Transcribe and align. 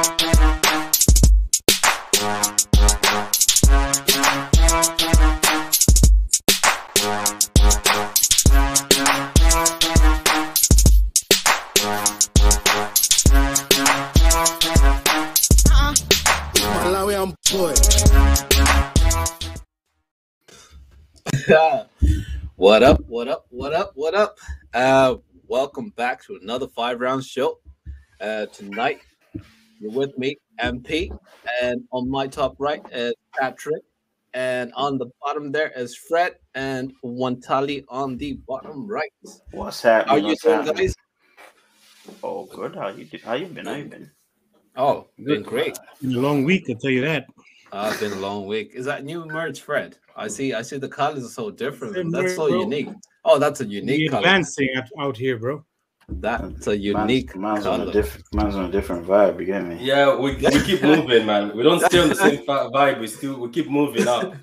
What 22.56 22.82
up? 22.82 23.00
What 23.06 23.28
up? 23.28 23.44
What 23.50 23.74
up? 23.74 23.92
What 23.94 24.14
up? 24.14 24.38
Uh, 24.72 25.16
welcome 25.46 25.90
back 25.90 26.24
to 26.24 26.38
another 26.40 26.68
five 26.68 27.00
round 27.00 27.24
show. 27.24 27.58
Uh, 28.18 28.46
tonight 28.46 29.00
you're 29.80 29.90
with 29.90 30.16
me, 30.18 30.36
MP, 30.60 31.10
and 31.62 31.82
on 31.90 32.08
my 32.08 32.26
top 32.26 32.54
right 32.58 32.82
is 32.92 33.14
Patrick, 33.38 33.82
and 34.34 34.72
on 34.74 34.98
the 34.98 35.06
bottom 35.22 35.50
there 35.50 35.72
is 35.74 35.96
Fred, 35.96 36.36
and 36.54 36.92
Wantali 37.02 37.84
on 37.88 38.16
the 38.18 38.34
bottom 38.46 38.86
right. 38.86 39.10
What's 39.52 39.82
happening? 39.82 40.08
How 40.10 40.16
you 40.16 40.26
What's 40.28 40.42
doing, 40.42 40.56
happening? 40.56 40.76
guys? 40.76 40.94
Oh, 42.22 42.44
good. 42.44 42.76
How 42.76 42.88
you? 42.88 43.08
How 43.24 43.34
you 43.34 43.46
been? 43.46 43.66
How 43.66 43.74
you 43.74 43.84
been? 43.84 44.10
Oh, 44.76 45.06
been 45.18 45.42
great. 45.42 45.76
Been 46.00 46.14
a 46.14 46.20
long 46.20 46.44
week, 46.44 46.66
I'll 46.68 46.76
tell 46.76 46.90
you 46.90 47.00
that. 47.02 47.26
Uh, 47.72 47.88
it's 47.90 48.00
been 48.00 48.12
a 48.12 48.20
long 48.20 48.46
week. 48.46 48.72
Is 48.74 48.84
that 48.84 49.04
new 49.04 49.24
merch, 49.26 49.62
Fred? 49.62 49.96
I 50.16 50.28
see. 50.28 50.52
I 50.52 50.62
see 50.62 50.76
the 50.78 50.88
colors 50.88 51.24
are 51.24 51.28
so 51.28 51.50
different. 51.50 51.94
That's 51.94 52.12
merch, 52.12 52.36
so 52.36 52.48
bro. 52.48 52.60
unique. 52.62 52.88
Oh, 53.24 53.38
that's 53.38 53.60
a 53.60 53.64
We 53.64 53.76
unique 53.76 54.10
color. 54.10 54.26
advancing 54.26 54.68
out, 54.76 54.84
out 54.98 55.16
here, 55.16 55.38
bro. 55.38 55.64
That's 56.10 56.66
a 56.66 56.76
Mine's, 56.92 57.12
unique 57.12 57.36
mine's 57.36 57.66
on 57.66 57.82
a 57.82 57.86
color. 57.86 57.92
different. 57.92 58.26
Mine's 58.34 58.56
on 58.56 58.64
a 58.66 58.70
different 58.70 59.06
vibe. 59.06 59.38
You 59.40 59.46
get 59.46 59.64
me? 59.64 59.78
Yeah, 59.80 60.16
we, 60.16 60.34
we 60.36 60.60
keep 60.62 60.82
moving, 60.82 61.24
man. 61.26 61.56
We 61.56 61.62
don't 61.62 61.80
stay 61.80 62.00
on 62.00 62.08
the 62.08 62.14
same 62.16 62.44
vibe. 62.46 63.00
We 63.00 63.06
still 63.06 63.38
we 63.40 63.48
keep 63.50 63.68
moving 63.70 64.08
up. 64.08 64.34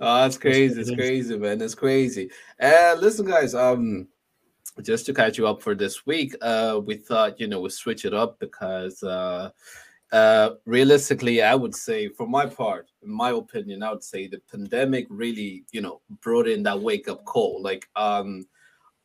Oh, 0.00 0.16
that's 0.22 0.38
crazy. 0.38 0.80
It's 0.80 0.90
it 0.90 0.92
is. 0.92 0.96
crazy, 0.96 1.38
man. 1.38 1.60
It's 1.60 1.74
crazy. 1.74 2.30
And 2.58 3.00
listen, 3.00 3.26
guys, 3.26 3.54
um, 3.54 4.08
just 4.82 5.06
to 5.06 5.14
catch 5.14 5.38
you 5.38 5.46
up 5.46 5.62
for 5.62 5.74
this 5.74 6.06
week, 6.06 6.34
uh, 6.40 6.80
we 6.84 6.96
thought, 6.96 7.40
you 7.40 7.48
know, 7.48 7.60
we 7.60 7.70
switch 7.70 8.04
it 8.04 8.14
up 8.14 8.38
because 8.38 9.02
uh 9.02 9.50
uh 10.12 10.50
realistically, 10.66 11.42
I 11.42 11.54
would 11.54 11.74
say 11.74 12.08
for 12.08 12.26
my 12.26 12.46
part, 12.46 12.90
in 13.02 13.10
my 13.10 13.30
opinion, 13.30 13.82
I 13.82 13.90
would 13.92 14.04
say 14.04 14.28
the 14.28 14.40
pandemic 14.50 15.06
really, 15.10 15.64
you 15.72 15.80
know, 15.80 16.00
brought 16.20 16.46
in 16.48 16.62
that 16.64 16.80
wake-up 16.80 17.24
call. 17.24 17.60
Like 17.62 17.88
um 17.96 18.46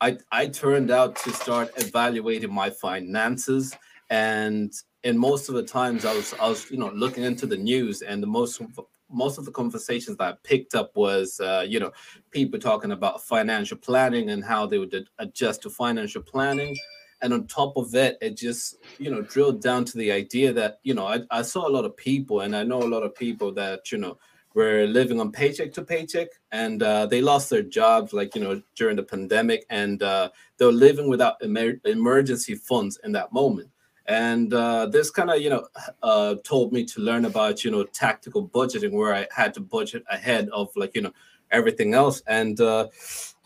I 0.01 0.17
I 0.31 0.47
turned 0.47 0.91
out 0.91 1.15
to 1.17 1.31
start 1.31 1.71
evaluating 1.77 2.53
my 2.53 2.69
finances 2.69 3.75
and 4.09 4.73
in 5.03 5.17
most 5.17 5.49
of 5.49 5.55
the 5.55 5.63
times 5.63 6.05
I 6.05 6.13
was 6.13 6.33
I 6.39 6.47
was 6.47 6.69
you 6.69 6.77
know 6.77 6.91
looking 6.91 7.23
into 7.23 7.45
the 7.45 7.57
news 7.57 8.01
and 8.01 8.21
the 8.21 8.27
most 8.27 8.61
most 9.09 9.37
of 9.37 9.45
the 9.45 9.51
conversations 9.51 10.17
that 10.17 10.33
I 10.33 10.37
picked 10.43 10.75
up 10.75 10.95
was 10.95 11.39
uh, 11.39 11.65
you 11.67 11.79
know 11.79 11.91
people 12.31 12.59
talking 12.59 12.91
about 12.91 13.23
financial 13.23 13.77
planning 13.77 14.29
and 14.29 14.43
how 14.43 14.65
they 14.65 14.77
would 14.77 15.07
adjust 15.19 15.61
to 15.63 15.69
financial 15.69 16.21
planning. 16.21 16.75
And 17.21 17.33
on 17.33 17.47
top 17.47 17.77
of 17.77 17.95
it 17.95 18.17
it 18.21 18.37
just 18.37 18.77
you 18.99 19.09
know 19.09 19.21
drilled 19.21 19.61
down 19.61 19.85
to 19.85 19.97
the 19.97 20.11
idea 20.11 20.53
that 20.53 20.79
you 20.83 20.93
know 20.93 21.07
I, 21.07 21.21
I 21.31 21.41
saw 21.41 21.67
a 21.67 21.71
lot 21.71 21.85
of 21.85 21.97
people 21.97 22.41
and 22.41 22.55
I 22.55 22.63
know 22.63 22.83
a 22.83 22.93
lot 22.95 23.03
of 23.03 23.15
people 23.15 23.51
that 23.53 23.91
you 23.91 23.97
know 23.97 24.17
were 24.57 24.87
living 24.87 25.19
on 25.19 25.31
paycheck 25.31 25.71
to 25.71 25.83
paycheck 25.83 26.29
and 26.51 26.81
uh, 26.81 27.05
they 27.05 27.21
lost 27.21 27.49
their 27.49 27.61
jobs 27.61 28.11
like 28.11 28.33
you 28.35 28.41
know 28.43 28.59
during 28.75 28.95
the 28.95 29.03
pandemic 29.03 29.65
and 29.69 30.01
uh, 30.01 30.29
they 30.57 30.65
were 30.65 30.71
living 30.71 31.07
without 31.07 31.35
emer- 31.43 31.79
emergency 31.85 32.55
funds 32.55 32.99
in 33.03 33.11
that 33.11 33.31
moment 33.31 33.69
and 34.07 34.53
uh, 34.53 34.85
this 34.85 35.09
kind 35.09 35.29
of 35.29 35.41
you 35.41 35.49
know 35.49 35.67
uh, 36.01 36.35
told 36.43 36.71
me 36.71 36.85
to 36.85 37.01
learn 37.01 37.25
about 37.25 37.63
you 37.63 37.71
know 37.71 37.83
tactical 37.83 38.47
budgeting 38.47 38.91
where 38.91 39.13
i 39.13 39.27
had 39.31 39.53
to 39.53 39.59
budget 39.59 40.03
ahead 40.09 40.49
of 40.49 40.69
like 40.75 40.95
you 40.95 41.01
know 41.01 41.11
everything 41.51 41.93
else. 41.93 42.21
And 42.27 42.59
uh, 42.59 42.87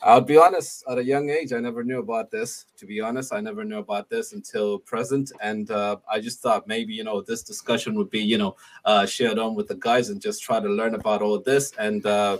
i'll 0.04 0.22
be 0.22 0.36
honest 0.38 0.84
at 0.90 0.98
a 0.98 1.04
young 1.04 1.30
age 1.30 1.54
i 1.54 1.60
never 1.60 1.84
knew 1.84 2.00
about 2.00 2.32
this. 2.32 2.66
To 2.78 2.86
be 2.86 3.02
honest 3.02 3.34
i 3.34 3.40
never 3.40 3.64
knew 3.64 3.80
about 3.80 4.10
this 4.10 4.34
until 4.34 4.80
present. 4.80 5.32
And 5.42 5.70
uh, 5.72 5.98
i 6.10 6.20
just 6.20 6.42
thought 6.42 6.68
maybe 6.68 6.94
you 6.94 7.04
know 7.04 7.22
this 7.22 7.44
discussion 7.44 7.96
would 7.96 8.10
be 8.10 8.20
you 8.20 8.38
know 8.38 8.56
uh, 8.86 9.06
shared 9.06 9.40
on 9.40 9.56
with 9.56 9.68
the 9.68 9.76
guys 9.76 10.10
and 10.10 10.22
just 10.22 10.44
try 10.44 10.60
to 10.60 10.70
learn 10.70 10.96
about 10.96 11.22
all 11.22 11.40
this. 11.40 11.74
And 11.78 12.06
uh, 12.06 12.38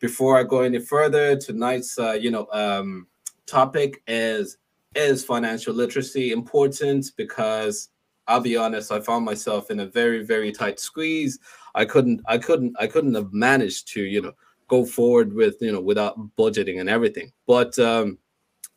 before 0.00 0.38
i 0.38 0.42
go 0.44 0.60
any 0.60 0.78
further 0.78 1.36
tonight's 1.36 1.98
you 1.98 2.30
know 2.30 2.46
um, 2.52 3.06
topic 3.46 4.02
is 4.06 4.58
is 4.94 5.24
financial 5.24 5.74
literacy 5.74 6.32
important 6.32 7.12
because 7.16 7.88
I'll 8.26 8.40
be 8.40 8.56
honest, 8.56 8.92
I 8.92 9.00
found 9.00 9.24
myself 9.24 9.70
in 9.70 9.80
a 9.80 9.86
very, 9.86 10.22
very 10.22 10.52
tight 10.52 10.78
squeeze. 10.78 11.38
I 11.74 11.84
couldn't, 11.84 12.20
I 12.26 12.38
couldn't, 12.38 12.76
I 12.78 12.86
couldn't 12.86 13.14
have 13.14 13.32
managed 13.32 13.88
to, 13.94 14.02
you 14.02 14.20
know, 14.20 14.32
go 14.68 14.84
forward 14.84 15.32
with, 15.32 15.56
you 15.60 15.72
know, 15.72 15.80
without 15.80 16.18
budgeting 16.36 16.80
and 16.80 16.90
everything. 16.90 17.32
But 17.46 17.78
um, 17.78 18.18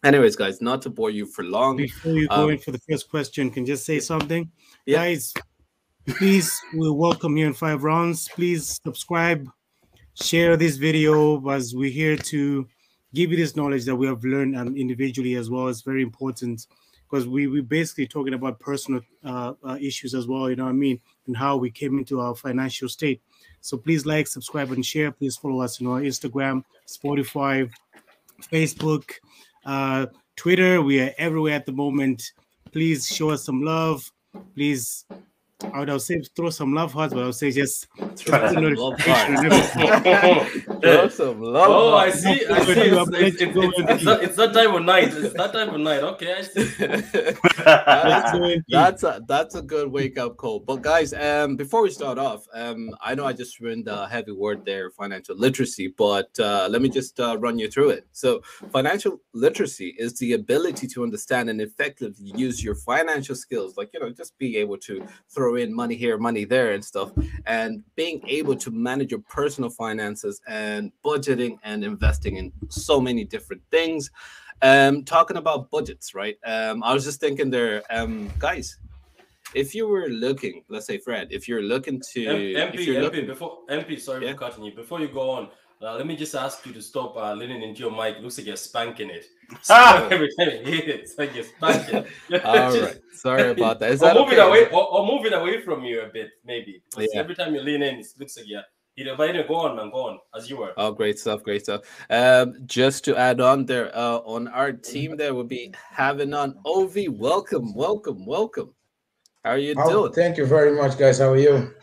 anyways, 0.05 0.38
guys, 0.38 0.61
not 0.61 0.81
to 0.83 0.89
bore 0.89 1.09
you 1.09 1.25
for 1.25 1.44
long. 1.44 1.77
Before 1.77 2.13
you 2.13 2.29
go 2.29 2.45
Um, 2.45 2.51
in 2.51 2.59
for 2.59 2.72
the 2.72 2.79
first 2.89 3.09
question, 3.09 3.51
can 3.51 3.66
just 3.66 3.85
say 3.85 3.99
something? 3.99 4.49
Yeah. 4.85 4.99
Guys, 4.99 5.33
please, 6.07 6.57
we're 6.73 6.93
welcome 6.93 7.35
you 7.35 7.47
in 7.47 7.53
5Roundz. 7.53 8.29
Please 8.31 8.79
subscribe, 8.83 9.49
share 10.13 10.55
this 10.55 10.78
video 10.78 11.45
as 11.49 11.75
we're 11.75 11.91
here 11.91 12.16
to 12.16 12.67
give 13.13 13.31
you 13.31 13.38
this 13.38 13.55
knowledge 13.55 13.85
that 13.85 13.95
we 13.95 14.07
have 14.07 14.23
learned 14.23 14.55
and 14.55 14.77
individually 14.77 15.35
as 15.35 15.49
well. 15.49 15.67
is 15.67 15.81
very 15.81 16.01
important 16.01 16.67
because 17.09 17.27
we 17.27 17.47
we 17.47 17.61
basically 17.61 18.07
talking 18.07 18.33
about 18.33 18.59
personal 18.59 19.01
uh, 19.23 19.53
uh, 19.63 19.77
issues 19.81 20.13
as 20.13 20.27
well. 20.27 20.49
You 20.49 20.55
know 20.55 20.63
what 20.63 20.69
I 20.69 20.73
mean, 20.73 20.99
and 21.27 21.35
how 21.35 21.57
we 21.57 21.69
came 21.69 21.97
into 21.97 22.19
our 22.22 22.35
financial 22.35 22.88
state. 22.88 23.22
So 23.59 23.77
please 23.77 24.05
like, 24.05 24.27
subscribe, 24.27 24.72
and 24.72 24.85
share. 24.85 25.11
Please 25.11 25.35
follow 25.35 25.61
us 25.61 25.81
on 25.81 25.88
our 25.88 26.01
Instagram, 26.01 26.63
Spotify, 26.88 27.69
Facebook, 28.51 29.11
uh, 29.66 30.07
Twitter. 30.35 30.81
We 30.81 31.01
are 31.01 31.13
everywhere 31.17 31.53
at 31.53 31.66
the 31.66 31.72
moment. 31.72 32.31
Please 32.72 33.07
show 33.07 33.31
us 33.31 33.43
some 33.43 33.61
love. 33.61 34.09
Please, 34.55 35.05
I 35.63 35.79
would 35.79 35.89
I 35.89 35.94
would 35.94 36.01
say 36.01 36.22
throw 36.35 36.49
some 36.49 36.73
love 36.73 36.94
hearts, 36.94 37.13
but 37.13 37.23
I 37.23 37.25
would 37.25 37.35
say 37.35 37.51
just 37.51 37.88
Throw 38.16 38.53
some 38.53 38.75
love 38.75 38.99
hearts. 38.99 40.51
Throw 40.81 41.07
some 41.09 41.41
love. 41.41 41.69
oh, 41.69 41.95
I 41.95 42.09
see. 42.11 42.45
I 42.45 42.66
see. 42.66 42.72
It's, 42.81 43.41
it's, 43.41 43.41
it's, 43.41 43.55
it's, 43.55 43.79
it's, 43.91 44.05
that, 44.05 44.23
it's 44.23 44.35
that 44.35 44.53
time 44.53 44.75
of 44.75 44.83
night. 44.83 45.13
It's 45.13 45.33
that 45.33 45.53
time 45.53 45.69
of 45.69 45.79
night. 45.79 46.03
Okay, 46.03 46.33
I 46.33 46.41
see. 46.41 46.75
Let's 47.66 48.31
go 48.31 48.44
in. 48.45 48.63
that's 48.69 49.03
a 49.03 49.22
that's 49.27 49.55
a 49.55 49.61
good 49.61 49.91
wake 49.91 50.17
up 50.17 50.38
call. 50.38 50.59
But 50.59 50.81
guys, 50.81 51.13
um, 51.13 51.55
before 51.55 51.83
we 51.83 51.89
start 51.89 52.17
off, 52.17 52.45
um, 52.53 52.95
I 53.01 53.16
know 53.16 53.25
I 53.25 53.33
just 53.33 53.59
ruined 53.59 53.88
a 53.88 54.07
heavy 54.07 54.31
word 54.31 54.66
there, 54.66 54.91
financial 54.91 55.35
literacy, 55.35 55.93
but 55.97 56.29
uh, 56.39 56.67
let 56.69 56.81
me 56.81 56.89
just 56.89 57.19
uh, 57.19 57.38
run 57.39 57.57
you 57.57 57.69
through 57.69 57.89
it. 57.91 58.07
So, 58.11 58.41
financial 58.72 59.22
literacy 59.33 59.95
is 59.97 60.17
the 60.17 60.33
ability 60.33 60.88
to 60.88 61.03
understand 61.03 61.49
and 61.49 61.61
effectively 61.61 62.31
use 62.35 62.63
your 62.63 62.75
financial 62.75 63.35
skills, 63.35 63.78
like 63.78 63.91
you 63.93 63.99
know, 63.99 64.09
just 64.09 64.38
be 64.38 64.57
able 64.57 64.78
to 64.79 65.05
throw 65.29 65.50
in 65.57 65.73
money 65.73 65.95
here, 65.95 66.17
money 66.17 66.45
there, 66.45 66.73
and 66.73 66.84
stuff, 66.84 67.12
and 67.45 67.84
being 67.95 68.22
able 68.28 68.56
to 68.56 68.72
manage 68.72 69.12
your 69.12 69.22
personal 69.22 69.69
finances 69.69 70.41
and 70.47 70.91
budgeting 71.03 71.57
and 71.63 71.84
investing 71.84 72.38
in 72.38 72.51
so 72.69 73.00
many 73.00 73.23
different 73.23 73.61
things. 73.72 74.11
Um, 74.63 75.03
talking 75.03 75.38
about 75.38 75.72
budgets, 75.72 76.13
right? 76.13 76.38
Um, 76.45 76.84
I 76.84 76.94
was 76.94 77.03
just 77.03 77.19
thinking 77.19 77.50
there, 77.50 77.81
um, 77.90 78.29
guys, 78.38 78.78
if 79.56 79.73
you 79.75 79.88
were 79.88 80.07
looking, 80.07 80.63
let's 80.69 80.85
say 80.85 80.97
Fred, 80.97 81.28
if 81.31 81.47
you're 81.47 81.63
looking 81.63 82.01
to, 82.13 82.25
MP, 82.25 82.56
MP, 82.56 83.01
looking, 83.01 83.25
before 83.25 83.59
MP, 83.69 84.00
sorry 84.00 84.25
Yeah. 84.25 84.34
for 84.34 84.38
cutting 84.38 84.63
you. 84.63 84.73
Before 84.73 85.00
you 85.00 85.07
go 85.07 85.29
on, 85.29 85.50
uh, 85.83 85.95
let 85.95 86.05
me 86.07 86.15
just 86.15 86.35
ask 86.35 86.65
you 86.65 86.73
to 86.73 86.81
stop 86.81 87.15
uh, 87.17 87.33
leaning 87.33 87.61
into 87.61 87.79
your 87.81 87.91
mic. 87.91 88.19
Looks 88.21 88.37
like 88.37 88.47
you're 88.47 88.55
spanking 88.55 89.09
it. 89.09 89.25
So 89.63 89.73
Ah! 89.75 90.07
every 90.09 90.29
time 90.39 90.49
you 90.51 90.59
hit 90.63 90.87
it, 90.87 90.99
it's 91.01 91.17
like 91.17 91.35
you're 91.35 91.43
spanking. 91.43 92.05
all 92.45 92.71
Just- 92.71 92.81
right, 92.81 92.99
sorry 93.13 93.51
about 93.51 93.79
that. 93.79 93.91
Is 93.91 94.01
or 94.03 94.05
that 94.07 94.15
moving 94.15 94.39
okay? 94.39 94.47
away, 94.47 94.69
or, 94.71 94.83
or 94.93 95.05
moving 95.05 95.33
away 95.33 95.61
from 95.61 95.83
you 95.83 96.01
a 96.01 96.07
bit, 96.07 96.29
maybe. 96.45 96.81
'Cause 96.93 97.07
Yeah. 97.13 97.19
Every 97.19 97.35
time 97.35 97.53
you 97.55 97.61
lean 97.61 97.83
in, 97.83 97.99
it 97.99 98.07
looks 98.17 98.37
like 98.37 98.47
you're. 98.47 98.63
You 98.97 99.05
know, 99.05 99.16
but 99.16 99.29
anyway, 99.29 99.45
go 99.47 99.55
on, 99.55 99.78
man. 99.78 99.89
Go 99.89 100.07
on, 100.09 100.19
as 100.35 100.49
you 100.49 100.57
were. 100.57 100.73
Oh, 100.78 100.91
great 100.91 101.17
stuff, 101.17 101.43
great 101.43 101.63
stuff. 101.63 101.81
Um, 102.09 102.55
just 102.66 103.05
to 103.05 103.16
add 103.16 103.39
on 103.39 103.66
there, 103.66 103.89
uh, 103.95 104.17
on 104.19 104.49
our 104.49 104.73
team 104.73 105.16
there 105.16 105.34
will 105.34 105.45
be 105.45 105.73
having 105.89 106.34
on 106.34 106.55
Ovi. 106.66 107.07
Welcome, 107.09 107.73
welcome, 107.73 108.25
welcome. 108.25 108.73
How 109.45 109.51
are 109.51 109.57
you 109.57 109.75
Oh, 109.77 109.89
doing? 109.89 110.13
thank 110.13 110.37
you 110.37 110.45
very 110.45 110.75
much, 110.75 110.97
guys. 110.99 111.19
How 111.19 111.29
are 111.31 111.37
you? 111.37 111.73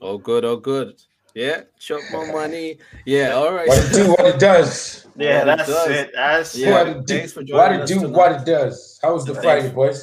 Oh, 0.00 0.18
good, 0.18 0.44
oh, 0.44 0.56
good. 0.56 1.00
Yeah, 1.38 1.60
chop 1.78 2.00
more 2.10 2.26
money. 2.40 2.78
Yeah, 3.06 3.34
all 3.38 3.52
right. 3.54 3.68
What 3.68 3.78
it 3.84 3.92
do, 3.92 4.04
what 4.10 4.26
it 4.34 4.40
does. 4.40 5.06
Yeah, 5.18 5.38
What 5.44 5.48
it 5.48 5.56
that's 5.56 5.68
does. 5.68 5.90
it. 6.00 6.10
That's 6.14 6.56
Yeah. 6.56 6.70
what 6.72 6.86
it. 6.88 6.96
it 6.96 7.06
do, 7.06 7.14
thanks 7.18 7.32
for 7.32 7.42
what 7.58 7.72
it 7.72 7.80
us 7.82 7.88
do, 7.88 7.94
tonight. 8.00 8.16
what 8.18 8.32
it 8.38 8.44
does. 8.46 9.00
How 9.02 9.12
was 9.14 9.24
the 9.24 9.34
Thanks. 9.34 9.44
Friday, 9.46 9.70
boys? 9.74 9.98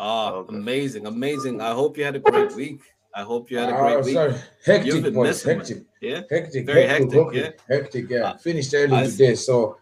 Ah, 0.00 0.32
Okay. 0.32 0.56
amazing, 0.56 1.06
amazing. 1.06 1.60
I 1.60 1.70
hope 1.80 1.96
you 1.96 2.02
had 2.04 2.16
a 2.16 2.18
great 2.18 2.52
week. 2.62 2.80
I 3.14 3.22
hope 3.22 3.50
you 3.52 3.58
had 3.58 3.70
a 3.70 3.74
Ah, 3.76 3.82
great 3.82 4.04
week. 4.04 4.14
sorry. 4.14 4.32
You've 4.32 4.66
Hectic, 4.66 5.02
been 5.04 5.14
boys. 5.14 5.26
missing, 5.28 5.48
man. 5.48 5.58
Hectic. 5.58 5.82
Yeah, 6.00 6.20
Hectic. 6.30 6.66
Very 6.66 6.86
hectic, 6.86 7.12
hectic, 7.12 7.42
hectic, 7.44 7.60
hectic, 7.68 8.04
yeah. 8.10 8.30
Uh, 8.30 8.36
Finished 8.38 8.74
early 8.74 8.96
I- 8.96 9.06
today, 9.06 9.34
so 9.36 9.76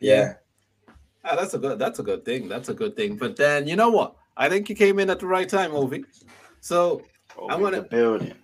yeah. 0.00 0.34
Ah, 1.24 1.36
that's 1.36 1.52
a 1.54 1.58
good. 1.58 1.78
That's 1.78 1.98
a 1.98 2.02
good 2.10 2.24
thing. 2.24 2.48
That's 2.48 2.68
a 2.70 2.74
good 2.74 2.94
thing. 2.96 3.16
But 3.16 3.36
then 3.36 3.66
you 3.68 3.76
know 3.76 3.90
what? 3.90 4.14
I 4.38 4.48
think 4.48 4.68
you 4.70 4.76
came 4.84 4.98
in 5.00 5.10
at 5.10 5.20
the 5.20 5.26
right 5.26 5.48
time, 5.48 5.72
Ovi. 5.72 6.04
So 6.60 7.02
Oh, 7.36 7.48
I'm 7.50 7.60
gonna- 7.60 7.82
build 7.82 8.20
building. 8.20 8.34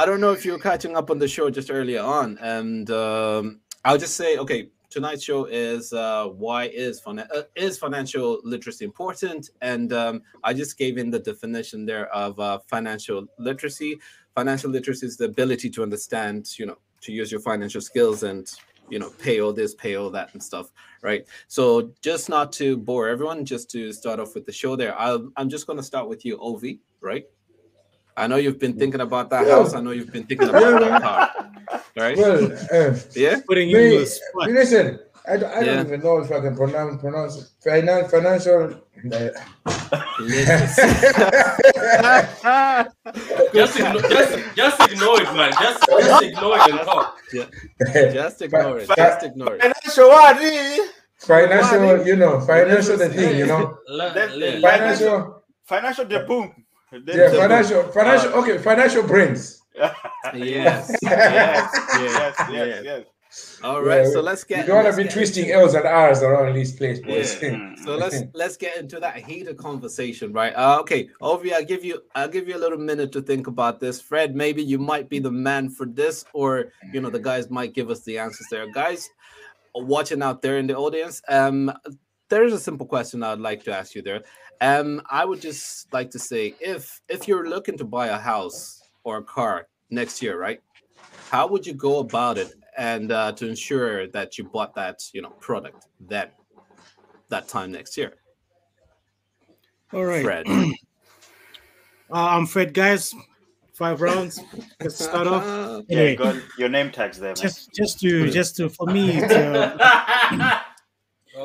I 0.00 0.06
don't 0.06 0.22
know 0.22 0.32
if 0.32 0.46
you 0.46 0.52
were 0.52 0.58
catching 0.58 0.96
up 0.96 1.10
on 1.10 1.18
the 1.18 1.28
show 1.28 1.50
just 1.50 1.70
earlier 1.70 2.00
on, 2.00 2.38
and 2.38 2.90
um, 2.90 3.60
I'll 3.84 3.98
just 3.98 4.16
say, 4.16 4.38
okay, 4.38 4.70
tonight's 4.88 5.22
show 5.22 5.44
is 5.44 5.92
uh, 5.92 6.28
why 6.28 6.68
is 6.68 6.98
fina- 7.00 7.28
uh, 7.36 7.42
is 7.54 7.76
financial 7.76 8.40
literacy 8.42 8.86
important, 8.86 9.50
and 9.60 9.92
um, 9.92 10.22
I 10.42 10.54
just 10.54 10.78
gave 10.78 10.96
in 10.96 11.10
the 11.10 11.18
definition 11.18 11.84
there 11.84 12.06
of 12.14 12.40
uh, 12.40 12.60
financial 12.60 13.26
literacy. 13.38 14.00
Financial 14.34 14.70
literacy 14.70 15.04
is 15.04 15.18
the 15.18 15.26
ability 15.26 15.68
to 15.68 15.82
understand, 15.82 16.58
you 16.58 16.64
know, 16.64 16.78
to 17.02 17.12
use 17.12 17.30
your 17.30 17.42
financial 17.42 17.82
skills 17.82 18.22
and 18.22 18.50
you 18.88 18.98
know 18.98 19.10
pay 19.18 19.42
all 19.42 19.52
this, 19.52 19.74
pay 19.74 19.96
all 19.96 20.08
that, 20.08 20.32
and 20.32 20.42
stuff, 20.42 20.72
right? 21.02 21.26
So 21.46 21.92
just 22.00 22.30
not 22.30 22.52
to 22.52 22.78
bore 22.78 23.10
everyone, 23.10 23.44
just 23.44 23.70
to 23.72 23.92
start 23.92 24.18
off 24.18 24.34
with 24.34 24.46
the 24.46 24.52
show 24.52 24.76
there, 24.76 24.98
I'll, 24.98 25.30
I'm 25.36 25.50
just 25.50 25.66
going 25.66 25.76
to 25.76 25.82
start 25.82 26.08
with 26.08 26.24
you, 26.24 26.38
Ovi, 26.38 26.78
right? 27.02 27.26
I 28.20 28.26
know 28.26 28.36
you've 28.36 28.58
been 28.58 28.76
thinking 28.78 29.00
about 29.00 29.30
that 29.30 29.46
Yeah. 29.46 29.54
house. 29.56 29.72
I 29.74 29.80
know 29.80 29.92
you've 29.92 30.12
been 30.12 30.24
thinking 30.26 30.48
about 30.50 30.60
Yeah, 30.62 30.78
that 30.78 31.02
car, 31.02 31.30
right? 31.96 32.16
Well, 32.18 32.52
uh, 32.52 32.94
yeah. 33.16 33.40
Putting 33.48 33.72
me, 33.72 33.96
on 33.96 34.04
the 34.04 34.52
listen, 34.52 34.98
I, 35.26 35.36
don't- 35.38 35.50
I 35.50 35.60
Yeah. 35.60 35.74
don't 35.76 35.86
even 35.86 36.00
know 36.02 36.18
if 36.18 36.30
I 36.30 36.40
can 36.40 36.54
pronounce 36.54 37.00
pronounce 37.00 37.34
it. 37.40 37.46
Finan- 37.64 38.10
financial. 38.10 38.76
Just 43.54 43.78
ignore, 43.80 44.02
just, 44.02 44.32
just 44.54 44.92
ignore 44.92 45.20
it, 45.22 45.32
man. 45.34 45.52
Just, 45.60 45.80
just 45.88 46.22
ignore 46.22 46.56
it 46.58 46.70
and 46.70 46.80
talk. 46.80 47.18
Just 48.12 48.42
ignore 48.42 48.78
it. 48.80 48.88
Just 48.96 49.22
ignore 49.24 49.54
it. 49.56 49.62
Financial 49.62 50.10
eh? 50.12 50.78
financial, 51.18 52.06
you 52.06 52.16
know, 52.16 52.40
financial 52.40 52.96
the 52.98 53.08
thing, 53.08 53.38
you 53.38 53.46
know, 53.46 53.78
Le- 53.88 54.12
le- 54.36 54.60
financial. 54.60 55.42
Financial 55.64 56.04
the 56.04 56.20
boom. 56.28 56.64
Yeah, 56.92 57.30
financial, 57.30 57.82
financial. 57.84 58.32
Okay, 58.34 58.58
financial 58.58 59.02
brains. 59.02 59.56
Yes. 60.34 60.94
yes, 61.00 61.00
yes, 61.02 61.70
yes, 61.98 62.34
yes, 62.38 62.50
yes, 62.50 62.84
yes. 62.84 63.04
All 63.62 63.80
right. 63.82 64.04
Yeah, 64.04 64.10
So 64.12 64.20
let's 64.20 64.44
You 64.48 64.56
get. 64.56 64.66
don't 64.66 64.84
want 64.84 64.94
to 64.94 65.02
be 65.04 65.08
twisting 65.08 65.44
into- 65.46 65.54
L's 65.60 65.74
and 65.74 65.86
R's 65.86 66.22
around 66.22 66.54
this 66.54 66.72
place, 66.72 67.00
boys. 67.00 67.40
Yeah. 67.40 67.50
Mm. 67.60 67.78
So 67.84 67.96
let's 67.96 68.22
let's 68.34 68.56
get 68.56 68.76
into 68.76 68.98
that 69.00 69.16
heated 69.16 69.56
conversation, 69.56 70.32
right? 70.32 70.52
Uh, 70.54 70.78
okay, 70.80 71.08
Ovi, 71.22 71.52
I'll 71.54 71.64
give 71.64 71.84
you 71.84 72.02
I'll 72.14 72.28
give 72.28 72.48
you 72.48 72.56
a 72.56 72.62
little 72.64 72.78
minute 72.78 73.12
to 73.12 73.22
think 73.22 73.46
about 73.46 73.80
this. 73.80 74.00
Fred, 74.00 74.34
maybe 74.34 74.62
you 74.62 74.78
might 74.78 75.08
be 75.08 75.20
the 75.20 75.30
man 75.30 75.70
for 75.70 75.86
this, 75.86 76.24
or 76.34 76.72
you 76.92 77.00
know 77.00 77.08
the 77.08 77.20
guys 77.20 77.48
might 77.48 77.72
give 77.72 77.88
us 77.88 78.00
the 78.02 78.18
answers 78.18 78.46
there. 78.50 78.66
Guys, 78.72 79.08
watching 79.74 80.22
out 80.22 80.42
there 80.42 80.58
in 80.58 80.66
the 80.66 80.76
audience, 80.76 81.22
um, 81.28 81.72
there's 82.30 82.52
a 82.52 82.58
simple 82.58 82.86
question 82.86 83.22
I'd 83.22 83.38
like 83.38 83.62
to 83.64 83.74
ask 83.76 83.94
you 83.94 84.02
there. 84.02 84.22
Um, 84.60 85.02
I 85.10 85.24
would 85.24 85.40
just 85.40 85.92
like 85.92 86.10
to 86.12 86.18
say 86.18 86.54
if 86.60 87.00
if 87.08 87.28
you're 87.28 87.48
looking 87.48 87.76
to 87.78 87.84
buy 87.84 88.08
a 88.08 88.18
house 88.18 88.82
or 89.04 89.18
a 89.18 89.22
car 89.22 89.68
next 89.90 90.22
year, 90.22 90.38
right? 90.40 90.60
How 91.30 91.46
would 91.46 91.66
you 91.66 91.74
go 91.74 91.98
about 91.98 92.38
it 92.38 92.54
and 92.78 93.12
uh, 93.12 93.32
to 93.32 93.48
ensure 93.48 94.06
that 94.08 94.38
you 94.38 94.44
bought 94.44 94.74
that 94.76 95.02
you 95.12 95.22
know 95.22 95.30
product 95.40 95.86
then 96.00 96.28
that 97.28 97.48
time 97.48 97.72
next 97.72 97.96
year? 97.96 98.14
All 99.92 100.04
right. 100.04 100.22
Fred. 100.24 100.46
Uh, 102.12 102.30
I'm 102.34 102.44
Fred, 102.44 102.74
guys. 102.74 103.14
5Roundz. 103.78 104.40
Let's 104.80 104.96
start 105.04 105.28
off. 105.28 105.44
Yeah, 105.88 105.96
Anyway, 105.96 106.10
you 106.10 106.16
got 106.16 106.36
your 106.58 106.68
name 106.68 106.90
tags 106.90 107.20
there, 107.20 107.28
man. 107.28 107.36
just 107.36 107.72
just 107.72 108.00
to 108.00 108.28
just 108.28 108.56
to 108.56 108.68
for 108.68 108.86
me 108.86 109.20
to 109.20 110.59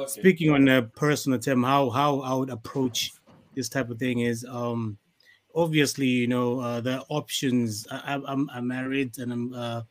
okay. 0.08 0.26
speaking 0.26 0.52
on 0.52 0.68
a 0.68 0.84
personal 0.84 1.40
term, 1.40 1.64
how 1.64 1.90
how 1.90 2.20
I 2.22 2.34
would 2.36 2.50
approach 2.50 3.16
this 3.56 3.70
type 3.70 3.90
of 3.90 4.00
thing 4.00 4.20
is 4.20 4.46
um 4.46 4.98
obviously 5.56 6.08
you 6.08 6.28
know 6.28 6.60
uh, 6.60 6.82
the 6.82 7.02
options. 7.10 7.88
I, 7.92 8.14
I'm- 8.14 8.26
I'm 8.28 8.50
I'm 8.52 8.68
married 8.68 9.18
and 9.20 9.34
I'm 9.34 9.54
uh, 9.54 9.84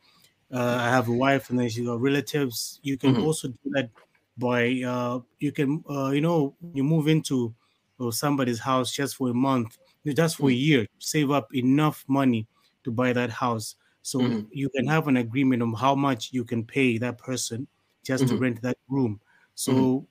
uh, 0.53 0.79
I 0.81 0.91
have 0.91 1.09
a 1.09 1.13
wife 1.13 1.51
and 1.51 1.59
then 1.59 1.69
she 1.69 1.85
got 1.85 2.01
relatives. 2.01 2.81
You 2.83 2.99
can 2.99 3.17
Mhm. 3.17 3.27
also 3.27 3.49
do 3.49 3.59
that 3.73 3.91
by 4.37 4.83
uh 4.87 5.21
you 5.39 5.53
can 5.53 5.85
uh 5.89 6.11
you 6.11 6.21
know 6.21 6.57
you 6.73 6.85
move 6.85 7.09
into 7.09 7.55
uh, 8.01 8.11
somebody's 8.11 8.61
house 8.61 8.93
just 8.93 9.17
for 9.17 9.31
a 9.31 9.35
month, 9.35 9.79
just 10.07 10.37
for 10.37 10.51
a 10.51 10.53
year, 10.55 10.87
save 10.99 11.31
up 11.31 11.55
enough 11.55 12.05
money 12.09 12.47
to 12.85 12.91
buy 12.91 13.13
that 13.13 13.31
house. 13.31 13.77
So 14.03 14.35
Mhm. 14.35 14.49
you 14.51 14.69
can 14.71 14.87
have 14.87 15.09
an 15.09 15.17
agreement 15.17 15.63
on 15.63 15.73
how 15.75 15.95
much 15.95 16.33
you 16.33 16.45
can 16.45 16.65
pay 16.67 16.99
that 16.99 17.19
person 17.19 17.69
just 18.05 18.29
to 18.29 18.37
Mhm. 18.37 18.39
rent 18.39 18.61
that 18.63 18.77
room. 18.89 19.21
So 19.55 20.07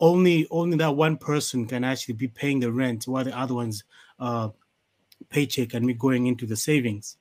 only 0.00 0.46
only 0.50 0.76
that 0.78 0.94
one 0.96 1.16
person 1.16 1.66
can 1.66 1.84
actually 1.84 2.14
be 2.14 2.28
paying 2.28 2.60
the 2.60 2.72
rent 2.72 3.04
while 3.06 3.24
the 3.24 3.36
other 3.36 3.54
one's 3.54 3.84
uh 4.18 4.50
paycheck 5.30 5.74
and 5.74 5.86
me 5.86 5.94
going 5.94 6.26
into 6.26 6.46
the 6.46 6.56
savings. 6.56 7.18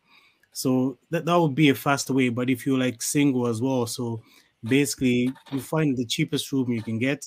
So 0.53 0.99
that, 1.11 1.25
that 1.25 1.35
would 1.37 1.55
be 1.55 1.69
a 1.69 1.75
faster 1.75 2.13
way. 2.13 2.29
But 2.29 2.49
if 2.49 2.65
you're 2.65 2.79
like 2.79 3.01
single 3.01 3.47
as 3.47 3.61
well, 3.61 3.87
so 3.87 4.23
basically 4.63 5.33
you 5.51 5.61
find 5.61 5.97
the 5.97 6.05
cheapest 6.05 6.51
room 6.51 6.71
you 6.71 6.83
can 6.83 6.99
get. 6.99 7.25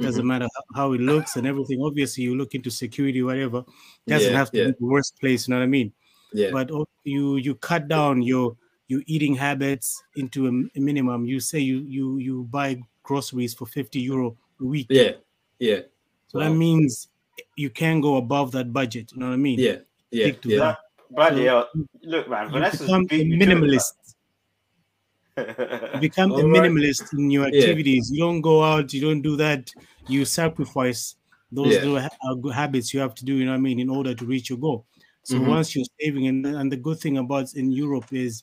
Doesn't 0.00 0.26
matter 0.26 0.48
how 0.74 0.92
it 0.94 1.00
looks 1.00 1.36
and 1.36 1.46
everything. 1.46 1.80
Obviously, 1.82 2.24
you 2.24 2.36
look 2.36 2.54
into 2.54 2.70
security, 2.70 3.22
whatever. 3.22 3.64
Doesn't 4.08 4.32
Yeah, 4.32 4.38
have 4.38 4.52
to 4.52 4.60
yeah. 4.60 4.66
be 4.66 4.72
the 4.72 4.86
worst 4.86 5.18
place, 5.20 5.48
you 5.48 5.54
know 5.54 5.58
what 5.60 5.64
I 5.64 5.68
mean? 5.68 5.92
Yeah. 6.32 6.50
But 6.52 6.70
you 7.04 7.36
you 7.36 7.54
cut 7.54 7.88
down 7.88 8.22
your 8.22 8.56
your 8.88 9.02
eating 9.06 9.34
habits 9.36 10.02
into 10.16 10.46
a 10.46 10.80
minimum. 10.80 11.26
You 11.26 11.40
say 11.40 11.58
you 11.60 11.78
you 11.80 12.18
you 12.18 12.44
buy 12.44 12.82
groceries 13.10 13.54
for 13.54 13.66
50 13.66 14.00
euro 14.00 14.36
a 14.60 14.64
week. 14.64 14.86
Yeah. 14.90 15.12
Yeah. 15.58 15.80
So 16.28 16.38
Wow. 16.38 16.44
that 16.48 16.54
means 16.54 17.08
you 17.56 17.70
can 17.70 18.00
go 18.00 18.16
above 18.16 18.50
that 18.52 18.72
budget. 18.72 19.12
You 19.12 19.18
know 19.20 19.28
what 19.28 19.34
I 19.34 19.36
mean? 19.48 19.58
Yeah. 19.58 19.78
Yeah. 20.10 20.24
Stick 20.26 20.40
to 20.42 20.48
Yeah. 20.50 20.58
that. 20.58 20.78
Bloody 21.10 21.36
So 21.36 21.44
hell. 21.44 21.68
Look, 22.02 22.28
man, 22.28 22.50
Vanessa's 22.50 22.80
become 22.80 23.02
a 23.02 23.06
beat 23.06 23.26
me 23.28 23.38
to 23.38 23.44
it, 23.44 23.48
minimalist. 23.48 23.92
You 25.38 26.00
become 26.00 26.30
a 26.32 26.34
All 26.34 26.48
right. 26.50 26.62
minimalist 26.70 27.12
in 27.12 27.30
your 27.30 27.42
Yeah. 27.48 27.60
activities. 27.60 28.10
You 28.12 28.20
don't 28.20 28.40
go 28.40 28.62
out. 28.62 28.92
You 28.92 29.00
don't 29.00 29.22
do 29.22 29.36
that. 29.36 29.70
You 30.08 30.24
sacrifice 30.24 31.16
those 31.52 31.74
Yeah. 31.74 31.80
little 31.84 32.00
ha- 32.00 32.18
uh, 32.28 32.34
good 32.34 32.54
habits 32.54 32.92
you 32.92 33.00
have 33.00 33.14
to 33.14 33.24
do. 33.24 33.34
You 33.34 33.44
know 33.44 33.52
what 33.52 33.58
I 33.58 33.68
mean? 33.68 33.78
In 33.78 33.88
order 33.90 34.14
to 34.14 34.24
reach 34.26 34.50
your 34.50 34.58
goal. 34.58 34.84
So 35.22 35.36
Mhm. 35.38 35.46
once 35.48 35.74
you're 35.76 35.84
saving, 36.00 36.26
and, 36.26 36.46
and 36.46 36.72
the 36.72 36.76
good 36.76 36.98
thing 36.98 37.18
about 37.18 37.54
in 37.54 37.70
Europe 37.70 38.12
is 38.12 38.42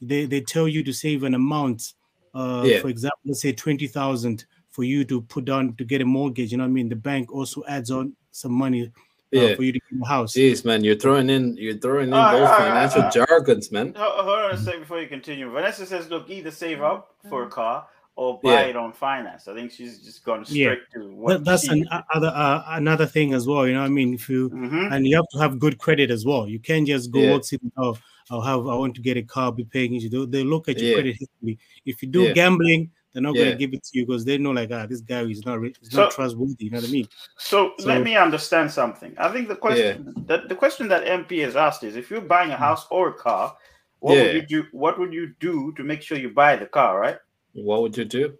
they, 0.00 0.26
they 0.26 0.40
tell 0.40 0.66
you 0.68 0.82
to 0.82 0.92
save 0.92 1.22
an 1.22 1.34
amount. 1.34 1.94
Uh, 2.34 2.62
Yeah. 2.66 2.80
For 2.80 2.88
example, 2.88 3.20
let's 3.26 3.40
say 3.40 3.52
twenty 3.52 3.86
thousand 3.86 4.44
for 4.70 4.84
you 4.84 5.04
to 5.04 5.20
put 5.22 5.44
down 5.44 5.74
to 5.76 5.84
get 5.84 6.00
a 6.00 6.04
mortgage. 6.04 6.50
You 6.52 6.58
know 6.58 6.64
what 6.64 6.68
I 6.70 6.72
mean? 6.72 6.88
The 6.88 6.96
bank 6.96 7.30
also 7.32 7.62
adds 7.68 7.90
on 7.90 8.14
some 8.30 8.52
money 8.52 8.84
uh, 8.84 8.88
Yeah. 9.30 9.54
for 9.54 9.62
you 9.64 9.72
to 9.72 9.78
get 9.78 10.00
a 10.02 10.06
house. 10.06 10.32
Jeez, 10.34 10.64
man, 10.64 10.82
you're 10.82 10.96
throwing 10.96 11.28
in 11.28 11.56
you're 11.58 11.76
throwing 11.78 12.08
in 12.08 12.14
Ah, 12.14 12.32
those 12.32 12.48
ah, 12.48 12.56
financial 12.58 13.10
jargons, 13.10 13.70
man. 13.70 13.94
Hold 13.96 14.24
hold 14.24 14.38
on 14.38 14.50
a 14.52 14.56
second 14.56 14.80
before 14.80 15.00
you 15.00 15.08
continue. 15.08 15.50
Vanessa 15.50 15.84
says, 15.86 16.08
look, 16.08 16.30
either 16.30 16.50
save 16.50 16.80
up 16.80 17.14
for 17.28 17.44
a 17.44 17.48
car 17.50 17.86
or 18.16 18.38
buy 18.42 18.52
Yeah. 18.52 18.60
it 18.70 18.76
on 18.76 18.92
finance. 18.92 19.48
I 19.48 19.54
think 19.54 19.70
she's 19.72 19.98
just 20.04 20.24
gone 20.24 20.44
Yeah. 20.48 20.74
straight 20.74 20.80
to 20.94 21.14
what 21.14 21.28
That, 21.32 21.44
that's 21.44 21.64
she 21.64 21.80
an, 21.80 21.88
uh, 21.90 22.02
other 22.14 22.28
uh, 22.34 22.62
another 22.68 23.06
thing 23.06 23.32
as 23.34 23.46
well. 23.46 23.66
You 23.66 23.74
know 23.74 23.80
what 23.80 23.86
I 23.86 23.98
mean? 24.00 24.12
If 24.14 24.28
you 24.28 24.50
Mhm. 24.50 24.92
and 24.94 25.06
you 25.06 25.16
have 25.16 25.28
to 25.32 25.38
have 25.38 25.58
good 25.58 25.76
credit 25.78 26.10
as 26.10 26.24
well. 26.26 26.46
You 26.48 26.58
can't 26.60 26.86
just 26.86 27.10
go 27.10 27.20
Yeah. 27.20 27.34
out 27.34 27.44
sit 27.46 27.60
oh 27.78 27.96
I'll 28.30 28.40
have 28.40 28.60
I 28.66 28.74
want 28.74 28.94
to 28.96 29.00
get 29.02 29.16
a 29.16 29.22
car, 29.22 29.52
be 29.52 29.64
paying 29.64 29.94
it. 29.94 30.10
They, 30.10 30.26
they 30.26 30.44
look 30.44 30.68
at 30.68 30.78
your 30.78 30.88
Yeah. 30.90 30.94
credit 30.94 31.16
history. 31.18 31.58
If 31.84 32.02
you 32.02 32.08
do 32.08 32.22
Yeah. 32.22 32.32
gambling, 32.32 32.90
they're 33.12 33.22
not 33.22 33.34
Yeah. 33.34 33.44
gonna 33.44 33.56
give 33.56 33.74
it 33.74 33.82
to 33.84 33.98
you 33.98 34.06
because 34.06 34.24
they 34.24 34.38
know 34.38 34.52
like 34.52 34.70
ah 34.72 34.86
this 34.86 35.00
guy 35.00 35.22
is 35.22 35.44
not 35.44 35.60
re- 35.60 35.74
he's 35.80 35.90
So- 35.92 36.02
not 36.04 36.12
trustworthy. 36.12 36.64
You 36.64 36.70
know 36.70 36.78
what 36.78 36.88
I 36.88 36.92
mean? 36.92 37.08
So, 37.36 37.72
So- 37.78 37.88
let 37.88 38.02
me 38.02 38.16
understand 38.16 38.70
something. 38.70 39.14
I 39.18 39.28
think 39.28 39.48
the 39.48 39.56
question 39.56 40.14
that 40.26 40.48
the 40.48 40.54
question 40.54 40.88
that 40.88 41.04
MP 41.06 41.38
has 41.40 41.56
asked 41.56 41.82
is 41.84 41.96
if 41.96 42.10
you're 42.10 42.20
buying 42.22 42.50
a 42.50 42.56
house 42.56 42.86
or 42.90 43.08
a 43.08 43.14
car, 43.14 43.56
what 43.98 44.16
Yeah. 44.16 44.22
would 44.24 44.34
you 44.34 44.42
do? 44.62 44.66
What 44.72 44.98
would 44.98 45.12
you 45.12 45.34
do 45.40 45.72
to 45.76 45.82
make 45.82 46.00
sure 46.02 46.16
you 46.18 46.30
buy 46.30 46.56
the 46.56 46.66
car, 46.66 46.98
right? 47.00 47.18
What 47.52 47.82
would 47.82 47.96
you 47.96 48.04
do? 48.06 48.38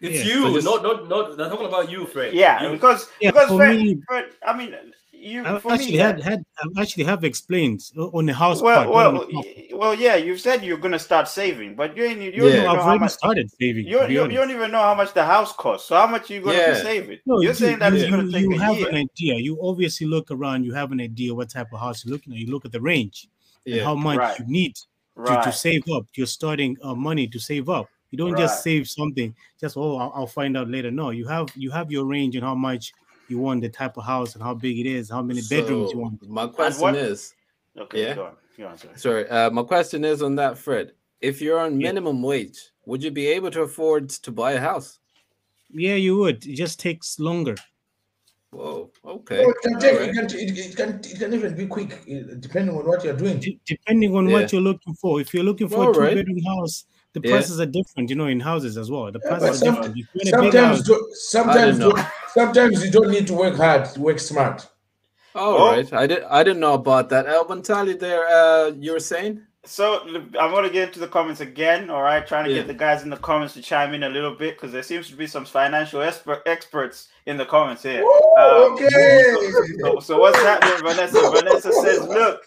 It's 0.00 0.18
Yeah. 0.24 0.34
you, 0.34 0.42
So 0.42 0.54
just- 0.54 0.64
not 0.66 0.82
not 0.82 1.08
not. 1.08 1.36
They're 1.36 1.48
talking 1.48 1.66
about 1.66 1.90
you, 1.90 2.06
Fred. 2.06 2.34
Yeah, 2.34 2.62
You- 2.64 2.72
because 2.72 3.08
Yeah, 3.20 3.30
because 3.32 3.50
Fred, 3.56 3.76
me- 3.80 4.00
Fred, 4.06 4.26
I 4.46 4.56
mean, 4.56 4.74
you 5.18 5.44
I 5.44 5.58
for 5.58 5.72
actually 5.72 5.92
me, 5.92 5.98
had 5.98 6.22
had 6.22 6.44
I 6.58 6.80
actually 6.82 7.04
have 7.04 7.24
explained 7.24 7.80
uh, 7.96 8.06
on 8.08 8.26
the 8.26 8.34
house 8.34 8.60
well, 8.60 8.84
part. 8.84 8.86
not 8.86 8.94
well, 8.94 9.26
the 9.26 9.32
car. 9.32 9.42
y- 9.44 9.68
well, 9.72 9.94
yeah. 9.94 10.16
You've 10.16 10.40
said 10.40 10.64
you're 10.64 10.78
gonna 10.78 10.98
start 10.98 11.28
saving, 11.28 11.74
but 11.74 11.96
you 11.96 12.04
ain't 12.04 12.20
you 12.20 12.32
don't 12.32 12.40
Yeah. 12.48 12.48
even 12.52 12.64
know 12.64 12.70
I've 12.70 12.76
how 12.78 12.82
already 12.88 13.00
much. 13.00 13.10
started 13.12 13.50
saving. 13.60 13.86
You, 13.86 14.00
to 14.00 14.06
be 14.08 14.14
you, 14.14 14.22
you 14.24 14.36
don't 14.36 14.50
even 14.50 14.70
know 14.70 14.80
how 14.82 14.94
much 14.94 15.14
the 15.14 15.24
house 15.24 15.52
costs. 15.52 15.88
So 15.88 15.96
how 15.96 16.06
much 16.06 16.30
are 16.30 16.34
you 16.34 16.40
gonna 16.42 16.58
Yeah. 16.58 16.72
be 16.74 16.78
saving? 16.80 17.18
No, 17.26 17.40
You're 17.40 17.50
you, 17.52 17.54
saying 17.54 17.78
that 17.80 17.92
you, 17.92 17.98
it's 18.00 18.10
gonna 18.10 18.24
you- 18.24 18.30
take 18.32 18.42
you 18.42 18.54
a 18.54 18.58
have 18.58 18.76
year. 18.78 18.88
an 18.88 18.96
idea. 18.96 19.34
You 19.36 19.58
obviously 19.62 20.06
look 20.06 20.30
around. 20.30 20.64
You 20.64 20.74
have 20.74 20.92
an 20.92 21.00
idea 21.00 21.34
what 21.34 21.50
type 21.50 21.72
of 21.72 21.80
house 21.80 22.04
you're 22.04 22.12
looking 22.12 22.32
at. 22.32 22.38
You 22.38 22.46
look 22.50 22.64
at 22.64 22.72
the 22.72 22.80
range 22.80 23.28
and 23.66 23.80
how 23.80 23.94
much 23.94 24.18
Right. 24.18 24.38
you 24.38 24.44
need 24.46 24.74
to, 24.76 24.82
Right. 25.16 25.42
to 25.44 25.52
save 25.52 25.82
up. 25.92 26.06
You're 26.14 26.26
starting 26.26 26.76
uh, 26.82 26.94
money 26.94 27.26
to 27.28 27.38
save 27.38 27.68
up. 27.68 27.88
You 28.10 28.18
don't 28.18 28.36
just 28.38 28.62
save 28.62 28.88
something. 28.88 29.34
Just 29.60 29.76
oh, 29.76 29.96
I'll, 29.96 30.12
I'll 30.14 30.26
find 30.28 30.56
out 30.56 30.68
later. 30.70 30.90
No, 30.92 31.10
you 31.10 31.26
have 31.26 31.48
you 31.56 31.70
have 31.72 31.90
your 31.90 32.04
range 32.04 32.36
and 32.36 32.44
how 32.44 32.54
much 32.54 32.92
you 33.28 33.38
want, 33.38 33.60
the 33.62 33.68
type 33.68 33.96
of 33.96 34.04
house 34.04 34.34
and 34.34 34.42
how 34.42 34.54
big 34.54 34.78
it 34.78 34.86
is, 34.86 35.10
how 35.10 35.22
many 35.22 35.40
bedrooms 35.48 35.92
you 35.92 35.98
want. 35.98 36.26
My 36.28 36.46
question 36.46 36.82
what- 36.82 36.96
is, 36.96 37.34
Okay, 37.76 38.02
Yeah. 38.02 38.14
go 38.14 38.24
on. 38.26 38.36
Go 38.56 38.66
on, 38.68 38.78
sorry. 38.78 38.94
sorry, 38.96 39.28
uh, 39.28 39.50
my 39.50 39.64
question 39.64 40.04
is 40.04 40.22
on 40.22 40.36
that, 40.36 40.56
Fred. 40.56 40.92
If 41.20 41.40
you're 41.42 41.58
on 41.58 41.80
Yeah. 41.80 41.88
minimum 41.88 42.22
wage, 42.22 42.70
would 42.86 43.02
you 43.02 43.10
be 43.10 43.26
able 43.26 43.50
to 43.50 43.62
afford 43.62 44.10
to 44.10 44.30
buy 44.30 44.52
a 44.52 44.60
house? 44.60 45.00
Yeah, 45.72 45.96
you 45.96 46.16
would. 46.18 46.46
It 46.46 46.54
just 46.54 46.78
takes 46.78 47.18
longer. 47.18 47.56
Whoa. 48.52 48.92
Okay. 49.04 49.42
So 49.42 49.50
it 49.50 49.56
can 49.64 49.80
take, 49.80 49.92
Alright. 49.94 50.08
it, 50.10 50.14
can, 50.14 50.24
it, 50.26 50.58
it 50.58 50.76
can 50.76 50.88
it 51.02 51.18
can 51.18 51.34
even 51.34 51.56
be 51.56 51.66
quick 51.66 51.92
uh, 52.08 52.34
depending 52.38 52.76
on 52.76 52.86
what 52.86 53.02
you're 53.02 53.16
doing. 53.16 53.40
D- 53.40 53.58
depending 53.66 54.14
on 54.14 54.28
Yeah. 54.28 54.32
what 54.34 54.52
you're 54.52 54.60
looking 54.62 54.94
for. 54.94 55.20
If 55.20 55.34
you're 55.34 55.42
looking 55.42 55.68
for 55.68 55.78
All 55.86 55.90
a 55.90 55.94
two 55.94 56.00
right. 56.00 56.14
bedroom 56.14 56.38
house, 56.46 56.84
the 57.14 57.20
Yeah. 57.24 57.30
prices 57.32 57.58
are 57.58 57.66
different. 57.66 58.10
You 58.10 58.14
know, 58.16 58.26
in 58.28 58.38
houses 58.38 58.76
as 58.76 58.88
well, 58.88 59.10
the 59.10 59.18
prices 59.18 59.40
but 59.40 59.50
are 59.50 59.54
some- 59.56 59.74
different. 59.74 59.96
You're 59.96 60.06
in 60.20 60.26
Sometimes 60.28 60.78
house, 60.78 60.86
do, 60.86 61.10
sometimes 61.14 61.78
do, 61.80 61.92
sometimes 62.34 62.84
you 62.84 62.90
don't 62.90 63.10
need 63.10 63.26
to 63.28 63.34
work 63.34 63.56
hard, 63.56 63.88
work 63.96 64.18
smart. 64.18 64.68
All 65.34 65.56
Oh. 65.58 65.66
right. 65.72 65.92
I 65.92 66.06
did. 66.06 66.22
I 66.24 66.44
didn't 66.44 66.60
know 66.60 66.74
about 66.74 67.08
that. 67.10 67.26
Alvin 67.26 67.62
Tally, 67.62 67.94
there. 67.94 68.24
Uh, 68.26 68.66
you 68.78 68.92
were 68.92 69.00
saying? 69.00 69.42
So 69.66 70.00
I'm 70.38 70.52
gonna 70.52 70.68
get 70.68 70.88
into 70.88 71.00
the 71.00 71.08
comments 71.08 71.40
again. 71.40 71.88
All 71.88 72.02
right, 72.02 72.24
trying 72.26 72.44
to 72.44 72.50
Yeah. 72.50 72.58
get 72.58 72.66
the 72.66 72.74
guys 72.74 73.02
in 73.02 73.08
the 73.10 73.16
comments 73.16 73.54
to 73.54 73.62
chime 73.62 73.94
in 73.94 74.02
a 74.02 74.08
little 74.10 74.34
bit 74.34 74.56
because 74.56 74.72
there 74.72 74.82
seems 74.82 75.08
to 75.08 75.16
be 75.16 75.26
some 75.26 75.46
financial 75.46 76.02
expert 76.02 76.42
experts 76.46 77.08
in 77.26 77.38
the 77.38 77.46
comments 77.46 77.82
here. 77.82 78.02
Woo, 78.04 78.10
Um, 78.38 78.72
okay. 78.74 79.36
So, 79.80 80.00
so 80.00 80.18
what's 80.18 80.38
happening, 80.42 80.76
Vanessa? 80.86 81.18
Vanessa 81.30 81.72
says, 81.72 82.06
"Look, 82.06 82.42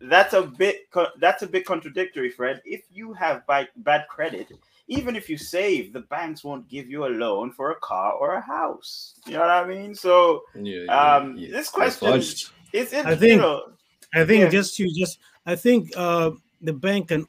that's 0.00 0.32
a 0.32 0.42
bit 0.42 0.88
co- 0.92 1.10
that's 1.18 1.42
a 1.42 1.46
bit 1.48 1.66
contradictory, 1.66 2.30
Fred. 2.30 2.62
If 2.64 2.82
you 2.92 3.12
have 3.14 3.44
bad, 3.48 3.68
bad 3.76 4.06
credit, 4.08 4.46
even 4.90 5.14
if 5.14 5.30
you 5.30 5.38
save, 5.38 5.92
the 5.92 6.00
banks 6.10 6.42
won't 6.42 6.68
give 6.68 6.90
you 6.90 7.06
a 7.06 7.12
loan 7.22 7.52
for 7.52 7.70
a 7.70 7.76
car 7.76 8.12
or 8.12 8.34
a 8.34 8.40
house. 8.40 9.14
You 9.26 9.34
know 9.34 9.40
what 9.40 9.50
I 9.50 9.64
mean? 9.64 9.94
So 9.94 10.42
Yeah. 10.54 10.84
Um, 10.90 11.36
yeah, 11.38 11.50
this 11.52 11.70
question- 11.70 12.08
fudged. 12.08 12.50
it's 12.72 12.92
it, 12.92 13.06
I 13.06 13.14
think- 13.14 13.32
you 13.32 13.38
know, 13.38 13.72
I 14.12 14.24
think 14.26 14.42
Yeah. 14.42 14.48
just 14.50 14.78
you 14.80 14.90
just 14.92 15.18
I 15.46 15.54
think 15.56 15.90
uh 15.96 16.32
the 16.60 16.72
bank 16.72 17.08
can 17.08 17.26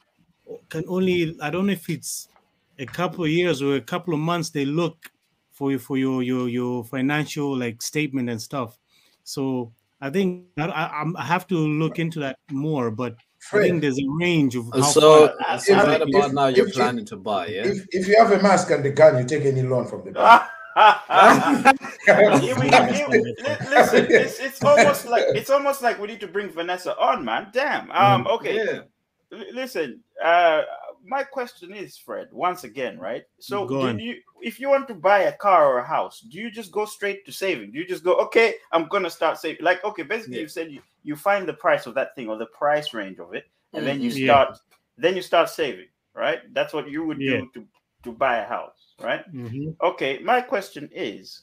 can 0.68 0.84
only 0.88 1.36
I 1.40 1.48
don't 1.50 1.66
know 1.68 1.72
if 1.72 1.88
it's 1.88 2.28
a 2.78 2.86
couple 2.86 3.22
of 3.24 3.30
years 3.30 3.62
or 3.62 3.76
a 3.76 3.80
couple 3.80 4.12
of 4.12 4.20
months 4.20 4.50
they 4.50 4.64
look 4.66 4.96
for 5.52 5.70
you 5.70 5.78
for 5.78 5.96
your 5.96 6.22
your 6.24 6.48
your 6.48 6.82
financial 6.84 7.56
like 7.56 7.80
statement 7.80 8.28
and 8.28 8.42
stuff. 8.42 8.76
So 9.22 9.72
I 10.00 10.10
think 10.10 10.46
I, 10.58 10.66
I, 10.66 11.04
I 11.14 11.24
have 11.24 11.46
to 11.46 11.54
look 11.56 12.00
into 12.00 12.18
that 12.20 12.36
more, 12.50 12.90
but 12.90 13.14
I 13.44 13.58
think 13.58 13.70
Fred, 13.72 13.80
there's 13.82 13.98
a 13.98 14.06
range 14.08 14.54
of 14.56 14.66
how 14.72 14.82
So, 14.82 15.28
far- 15.28 15.58
so 15.58 15.72
if- 15.72 15.84
right 15.84 16.02
about 16.02 16.26
if- 16.28 16.32
now, 16.32 16.46
you're 16.46 16.66
if 16.68 16.74
you- 16.76 16.80
planning 16.80 17.04
to 17.06 17.16
buy, 17.16 17.46
yeah? 17.48 17.64
if, 17.66 17.86
if 17.90 18.06
you 18.08 18.16
have 18.18 18.30
a 18.32 18.40
mask 18.42 18.70
and 18.70 18.84
the 18.84 18.90
gun, 18.90 19.18
you 19.18 19.24
take 19.24 19.44
any 19.44 19.62
loan 19.62 19.86
from 19.86 20.04
the 20.04 20.12
bank. 20.12 20.42
Here 22.06 22.30
we- 22.40 22.68
here 22.68 23.08
we- 23.10 23.18
li- 23.20 23.34
listen, 23.68 24.06
it's, 24.08 24.38
it's 24.40 24.62
almost 24.64 25.06
like 25.06 25.24
it's 25.34 25.50
almost 25.50 25.82
like 25.82 26.00
we 26.00 26.06
need 26.08 26.20
to 26.20 26.26
bring 26.28 26.48
Vanessa 26.50 26.96
on, 26.98 27.24
man. 27.24 27.48
Damn. 27.52 27.90
Um. 27.92 28.26
Okay. 28.26 28.56
Yeah. 28.56 28.80
L- 29.32 29.44
listen. 29.52 30.00
Uh, 30.24 30.62
my 31.04 31.22
question 31.24 31.74
is, 31.74 31.98
Fred. 31.98 32.28
Once 32.32 32.64
again, 32.64 32.98
right? 32.98 33.24
So, 33.40 33.66
Go 33.66 33.92
do 33.92 34.02
you, 34.02 34.16
if 34.40 34.58
you 34.60 34.68
want 34.70 34.86
to 34.88 34.94
buy 34.94 35.20
a 35.24 35.32
car 35.32 35.66
or 35.70 35.78
a 35.80 35.84
house, 35.86 36.20
do 36.20 36.38
you 36.38 36.50
just 36.50 36.70
go 36.72 36.84
straight 36.86 37.26
to 37.26 37.32
saving? 37.32 37.72
Do 37.72 37.78
you 37.78 37.86
just 37.86 38.04
go, 38.04 38.14
okay, 38.26 38.54
I'm 38.72 38.86
gonna 38.88 39.10
start 39.10 39.38
saving? 39.38 39.62
Like, 39.64 39.84
okay, 39.84 40.04
basically, 40.04 40.36
Yeah. 40.36 40.42
you 40.42 40.48
said 40.48 40.70
you, 40.72 40.80
you 41.02 41.16
find 41.16 41.48
the 41.48 41.54
price 41.54 41.86
of 41.86 41.94
that 41.94 42.14
thing 42.14 42.28
or 42.28 42.36
the 42.36 42.46
price 42.46 42.94
range 42.94 43.18
of 43.18 43.34
it, 43.34 43.44
and 43.72 43.86
then 43.86 44.00
you 44.00 44.10
Mhm. 44.10 44.18
Yeah. 44.18 44.26
start, 44.26 44.58
then 44.96 45.16
you 45.16 45.22
start 45.22 45.50
saving, 45.50 45.88
right? 46.14 46.40
That's 46.54 46.72
what 46.72 46.88
you 46.88 47.04
would 47.04 47.20
Yeah. 47.20 47.38
do 47.38 47.50
to 47.54 47.68
to 48.04 48.10
buy 48.10 48.38
a 48.38 48.44
house, 48.44 48.94
right? 49.00 49.24
Mhm. 49.32 49.76
Okay, 49.80 50.18
my 50.18 50.40
question 50.40 50.90
is 50.92 51.42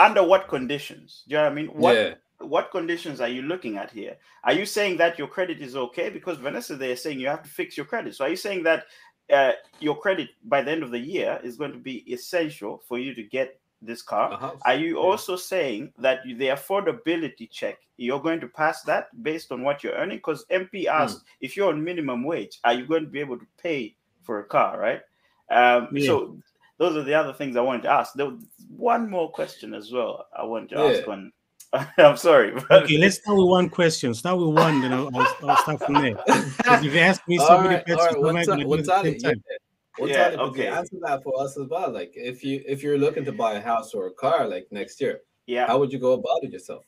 under 0.00 0.24
what 0.24 0.48
conditions? 0.48 1.22
Do 1.28 1.34
you 1.34 1.38
know 1.38 1.44
what 1.44 1.52
I 1.52 1.54
mean? 1.54 1.68
What 1.68 1.96
Yeah. 1.96 2.14
what 2.38 2.70
conditions 2.70 3.20
are 3.20 3.28
you 3.28 3.42
looking 3.42 3.76
at 3.76 3.90
here? 3.90 4.16
Are 4.44 4.54
you 4.54 4.64
saying 4.64 4.96
that 4.96 5.18
your 5.18 5.28
credit 5.28 5.60
is 5.60 5.76
okay? 5.76 6.08
Because 6.08 6.38
Vanessa, 6.38 6.74
they're 6.74 6.96
saying 6.96 7.20
you 7.20 7.28
have 7.28 7.42
to 7.42 7.50
fix 7.50 7.76
your 7.76 7.86
credit. 7.86 8.14
So 8.14 8.24
are 8.24 8.30
you 8.30 8.36
saying 8.36 8.62
that 8.64 8.86
uh, 9.28 9.52
your 9.78 9.96
credit 9.96 10.30
by 10.44 10.60
the 10.60 10.72
end 10.72 10.82
of 10.82 10.90
the 10.90 10.98
year 10.98 11.38
is 11.44 11.56
going 11.56 11.72
to 11.72 11.78
be 11.78 11.98
essential 12.12 12.82
for 12.88 12.98
you 12.98 13.14
to 13.14 13.22
get 13.22 13.60
this 13.82 14.02
car? 14.02 14.32
A 14.32 14.36
house. 14.36 14.60
Are 14.64 14.74
you 14.74 14.96
Yeah. 14.96 15.02
also 15.06 15.36
saying 15.36 15.92
that 15.98 16.20
the 16.24 16.48
affordability 16.48 17.50
check 17.50 17.78
you're 17.96 18.20
going 18.20 18.40
to 18.40 18.48
pass 18.48 18.82
that 18.82 19.08
based 19.22 19.52
on 19.52 19.62
what 19.62 19.82
you're 19.84 19.94
earning? 19.94 20.18
Because 20.18 20.44
MP 20.50 20.84
Hmm. 20.86 21.02
asked 21.02 21.24
if 21.40 21.56
you're 21.56 21.68
on 21.70 21.82
minimum 21.84 22.24
wage, 22.24 22.58
are 22.64 22.72
you 22.74 22.86
going 22.86 23.04
to 23.04 23.10
be 23.10 23.20
able 23.20 23.38
to 23.38 23.46
pay 23.62 23.96
for 24.22 24.40
a 24.40 24.44
car, 24.44 24.78
right? 24.78 25.00
Um, 25.50 25.88
Yeah. 25.92 26.06
So 26.06 26.38
those 26.78 26.96
are 26.96 27.02
the 27.02 27.14
other 27.14 27.32
things 27.32 27.56
I 27.56 27.60
wanted 27.60 27.82
to 27.82 27.90
ask. 27.90 28.14
There 28.14 28.26
was 28.30 28.42
one 28.68 29.10
more 29.10 29.30
question 29.30 29.74
as 29.74 29.92
well. 29.92 30.26
I 30.36 30.44
wanted 30.44 30.70
to 30.70 30.78
ask 30.78 31.06
Yeah. 31.06 31.12
on. 31.12 31.32
I'm 31.98 32.16
sorry. 32.16 32.52
but- 32.52 32.84
Okay, 32.84 32.98
let's 32.98 33.16
start 33.20 33.36
with 33.38 33.46
one 33.48 33.68
question. 33.68 34.12
Start 34.14 34.38
with 34.38 34.54
one, 34.56 34.80
then 34.80 34.92
I'll, 34.92 35.10
I'll, 35.14 35.36
I'll 35.48 35.56
start 35.58 35.80
from 35.84 35.94
there. 35.94 36.16
if 36.26 36.82
you 36.82 36.98
ask 36.98 37.20
me 37.28 37.38
so 37.38 37.44
All 37.44 37.62
many 37.62 37.76
right, 37.76 37.84
questions, 37.84 38.16
right. 38.16 38.22
how 38.22 38.28
am 38.28 38.36
I 38.36 38.38
What's 38.40 38.46
gonna 38.48 38.62
up? 38.62 38.68
What's 38.68 39.24
up? 39.24 39.36
Time? 39.98 40.02
What's 40.08 40.16
Yeah, 40.16 40.22
up? 40.26 40.40
Okay. 40.50 40.66
Answer 40.68 40.96
that 41.02 41.22
for 41.22 41.40
us 41.42 41.58
as 41.58 41.68
well. 41.68 41.90
Like, 41.92 42.12
if 42.14 42.44
you 42.44 42.62
if 42.66 42.82
you're 42.82 42.98
looking 42.98 43.24
to 43.24 43.32
buy 43.32 43.54
a 43.54 43.60
house 43.60 43.94
or 43.94 44.06
a 44.08 44.12
car, 44.14 44.46
like 44.48 44.66
next 44.70 45.00
year, 45.00 45.20
yeah. 45.46 45.66
how 45.66 45.78
would 45.78 45.92
you 45.92 45.98
go 45.98 46.12
about 46.12 46.42
it 46.44 46.52
yourself? 46.52 46.84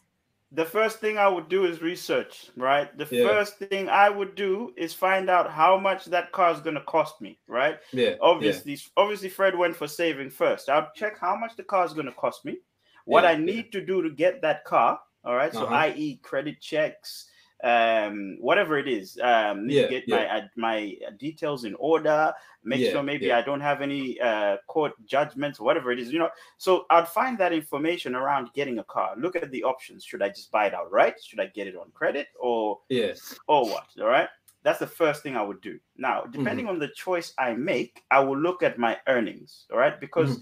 the 0.55 0.65
first 0.67 0.99
thing 1.01 1.17
I 1.17 1.29
would 1.29 1.49
do 1.49 1.65
is 1.65 1.81
research, 1.81 2.51
right? 2.57 2.95
The 2.99 3.09
Yeah. 3.11 3.25
first 3.27 3.57
thing 3.59 3.89
I 3.89 4.11
would 4.11 4.35
do 4.35 4.75
is 4.77 4.93
find 4.93 5.31
out 5.31 5.51
how 5.51 5.79
much 5.79 6.05
that 6.07 6.31
car 6.33 6.53
is 6.53 6.61
going 6.61 6.75
to 6.75 6.83
cost 6.85 7.23
me, 7.23 7.41
right? 7.47 7.81
Yeah. 7.93 8.17
Obviously, 8.21 8.79
obviously, 8.99 9.31
Fred 9.31 9.57
went 9.57 9.75
for 9.77 9.89
saving 9.89 10.29
first. 10.29 10.69
I'll 10.69 10.91
check 10.95 11.19
how 11.19 11.37
much 11.37 11.57
the 11.57 11.65
car 11.65 11.87
is 11.87 11.95
going 11.95 12.05
to 12.07 12.13
cost 12.13 12.45
me, 12.45 12.59
what 13.07 13.25
Yeah, 13.25 13.31
I 13.31 13.33
yeah. 13.33 13.39
need 13.39 13.73
to 13.73 13.81
do 13.85 14.03
to 14.03 14.11
get 14.11 14.43
that 14.43 14.65
car. 14.65 15.01
All 15.25 15.37
right, 15.37 15.55
so 15.55 15.65
Uh-huh. 15.65 15.75
i.e., 15.87 16.17
credit 16.23 16.61
checks, 16.61 17.31
um, 17.63 18.37
whatever 18.41 18.79
it 18.79 18.89
is. 18.89 19.19
Um, 19.23 19.67
need 19.67 19.75
Yeah, 19.75 19.83
to 19.83 19.89
get 19.89 20.09
my 20.09 20.27
uh, 20.27 20.49
my 20.57 20.97
details 21.19 21.65
in 21.65 21.75
order. 21.77 22.33
Make 22.65 22.81
Yeah, 22.81 22.93
sure 22.93 23.03
maybe 23.03 23.27
yeah. 23.27 23.39
I 23.39 23.43
don't 23.43 23.61
have 23.61 23.81
any 23.83 24.21
uh, 24.21 24.57
court 24.69 24.93
judgments, 25.07 25.61
whatever 25.61 25.93
it 25.93 25.99
is. 25.99 26.13
You 26.13 26.19
know, 26.21 26.31
so 26.59 26.87
I'd 26.91 27.09
find 27.09 27.39
that 27.39 27.53
information 27.53 28.15
around 28.15 28.51
getting 28.55 28.79
a 28.79 28.85
car. 28.85 29.15
Look 29.17 29.37
at 29.37 29.51
the 29.51 29.65
options. 29.65 30.05
Should 30.05 30.23
I 30.23 30.29
just 30.29 30.51
buy 30.51 30.67
it 30.67 30.75
outright? 30.75 31.23
Should 31.23 31.41
I 31.41 31.47
get 31.47 31.67
it 31.67 31.77
on 31.77 31.91
credit 31.93 32.29
or 32.39 32.81
Yeah. 32.89 33.15
or 33.47 33.65
what? 33.65 33.87
All 34.01 34.07
right. 34.07 34.29
That's 34.65 34.79
the 34.79 34.87
first 34.87 35.25
thing 35.25 35.37
I 35.37 35.43
would 35.43 35.61
do. 35.61 35.81
Now, 35.97 36.23
depending 36.23 36.69
on 36.69 36.79
the 36.79 36.87
choice 36.95 37.35
I 37.37 37.53
make, 37.55 38.05
I 38.13 38.21
will 38.21 38.39
look 38.39 38.63
at 38.63 38.79
my 38.79 38.97
earnings. 39.09 39.67
All 39.73 39.79
right. 39.79 39.99
Because 39.99 40.39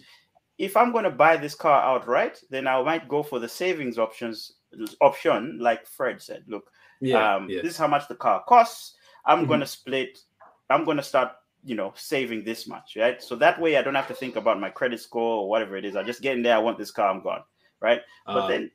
if 0.59 0.77
I'm 0.77 0.93
going 0.93 1.05
to 1.05 1.11
buy 1.11 1.39
this 1.39 1.55
car 1.55 1.81
outright, 1.83 2.43
then 2.51 2.67
I 2.67 2.83
might 2.83 3.09
go 3.09 3.23
for 3.23 3.39
the 3.39 3.49
savings 3.49 3.99
options 3.99 4.57
option, 5.01 5.59
like 5.59 5.87
Fred 5.87 6.21
said. 6.21 6.45
Look, 6.49 6.71
Yeah. 7.01 7.35
um, 7.37 7.49
yeah. 7.51 7.63
this 7.63 7.73
is 7.73 7.79
how 7.79 7.87
much 7.89 8.09
the 8.09 8.15
car 8.15 8.43
costs. 8.47 8.95
I'm 9.25 9.45
Mhm. 9.45 9.49
going 9.49 9.61
to 9.61 9.67
split. 9.67 10.19
I'm 10.69 10.85
going 10.85 10.97
to 10.97 11.03
start, 11.03 11.33
you 11.65 11.75
know, 11.75 11.93
saving 11.97 12.45
this 12.45 12.67
much, 12.67 12.97
right? 12.97 13.23
So 13.23 13.37
that 13.37 13.61
way 13.61 13.77
I 13.77 13.83
don't 13.83 13.95
have 13.95 14.09
to 14.09 14.15
think 14.15 14.37
about 14.37 14.61
my 14.61 14.71
credit 14.71 15.01
score 15.01 15.43
or 15.43 15.49
whatever 15.49 15.77
it 15.77 15.85
is. 15.85 15.97
I 15.97 16.03
just 16.03 16.23
get 16.23 16.37
in 16.37 16.43
there. 16.43 16.55
I 16.57 16.59
want 16.59 16.79
this 16.79 16.91
car. 16.91 17.11
I'm 17.11 17.23
gone, 17.23 17.43
right? 17.81 18.03
But 18.27 18.45
Uh, 18.45 18.49
then, 18.49 18.71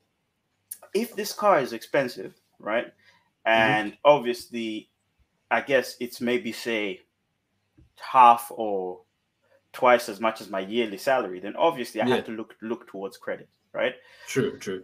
if 0.93 1.15
this 1.15 1.33
car 1.33 1.59
is 1.59 1.73
expensive, 1.73 2.33
right, 2.59 2.87
Mm-hmm. 2.87 3.49
and 3.51 3.97
obviously, 4.03 4.89
I 5.51 5.61
guess 5.61 5.95
it's 5.99 6.19
maybe 6.19 6.51
say 6.51 7.01
half 7.99 8.51
or 8.51 9.01
twice 9.71 10.09
as 10.09 10.19
much 10.19 10.41
as 10.41 10.49
my 10.49 10.59
yearly 10.61 10.97
salary, 10.97 11.39
then 11.39 11.55
obviously 11.55 12.01
I 12.01 12.07
Yeah. 12.07 12.15
have 12.15 12.25
to 12.25 12.31
look 12.31 12.55
look 12.61 12.87
towards 12.87 13.17
credit, 13.17 13.49
right? 13.73 13.95
true. 14.27 14.57
True. 14.59 14.83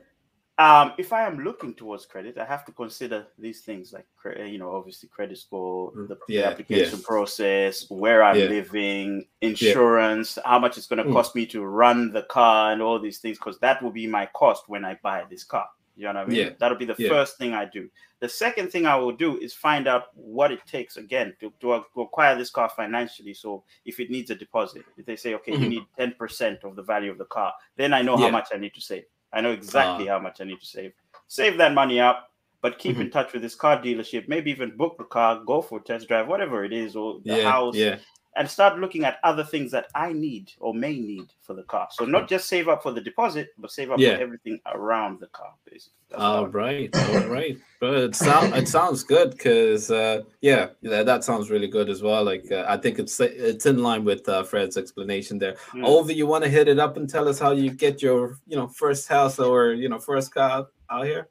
Um, 0.62 0.94
if 1.00 1.12
I 1.12 1.26
am 1.26 1.40
looking 1.40 1.74
towards 1.74 2.06
credit, 2.06 2.38
I 2.38 2.46
have 2.46 2.64
to 2.66 2.72
consider 2.72 3.26
these 3.40 3.62
things 3.62 3.94
like, 3.94 4.06
you 4.48 4.60
know, 4.60 4.76
obviously 4.76 5.10
credit 5.10 5.38
score, 5.40 5.92
the, 5.96 6.08
the 6.08 6.16
Mm, 6.16 6.18
Yeah, 6.28 6.48
application 6.50 7.00
yeah. 7.00 7.06
process, 7.12 7.90
where 7.90 8.22
I'm 8.24 8.38
Yeah. 8.38 8.50
living, 8.58 9.26
insurance, 9.42 10.38
how 10.46 10.60
much 10.60 10.78
it's 10.78 10.86
going 10.88 11.04
to 11.04 11.10
Mm. 11.10 11.14
cost 11.14 11.36
me 11.36 11.48
to 11.48 11.66
run 11.66 12.12
the 12.14 12.24
car, 12.24 12.72
and 12.74 12.82
all 12.82 13.00
these 13.00 13.20
things, 13.20 13.40
because 13.40 13.58
that 13.60 13.82
will 13.82 13.92
be 13.92 14.06
my 14.06 14.28
cost 14.42 14.70
when 14.70 14.86
I 14.86 14.94
buy 15.02 15.24
this 15.32 15.44
car. 15.44 15.68
You 15.96 16.04
know 16.04 16.14
what 16.14 16.18
I 16.18 16.26
mean? 16.26 16.38
Yeah, 16.38 16.50
That'll 16.60 16.78
be 16.78 16.86
the 16.86 16.96
yeah. 17.00 17.10
first 17.10 17.38
thing 17.40 17.54
I 17.54 17.66
do. 17.66 17.90
The 18.20 18.30
second 18.30 18.72
thing 18.72 18.86
I 18.86 18.96
will 18.96 19.12
do 19.26 19.38
is 19.40 19.54
find 19.56 19.88
out 19.88 20.04
what 20.16 20.52
it 20.52 20.62
takes 20.68 20.96
again 20.98 21.36
to, 21.40 21.52
to, 21.62 21.84
to 21.94 22.02
acquire 22.02 22.36
this 22.38 22.52
car 22.52 22.70
financially. 22.70 23.34
So 23.34 23.64
if 23.86 24.00
it 24.00 24.10
needs 24.12 24.30
a 24.32 24.36
deposit, 24.36 24.86
if 24.98 25.06
they 25.08 25.16
say, 25.16 25.34
okay, 25.36 25.54
you 25.54 25.68
Mhm. 25.68 25.70
need 25.70 25.86
10% 25.98 26.64
of 26.64 26.76
the 26.76 26.84
value 26.84 27.12
of 27.12 27.18
the 27.18 27.26
car, 27.26 27.52
then 27.78 27.94
I 27.94 28.02
know 28.04 28.16
how 28.16 28.30
much 28.30 28.50
I 28.54 28.58
need 28.58 28.74
to 28.76 28.82
save. 28.82 29.06
I 29.34 29.42
know 29.42 29.52
exactly 29.52 30.10
Ah. 30.10 30.14
how 30.14 30.20
much 30.20 30.42
I 30.42 30.44
need 30.46 30.60
to 30.60 30.66
save. 30.66 30.94
Save 31.28 31.58
that 31.58 31.74
money 31.74 32.00
up, 32.00 32.32
but 32.62 32.78
keep 32.78 32.94
Mm-hmm. 32.94 33.02
in 33.04 33.12
touch 33.12 33.34
with 33.34 33.42
this 33.42 33.56
car 33.56 33.78
dealership. 33.82 34.28
Maybe 34.28 34.52
even 34.52 34.76
book 34.76 34.98
the 34.98 35.06
car, 35.06 35.42
go 35.46 35.62
for 35.62 35.80
a 35.80 35.84
test 35.84 36.08
drive, 36.08 36.28
whatever 36.28 36.64
it 36.66 36.74
is, 36.74 36.96
or 36.96 37.20
the 37.24 37.38
Yeah. 37.38 37.52
house, 37.52 37.76
Yeah. 37.76 37.98
And 38.38 38.50
start 38.50 38.80
looking 38.80 39.04
at 39.04 39.18
other 39.24 39.44
things 39.44 39.72
that 39.72 39.88
I 39.94 40.14
need 40.14 40.54
or 40.60 40.74
may 40.74 40.98
need 40.98 41.34
for 41.42 41.54
the 41.54 41.64
car. 41.64 41.90
So 41.92 42.06
not 42.06 42.30
just 42.30 42.48
save 42.48 42.70
up 42.70 42.82
for 42.82 42.92
the 42.94 43.02
deposit, 43.02 43.50
but 43.58 43.72
save 43.72 43.92
up 43.92 44.00
Yeah. 44.00 44.16
for 44.16 44.22
everything 44.22 44.60
around 44.74 45.20
the 45.20 45.28
car, 45.28 45.54
basically. 45.66 45.94
That's 46.10 46.20
what 46.20 46.26
I 46.26 46.36
All 46.36 46.44
would- 46.44 46.54
right, 46.54 46.90
all 46.96 47.28
right. 47.28 47.58
But 47.82 47.94
it 47.96 48.16
sounds 48.16 48.56
it 48.56 48.68
sounds 48.68 49.04
good 49.04 49.32
because 49.32 49.92
uh, 49.92 50.22
yeah, 50.42 50.70
yeah, 50.82 51.04
that 51.04 51.24
sounds 51.24 51.50
really 51.50 51.68
good 51.68 51.90
as 51.90 52.02
well. 52.02 52.24
Like 52.24 52.50
uh, 52.52 52.66
I 52.68 52.78
think 52.78 53.00
it's 53.00 53.20
it's 53.20 53.66
in 53.66 53.82
line 53.84 54.04
with 54.06 54.28
uh, 54.30 54.44
Fred's 54.44 54.78
explanation 54.78 55.38
there. 55.38 55.56
Mm. 55.74 55.86
Ovi, 55.86 56.16
you 56.16 56.28
want 56.28 56.44
to 56.44 56.50
hit 56.50 56.68
it 56.68 56.80
up 56.80 56.96
and 56.98 57.10
tell 57.10 57.28
us 57.28 57.38
how 57.40 57.52
you 57.52 57.70
get 57.72 58.02
your 58.02 58.38
you 58.48 58.56
know 58.56 58.68
first 58.68 59.08
house 59.08 59.40
or 59.40 59.74
you 59.74 59.90
know 59.90 60.00
first 60.00 60.34
car 60.34 60.68
out 60.90 61.06
here? 61.06 61.28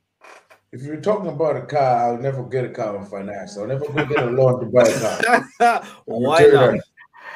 If 0.72 0.82
you're 0.82 1.00
talking 1.00 1.28
about 1.28 1.56
a 1.56 1.62
car, 1.62 1.96
I'll 2.12 2.18
never 2.18 2.44
get 2.44 2.64
a 2.64 2.68
car 2.68 2.96
on 2.96 3.04
finance. 3.04 3.58
I'll 3.58 3.66
never 3.66 3.84
go 3.86 4.04
get 4.06 4.22
a 4.22 4.30
loan 4.30 4.60
to 4.60 4.66
buy 4.66 4.82
a 4.82 5.00
car. 5.58 5.84
Why 6.04 6.44
not? 6.46 6.78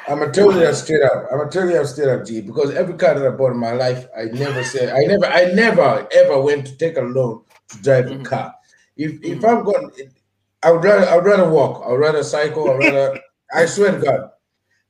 I'm 0.07 0.19
gonna 0.19 0.31
tell 0.31 0.51
you 0.53 0.59
that 0.59 0.75
straight 0.75 1.01
up. 1.03 1.27
I'm 1.31 1.39
gonna 1.39 1.49
tell 1.49 1.65
you 1.65 1.73
that 1.73 1.87
straight 1.87 2.09
up, 2.09 2.25
G. 2.25 2.41
Because 2.41 2.73
every 2.75 2.95
car 2.95 3.17
that 3.17 3.25
I 3.25 3.31
bought 3.35 3.51
in 3.51 3.57
my 3.57 3.71
life, 3.71 4.07
I 4.17 4.25
never 4.25 4.63
said, 4.63 4.89
I 4.89 4.99
never, 5.05 5.25
I 5.25 5.45
never 5.53 6.07
ever 6.11 6.41
went 6.41 6.67
to 6.67 6.77
take 6.77 6.97
a 6.97 7.01
loan 7.01 7.41
to 7.69 7.81
drive 7.81 8.07
a 8.07 8.15
Mhm. 8.15 8.25
car. 8.25 8.53
If 8.97 9.23
if 9.23 9.43
I'm 9.43 9.63
going, 9.63 9.89
I 10.63 10.71
would 10.71 10.83
rather, 10.83 11.07
I 11.07 11.15
would 11.15 11.25
rather 11.25 11.49
walk. 11.49 11.83
I 11.85 11.91
would 11.91 11.99
rather 11.99 12.23
cycle. 12.23 12.69
I 12.69 12.73
would 12.75 12.83
rather. 12.93 13.19
I 13.53 13.65
swear 13.65 13.91
to 13.91 13.99
God, 13.99 14.31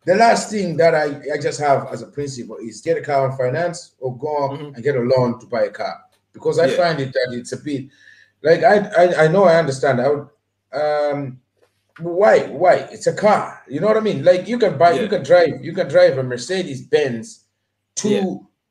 the 0.06 0.16
last 0.16 0.50
thing 0.50 0.78
that 0.78 0.96
I, 0.96 1.06
I 1.34 1.38
just 1.42 1.60
have 1.60 1.88
as 1.92 2.02
a 2.02 2.08
principle 2.08 2.58
is 2.58 2.82
get 2.82 2.98
a 2.98 3.02
car 3.02 3.30
on 3.30 3.38
finance 3.38 3.96
or 4.00 4.18
go 4.18 4.50
Mhm. 4.50 4.76
and 4.76 4.84
get 4.84 4.96
a 4.96 5.00
loan 5.00 5.40
to 5.40 5.46
buy 5.48 5.64
a 5.64 5.70
car 5.72 5.96
because 6.34 6.60
I 6.60 6.68
Yeah. 6.68 6.78
find 6.78 7.00
it 7.00 7.14
that 7.14 7.30
it's 7.34 7.52
a 7.54 7.58
bit 7.58 7.86
like 8.44 8.64
I 8.64 8.76
I, 8.98 9.24
I 9.26 9.28
know 9.28 9.46
I 9.46 9.56
understand. 9.58 10.02
I 10.02 10.10
would 10.10 10.28
um 10.74 11.40
why? 12.00 12.40
Why? 12.48 12.76
It's 12.92 13.08
a 13.08 13.14
car. 13.14 13.64
You 13.70 13.80
know 13.80 13.88
what 13.88 13.98
i 13.98 14.02
mean? 14.02 14.24
Like 14.24 14.48
you 14.48 14.58
can 14.58 14.78
buy 14.78 14.92
you 14.94 15.08
can 15.08 15.24
drive 15.24 15.64
you 15.64 15.74
can 15.74 15.88
drive 15.88 16.18
a 16.18 16.24
mercedes 16.24 16.86
benz 16.88 17.46
to 17.98 18.10
Yeah. 18.10 18.24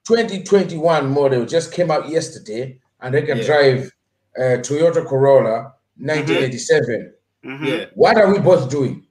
2021 0.07 1.09
model 1.11 1.47
just 1.47 1.73
came 1.73 1.90
out 1.90 2.09
yesterday 2.09 2.78
and 3.00 3.14
they 3.14 3.23
can 3.23 3.38
Yeah. 3.38 3.45
drive 3.47 3.90
uh, 4.38 4.57
toyota 4.66 5.07
corolla 5.07 5.73
1987 5.97 7.12
Mhm. 7.45 7.66
Yeah. 7.66 7.85
what 7.95 8.16
are 8.19 8.33
we 8.33 8.38
both 8.40 8.69
doing? 8.71 9.07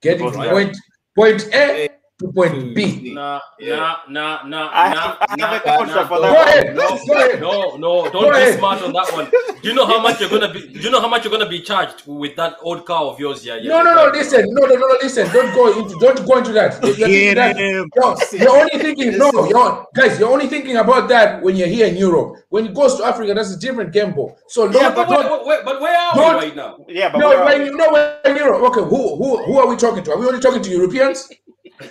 Getting 0.00 0.26
Both 0.26 0.36
point 0.36 0.76
point 1.14 1.48
a 1.54 1.88
A 2.22 2.26
to 2.26 2.32
point 2.32 2.54
to 2.54 2.74
b 2.74 2.86
Z. 2.86 3.14
Nah, 3.14 3.40
Yeah. 3.58 3.76
nah, 3.76 3.96
nah, 4.08 4.42
nah, 4.46 4.70
I 4.72 4.94
nah, 4.94 5.16
I 5.20 5.26
have 5.28 5.38
nah, 5.38 5.56
a 5.56 5.60
counter 5.60 5.94
nah, 5.94 6.06
for 6.08 6.18
don't- 6.18 6.22
that. 6.22 6.74
go 6.74 6.84
one. 6.84 7.18
ahead 7.22 7.40
No, 7.40 7.76
no, 7.76 7.76
no, 7.76 8.10
don't 8.10 8.22
Go 8.22 8.46
be 8.46 8.52
smart 8.58 8.82
on 8.82 8.92
that 8.92 9.12
one. 9.12 9.26
Do 9.62 9.68
you 9.68 9.74
know 9.74 9.86
how 9.86 10.00
much 10.00 10.20
you're 10.20 10.30
gonna 10.30 10.52
be? 10.52 10.60
Do 10.68 10.80
you 10.80 10.90
know 10.90 11.00
how 11.00 11.08
much 11.08 11.24
you're 11.24 11.32
gonna 11.32 11.48
be 11.48 11.60
charged 11.60 12.02
with 12.06 12.34
that 12.36 12.56
old 12.62 12.84
car 12.86 13.04
of 13.04 13.18
yours? 13.20 13.44
Yeah, 13.44 13.56
yeah. 13.56 13.68
no 13.68 13.82
no 13.82 13.94
no 13.94 14.10
listen 14.12 14.44
no 14.54 14.66
no 14.66 14.74
no 14.74 14.86
no 14.86 14.96
listen 15.02 15.28
don't 15.32 15.54
go 15.54 15.78
into 15.78 15.98
don't 15.98 16.26
go 16.26 16.38
into 16.38 16.52
that 16.52 16.82
You're 16.82 16.94
thinking 16.94 17.34
Get 17.34 17.34
that- 17.36 17.56
him. 17.56 17.90
No, 17.96 18.16
you're 18.32 18.56
only 18.62 18.78
thinking 18.78 19.18
no, 19.18 19.26
Listen. 19.30 19.50
you're 19.50 19.86
guys. 19.94 20.18
You're 20.18 20.30
only 20.32 20.46
thinking 20.48 20.76
about 20.76 21.08
that 21.08 21.42
when 21.42 21.56
you're 21.56 21.68
here 21.68 21.86
in 21.86 21.96
Europe. 21.96 22.36
When 22.48 22.66
it 22.66 22.74
goes 22.74 22.96
to 22.96 23.04
Africa, 23.04 23.34
that's 23.34 23.52
a 23.54 23.58
different 23.58 23.92
game 23.92 24.12
ball. 24.12 24.36
So 24.48 24.64
Yeah, 24.66 24.72
don't, 24.72 24.94
but, 24.96 25.08
don't, 25.08 25.24
where, 25.30 25.44
where, 25.46 25.64
but 25.64 25.80
where 25.80 25.96
are 25.96 26.14
don't- 26.14 26.34
we 26.38 26.40
right 26.46 26.56
now? 26.56 26.76
Yeah, 26.88 27.10
but 27.10 27.18
no, 27.18 27.28
where 27.28 27.42
are 27.42 27.58
we? 27.58 27.64
you 27.66 27.76
know 27.76 27.90
when 27.92 28.36
you're 28.36 28.44
Europe. 28.46 28.62
Okay, 28.70 28.80
who 28.82 29.16
who 29.16 29.28
who 29.44 29.58
are 29.58 29.66
we 29.68 29.76
talking 29.76 30.02
to? 30.04 30.12
Are 30.12 30.18
we 30.18 30.26
only 30.26 30.40
talking 30.40 30.62
to 30.62 30.70
Europeans? 30.70 31.28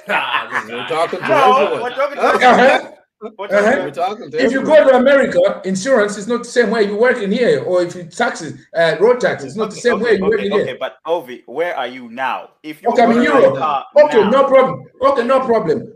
Ah, 0.09 0.47
this 0.65 0.71
We're 0.71 0.87
talking 0.87 1.19
to 1.19 1.27
No, 1.27 1.57
everyone. 1.57 1.81
we're 1.83 1.95
talking 1.95 2.17
Uh-huh. 2.19 2.79
to 2.79 2.93
we're 3.37 3.45
Uh-huh. 3.45 3.89
talking 3.91 4.31
to 4.31 4.43
If 4.43 4.51
you 4.51 4.63
go 4.63 4.83
to 4.89 4.95
America, 4.97 5.61
insurance 5.63 6.17
is 6.17 6.27
not 6.27 6.39
the 6.39 6.49
same 6.49 6.71
way 6.71 6.83
you 6.83 6.95
work 6.97 7.17
in 7.21 7.31
here, 7.31 7.63
or 7.63 7.83
if 7.83 7.95
you 7.95 8.03
taxes, 8.05 8.53
uh, 8.75 8.95
road 8.99 9.19
tax, 9.21 9.43
it's 9.43 9.55
not 9.55 9.69
the 9.69 9.75
same 9.75 9.93
okay, 9.95 10.03
way 10.03 10.15
you 10.17 10.23
work 10.25 10.33
okay, 10.39 10.45
in 10.47 10.53
okay, 10.53 10.65
here. 10.65 10.77
but 10.79 10.97
Ovi, 11.05 11.43
where 11.45 11.75
are 11.77 11.85
you 11.87 12.09
now? 12.09 12.49
If 12.63 12.81
you 12.81 12.89
Okay, 12.89 13.03
I'm 13.03 13.11
in 13.11 13.17
were 13.19 13.23
to 13.25 13.29
buy 13.31 13.37
a 13.37 13.41
Europe. 13.41 13.57
car 13.59 13.85
Okay, 14.05 14.21
now- 14.21 14.29
no 14.31 14.43
problem. 14.45 14.85
Okay, 15.01 15.23
no 15.27 15.39
problem. 15.41 15.93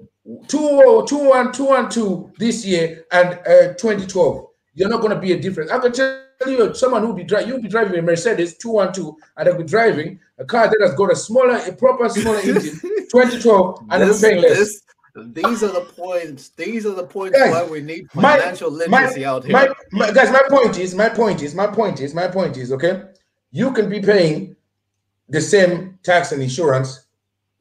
Two, 0.48 1.04
two, 1.08 1.18
one, 1.30 1.52
two, 1.52 1.66
one, 1.66 1.90
two 1.90 2.32
this 2.38 2.66
year 2.66 3.06
and 3.12 3.40
uh, 3.48 3.74
2012. 3.74 4.48
You're 4.76 4.90
not 4.90 5.02
going 5.02 5.14
to 5.14 5.20
be 5.20 5.32
a 5.34 5.40
difference. 5.40 5.72
I 5.72 5.80
can 5.80 5.94
tell 5.94 6.20
you, 6.48 6.74
someone 6.76 7.02
who 7.02 7.08
will 7.08 7.14
be 7.16 7.24
driving, 7.24 7.48
you'll 7.48 7.62
be 7.62 7.70
driving 7.70 7.98
a 7.98 8.02
Mercedes 8.02 8.58
212, 8.58 9.16
and 9.38 9.48
I'll 9.50 9.58
be 9.58 9.64
driving 9.64 10.20
a 10.38 10.44
car 10.46 10.68
that 10.68 10.78
has 10.82 10.94
got 10.96 11.12
a 11.12 11.16
smaller, 11.16 11.58
a 11.58 11.72
proper 11.72 12.10
smaller 12.10 12.40
engine, 12.44 12.80
2012, 13.16 13.80
and 13.92 14.04
I'm 14.04 14.08
This- 14.10 14.22
paying 14.22 14.42
less. 14.42 14.58
this- 14.58 14.82
these 15.28 15.64
are 15.64 15.72
the 15.72 15.86
points. 15.96 16.50
These 16.50 16.86
are 16.86 16.94
the 16.94 17.04
points 17.06 17.38
Guys, 17.40 17.52
why 17.52 17.64
we 17.64 17.82
need 17.82 18.08
my- 18.14 18.38
financial 18.38 18.70
literacy 18.70 19.24
out 19.26 19.46
here. 19.46 19.54
My, 19.54 19.70
my 19.92 20.12
guys, 20.12 20.30
my 20.32 20.42
point 20.50 20.78
is, 20.78 20.94
my 20.94 21.08
point 21.08 21.42
is, 21.42 21.56
my 21.56 21.68
point 21.68 22.02
is, 22.02 22.14
my 22.14 22.28
point 22.28 22.58
is, 22.58 22.72
okay, 22.74 23.02
you 23.52 23.72
can 23.72 23.88
be 23.90 24.02
paying 24.02 24.56
the 25.30 25.40
same 25.40 25.98
tax 26.04 26.32
and 26.34 26.42
insurance 26.44 27.00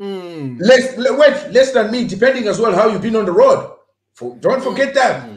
Mm. 0.00 0.58
less, 0.60 0.96
wait, 0.96 1.52
less 1.52 1.70
than 1.70 1.92
me, 1.92 2.04
depending 2.04 2.48
as 2.48 2.58
well 2.58 2.74
how 2.74 2.88
you've 2.88 3.00
been 3.02 3.14
on 3.14 3.24
the 3.24 3.32
road. 3.32 3.70
For, 4.14 4.36
don't 4.40 4.62
forget 4.62 4.92
that. 4.94 5.28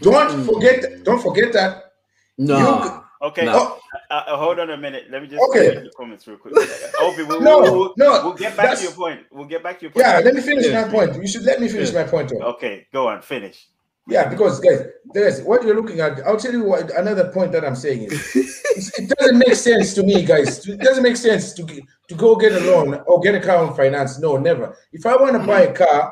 Don't 0.00 0.30
Mm. 0.30 0.46
forget. 0.46 1.04
Don't 1.04 1.22
forget 1.22 1.52
that. 1.52 1.92
No. 2.38 3.02
Okay, 3.20 3.44
No. 3.44 3.52
Oh, 3.54 3.77
uh, 4.10 4.14
uh, 4.14 4.36
hold 4.36 4.58
on 4.58 4.70
a 4.70 4.76
minute. 4.76 5.04
Let 5.10 5.22
me 5.22 5.28
just 5.28 5.42
Okay. 5.50 5.68
read 5.76 5.84
the 5.84 5.90
comments 5.96 6.26
real 6.26 6.36
quick. 6.38 6.54
Ovi, 7.00 7.26
we'll, 7.26 7.40
No, 7.40 7.60
we'll, 7.60 7.72
we'll, 7.78 7.94
no, 7.96 8.22
we'll 8.24 8.34
get 8.34 8.56
back 8.56 8.76
to 8.78 8.82
your 8.82 8.92
point. 8.92 9.20
We'll 9.30 9.46
get 9.46 9.62
back 9.62 9.78
to 9.80 9.84
your 9.86 9.92
point. 9.92 10.06
yeah. 10.06 10.18
Let 10.20 10.34
me 10.34 10.40
finish 10.40 10.66
Yeah. 10.66 10.82
my 10.84 10.88
point. 10.90 11.16
You 11.16 11.26
should 11.28 11.44
let 11.44 11.60
me 11.60 11.68
finish 11.68 11.92
Yeah. 11.92 12.02
my 12.04 12.08
point. 12.10 12.30
Though. 12.30 12.46
Okay, 12.54 12.86
go 12.92 13.08
on, 13.08 13.22
finish. 13.22 13.68
Yeah, 14.10 14.26
because 14.30 14.58
guys, 14.60 14.86
there's 15.12 15.42
what 15.42 15.62
you're 15.64 15.76
looking 15.76 16.00
at. 16.00 16.26
I'll 16.26 16.38
tell 16.38 16.52
you 16.52 16.64
what. 16.64 16.90
Another 16.96 17.30
point 17.30 17.52
that 17.52 17.62
I'm 17.62 17.76
saying 17.76 18.04
is, 18.10 18.34
it 18.98 19.10
doesn't 19.18 19.36
make 19.36 19.54
sense 19.54 19.92
to 19.94 20.02
me, 20.02 20.24
guys. 20.24 20.66
It 20.66 20.80
doesn't 20.80 21.02
make 21.02 21.16
sense 21.18 21.52
to 21.54 21.66
to 21.66 22.14
go 22.14 22.34
get 22.34 22.52
a 22.52 22.60
loan 22.60 22.94
or 23.06 23.20
get 23.20 23.34
a 23.34 23.40
car 23.40 23.58
on 23.58 23.76
finance. 23.76 24.18
No, 24.18 24.38
never. 24.38 24.74
If 24.94 25.04
I 25.04 25.14
want 25.16 25.32
to 25.38 25.46
buy 25.46 25.60
a 25.62 25.74
car, 25.74 26.10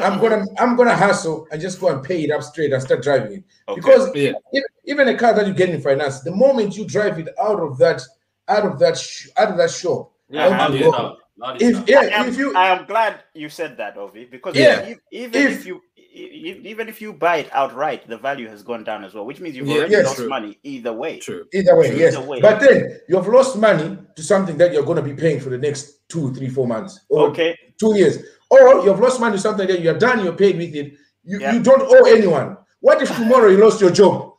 I'm 0.00 0.20
gonna 0.20 0.44
I'm 0.58 0.76
gonna 0.76 0.94
hustle 0.96 1.46
and 1.50 1.60
just 1.60 1.80
go 1.80 1.88
and 1.88 2.02
pay 2.02 2.24
it 2.24 2.30
up 2.30 2.42
straight 2.42 2.72
and 2.72 2.82
start 2.82 3.02
driving 3.02 3.32
it. 3.38 3.44
Okay. 3.68 3.80
Because 3.80 4.14
Yeah. 4.14 4.32
even, 4.52 4.68
even 4.84 5.08
a 5.08 5.16
car 5.18 5.34
that 5.34 5.46
you 5.46 5.54
get 5.54 5.70
in 5.70 5.80
finance, 5.80 6.20
the 6.20 6.34
moment 6.34 6.76
you 6.76 6.84
drive 6.86 7.18
it 7.18 7.28
out 7.40 7.60
of 7.60 7.78
that 7.78 8.02
out 8.48 8.64
of 8.64 8.78
that 8.78 8.96
sh- 8.96 9.28
out 9.36 9.50
of 9.50 9.56
that 9.56 9.70
shop, 9.70 10.12
Yeah, 10.28 10.46
oh 10.48 10.52
out 10.52 10.74
it 10.74 10.80
you 10.80 10.90
go. 10.92 10.96
out, 10.96 11.16
loud 11.36 11.56
it 11.56 11.62
if 11.62 11.88
yeah, 11.88 12.00
I 12.00 12.04
am, 12.20 12.28
if 12.28 12.36
you 12.38 12.54
I 12.56 12.68
am 12.68 12.86
glad 12.86 13.24
you 13.34 13.48
said 13.48 13.76
that, 13.78 13.96
Ovi, 13.96 14.30
because 14.30 14.54
Yeah. 14.56 14.94
even 15.10 15.40
If- 15.46 15.60
if, 15.60 15.66
you 15.66 15.80
even 16.18 16.88
if 16.88 17.02
you 17.02 17.12
buy 17.12 17.36
it 17.38 17.48
outright, 17.52 18.08
the 18.08 18.16
value 18.16 18.48
has 18.48 18.62
gone 18.62 18.82
down 18.84 19.04
as 19.04 19.12
well, 19.14 19.26
which 19.26 19.38
means 19.38 19.54
you've 19.54 19.66
Yeah, 19.68 19.76
already 19.76 19.92
yes. 19.92 20.06
lost 20.06 20.16
True. 20.16 20.28
money 20.28 20.58
either 20.62 20.92
way. 20.92 21.18
True. 21.18 21.44
Either 21.52 21.76
way, 21.76 21.88
Either 21.88 21.96
yes. 21.98 22.16
way. 22.18 22.40
But 22.40 22.60
then 22.60 23.00
you 23.06 23.16
have 23.16 23.28
lost 23.28 23.56
money 23.58 23.98
to 24.14 24.22
something 24.22 24.56
that 24.56 24.72
you're 24.72 24.82
going 24.84 24.96
to 24.96 25.02
be 25.02 25.12
paying 25.12 25.40
for 25.40 25.50
the 25.50 25.58
next 25.58 26.08
two, 26.08 26.32
three, 26.32 26.48
four 26.48 26.66
months, 26.66 27.00
or 27.10 27.28
Okay, 27.28 27.54
two 27.78 27.94
years, 27.96 28.16
or 28.50 28.82
you 28.84 28.90
have 28.90 29.00
lost 29.00 29.20
money 29.20 29.36
to 29.36 29.40
something 29.40 29.66
that 29.66 29.80
you're 29.80 29.98
done, 29.98 30.22
you're 30.24 30.32
paid 30.34 30.56
with 30.56 30.74
it. 30.74 30.94
You, 31.24 31.40
Yeah. 31.40 31.52
you 31.54 31.62
don't 31.62 31.82
owe 31.82 32.04
anyone. 32.06 32.56
What 32.80 33.02
if 33.02 33.14
tomorrow 33.16 33.48
you 33.48 33.58
lost 33.58 33.80
your 33.80 33.90
job? 33.90 34.34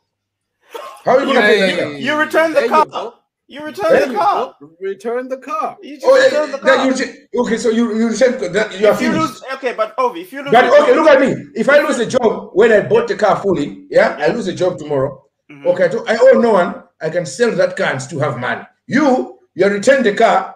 How 1.04 1.12
are 1.16 1.20
you 1.20 1.26
going 1.26 1.36
to 1.36 1.42
pay 1.42 1.60
that? 1.76 1.92
Hey, 1.92 1.98
You 2.00 2.16
return 2.16 2.52
the 2.52 2.68
car. 2.68 2.86
you 2.86 3.12
you 3.50 3.64
return 3.64 3.92
There 3.92 4.06
the 4.08 4.14
car. 4.14 4.54
Return 4.80 5.28
the 5.28 5.38
car. 5.38 5.76
You 5.82 5.94
just 5.96 6.06
Oh, 6.06 6.14
return 6.22 6.50
the 6.50 6.58
yeah, 6.58 6.64
that 6.64 6.76
car. 6.98 7.06
you 7.34 7.40
okay, 7.42 7.56
so 7.56 7.70
you 7.70 7.96
you 7.96 8.12
said 8.12 8.38
that 8.40 8.78
you 8.78 8.86
are 8.88 8.92
if 8.92 9.00
you 9.00 9.10
finished. 9.12 9.42
lose, 9.42 9.42
okay, 9.54 9.72
but 9.72 9.96
Ovi, 9.96 10.20
if 10.22 10.32
you 10.32 10.42
lose, 10.42 10.52
But 10.52 10.64
okay, 10.66 10.86
job- 10.94 10.96
look 10.96 11.08
at 11.08 11.20
me. 11.20 11.30
If 11.54 11.68
I 11.70 11.78
lose 11.80 11.96
the 11.96 12.04
job 12.06 12.50
when 12.52 12.72
I 12.72 12.80
bought 12.80 13.08
the 13.08 13.16
car 13.16 13.36
fully, 13.40 13.86
yeah, 13.90 14.16
I 14.20 14.26
lose 14.28 14.44
the 14.46 14.52
job 14.52 14.76
tomorrow. 14.78 15.24
Mhm. 15.50 15.64
Okay, 15.66 15.84
I 16.08 16.14
I 16.14 16.18
owe 16.20 16.38
no 16.40 16.52
one. 16.52 16.82
I 17.00 17.08
can 17.08 17.24
sell 17.24 17.50
that 17.52 17.74
car 17.76 17.86
and 17.92 18.02
still 18.02 18.20
have 18.20 18.38
money. 18.38 18.66
You, 18.86 19.38
you 19.54 19.66
return 19.68 20.02
the 20.02 20.14
car. 20.14 20.54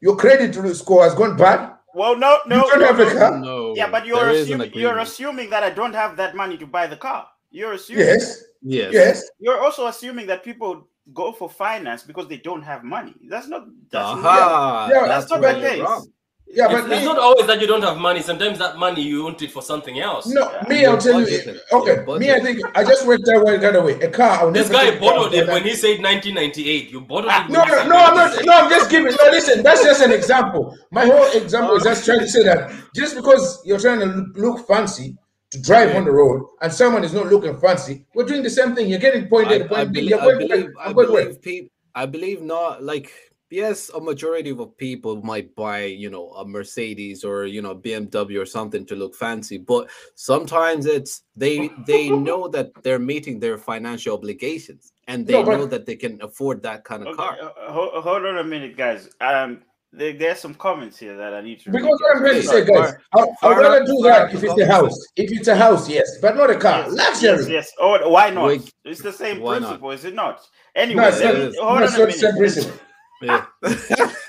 Your 0.00 0.16
credit 0.16 0.54
score 0.76 1.02
has 1.04 1.14
gone 1.14 1.36
bad. 1.36 1.69
Well, 1.94 2.16
no, 2.16 2.38
no, 2.46 2.56
You 2.56 2.70
don't 2.70 2.80
no, 2.80 2.86
have 2.86 3.00
a 3.00 3.04
no. 3.04 3.18
car? 3.18 3.38
No. 3.38 3.74
Yeah, 3.76 3.90
but 3.90 4.06
you're 4.06 4.30
assuming 4.30 4.72
you're 4.74 4.98
assuming 4.98 5.50
that 5.50 5.62
I 5.62 5.70
don't 5.70 5.94
have 5.94 6.16
that 6.16 6.34
money 6.36 6.56
to 6.58 6.66
buy 6.66 6.86
the 6.86 6.96
car. 6.96 7.26
You're 7.50 7.72
assuming. 7.72 8.06
Yes, 8.06 8.42
Yes. 8.62 8.92
yes. 8.92 9.30
You're 9.38 9.60
also 9.60 9.86
assuming 9.86 10.26
that 10.28 10.44
people 10.44 10.86
go 11.12 11.32
for 11.32 11.48
finance 11.50 12.02
because 12.02 12.28
they 12.28 12.36
don't 12.36 12.62
have 12.62 12.84
money. 12.84 13.14
That's 13.28 13.48
not. 13.48 13.66
That's 13.90 14.04
Aha. 14.06 14.88
Yeah, 14.92 15.06
that's 15.06 15.28
that's 15.28 15.30
not 15.30 15.40
the 15.40 15.58
you're 15.60 15.68
case. 15.70 15.80
wrong. 15.80 16.06
Yeah, 16.52 16.64
It's, 16.64 16.74
but 16.82 16.90
it's 16.90 17.00
me, 17.00 17.04
not 17.04 17.18
always 17.18 17.46
that 17.46 17.60
you 17.60 17.66
don't 17.68 17.82
have 17.82 17.98
money. 17.98 18.22
Sometimes 18.22 18.58
that 18.58 18.76
money 18.76 19.02
you 19.02 19.22
want 19.22 19.40
it 19.40 19.52
for 19.52 19.62
something 19.62 20.00
else. 20.00 20.26
no, 20.26 20.50
Yeah. 20.50 20.68
me, 20.68 20.84
I'll 20.84 20.92
Your 20.92 21.00
tell 21.00 21.20
you. 21.20 21.60
Okay, 21.72 22.04
Your 22.06 22.18
me, 22.18 22.32
I 22.32 22.40
think 22.40 22.60
I 22.74 22.82
just 22.82 23.06
went 23.06 23.24
that 23.26 23.44
way, 23.44 23.56
that 23.58 23.76
away. 23.76 23.92
A 24.00 24.10
car, 24.10 24.30
I'll 24.40 24.50
This 24.50 24.68
guy 24.68 24.90
take 24.90 25.00
borrowed 25.00 25.32
it 25.32 25.46
when 25.46 25.62
he 25.62 25.74
said 25.74 26.02
1998. 26.02 26.90
You 26.90 27.02
borrowed 27.02 27.26
it. 27.26 27.50
No, 27.50 27.64
no, 27.64 27.86
no, 27.86 27.96
I'm 27.96 28.14
not. 28.16 28.44
No, 28.44 28.52
I'm 28.52 28.68
just 28.70 28.90
giving. 28.90 29.12
No, 29.14 29.30
listen, 29.30 29.62
that's 29.62 29.82
just 29.84 30.02
an 30.02 30.10
example. 30.12 30.76
My 30.90 31.04
whole 31.06 31.30
example 31.40 31.76
is 31.76 31.86
uh, 31.86 31.90
just 31.90 32.04
trying 32.04 32.20
to 32.20 32.28
say 32.28 32.42
that 32.42 32.72
just 32.96 33.14
because 33.14 33.62
you're 33.64 33.78
trying 33.78 34.00
to 34.00 34.06
look, 34.06 34.36
look 34.36 34.66
fancy 34.66 35.16
to 35.52 35.62
drive 35.62 35.94
on 35.94 36.04
the 36.04 36.10
road 36.12 36.46
and 36.62 36.72
someone 36.72 37.04
is 37.04 37.12
not 37.12 37.26
looking 37.26 37.56
fancy, 37.60 38.04
we're 38.14 38.24
doing 38.26 38.42
the 38.42 38.50
same 38.50 38.74
thing. 38.74 38.88
You're 38.88 38.98
getting 39.00 39.28
point 39.28 39.50
A 39.52 39.58
to 39.60 39.64
I, 39.64 39.66
I, 39.66 39.84
point 39.84 39.92
B. 39.92 40.00
believe, 40.00 40.20
I 40.20 40.34
believe. 40.38 40.66
I 40.80 40.84
I'm 40.86 40.92
going 40.94 41.12
where? 41.12 41.24
believe 41.26 41.42
people. 41.42 41.70
I 41.94 42.06
believe 42.06 42.42
not. 42.42 42.82
Like, 42.82 43.12
yes, 43.50 43.90
a 43.90 44.00
majority 44.00 44.50
of 44.50 44.76
people 44.78 45.20
might 45.22 45.54
buy, 45.54 45.84
you 45.84 46.08
know, 46.10 46.30
a 46.32 46.44
Mercedes 46.46 47.24
or 47.24 47.44
you 47.46 47.60
know 47.62 47.74
BMW 47.74 48.40
or 48.40 48.46
something 48.46 48.86
to 48.86 48.94
look 48.96 49.14
fancy, 49.14 49.58
but 49.58 49.90
sometimes 50.14 50.86
it's 50.86 51.22
they 51.36 51.70
they 51.86 52.08
know 52.10 52.48
that 52.54 52.70
they're 52.82 52.98
meeting 52.98 53.40
their 53.40 53.58
financial 53.58 54.14
obligations 54.16 54.92
and 55.08 55.26
they 55.26 55.34
No, 55.34 55.44
but- 55.44 55.56
know 55.58 55.66
that 55.66 55.86
they 55.86 55.96
can 55.96 56.20
afford 56.22 56.62
that 56.62 56.84
kind 56.84 57.02
of 57.02 57.08
Okay, 57.08 57.16
car. 57.16 57.38
uh, 57.40 57.72
hold, 57.72 58.02
hold 58.04 58.24
on 58.26 58.38
a 58.38 58.44
minute, 58.44 58.76
guys. 58.76 59.08
Um, 59.20 59.62
there, 59.92 60.12
there's 60.12 60.38
some 60.38 60.54
comments 60.54 60.98
here 60.98 61.16
that 61.16 61.34
I 61.34 61.40
need 61.40 61.58
to. 61.60 61.70
Because 61.72 61.82
read. 61.82 61.90
what 61.90 62.16
I'm 62.16 62.22
trying 62.22 62.34
to 62.40 62.46
say, 62.46 62.64
guys, 62.64 62.94
I'll, 63.12 63.36
I'll 63.42 63.56
rather 63.56 63.84
do 63.84 63.98
that 64.04 64.32
if 64.32 64.44
it's 64.44 64.56
a 64.60 64.66
house. 64.66 64.96
If 65.16 65.32
it's 65.32 65.48
a 65.48 65.56
house, 65.56 65.88
yes, 65.88 66.08
but 66.22 66.36
not 66.36 66.48
a 66.48 66.54
car. 66.54 66.84
Yes, 66.86 66.92
Luxury. 66.92 67.28
Yes, 67.30 67.48
yes. 67.48 67.72
Oh, 67.80 68.08
why 68.08 68.30
not? 68.30 68.46
Wait. 68.46 68.72
It's 68.84 69.02
the 69.02 69.12
same 69.12 69.40
Why 69.40 69.54
not? 69.58 69.62
principle, 69.80 69.90
is 69.90 70.04
it 70.04 70.14
not? 70.14 70.46
Anyway, 70.76 71.02
No, 71.02 71.08
it's 71.08 71.20
not, 71.20 71.34
hold 71.34 71.54
no, 71.54 71.62
on 71.64 71.82
a 71.82 71.86
not 71.86 71.96
the 72.06 72.12
same 72.12 72.34
minute. 72.36 72.80
Principle. 73.20 73.46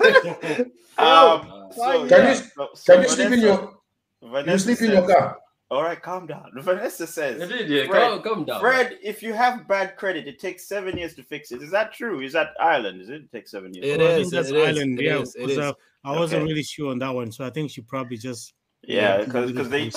Yeah. 0.01 0.63
Um, 0.97 1.69
so, 1.75 2.07
Can 2.07 2.09
Can 2.09 2.23
yeah, 2.25 2.29
you, 2.29 2.35
so- 2.35 2.69
so 2.75 2.93
can 2.93 3.01
you 3.03 3.09
sleep 3.09 3.25
in 3.25 3.31
Vanessa- 3.39 3.47
your 3.47 3.73
you 4.21 4.29
Vanessa 4.29 4.65
sleep 4.65 4.81
in 4.81 4.91
your 4.91 5.07
car? 5.07 5.37
All 5.71 5.81
right, 5.83 5.99
calm 5.99 6.27
down. 6.27 6.51
Vanessa 6.57 7.07
says, 7.07 7.39
You 7.49 7.57
did, 7.57 7.69
yeah. 7.69 7.85
Fred, 7.87 8.01
Calm, 8.01 8.21
calm 8.21 8.45
down. 8.45 8.59
Fred, 8.59 8.99
if 9.01 9.23
you 9.23 9.33
have 9.33 9.67
bad 9.67 9.95
credit, 9.95 10.27
it 10.27 10.37
takes 10.37 10.67
seven 10.67 10.97
years 10.97 11.15
to 11.15 11.23
fix 11.23 11.51
it. 11.53 11.61
Is 11.63 11.71
that 11.71 11.93
true? 11.93 12.19
Is 12.21 12.33
that 12.33 12.49
Ireland? 12.59 13.01
Is 13.01 13.09
it, 13.09 13.21
it 13.21 13.31
takes 13.31 13.51
seven 13.51 13.73
years? 13.73 13.85
It 13.87 13.99
Well, 13.99 14.07
I 14.07 14.11
is, 14.11 14.17
think 14.29 14.33
that's 14.33 14.49
it 14.49 14.55
is, 14.57 14.67
Ireland. 14.67 14.99
it 14.99 15.05
yeah, 15.05 15.19
is, 15.19 15.33
it 15.35 15.39
because, 15.39 15.51
is. 15.53 15.57
uh, 15.59 15.73
I 16.03 16.11
wasn't 16.19 16.41
Okay. 16.43 16.51
really 16.51 16.63
sure 16.63 16.91
on 16.91 16.99
that 16.99 17.09
one, 17.15 17.31
so 17.31 17.45
I 17.45 17.49
think 17.49 17.71
she 17.71 17.81
probably 17.81 18.17
just 18.17 18.53
Yeah, 18.83 19.23
because 19.23 19.51
because 19.51 19.69
they 19.69 19.91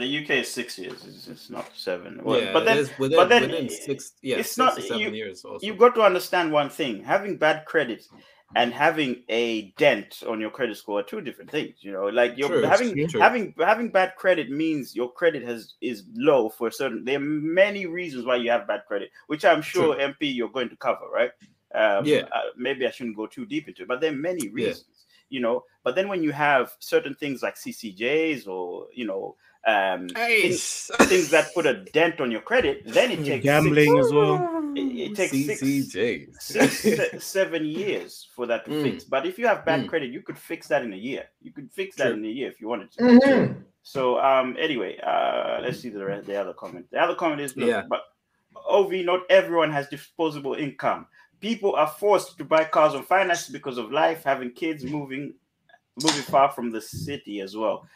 the 0.00 0.18
UK 0.24 0.30
is 0.42 0.50
six 0.50 0.78
years. 0.78 1.04
It's, 1.06 1.28
it's 1.28 1.50
not 1.50 1.70
seven. 1.74 2.20
Well, 2.22 2.40
yeah, 2.40 2.52
but 2.52 2.64
then 2.64 2.78
within, 2.98 3.16
but 3.16 3.28
then 3.28 3.42
within 3.42 3.68
six, 3.68 4.12
yeah, 4.22 4.38
it's 4.38 4.48
six 4.50 4.58
not- 4.58 4.82
seven 4.82 4.98
you- 5.00 5.10
years. 5.12 5.44
Also, 5.44 5.64
you've 5.66 5.78
got 5.78 5.94
to 5.94 6.02
understand 6.02 6.52
one 6.52 6.70
thing: 6.70 7.02
having 7.04 7.36
bad 7.36 7.64
credit 7.66 8.06
and 8.56 8.72
having 8.72 9.22
a 9.28 9.70
dent 9.78 10.24
on 10.28 10.40
your 10.40 10.50
credit 10.50 10.76
score 10.76 10.98
are 11.00 11.04
two 11.04 11.20
different 11.20 11.50
things. 11.52 11.76
You 11.82 11.92
know, 11.92 12.06
like 12.06 12.32
you're 12.36 12.48
True, 12.48 12.62
having 12.62 12.94
true, 12.94 13.06
true. 13.06 13.20
having 13.20 13.54
having 13.58 13.90
bad 13.90 14.16
credit 14.16 14.50
means 14.50 14.96
your 14.96 15.12
credit 15.12 15.42
has 15.44 15.74
is 15.80 16.04
low 16.14 16.48
for 16.48 16.66
a 16.68 16.72
certain. 16.72 17.04
There 17.04 17.16
are 17.16 17.20
many 17.64 17.86
reasons 17.86 18.24
why 18.26 18.36
you 18.36 18.50
have 18.50 18.66
bad 18.66 18.82
credit, 18.88 19.10
which 19.28 19.44
I'm 19.44 19.62
sure 19.62 19.94
MP 19.96 20.34
you're 20.34 20.48
going 20.50 20.68
to 20.70 20.76
cover, 20.76 21.06
right? 21.12 21.30
Um, 21.72 22.04
Yeah. 22.04 22.26
uh, 22.32 22.50
maybe 22.56 22.84
I 22.86 22.90
shouldn't 22.90 23.16
go 23.16 23.28
too 23.28 23.46
deep 23.46 23.68
into 23.68 23.82
it, 23.82 23.88
but 23.88 24.00
there 24.00 24.10
are 24.12 24.16
many 24.16 24.48
reasons. 24.48 25.06
You 25.28 25.38
know, 25.38 25.64
but 25.84 25.94
then 25.94 26.08
when 26.08 26.24
you 26.24 26.32
have 26.32 26.74
certain 26.80 27.14
things 27.14 27.40
like 27.40 27.54
CCJs 27.54 28.48
or 28.48 28.88
you 28.92 29.06
know 29.06 29.36
um, 29.66 30.08
things, 30.08 30.90
things 31.02 31.30
that 31.30 31.52
put 31.54 31.66
a 31.66 31.84
dent 31.92 32.20
on 32.20 32.30
your 32.30 32.40
credit, 32.40 32.82
then 32.86 33.10
it 33.10 33.24
takes 33.24 33.44
Gambling 33.44 33.90
Six, 33.96 34.06
as 34.06 34.12
well. 34.12 34.72
it, 34.74 34.80
it 34.80 35.14
takes 35.14 35.30
six, 35.46 35.62
CCJ. 35.62 36.26
six, 36.40 37.24
seven 37.24 37.64
years 37.66 38.28
for 38.34 38.46
that 38.46 38.64
to 38.64 38.70
Mm. 38.70 38.82
fix. 38.82 39.04
But 39.04 39.26
if 39.26 39.38
you 39.38 39.46
have 39.46 39.64
bad 39.64 39.80
Mm. 39.84 39.88
credit, 39.88 40.10
you 40.10 40.22
could 40.22 40.38
fix 40.38 40.68
that 40.68 40.82
in 40.82 40.92
a 40.92 40.96
year. 40.96 41.24
You 41.42 41.52
could 41.52 41.70
fix 41.70 41.96
that 41.96 42.04
True. 42.08 42.14
in 42.14 42.24
a 42.24 42.28
year 42.28 42.48
if 42.48 42.60
you 42.60 42.68
wanted 42.68 42.90
to. 42.92 43.02
Mhm. 43.02 43.64
So 43.82 44.18
um 44.20 44.56
anyway, 44.58 44.98
uh 44.98 45.60
let's 45.62 45.80
see 45.80 45.88
the 45.90 46.04
re- 46.04 46.20
the 46.20 46.36
other 46.36 46.54
comment. 46.54 46.86
The 46.90 46.98
other 47.00 47.14
comment 47.14 47.40
is 47.40 47.56
look, 47.56 47.68
Yeah. 47.68 47.82
but 47.88 48.02
Ovi, 48.70 49.04
not 49.04 49.20
everyone 49.30 49.70
has 49.72 49.88
disposable 49.88 50.54
income. 50.54 51.06
People 51.40 51.74
are 51.74 51.86
forced 51.86 52.36
to 52.38 52.44
buy 52.44 52.64
cars 52.64 52.94
on 52.94 53.02
finance 53.04 53.48
because 53.48 53.78
of 53.78 53.90
life, 53.92 54.22
having 54.24 54.52
kids, 54.52 54.84
moving 54.84 55.34
moving 56.02 56.22
far 56.22 56.50
from 56.50 56.70
the 56.70 56.80
city 56.80 57.40
as 57.40 57.56
well. 57.56 57.86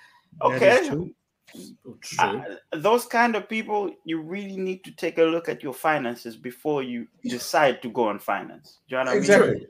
That 0.40 0.62
is 0.62 0.90
Okay. 0.90 1.14
True. 1.46 1.98
True. 2.02 2.46
Uh, 2.46 2.57
those 2.72 3.07
kind 3.07 3.35
of 3.35 3.48
people, 3.48 3.92
you 4.04 4.20
really 4.22 4.57
need 4.57 4.85
to 4.85 4.92
take 4.92 5.18
a 5.18 5.22
look 5.24 5.48
at 5.48 5.62
your 5.62 5.74
finances 5.74 6.37
before 6.37 6.83
you 6.83 7.09
decide 7.26 7.83
to 7.83 7.90
go 7.90 8.09
on 8.09 8.18
finance. 8.20 8.80
Do 8.88 8.96
you 8.96 9.04
know 9.04 9.16
what 9.16 9.18
Exactly. 9.18 9.66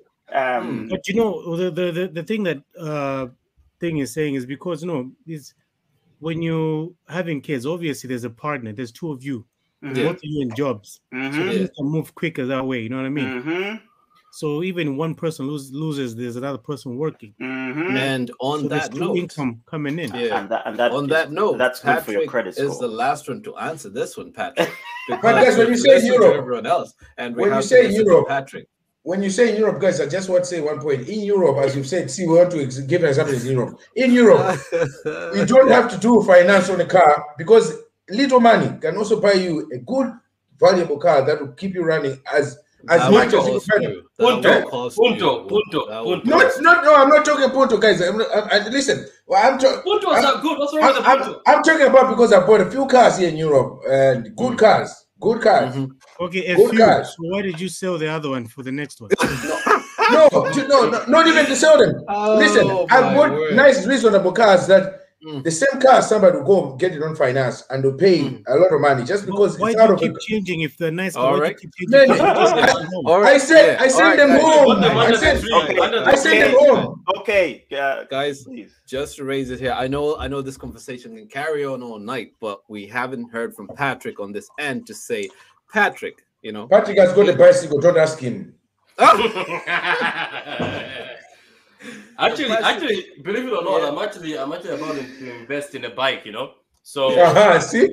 I 0.60 0.66
mean? 0.66 0.86
Um, 0.88 0.90
But 0.90 1.08
you 1.08 1.14
know, 1.16 1.56
the 1.56 1.70
the 1.70 1.92
the, 1.92 2.08
the 2.08 2.22
thing 2.24 2.44
that 2.44 2.64
uh 2.78 3.28
thing 3.80 3.98
is 3.98 4.12
saying 4.14 4.34
is 4.34 4.46
because 4.46 4.82
you 4.82 4.88
know, 4.88 5.12
is 5.26 5.54
when 6.20 6.42
you 6.42 6.96
having 7.08 7.40
kids, 7.42 7.66
obviously 7.66 8.08
there's 8.08 8.24
a 8.24 8.30
partner, 8.30 8.72
there's 8.72 8.92
two 8.92 9.12
of 9.12 9.24
you, 9.24 9.46
mhm, 9.82 10.06
both 10.06 10.16
of 10.16 10.20
you 10.24 10.42
in 10.42 10.54
jobs. 10.54 11.00
So 11.30 11.44
mhm, 11.44 11.52
things 11.52 11.70
can 11.76 11.86
move 11.88 12.14
quicker 12.14 12.46
that 12.46 12.66
way, 12.66 12.82
you 12.82 12.90
know 12.90 12.98
what 12.98 13.06
I 13.06 13.10
mean? 13.10 13.36
mhm, 13.44 13.80
So 14.36 14.64
even 14.64 14.96
one 14.96 15.14
person 15.14 15.46
lose, 15.46 15.70
loses, 15.72 16.16
there's 16.16 16.34
another 16.34 16.58
person 16.58 16.96
working. 16.96 17.34
mhm. 17.40 17.96
And 17.96 18.32
on 18.40 18.62
so 18.62 18.68
that 18.68 18.92
note, 18.92 19.16
income 19.16 19.62
coming 19.64 19.98
in. 20.00 20.12
Yeah. 20.12 20.40
And 20.40 20.48
that, 20.48 20.62
and 20.66 20.76
that 20.76 20.90
on 20.90 21.04
is- 21.04 21.10
that 21.10 21.30
note, 21.30 21.56
that's 21.56 21.78
good 21.80 21.86
Patrick 21.86 22.04
for 22.04 22.12
your 22.12 22.26
credit 22.26 22.58
is 22.58 22.78
the 22.80 22.88
last 22.88 23.28
one 23.28 23.42
to 23.42 23.56
answer 23.56 23.88
this 23.90 24.16
one, 24.16 24.32
Patrick. 24.32 24.72
guys, 25.22 25.56
when 25.56 25.68
you 25.68 25.76
say 25.76 26.04
Europe- 26.04 26.34
everyone 26.36 26.66
else, 26.66 26.94
and 27.16 27.36
when 27.36 27.52
you 27.54 27.62
say 27.62 27.88
Europe- 27.92 28.26
Patrick. 28.28 28.66
When 29.04 29.22
you 29.22 29.28
say 29.28 29.56
Europe, 29.56 29.80
guys, 29.82 30.00
I 30.00 30.06
just 30.06 30.30
want 30.30 30.44
to 30.44 30.48
say 30.48 30.60
one 30.62 30.80
point. 30.80 31.06
In 31.08 31.20
Europe, 31.20 31.58
as 31.58 31.76
you've 31.76 31.86
said, 31.86 32.10
see, 32.10 32.26
we 32.26 32.34
want 32.38 32.50
to 32.52 32.62
ex- 32.64 32.78
give 32.78 33.02
an 33.02 33.10
example 33.10 33.34
in 33.34 33.46
Europe. 33.46 33.78
In 33.96 34.12
Europe, 34.12 34.58
you 35.36 35.44
don't 35.44 35.70
have 35.70 35.90
to 35.90 35.98
do 35.98 36.22
finance 36.22 36.70
on 36.70 36.80
a 36.80 36.86
car 36.86 37.22
because 37.36 37.76
little 38.08 38.40
money 38.40 38.78
can 38.80 38.96
also 38.96 39.20
buy 39.20 39.34
you 39.34 39.70
a 39.74 39.78
good, 39.78 40.10
valuable 40.58 40.96
car 40.98 41.20
that 41.24 41.38
will 41.38 41.52
keep 41.52 41.74
you 41.74 41.84
running 41.84 42.18
as 42.32 42.58
as 42.88 43.00
That 43.00 43.10
much 43.12 43.32
will 43.32 43.56
as 43.56 43.66
you 43.66 43.72
can. 43.80 44.02
Punto, 44.18 44.68
punto, 44.70 44.90
punto, 44.90 45.44
punto. 45.48 45.86
cost 45.86 46.26
Not, 46.26 46.62
not, 46.62 46.84
no, 46.84 46.94
I'm 46.96 47.08
not 47.08 47.24
talking 47.24 47.50
Punto, 47.50 47.78
guys. 47.78 48.00
I'm, 48.00 48.18
not- 48.18 48.28
I'm, 48.34 48.48
I- 48.62 48.68
listen, 48.68 49.06
well, 49.26 49.52
I'm, 49.52 49.58
ta- 49.58 49.82
Puntos 49.86 50.14
I'm- 50.14 50.24
are 50.24 50.40
good. 50.42 50.58
What's 50.58 50.74
wrong 50.74 50.82
I'm, 50.84 50.94
with 50.94 51.02
the 51.04 51.10
I'm, 51.10 51.18
punto? 51.20 51.42
I'm 51.46 51.62
talking 51.62 51.86
about 51.86 52.10
because 52.10 52.32
I 52.32 52.46
bought 52.46 52.60
a 52.60 52.70
few 52.70 52.86
cars 52.86 53.18
here 53.18 53.28
in 53.28 53.36
Europe 53.36 53.80
and 53.90 54.36
good 54.36 54.58
cars, 54.58 55.06
good 55.20 55.40
cars. 55.42 55.74
Mhm. 55.74 55.90
Okay, 56.20 56.44
a 56.46 56.56
Good 56.56 56.70
few. 56.70 56.78
guys. 56.78 57.08
So 57.10 57.16
why 57.28 57.42
did 57.42 57.60
you 57.60 57.68
sell 57.68 57.98
the 57.98 58.08
other 58.08 58.30
one 58.30 58.46
for 58.46 58.62
the 58.62 58.72
next 58.72 59.00
one? 59.00 59.10
No, 60.10 60.28
no, 60.32 60.90
no, 60.90 61.04
not 61.06 61.26
even 61.26 61.46
to 61.46 61.56
sell 61.56 61.78
them. 61.78 61.94
Listen, 62.38 62.66
Oh, 62.70 62.86
I 62.90 63.14
bought 63.14 63.30
word. 63.30 63.54
nice, 63.56 63.86
reasonable 63.86 64.32
cars 64.32 64.66
that 64.66 65.00
Mm. 65.24 65.42
the 65.42 65.50
same 65.50 65.80
car 65.80 66.02
somebody 66.02 66.36
will 66.38 66.44
go 66.44 66.76
get 66.76 66.92
it 66.92 67.02
on 67.02 67.16
finance 67.16 67.64
and 67.70 67.82
they'll 67.82 67.94
pay 67.96 68.18
Mm. 68.24 68.42
a 68.46 68.56
lot 68.56 68.72
of 68.74 68.80
money 68.80 69.04
just 69.04 69.24
because 69.24 69.58
why 69.58 69.70
it's 69.70 69.76
do 69.76 69.82
out 69.82 69.88
you 69.88 69.94
of 69.94 70.00
keep 70.00 70.12
it. 70.12 70.20
changing 70.20 70.60
if 70.60 70.76
they're 70.76 70.90
nice? 70.90 71.16
All 71.16 71.40
why 71.40 71.48
do 71.48 71.54
keep 71.60 71.70
changing? 71.74 72.08
Man, 72.08 72.18
Just. 72.18 72.86
All 73.06 73.20
right, 73.20 73.34
I 73.34 73.38
said, 73.38 73.66
yeah, 73.78 73.82
I 73.82 73.84
all 73.84 73.90
sent 73.90 74.02
right, 74.08 74.16
them 74.18 74.28
guys. 74.30 74.42
home. 74.42 74.66
Put 74.66 74.84
I 74.84 75.04
under 75.06 75.16
said, 75.18 75.36
the. 75.40 75.54
Okay, 75.64 75.78
I 76.04 76.14
sent 76.14 76.40
them 76.40 76.54
home. 76.58 77.04
okay, 77.20 77.64
uh, 77.76 78.04
Guys, 78.10 78.44
please. 78.44 78.72
just 78.86 79.16
to 79.16 79.24
raise 79.24 79.50
it 79.50 79.60
here. 79.60 79.72
I 79.72 79.86
know, 79.88 80.16
I 80.18 80.28
know 80.28 80.42
this 80.42 80.56
conversation 80.58 81.16
can 81.16 81.26
carry 81.28 81.64
on 81.64 81.82
all 81.82 81.98
night, 81.98 82.32
but 82.40 82.60
we 82.68 82.86
haven't 82.86 83.30
heard 83.32 83.54
from 83.54 83.68
Patrick 83.68 84.20
on 84.20 84.30
this 84.32 84.48
end 84.58 84.86
to 84.88 84.94
say, 84.94 85.28
Patrick, 85.72 86.22
you 86.42 86.52
know, 86.52 86.68
Patrick 86.68 86.98
has 86.98 87.12
got 87.14 87.28
a 87.30 87.34
bicycle. 87.36 87.80
Don't 87.80 87.96
ask 87.96 88.18
him. 88.18 88.54
actually, 92.18 92.50
actually, 92.52 93.06
believe 93.22 93.46
it 93.46 93.52
or 93.52 93.62
not, 93.64 93.82
I'm 93.88 93.98
actually, 93.98 94.38
I'm 94.38 94.52
actually 94.52 94.70
about 94.74 94.96
to 95.18 95.30
invest 95.30 95.74
in 95.74 95.84
a 95.84 95.90
bike. 95.90 96.22
You 96.24 96.32
know, 96.32 96.52
so 96.82 97.08
Uh-huh, 97.20 97.60
see? 97.70 97.88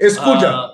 A 0.00 0.08
scooter. 0.10 0.46
uh, 0.46 0.68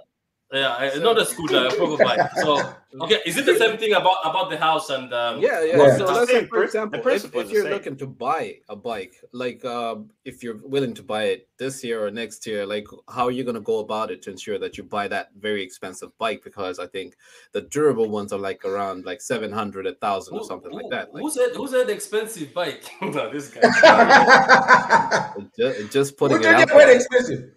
yeah, 0.52 0.74
I- 0.78 0.98
not 0.98 1.18
a 1.20 1.26
scooter, 1.26 1.66
a 1.66 1.72
proper 1.74 1.96
bike. 2.02 2.30
So, 2.36 2.74
okay, 3.00 3.20
is 3.24 3.36
it 3.36 3.46
the 3.46 3.56
same 3.56 3.76
thing 3.78 3.92
about 3.94 4.18
about 4.24 4.50
the 4.50 4.56
house 4.56 4.90
and 4.90 5.12
um, 5.14 5.40
yeah, 5.40 5.62
yeah. 5.64 5.76
Yeah. 5.76 5.96
So 5.96 6.04
let's 6.04 6.30
say, 6.30 6.46
for 6.46 6.64
example, 6.64 7.00
if, 7.06 7.34
if 7.34 7.50
you're 7.50 7.62
same. 7.62 7.72
looking 7.72 7.96
to 7.96 8.06
buy 8.06 8.58
a 8.68 8.76
bike, 8.76 9.14
like 9.32 9.64
um, 9.64 10.10
if 10.24 10.42
you're 10.42 10.58
willing 10.62 10.94
to 10.94 11.02
buy 11.02 11.24
it 11.24 11.48
this 11.58 11.82
year 11.82 12.04
or 12.04 12.10
next 12.10 12.46
year, 12.46 12.66
like 12.66 12.86
how 13.08 13.24
are 13.24 13.30
you 13.30 13.44
going 13.44 13.54
to 13.54 13.60
go 13.60 13.78
about 13.78 14.10
it 14.10 14.22
to 14.22 14.30
ensure 14.30 14.58
that 14.58 14.76
you 14.76 14.84
buy 14.84 15.08
that 15.08 15.30
very 15.38 15.62
expensive 15.62 16.16
bike? 16.18 16.42
Because 16.44 16.78
I 16.78 16.86
think 16.86 17.16
the 17.52 17.62
durable 17.62 18.08
ones 18.10 18.32
are 18.32 18.38
like 18.38 18.64
around 18.64 19.04
like 19.04 19.20
seven 19.20 19.50
hundred, 19.52 19.86
a 19.86 19.94
thousand, 19.94 20.34
or 20.36 20.40
who- 20.40 20.46
something 20.46 20.72
like 20.72 20.90
that. 20.90 21.14
Like 21.14 21.22
Who 21.22 21.30
said 21.30 21.50
who 21.56 21.66
said 21.68 21.88
expensive 21.88 22.52
bike? 22.52 22.84
no, 23.02 23.30
this 23.32 23.48
guy. 23.48 23.62
just, 25.56 25.92
just 25.92 26.20
We're 26.20 26.28
putting 26.28 26.42
it 26.42 26.42
talking 26.44 26.62
out 26.62 26.70
about 26.70 26.78
there. 26.78 26.96
expensive. 26.96 27.50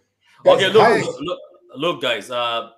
okay, 0.45 0.67
look, 0.71 1.03
look, 1.03 1.19
look, 1.21 1.39
look, 1.75 2.01
guys. 2.01 2.29
Uh, 2.31 2.69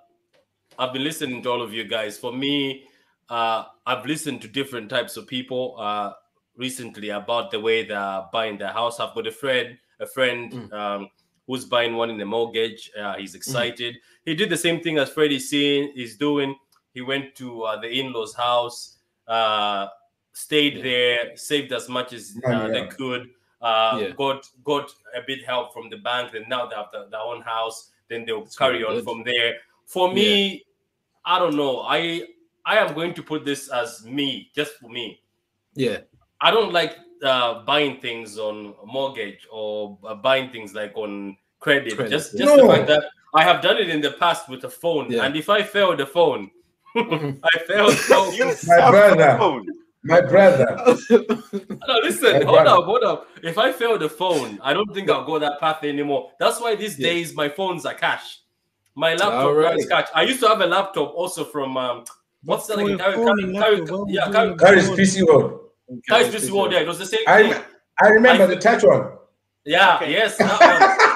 I've 0.78 0.92
been 0.92 1.04
listening 1.04 1.42
to 1.42 1.50
all 1.50 1.62
of 1.62 1.72
you 1.74 1.84
guys. 1.84 2.18
For 2.18 2.32
me, 2.32 2.84
uh, 3.28 3.64
I've 3.86 4.06
listened 4.06 4.40
to 4.42 4.48
different 4.48 4.88
types 4.88 5.16
of 5.16 5.26
people 5.26 5.74
uh, 5.78 6.12
recently 6.56 7.10
about 7.10 7.50
the 7.50 7.60
way 7.60 7.84
they're 7.84 8.24
buying 8.32 8.58
their 8.58 8.72
house. 8.72 9.00
I've 9.00 9.14
got 9.14 9.26
a 9.26 9.32
friend, 9.32 9.76
a 10.00 10.06
friend 10.06 10.52
Mm. 10.52 10.72
um, 10.72 11.08
who's 11.46 11.64
buying 11.64 11.96
one 11.96 12.10
in 12.10 12.20
a 12.20 12.26
mortgage. 12.26 12.90
Uh, 12.98 13.14
he's 13.16 13.34
excited. 13.34 13.96
He 14.24 14.34
did 14.34 14.50
the 14.50 14.56
same 14.56 14.80
thing 14.80 14.98
as 14.98 15.10
Freddie's 15.10 15.48
seeing 15.50 15.92
is 15.96 16.16
doing. 16.16 16.54
He 16.94 17.00
went 17.00 17.34
to 17.36 17.62
uh, 17.62 17.80
the 17.80 17.88
in-laws' 17.88 18.34
house, 18.34 18.98
uh, 19.26 19.88
stayed 20.32 20.74
Yeah. 20.76 20.82
there, 20.82 21.36
saved 21.36 21.72
as 21.72 21.88
much 21.88 22.12
as 22.12 22.36
uh, 22.44 22.50
Money, 22.50 22.72
they 22.80 22.86
could. 22.86 23.30
Uh, 23.60 23.98
Yeah. 24.00 24.10
got 24.10 24.46
got 24.62 24.92
a 25.16 25.22
bit 25.26 25.44
help 25.44 25.72
from 25.74 25.90
the 25.90 25.96
bank, 25.96 26.34
and 26.34 26.48
now 26.48 26.66
they 26.66 26.76
have 26.76 26.90
their, 26.92 27.08
their 27.10 27.20
own 27.20 27.40
house. 27.42 27.90
Then 28.08 28.24
they'll 28.24 28.46
carry 28.46 28.84
on 28.84 28.94
good. 28.96 29.04
from 29.04 29.24
there. 29.24 29.56
For 29.86 30.12
me, 30.12 30.64
I 31.28 31.38
don't 31.38 31.56
know. 31.56 31.80
I 31.82 32.22
I 32.64 32.78
am 32.78 32.94
going 32.94 33.12
to 33.14 33.22
put 33.22 33.44
this 33.44 33.68
as 33.70 34.04
me, 34.04 34.50
just 34.56 34.72
for 34.80 34.88
me. 34.88 35.20
Yeah, 35.74 35.98
I 36.40 36.50
don't 36.50 36.72
like 36.72 36.96
uh, 37.22 37.64
buying 37.64 38.00
things 38.00 38.38
on 38.38 38.74
mortgage 38.86 39.46
or 39.52 39.98
uh, 40.04 40.14
buying 40.14 40.50
things 40.50 40.74
like 40.74 40.92
on 40.96 41.36
credit. 41.60 41.94
Credit, 41.96 42.10
Just 42.10 42.32
yeah. 42.34 42.46
just 42.46 42.56
the 42.56 42.66
fact 42.66 42.86
that 42.88 43.04
I 43.34 43.42
have 43.44 43.60
done 43.62 43.76
it 43.76 43.88
in 43.90 44.00
the 44.00 44.12
past 44.12 44.48
with 44.48 44.64
a 44.64 44.70
phone, 44.70 45.10
Yeah. 45.12 45.24
and 45.24 45.36
if 45.36 45.48
I 45.50 45.62
fail 45.62 45.94
the 45.96 46.06
phone, 46.06 46.50
Mhm. 46.96 47.40
I 47.54 47.58
failed. 47.68 47.92
So 48.08 48.32
You 48.32 48.46
My 48.66 48.90
brother. 48.90 49.62
My 50.04 50.20
brother. 50.22 50.68
no, 51.10 51.94
listen, 52.08 52.32
My 52.40 52.44
hold 52.44 52.64
brother. 52.64 52.70
up, 52.70 52.84
hold 52.84 53.04
up. 53.04 53.28
If 53.42 53.58
I 53.58 53.72
fail 53.72 53.98
the 53.98 54.08
phone, 54.08 54.58
I 54.62 54.72
don't 54.72 54.92
think 54.94 55.10
I'll 55.10 55.26
go 55.26 55.38
that 55.38 55.60
path 55.60 55.84
anymore. 55.84 56.30
That's 56.40 56.58
why 56.60 56.74
these 56.76 56.98
Yeah. 56.98 57.08
days 57.10 57.34
my 57.34 57.48
phones 57.50 57.84
are 57.84 57.94
cash. 57.94 58.38
My 58.98 59.10
laptop 59.14 59.32
Alright. 59.46 59.64
runs 59.76 59.86
cash. 59.86 60.08
I 60.14 60.22
used 60.22 60.40
to 60.40 60.48
have 60.48 60.60
a 60.60 60.66
laptop 60.66 61.14
also 61.14 61.44
from 61.44 61.76
um, 61.76 62.04
what's 62.42 62.66
that? 62.66 62.78
Like, 62.78 62.88
your 62.88 62.98
Carry- 62.98 63.14
phone 63.14 63.26
Carry- 63.54 63.86
Carry- 63.86 64.04
yeah, 64.08 64.26
would 64.26 64.34
Carry- 64.34 64.48
you- 64.50 64.56
That 64.56 64.74
is 64.78 64.90
PC 64.90 65.22
World. 65.26 65.60
Guys, 66.08 66.32
this 66.32 66.50
world, 66.50 66.72
yeah, 66.72 66.80
it 66.80 66.88
was 66.88 66.98
the 66.98 67.06
same 67.06 67.20
I, 67.26 67.50
thing. 67.52 67.62
I 68.02 68.08
remember 68.08 68.42
I- 68.44 68.46
the 68.46 68.56
touch 68.56 68.82
one. 68.82 69.12
Yeah, 69.64 69.96
Okay. 69.96 70.12
yes. 70.12 70.36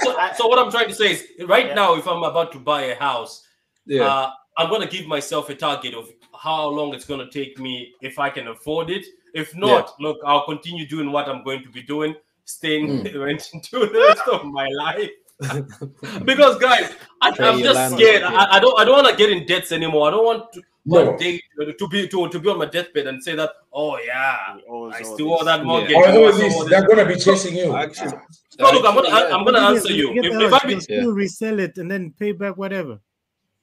So, 0.00 0.12
so, 0.12 0.28
so 0.36 0.46
what 0.46 0.58
I'm 0.60 0.70
trying 0.70 0.88
to 0.88 0.94
say 0.94 1.12
is, 1.12 1.24
right 1.46 1.66
Yeah. 1.68 1.74
now, 1.74 1.94
if 1.96 2.06
I'm 2.06 2.22
about 2.22 2.52
to 2.52 2.58
buy 2.58 2.82
a 2.82 2.94
house, 2.94 3.42
yeah, 3.86 4.04
uh, 4.06 4.30
I'm 4.56 4.70
gonna 4.70 4.86
give 4.86 5.06
myself 5.06 5.48
a 5.50 5.54
target 5.56 5.94
of 5.94 6.08
how 6.40 6.68
long 6.68 6.94
it's 6.94 7.04
gonna 7.04 7.28
take 7.30 7.58
me 7.58 7.92
if 8.00 8.18
I 8.18 8.30
can 8.30 8.46
afford 8.48 8.90
it. 8.90 9.04
If 9.34 9.54
not, 9.56 9.94
look, 10.00 10.18
I'll 10.24 10.44
continue 10.44 10.86
doing 10.86 11.10
what 11.10 11.28
I'm 11.28 11.42
going 11.42 11.62
to 11.64 11.68
be 11.70 11.82
doing, 11.82 12.14
staying 12.44 12.86
Mm. 13.04 13.20
renting 13.24 13.60
to 13.70 13.78
the 13.86 13.98
rest 14.08 14.26
of 14.28 14.44
my 14.44 14.68
life. 14.68 15.10
because 16.24 16.58
guys, 16.58 16.94
I, 17.20 17.28
I'm 17.38 17.60
just 17.60 17.94
scared. 17.94 18.22
I, 18.24 18.56
I 18.56 18.60
don't 18.60 18.78
I 18.78 18.84
don't 18.84 19.02
want 19.02 19.08
to 19.08 19.16
get 19.16 19.30
in 19.30 19.46
debts 19.46 19.70
anymore. 19.72 20.08
I 20.08 20.10
don't 20.10 20.24
want 20.24 20.52
to 20.54 20.62
No. 20.84 21.04
one 21.04 21.16
day 21.16 21.40
to 21.78 21.88
be 21.88 22.08
to, 22.08 22.28
to 22.28 22.38
be 22.40 22.48
on 22.48 22.58
my 22.58 22.66
deathbed 22.66 23.06
and 23.06 23.22
say 23.22 23.34
that, 23.36 23.50
oh 23.72 23.98
yeah, 23.98 24.56
I 24.92 25.02
still 25.02 25.34
owe 25.34 25.44
that 25.44 25.64
mortgage. 25.64 25.94
Or 25.94 26.08
I 26.08 26.16
all 26.16 26.32
this, 26.32 26.54
all 26.54 26.64
they're 26.68 26.86
gonna 26.86 27.06
be 27.06 27.16
chasing 27.16 27.54
you. 27.56 27.76
Actually, 27.76 28.12
No, 28.58 28.70
look, 28.72 28.84
I'm 28.84 28.94
gonna 28.94 29.08
actually, 29.10 29.32
I'm 29.32 29.44
gonna 29.44 29.60
answer 29.60 29.92
you. 29.92 30.14
get 30.14 30.24
If, 30.24 30.32
the 30.32 30.46
if 30.46 30.52
I 30.52 30.58
house, 30.58 30.86
be, 30.86 30.94
you 30.94 31.12
resell 31.12 31.58
it 31.60 31.78
and 31.78 31.88
then 31.90 32.12
pay 32.18 32.32
back 32.32 32.56
whatever. 32.56 32.98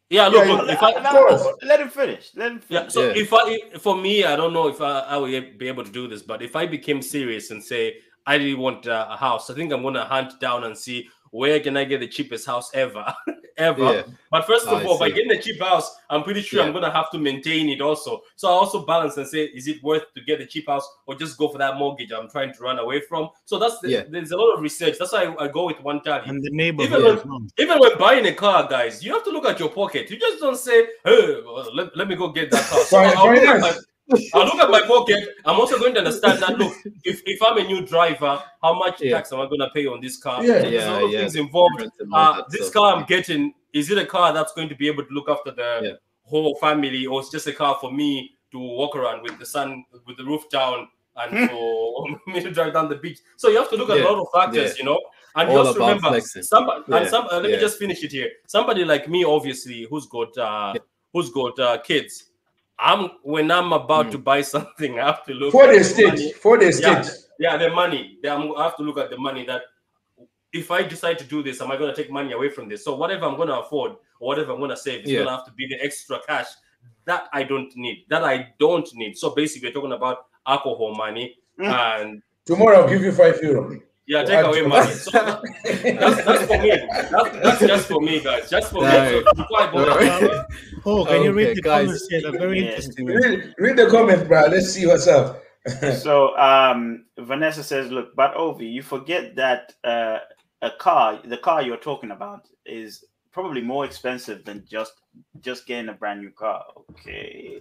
yeah, 0.10 0.28
look, 0.28 0.46
Yeah, 0.46 0.52
look, 0.54 0.68
you- 0.68 0.74
if 0.74 0.84
I 0.84 0.92
Let- 0.92 1.12
course. 1.12 1.44
let 1.64 1.80
him 1.82 1.90
finish. 1.90 2.32
Let 2.36 2.52
him 2.52 2.62
Yeah. 2.70 2.88
So 2.88 3.02
Yeah. 3.08 3.22
if 3.24 3.34
I, 3.34 3.60
for 3.80 3.98
me, 3.98 4.24
I 4.24 4.36
don't 4.38 4.54
know 4.54 4.68
if 4.70 4.80
I, 4.80 5.00
I 5.00 5.18
will 5.18 5.28
be 5.58 5.68
able 5.68 5.84
to 5.84 5.92
do 5.92 6.08
this, 6.08 6.22
but 6.22 6.42
if 6.42 6.56
I 6.56 6.66
became 6.68 7.02
serious 7.02 7.50
and 7.52 7.62
say 7.62 7.98
I 8.28 8.36
really 8.36 8.54
want 8.56 8.88
uh, 8.88 9.08
a 9.10 9.18
house, 9.18 9.50
I 9.50 9.54
think 9.56 9.74
I'm 9.74 9.82
gonna 9.84 10.06
hunt 10.06 10.40
down 10.40 10.64
and 10.64 10.78
see 10.78 11.10
where 11.32 11.60
can 11.60 11.76
I 11.78 11.84
get 11.84 12.00
the 12.00 12.08
cheapest 12.08 12.46
house 12.46 12.72
ever, 12.74 13.14
ever. 13.58 13.84
Yeah. 13.84 14.04
But 14.32 14.46
first 14.46 14.68
of 14.68 14.74
I 14.82 14.84
all, 14.86 14.98
by 14.98 15.10
see. 15.10 15.16
getting 15.16 15.32
a 15.32 15.42
cheap 15.42 15.60
house, 15.62 15.96
I'm 16.10 16.24
pretty 16.24 16.42
sure 16.42 16.62
I'm 16.64 16.74
gonna 16.74 16.92
have 16.92 17.10
to 17.12 17.18
maintain 17.18 17.70
it 17.70 17.82
also. 17.82 18.22
So 18.36 18.48
I 18.48 18.52
also 18.52 18.86
balance 18.86 19.18
and 19.18 19.28
say, 19.28 19.46
is 19.46 19.68
it 19.68 19.82
worth 19.84 20.14
to 20.14 20.22
get 20.22 20.42
a 20.42 20.46
cheap 20.46 20.68
house 20.68 20.88
or 21.06 21.16
just 21.16 21.38
go 21.38 21.48
for 21.48 21.58
that 21.58 21.78
mortgage 21.78 22.12
I'm 22.12 22.30
trying 22.30 22.54
to 22.54 22.60
run 22.64 22.80
away 22.80 23.02
from? 23.02 23.30
So 23.46 23.58
that's 23.60 23.80
the, 23.80 23.90
Yeah. 23.90 24.04
there's 24.10 24.32
a 24.32 24.38
lot 24.38 24.54
of 24.56 24.62
research. 24.62 24.98
That's 25.00 25.12
why 25.14 25.26
I, 25.26 25.46
I 25.46 25.48
go 25.48 25.66
with 25.66 25.82
one 25.82 26.02
tally. 26.04 26.24
And 26.28 26.44
the 26.44 26.52
neighborhood 26.52 27.00
Even 27.02 27.18
as 27.18 27.26
well. 27.26 27.42
Even 27.60 27.80
when 27.80 27.98
buying 27.98 28.26
a 28.28 28.34
car, 28.34 28.68
guys, 28.70 29.04
you 29.04 29.14
have 29.14 29.24
to 29.26 29.30
look 29.32 29.46
at 29.46 29.60
your 29.60 29.70
pocket. 29.70 30.10
You 30.10 30.18
just 30.18 30.40
don't 30.40 30.58
say, 30.58 30.88
"Hey, 31.04 31.42
well, 31.46 31.70
let, 31.74 31.96
let 31.98 32.08
me 32.08 32.16
go 32.16 32.30
get 32.30 32.52
that 32.52 32.64
car." 32.70 32.80
So 32.86 33.10
Fine- 33.12 33.74
I'll, 34.12 34.18
look 34.18 34.24
at 34.24 34.34
my, 34.34 34.40
I'll 34.40 34.46
look 34.46 34.60
at 34.60 34.70
my 34.70 34.82
pocket. 34.88 35.30
I'm 35.46 35.60
also 35.60 35.80
going 35.80 35.94
to 35.94 36.00
understand 36.00 36.42
that. 36.42 36.58
Look, 36.60 36.74
if, 37.04 37.22
if 37.26 37.42
I'm 37.42 37.58
a 37.58 37.64
new 37.64 37.86
driver, 37.86 38.42
how 38.62 38.74
much 38.78 39.02
Yeah. 39.02 39.16
tax 39.18 39.34
am 39.34 39.40
I 39.40 39.46
going 39.46 39.60
to 39.60 39.70
pay 39.74 39.88
on 39.88 40.00
this 40.02 40.18
car? 40.18 40.44
Yeah. 40.46 40.60
There's 40.60 40.86
a 40.86 40.92
lot 40.92 41.04
of 41.06 41.12
Yeah, 41.12 41.20
things 41.22 41.36
involved. 41.36 41.84
Uh, 42.14 42.44
this 42.50 42.70
car 42.70 42.96
I'm 42.96 43.06
getting 43.06 43.54
is 43.74 43.90
it 43.92 43.98
a 43.98 44.06
car 44.06 44.32
that's 44.32 44.54
going 44.54 44.70
to 44.70 44.76
be 44.76 44.88
able 44.88 45.04
to 45.06 45.12
look 45.14 45.28
after 45.30 45.52
the 45.52 45.80
Yeah. 45.84 45.92
whole 46.24 46.56
family, 46.56 47.06
or 47.08 47.20
it's 47.22 47.30
just 47.32 47.48
a 47.48 47.54
car 47.54 47.78
for 47.82 47.92
me 47.92 48.32
to 48.52 48.60
walk 48.60 48.96
around 48.96 49.22
with 49.24 49.38
the 49.40 49.46
sun, 49.46 49.84
with 50.06 50.18
the 50.18 50.24
roof 50.24 50.44
down, 50.50 50.88
and 51.18 51.50
for 51.50 52.06
me 52.28 52.42
to 52.42 52.52
drive 52.52 52.74
down 52.74 52.90
the 52.90 52.96
beach? 52.96 53.20
So 53.38 53.50
you 53.50 53.58
have 53.58 53.70
to 53.72 53.76
look 53.76 53.90
at 53.90 53.98
Yeah. 53.98 54.04
a 54.04 54.10
lot 54.12 54.20
of 54.22 54.28
factors, 54.34 54.72
Yeah. 54.72 54.78
you 54.78 54.84
know. 54.86 55.02
And 55.38 55.52
you 55.52 55.58
All 55.58 55.66
also 55.68 55.80
about 55.80 55.88
remember, 55.88 56.08
flexing. 56.10 56.44
somebody, 56.44 56.84
Yeah. 56.88 56.98
and 56.98 57.10
some. 57.10 57.26
Uh, 57.30 57.40
let 57.40 57.50
Yeah. 57.50 57.56
me 57.58 57.62
just 57.62 57.78
finish 57.80 58.02
it 58.04 58.12
here. 58.12 58.30
Somebody 58.48 58.86
like 58.86 59.10
me, 59.10 59.26
obviously, 59.26 59.88
who's 59.90 60.06
got 60.06 60.38
uh, 60.38 60.74
who's 61.12 61.30
got 61.32 61.60
uh, 61.60 61.78
kids. 61.80 62.26
I'm 62.80 63.10
when 63.24 63.52
I'm 63.52 63.72
about 63.74 64.08
Mm. 64.08 64.12
to 64.12 64.18
buy 64.18 64.42
something, 64.56 65.00
I 65.00 65.06
have 65.06 65.24
to 65.26 65.34
look 65.34 65.52
For 65.52 65.68
the 65.68 65.80
money. 66.08 66.32
for 66.34 66.58
the 66.58 66.66
Yeah. 66.66 67.02
state. 67.02 67.18
Yeah, 67.40 67.58
the 67.58 67.70
money. 67.70 68.18
I 68.26 68.64
have 68.64 68.78
to 68.78 68.84
look 68.84 68.98
at 68.98 69.10
the 69.10 69.18
money 69.18 69.46
that 69.46 69.62
if 70.54 70.72
I 70.72 70.84
decide 70.84 71.18
to 71.20 71.26
do 71.26 71.44
this, 71.44 71.60
am 71.62 71.70
I 71.72 71.76
going 71.78 71.94
to 71.94 72.02
take 72.02 72.12
money 72.12 72.32
away 72.32 72.50
from 72.50 72.70
this? 72.70 72.84
So 72.86 72.96
whatever 72.96 73.26
I'm 73.26 73.36
going 73.36 73.50
to 73.50 73.60
afford 73.60 73.92
or 74.20 74.28
whatever 74.30 74.54
I'm 74.54 74.60
going 74.60 74.70
to 74.72 74.78
save 74.78 75.04
is 75.04 75.10
Yeah. 75.12 75.18
going 75.20 75.28
to 75.28 75.36
have 75.36 75.46
to 75.46 75.52
be 75.52 75.68
the 75.68 75.84
extra 75.84 76.20
cash 76.28 76.48
that 77.06 77.28
I 77.34 77.44
don't 77.44 77.76
need. 77.76 78.06
That 78.10 78.24
I 78.24 78.54
don't 78.60 78.88
need. 78.96 79.18
So 79.18 79.32
basically, 79.36 79.70
we're 79.70 79.74
talking 79.74 79.92
about 79.94 80.28
alcohol 80.48 80.96
money 80.96 81.36
Mm. 81.60 81.72
and 82.02 82.22
Tomorrow 82.46 82.82
I'll 82.82 82.90
give 82.90 83.02
you 83.02 83.12
five 83.12 83.40
euro. 83.42 83.80
yeah, 84.08 84.24
take 84.24 84.46
away 84.46 84.62
money. 84.62 84.92
So 84.92 85.12
that- 85.12 85.42
that's, 86.00 86.24
that's 86.26 86.46
for 86.46 86.58
me. 86.62 86.70
That's, 87.12 87.30
that's 87.44 87.60
just 87.62 87.88
for 87.88 88.02
me, 88.02 88.20
guys. 88.20 88.50
Just 88.50 88.72
for 88.72 88.84
me. 88.84 88.92
So 88.92 89.24
before 89.36 89.62
I 89.62 89.72
go, 89.72 90.46
Alright. 90.86 91.08
Oh, 91.08 91.12
can 91.12 91.24
you 91.24 91.32
read 91.34 91.58
the 91.58 91.62
guys. 91.62 91.86
comments 91.86 92.08
here? 92.10 92.22
They're 92.22 92.32
very 92.40 92.60
Yeah. 92.62 92.68
interesting. 92.70 93.06
read, 93.06 93.54
read 93.58 93.78
the 93.78 93.88
comments, 93.90 94.24
bro. 94.28 94.46
Let's 94.48 94.72
see 94.72 94.86
what's 94.86 95.08
up. 95.08 95.42
so 96.02 96.36
um 96.38 97.06
Vanessa 97.18 97.64
says, 97.64 97.90
look, 97.92 98.16
but 98.16 98.36
Ovi, 98.36 98.72
you 98.72 98.84
forget 98.84 99.36
that 99.36 99.74
uh 99.84 100.20
a 100.62 100.72
car, 100.80 101.20
the 101.26 101.38
car 101.38 101.62
you're 101.62 101.78
talking 101.78 102.12
about, 102.12 102.48
is 102.66 103.04
probably 103.32 103.62
more 103.62 103.84
expensive 103.86 104.46
than 104.46 104.64
just 104.70 104.94
just 105.42 105.66
getting 105.68 105.90
a 105.90 105.94
brand 105.94 106.22
new 106.22 106.32
car. 106.32 106.64
Okay. 106.92 107.60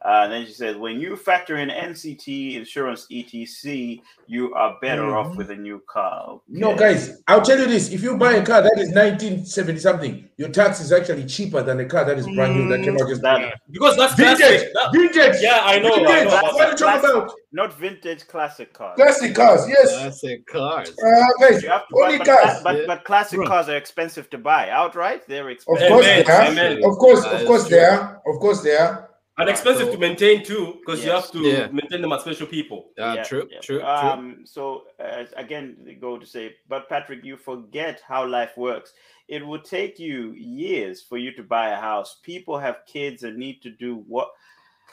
Uh, 0.00 0.28
then 0.28 0.46
she 0.46 0.52
says, 0.52 0.76
when 0.76 1.00
you 1.00 1.16
factor 1.16 1.56
in 1.56 1.70
NCT 1.70 2.54
insurance 2.56 3.06
ETC, 3.10 4.00
you 4.28 4.54
are 4.54 4.76
better 4.80 5.16
off 5.16 5.32
Mhm. 5.32 5.36
with 5.36 5.50
a 5.50 5.56
new 5.56 5.82
car. 5.88 6.40
No, 6.48 6.76
guys, 6.76 7.20
I'll 7.26 7.42
tell 7.42 7.58
you 7.58 7.66
this: 7.66 7.90
if 7.92 8.02
you 8.02 8.16
buy 8.16 8.34
a 8.34 8.46
car 8.46 8.62
that 8.62 8.78
is 8.78 8.90
1970 8.90 9.80
something, 9.80 10.28
your 10.36 10.50
tax 10.50 10.80
is 10.80 10.92
actually 10.92 11.24
cheaper 11.26 11.62
than 11.62 11.80
a 11.80 11.84
car 11.84 12.04
that 12.04 12.16
is 12.16 12.26
brand 12.26 12.54
new 12.56 12.68
that 12.68 12.84
came 12.84 12.94
out 12.94 13.08
just 13.08 13.22
That- 13.22 13.54
because 13.72 13.96
that's 13.96 14.14
vintage. 14.14 14.38
classic. 14.38 14.72
That- 14.74 14.92
vintage. 14.92 15.42
yeah, 15.42 15.60
I 15.64 15.78
know. 15.80 15.92
I 15.92 15.96
Vintage. 15.98 16.24
know 16.32 16.42
What 16.42 16.60
are 16.60 16.70
you 16.70 16.76
talking 16.76 17.10
about? 17.10 17.32
Not 17.50 17.72
vintage 17.74 18.28
classic 18.28 18.72
cars. 18.72 18.94
Classic 18.96 19.34
cars, 19.34 19.68
yes. 19.68 19.90
Classic 19.98 20.46
cars. 20.46 20.90
Uh, 20.90 21.26
guys, 21.40 21.62
You 21.62 21.70
have 21.70 21.88
to, 21.88 21.96
only 21.96 22.18
but, 22.18 22.26
but, 22.26 22.40
cars. 22.42 22.62
but, 22.62 22.76
Yeah. 22.76 22.82
but 22.86 23.04
classic 23.04 23.38
Bro. 23.38 23.46
cars 23.48 23.68
are 23.68 23.76
expensive 23.76 24.30
to 24.30 24.38
buy 24.38 24.68
outright. 24.70 25.26
They're 25.26 25.48
expensive. 25.50 25.86
Of 25.86 25.92
course 25.92 26.06
Amen, 26.06 26.24
they 26.26 26.32
are. 26.32 26.42
amen. 26.42 26.84
Of 26.84 26.98
course, 26.98 27.22
That 27.24 27.40
of 27.40 27.46
course 27.46 27.68
they 27.68 27.80
are. 27.84 28.20
Of 28.26 28.38
course 28.40 28.60
they 28.62 28.76
are. 28.76 29.07
And 29.38 29.48
expensive 29.48 29.86
So- 29.86 29.92
to 29.92 29.98
maintain 29.98 30.44
too, 30.44 30.76
because 30.80 31.04
you 31.04 31.10
have 31.10 31.30
to 31.32 31.38
Yeah. 31.40 31.68
maintain 31.68 32.00
them 32.02 32.12
as 32.12 32.22
special 32.22 32.46
people. 32.46 32.90
Uh, 32.98 33.14
Yeah, 33.16 33.22
true, 33.24 33.48
yeah. 33.50 33.60
true, 33.60 33.78
true. 33.78 33.86
Um, 33.86 34.44
so 34.44 34.84
uh, 35.00 35.24
again, 35.36 35.76
they 35.84 35.94
go 35.94 36.18
to 36.18 36.26
say, 36.26 36.56
but 36.68 36.88
Patrick, 36.88 37.24
you 37.24 37.36
forget 37.36 38.00
how 38.06 38.26
life 38.26 38.56
works. 38.56 38.92
It 39.28 39.46
will 39.46 39.60
take 39.60 39.98
you 39.98 40.32
years 40.32 41.02
for 41.02 41.18
you 41.18 41.30
to 41.32 41.42
buy 41.42 41.68
a 41.70 41.76
house. 41.76 42.18
People 42.22 42.58
have 42.58 42.76
kids 42.86 43.22
and 43.24 43.36
need 43.36 43.62
to 43.62 43.70
do 43.70 43.96
what 44.08 44.28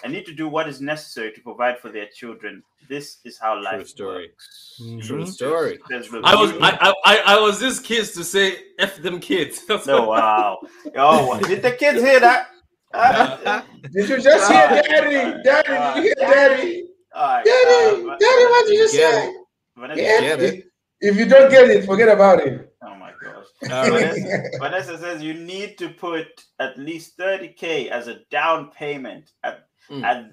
and 0.03 0.11
need 0.11 0.25
to 0.25 0.33
do 0.33 0.49
what 0.49 0.67
is 0.67 0.81
necessary 0.81 1.31
to 1.31 1.39
provide 1.39 1.79
for 1.79 1.87
their 1.89 2.07
children. 2.07 2.61
This 2.89 3.19
is 3.23 3.37
how 3.39 3.59
life 3.63 3.87
story. 3.87 4.27
works. 4.27 4.77
Mhm. 4.83 5.07
True 5.07 5.25
story. 5.25 5.79
There's 5.87 6.09
the- 6.09 6.19
I 6.23 6.35
was 6.35 6.51
I, 6.59 6.93
I 7.05 7.13
I 7.35 7.39
was 7.39 7.59
this 7.61 7.79
kids 7.79 8.11
to 8.11 8.23
say 8.25 8.57
f 8.77 8.97
them 9.01 9.19
kids. 9.21 9.65
That's 9.67 9.87
no 9.87 10.03
wow. 10.09 10.59
Oh, 10.97 11.39
did 11.39 11.61
the 11.61 11.71
kids 11.71 12.01
hear 12.03 12.19
that? 12.19 12.49
Uh, 12.95 13.61
Did 13.91 14.09
you 14.09 14.19
just 14.21 14.51
hear 14.51 14.67
daddy? 14.69 15.43
Daddy, 15.43 15.69
did 15.69 15.95
you 15.95 16.01
hear 16.03 16.15
daddy? 16.19 16.83
all 17.13 17.27
right, 17.27 17.45
Daddy, 17.45 18.09
uh, 18.09 18.15
daddy, 18.17 18.45
what 18.45 18.67
did 18.67 18.73
you 18.73 18.91
Get 18.91 19.13
say? 19.13 19.27
it. 19.27 19.35
Vanessa- 19.77 20.01
Yeah. 20.01 20.19
Get 20.21 20.41
it. 20.41 20.65
If 21.01 21.17
you 21.17 21.25
don't 21.25 21.49
get 21.51 21.69
it, 21.69 21.85
forget 21.85 22.09
about 22.09 22.39
it. 22.39 22.73
Oh 22.81 22.95
my 22.95 23.11
gosh. 23.21 23.45
All 23.71 23.89
right. 23.91 24.13
Vanessa, 24.13 24.49
Vanessa 24.59 24.97
says 24.97 25.21
you 25.21 25.33
need 25.33 25.77
to 25.77 25.89
put 25.89 26.27
at 26.59 26.77
least 26.79 27.17
30k 27.17 27.89
as 27.89 28.07
a 28.07 28.19
down 28.31 28.71
payment 28.71 29.31
at 29.43 29.67
Mm. 29.91 30.03
at 30.03 30.31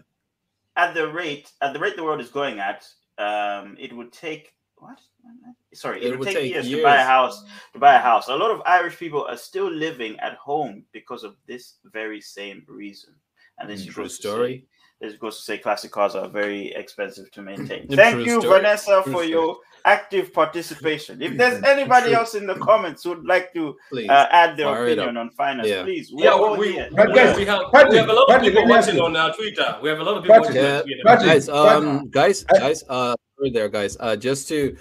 at 0.77 0.95
the 0.95 1.07
rate 1.13 1.51
at 1.61 1.75
the 1.75 1.79
rate 1.79 1.95
the 1.97 2.03
world 2.03 2.21
is 2.23 2.31
going 2.31 2.59
at. 2.59 2.89
Um, 3.19 3.77
it 3.79 3.93
would 3.93 4.11
take 4.13 4.55
what? 4.77 4.99
Sorry, 5.75 6.03
it, 6.05 6.19
would, 6.19 6.29
take, 6.29 6.53
years, 6.53 6.69
to 6.69 6.83
buy 6.83 6.97
a 6.97 7.05
house. 7.05 7.45
To 7.73 7.79
buy 7.79 7.95
a 7.95 7.99
house, 7.99 8.29
a 8.29 8.37
lot 8.37 8.51
of 8.51 8.61
Irish 8.67 8.99
people 8.99 9.25
are 9.27 9.37
still 9.39 9.71
living 9.71 10.19
at 10.21 10.35
home 10.35 10.85
because 10.93 11.25
of 11.25 11.37
this 11.47 11.77
very 11.93 12.21
same 12.21 12.63
reason. 12.69 13.15
And 13.59 13.71
this 13.71 13.87
True 13.87 14.05
goes 14.05 14.19
to 14.19 14.29
story. 14.29 14.59
say- 14.59 14.67
This 15.09 15.17
goes 15.19 15.37
to 15.39 15.43
say 15.43 15.59
classic 15.59 15.91
cars 15.91 16.15
are 16.15 16.29
very 16.29 16.73
expensive 16.75 17.31
to 17.33 17.43
maintain. 17.43 17.89
Thank 17.89 18.25
you, 18.27 18.41
story. 18.41 18.61
Vanessa, 18.61 19.01
True 19.03 19.13
for 19.13 19.23
story. 19.25 19.29
your 19.31 19.57
active 19.85 20.33
participation. 20.33 21.21
If 21.23 21.37
there's 21.39 21.63
anybody 21.75 22.09
True. 22.11 22.17
else 22.19 22.35
in 22.35 22.47
the 22.47 22.55
comments 22.57 23.03
who'd 23.05 23.25
like 23.25 23.53
to 23.55 23.75
uh, 24.09 24.27
add 24.31 24.57
their 24.59 24.67
Fire 24.67 24.85
opinion 24.87 25.17
on 25.17 25.31
finance, 25.31 25.69
Yeah. 25.69 25.83
please. 25.85 26.11
We're 26.13 26.25
Yeah, 26.27 26.31
all 26.33 26.53
we, 26.53 26.67
we, 26.69 26.73
here. 26.75 26.89
But 26.93 27.09
we- 27.09 27.15
guys, 27.15 27.37
we 27.37 27.45
have 27.47 27.63
Patrick, 27.73 27.93
we 27.93 27.99
have 27.99 28.11
a 28.11 28.13
lot 28.13 28.23
of 28.25 28.29
Patrick, 28.29 28.53
people 28.53 28.69
let 28.69 28.85
watching 28.87 29.01
on 29.01 29.17
uh, 29.17 29.33
Twitter. 29.33 29.79
We 29.83 29.89
have 29.89 29.99
a 30.01 30.05
lot 30.05 30.17
of 30.19 30.23
people 30.23 30.37
Patrick, 30.37 30.55
watching 30.55 30.63
yeah, 30.63 30.77
on 30.77 30.83
Twitter. 30.85 31.03
Patrick, 31.07 31.27
guys 31.31 31.49
um 31.49 32.09
guys 32.11 32.45
guys 32.45 32.85
uh 32.91 33.15
there 33.53 33.69
guys 33.69 33.97
uh 33.99 34.15
just 34.15 34.47
to 34.51 34.77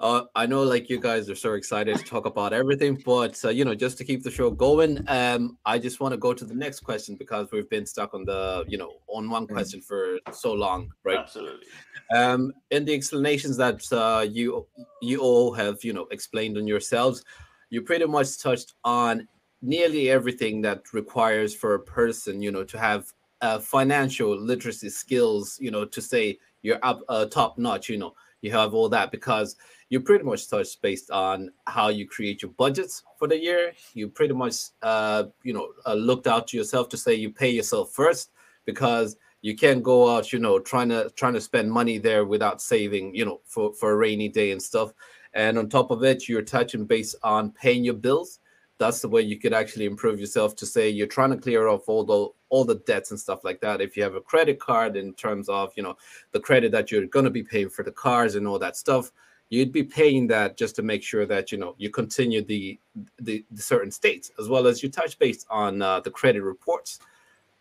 uh 0.00 0.22
i 0.34 0.44
know 0.44 0.62
like 0.62 0.90
you 0.90 1.00
guys 1.00 1.30
are 1.30 1.34
so 1.34 1.54
excited 1.54 1.96
to 1.96 2.04
talk 2.04 2.26
about 2.26 2.52
everything 2.52 3.00
but 3.04 3.42
uh, 3.44 3.48
you 3.48 3.64
know 3.64 3.74
just 3.74 3.96
to 3.96 4.04
keep 4.04 4.22
the 4.22 4.30
show 4.30 4.50
going 4.50 5.02
um 5.08 5.56
i 5.64 5.78
just 5.78 6.00
want 6.00 6.12
to 6.12 6.18
go 6.18 6.34
to 6.34 6.44
the 6.44 6.54
next 6.54 6.80
question 6.80 7.16
because 7.16 7.50
we've 7.50 7.68
been 7.70 7.86
stuck 7.86 8.12
on 8.12 8.24
the 8.24 8.62
you 8.68 8.76
know 8.76 8.92
on 9.08 9.30
one 9.30 9.46
question 9.46 9.80
for 9.80 10.18
so 10.32 10.52
long 10.52 10.90
right 11.04 11.18
Absolutely. 11.18 11.66
um 12.14 12.52
in 12.70 12.84
the 12.84 12.92
explanations 12.92 13.56
that 13.56 13.80
uh 13.92 14.26
you 14.28 14.66
you 15.00 15.20
all 15.20 15.52
have 15.54 15.82
you 15.82 15.94
know 15.94 16.06
explained 16.10 16.58
on 16.58 16.66
yourselves 16.66 17.24
you 17.70 17.80
pretty 17.80 18.04
much 18.04 18.38
touched 18.38 18.74
on 18.84 19.26
nearly 19.62 20.10
everything 20.10 20.60
that 20.60 20.92
requires 20.92 21.54
for 21.54 21.74
a 21.74 21.80
person 21.80 22.42
you 22.42 22.52
know 22.52 22.64
to 22.64 22.78
have 22.78 23.10
uh, 23.42 23.58
financial 23.58 24.38
literacy 24.38 24.90
skills 24.90 25.58
you 25.60 25.70
know 25.70 25.84
to 25.84 26.02
say 26.02 26.38
you're 26.62 26.78
up 26.82 27.00
uh, 27.08 27.24
top 27.26 27.56
notch 27.58 27.88
you 27.88 27.96
know 27.96 28.12
you 28.42 28.50
have 28.50 28.74
all 28.74 28.88
that 28.88 29.10
because 29.10 29.56
you 29.88 30.00
pretty 30.00 30.24
much 30.24 30.48
touch 30.48 30.80
based 30.80 31.10
on 31.10 31.50
how 31.66 31.88
you 31.88 32.06
create 32.06 32.42
your 32.42 32.50
budgets 32.52 33.04
for 33.18 33.28
the 33.28 33.38
year. 33.38 33.72
You 33.94 34.08
pretty 34.08 34.34
much 34.34 34.56
uh 34.82 35.24
you 35.42 35.52
know 35.52 35.68
uh, 35.86 35.94
looked 35.94 36.26
out 36.26 36.48
to 36.48 36.56
yourself 36.56 36.88
to 36.90 36.96
say 36.96 37.14
you 37.14 37.30
pay 37.30 37.50
yourself 37.50 37.92
first 37.92 38.30
because 38.64 39.16
you 39.42 39.54
can't 39.54 39.82
go 39.82 40.14
out 40.14 40.32
you 40.32 40.38
know 40.38 40.58
trying 40.58 40.88
to 40.88 41.10
trying 41.10 41.34
to 41.34 41.40
spend 41.40 41.70
money 41.70 41.98
there 41.98 42.24
without 42.24 42.60
saving 42.60 43.14
you 43.14 43.24
know 43.24 43.40
for 43.44 43.72
for 43.74 43.92
a 43.92 43.96
rainy 43.96 44.28
day 44.28 44.50
and 44.50 44.62
stuff. 44.62 44.92
And 45.34 45.58
on 45.58 45.68
top 45.68 45.90
of 45.90 46.02
it 46.02 46.28
you're 46.28 46.42
touching 46.42 46.84
based 46.86 47.16
on 47.22 47.52
paying 47.52 47.84
your 47.84 47.94
bills. 47.94 48.40
That's 48.78 49.00
the 49.00 49.08
way 49.08 49.22
you 49.22 49.38
could 49.38 49.54
actually 49.54 49.86
improve 49.86 50.20
yourself 50.20 50.54
to 50.56 50.66
say 50.66 50.90
you're 50.90 51.06
trying 51.06 51.30
to 51.30 51.38
clear 51.38 51.68
off 51.68 51.88
all 51.88 52.04
the 52.04 52.28
all 52.48 52.64
the 52.64 52.82
debts 52.86 53.10
and 53.10 53.20
stuff 53.20 53.42
like 53.44 53.60
that. 53.60 53.80
If 53.80 53.96
you 53.96 54.02
have 54.02 54.16
a 54.16 54.20
credit 54.20 54.58
card 54.58 54.96
in 54.96 55.14
terms 55.14 55.48
of 55.48 55.72
you 55.76 55.82
know 55.84 55.96
the 56.32 56.40
credit 56.40 56.72
that 56.72 56.90
you're 56.90 57.06
going 57.06 57.24
to 57.24 57.30
be 57.30 57.44
paying 57.44 57.70
for 57.70 57.84
the 57.84 57.92
cars 57.92 58.34
and 58.34 58.48
all 58.48 58.58
that 58.58 58.76
stuff 58.76 59.12
you'd 59.50 59.72
be 59.72 59.82
paying 59.82 60.26
that 60.26 60.56
just 60.56 60.74
to 60.76 60.82
make 60.82 61.02
sure 61.02 61.26
that 61.26 61.52
you 61.52 61.58
know 61.58 61.74
you 61.78 61.90
continue 61.90 62.42
the 62.42 62.78
the, 63.20 63.44
the 63.50 63.62
certain 63.62 63.90
states 63.90 64.30
as 64.38 64.48
well 64.48 64.66
as 64.66 64.82
you 64.82 64.88
touch 64.88 65.18
base 65.18 65.44
on 65.50 65.82
uh, 65.82 66.00
the 66.00 66.10
credit 66.10 66.42
reports 66.42 67.00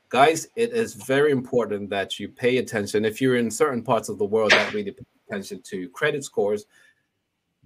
guys, 0.09 0.47
it 0.55 0.71
is 0.71 0.93
very 0.93 1.31
important 1.31 1.89
that 1.89 2.19
you 2.19 2.29
pay 2.29 2.57
attention. 2.57 3.05
If 3.05 3.21
you're 3.21 3.35
in 3.35 3.49
certain 3.51 3.83
parts 3.83 4.09
of 4.09 4.17
the 4.17 4.25
world 4.25 4.51
that 4.51 4.73
really 4.73 4.91
pay 4.91 5.03
attention 5.27 5.61
to 5.63 5.89
credit 5.89 6.23
scores, 6.23 6.65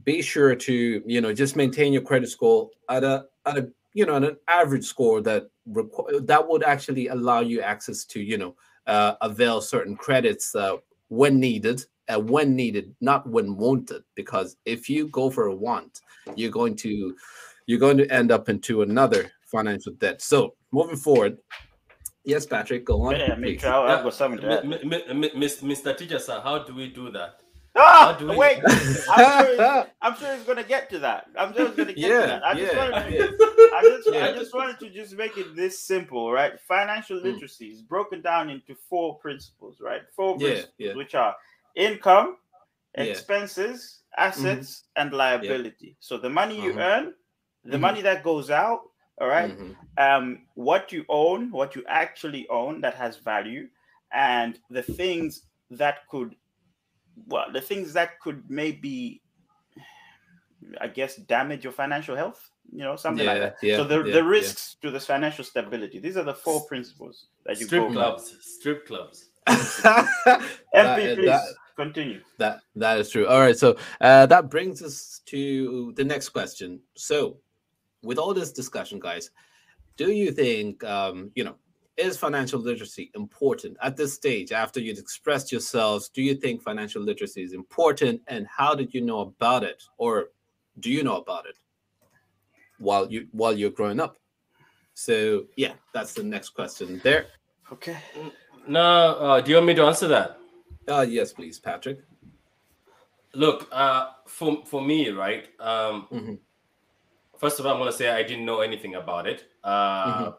be 0.03 0.21
sure 0.21 0.55
to 0.55 1.03
you 1.05 1.21
know 1.21 1.33
just 1.33 1.55
maintain 1.55 1.91
your 1.93 2.01
credit 2.01 2.29
score 2.29 2.69
at 2.89 3.03
a 3.03 3.25
at 3.45 3.57
a 3.57 3.69
you 3.93 4.05
know 4.05 4.15
at 4.15 4.23
an 4.23 4.37
average 4.47 4.85
score 4.85 5.21
that 5.21 5.49
requ- 5.71 6.25
that 6.25 6.47
would 6.47 6.63
actually 6.63 7.07
allow 7.09 7.41
you 7.41 7.61
access 7.61 8.05
to 8.05 8.21
you 8.21 8.37
know 8.37 8.55
uh, 8.87 9.15
avail 9.21 9.59
certain 9.61 9.95
credits 9.95 10.55
uh, 10.55 10.77
when 11.09 11.39
needed 11.39 11.85
uh, 12.13 12.19
when 12.19 12.55
needed 12.55 12.95
not 13.01 13.27
when 13.29 13.55
wanted 13.55 14.03
because 14.15 14.57
if 14.65 14.89
you 14.89 15.07
go 15.09 15.29
for 15.29 15.47
a 15.47 15.55
want 15.55 16.01
you're 16.35 16.51
going 16.51 16.75
to 16.75 17.15
you're 17.67 17.79
going 17.79 17.97
to 17.97 18.07
end 18.11 18.31
up 18.31 18.49
into 18.49 18.81
another 18.81 19.31
financial 19.45 19.93
debt 19.93 20.21
so 20.21 20.53
moving 20.71 20.97
forward 20.97 21.37
yes 22.25 22.45
patrick 22.45 22.85
go 22.85 23.01
on 23.03 23.15
Yeah, 23.15 23.35
me 23.35 23.53
please. 23.53 23.61
too. 23.61 23.67
I'll, 23.67 23.83
I'll 24.05 24.11
something 24.11 24.41
to 24.41 24.61
Mr. 24.63 25.97
Teacher, 25.97 26.19
sir, 26.19 26.41
how 26.43 26.59
do 26.59 26.73
we 26.75 26.87
do 26.89 27.09
that? 27.11 27.41
Ah, 27.75 28.11
How 28.11 28.19
do 28.19 28.27
we- 28.27 28.35
wait. 28.35 28.59
I'm 29.09 29.45
sure, 29.45 29.51
he's, 29.51 29.85
I'm 30.01 30.15
sure 30.17 30.35
he's 30.35 30.43
gonna 30.43 30.63
get 30.63 30.89
to 30.89 30.99
that. 30.99 31.27
I'm 31.37 31.53
sure 31.53 31.67
he's 31.67 31.75
gonna 31.75 31.93
get 31.93 31.97
Yeah, 31.97 32.21
to 32.21 32.27
that. 32.27 32.43
I 32.43 32.53
just 32.55 32.73
yeah, 32.73 32.89
wanted 32.91 33.05
to, 33.05 33.15
yeah. 33.15 33.25
I 33.77 33.81
just, 33.83 34.09
I 34.09 34.31
just 34.33 34.53
wanted 34.53 34.79
to 34.79 34.89
just 34.89 35.15
make 35.15 35.37
it 35.37 35.55
this 35.55 35.79
simple, 35.79 36.31
right? 36.31 36.59
Financial 36.67 37.19
Mm. 37.19 37.23
literacy 37.23 37.67
is 37.67 37.81
broken 37.81 38.21
down 38.21 38.49
into 38.49 38.75
four 38.89 39.17
principles, 39.19 39.79
right? 39.79 40.01
Four 40.15 40.35
Yeah, 40.39 40.47
principles, 40.47 40.73
yeah. 40.79 40.95
which 40.95 41.15
are 41.15 41.35
income, 41.75 42.37
Yeah. 42.95 43.03
Mm-hmm. 43.03 43.11
expenses, 43.11 44.03
assets, 44.17 44.83
and 44.95 45.13
liability. 45.13 45.95
So 45.99 46.17
the 46.17 46.29
money 46.29 46.55
you 46.61 46.73
Mhm. 46.73 46.81
earn, 46.83 47.13
the 47.63 47.77
Mhm. 47.77 47.81
money 47.81 48.01
that 48.01 48.23
goes 48.23 48.49
out, 48.49 48.81
all 49.21 49.27
right? 49.27 49.51
Mhm. 49.57 49.75
um, 49.97 50.47
what 50.55 50.91
you 50.93 51.05
own, 51.09 51.51
what 51.51 51.75
you 51.75 51.83
actually 51.87 52.47
own 52.49 52.79
that 52.81 52.93
has 52.95 53.17
value, 53.17 53.69
and 54.11 54.59
the 54.69 54.81
things 54.81 55.45
that 55.71 56.07
could, 56.07 56.35
well, 57.27 57.51
the 57.51 57.61
things 57.61 57.91
that 57.93 58.19
could 58.21 58.49
maybe, 58.49 59.21
I 60.81 60.87
guess, 60.87 61.15
damage 61.17 61.63
your 61.63 61.73
financial 61.73 62.15
health. 62.15 62.49
You 62.71 62.83
know, 62.83 62.95
something 62.95 63.25
like 63.25 63.39
that. 63.39 63.55
yeah, 63.63 63.77
so 63.77 63.83
the, 63.83 63.97
yeah, 63.97 64.13
the 64.13 64.23
yeah. 64.23 64.29
risks 64.29 64.75
to 64.81 64.91
this 64.91 65.05
financial 65.05 65.43
stability. 65.43 65.99
These 65.99 66.17
are 66.17 66.23
the 66.23 66.33
four 66.35 66.65
principles 66.67 67.27
that 67.45 67.59
you 67.59 67.65
Strip 67.65 67.81
go 67.81 67.87
by. 67.89 67.93
clubs. 67.93 68.37
Strip 68.41 68.85
clubs. 68.87 69.29
That- 69.47 70.55
please 70.95 71.25
that- 71.25 71.55
continue. 71.79 72.21
That 72.37 72.61
that 72.75 72.99
is 72.99 73.09
true. 73.09 73.25
All 73.27 73.39
right, 73.39 73.57
so 73.57 73.77
uh, 74.01 74.25
that 74.25 74.49
brings 74.49 74.81
us 74.81 75.21
to 75.27 75.93
the 75.95 76.03
next 76.03 76.29
question. 76.29 76.79
So, 76.95 77.37
with 78.03 78.17
all 78.17 78.33
this 78.33 78.51
discussion, 78.51 78.99
guys, 78.99 79.31
do 79.95 80.11
you 80.11 80.31
think 80.31 80.83
um, 80.83 81.31
you 81.35 81.43
know 81.43 81.55
is 81.97 82.17
financial 82.17 82.59
literacy 82.59 83.11
important 83.15 83.77
at 83.81 83.95
this 83.95 84.13
stage? 84.13 84.51
After 84.51 84.79
you've 84.79 84.99
expressed 84.99 85.51
yourselves, 85.51 86.09
do 86.09 86.21
you 86.21 86.35
think 86.35 86.61
financial 86.61 87.01
literacy 87.01 87.43
is 87.43 87.53
important, 87.53 88.21
and 88.27 88.45
how 88.47 88.75
did 88.75 88.93
you 88.93 89.01
know 89.01 89.21
about 89.21 89.63
it, 89.63 89.81
or 89.97 90.29
do 90.79 90.91
you 90.91 91.03
know 91.03 91.17
about 91.17 91.45
it 91.45 91.57
while 92.77 93.09
you 93.11 93.27
while 93.31 93.53
you're 93.53 93.77
growing 93.79 93.99
up? 93.99 94.17
So, 94.93 95.45
yeah, 95.55 95.73
that's 95.93 96.13
the 96.13 96.23
next 96.23 96.49
question. 96.49 96.99
There. 97.03 97.27
Okay. 97.71 97.97
No, 98.67 98.81
uh, 98.81 99.39
do 99.41 99.51
you 99.51 99.55
want 99.55 99.67
me 99.67 99.75
to 99.75 99.83
answer 99.83 100.09
that? 100.09 100.39
Uh, 100.89 101.05
yes, 101.07 101.31
please, 101.33 101.59
Patrick. 101.59 101.99
Look, 103.35 103.67
uh, 103.71 104.07
for 104.27 104.65
for 104.65 104.81
me, 104.81 105.09
right? 105.09 105.47
Um, 105.59 106.07
Mhm. 106.11 106.39
First 107.37 107.59
of 107.59 107.65
all, 107.65 107.71
I'm 107.73 107.79
gonna 107.79 107.91
say 107.91 108.09
I 108.09 108.23
didn't 108.23 108.43
know 108.45 108.59
anything 108.59 108.95
about 108.95 109.25
it 109.27 109.45
uh, 109.63 110.31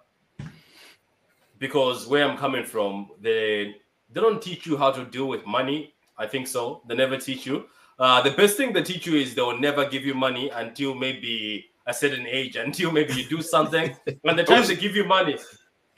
because 1.58 2.06
where 2.06 2.28
I'm 2.28 2.36
coming 2.36 2.64
from, 2.64 3.10
they 3.20 3.74
they 4.10 4.20
don't 4.20 4.42
teach 4.42 4.66
you 4.66 4.76
how 4.76 4.90
to 4.90 5.04
deal 5.04 5.26
with 5.28 5.46
money. 5.46 5.94
I 6.18 6.26
think 6.26 6.46
so. 6.48 6.82
They 6.88 6.94
never 6.94 7.16
teach 7.16 7.46
you. 7.46 7.66
Uh, 7.98 8.20
the 8.22 8.32
best 8.32 8.56
thing 8.56 8.72
they 8.72 8.82
teach 8.82 9.06
you 9.06 9.16
is 9.16 9.34
they'll 9.34 9.58
never 9.58 9.86
give 9.88 10.04
you 10.04 10.14
money 10.14 10.50
until 10.50 10.94
maybe 10.94 11.64
a 11.86 11.94
certain 11.94 12.26
age, 12.26 12.56
until 12.66 12.90
maybe 12.92 13.14
you 13.14 13.24
do 13.28 13.40
something. 13.40 13.96
and 14.24 14.38
the 14.38 14.44
time 14.44 14.66
they 14.66 14.76
give 14.76 14.94
you 14.96 15.04
money, 15.04 15.38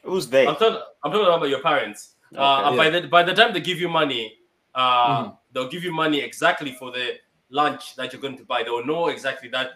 Who's 0.04 0.28
they? 0.28 0.46
I'm 0.46 0.56
talking, 0.56 0.78
I'm 1.02 1.10
talking 1.12 1.26
about 1.26 1.48
your 1.48 1.62
parents. 1.62 2.16
Uh, 2.36 2.40
Okay. 2.40 2.68
and 2.68 2.76
by 2.76 2.90
the 2.90 3.08
by 3.08 3.22
the 3.22 3.34
time 3.34 3.52
they 3.52 3.60
give 3.60 3.80
you 3.80 3.88
money, 3.88 4.36
uh, 4.74 5.24
Mhm. 5.24 5.38
they'll 5.52 5.68
give 5.68 5.84
you 5.84 5.92
money 5.92 6.20
exactly 6.20 6.72
for 6.72 6.90
the 6.90 7.14
lunch 7.50 7.94
that 7.96 8.12
you're 8.12 8.22
going 8.22 8.36
to 8.38 8.44
buy. 8.44 8.62
They'll 8.62 8.84
know 8.86 9.08
exactly 9.08 9.48
that 9.50 9.70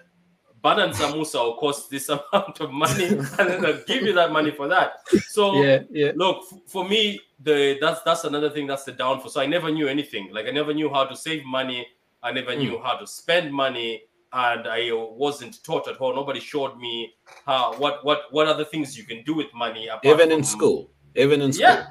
banan 0.62 0.90
samosa 0.90 1.34
will 1.44 1.56
cost 1.58 1.90
this 1.90 2.08
amount 2.16 2.60
of 2.60 2.72
money, 2.72 3.04
and 3.06 3.20
then 3.48 3.60
they'll 3.62 3.84
give 3.84 4.02
you 4.02 4.12
that 4.14 4.32
money 4.32 4.50
for 4.50 4.66
that. 4.68 4.94
So 5.28 5.62
Yeah, 5.62 5.82
yeah. 5.90 6.12
look 6.16 6.38
f- 6.50 6.58
for 6.66 6.88
me, 6.88 7.20
the 7.38 7.76
that's 7.80 8.00
that's 8.02 8.24
another 8.24 8.50
thing 8.50 8.66
that's 8.66 8.84
the 8.84 8.92
downfall. 8.92 9.30
So 9.30 9.40
I 9.40 9.46
never 9.46 9.70
knew 9.70 9.86
anything. 9.86 10.32
Like 10.32 10.46
I 10.46 10.50
never 10.50 10.72
knew 10.74 10.88
how 10.90 11.04
to 11.04 11.14
save 11.16 11.44
money. 11.44 11.86
I 12.22 12.32
never 12.32 12.56
knew 12.56 12.80
how 12.82 12.96
to 12.96 13.06
spend 13.06 13.52
money. 13.52 14.02
And 14.32 14.66
I 14.66 14.90
wasn't 14.92 15.62
taught 15.62 15.86
at 15.88 15.98
all. 15.98 16.14
Nobody 16.14 16.40
showed 16.40 16.76
me 16.78 17.14
how 17.46 17.74
what 17.78 18.04
what 18.04 18.22
what 18.32 18.46
other 18.48 18.64
things 18.64 18.96
you 18.98 19.04
can 19.04 19.22
do 19.24 19.34
with 19.34 19.46
money. 19.54 19.88
Even 20.02 20.32
in 20.32 20.42
school. 20.42 20.90
Even 21.14 21.40
in 21.42 21.52
school. 21.52 21.62
yeah. 21.68 21.86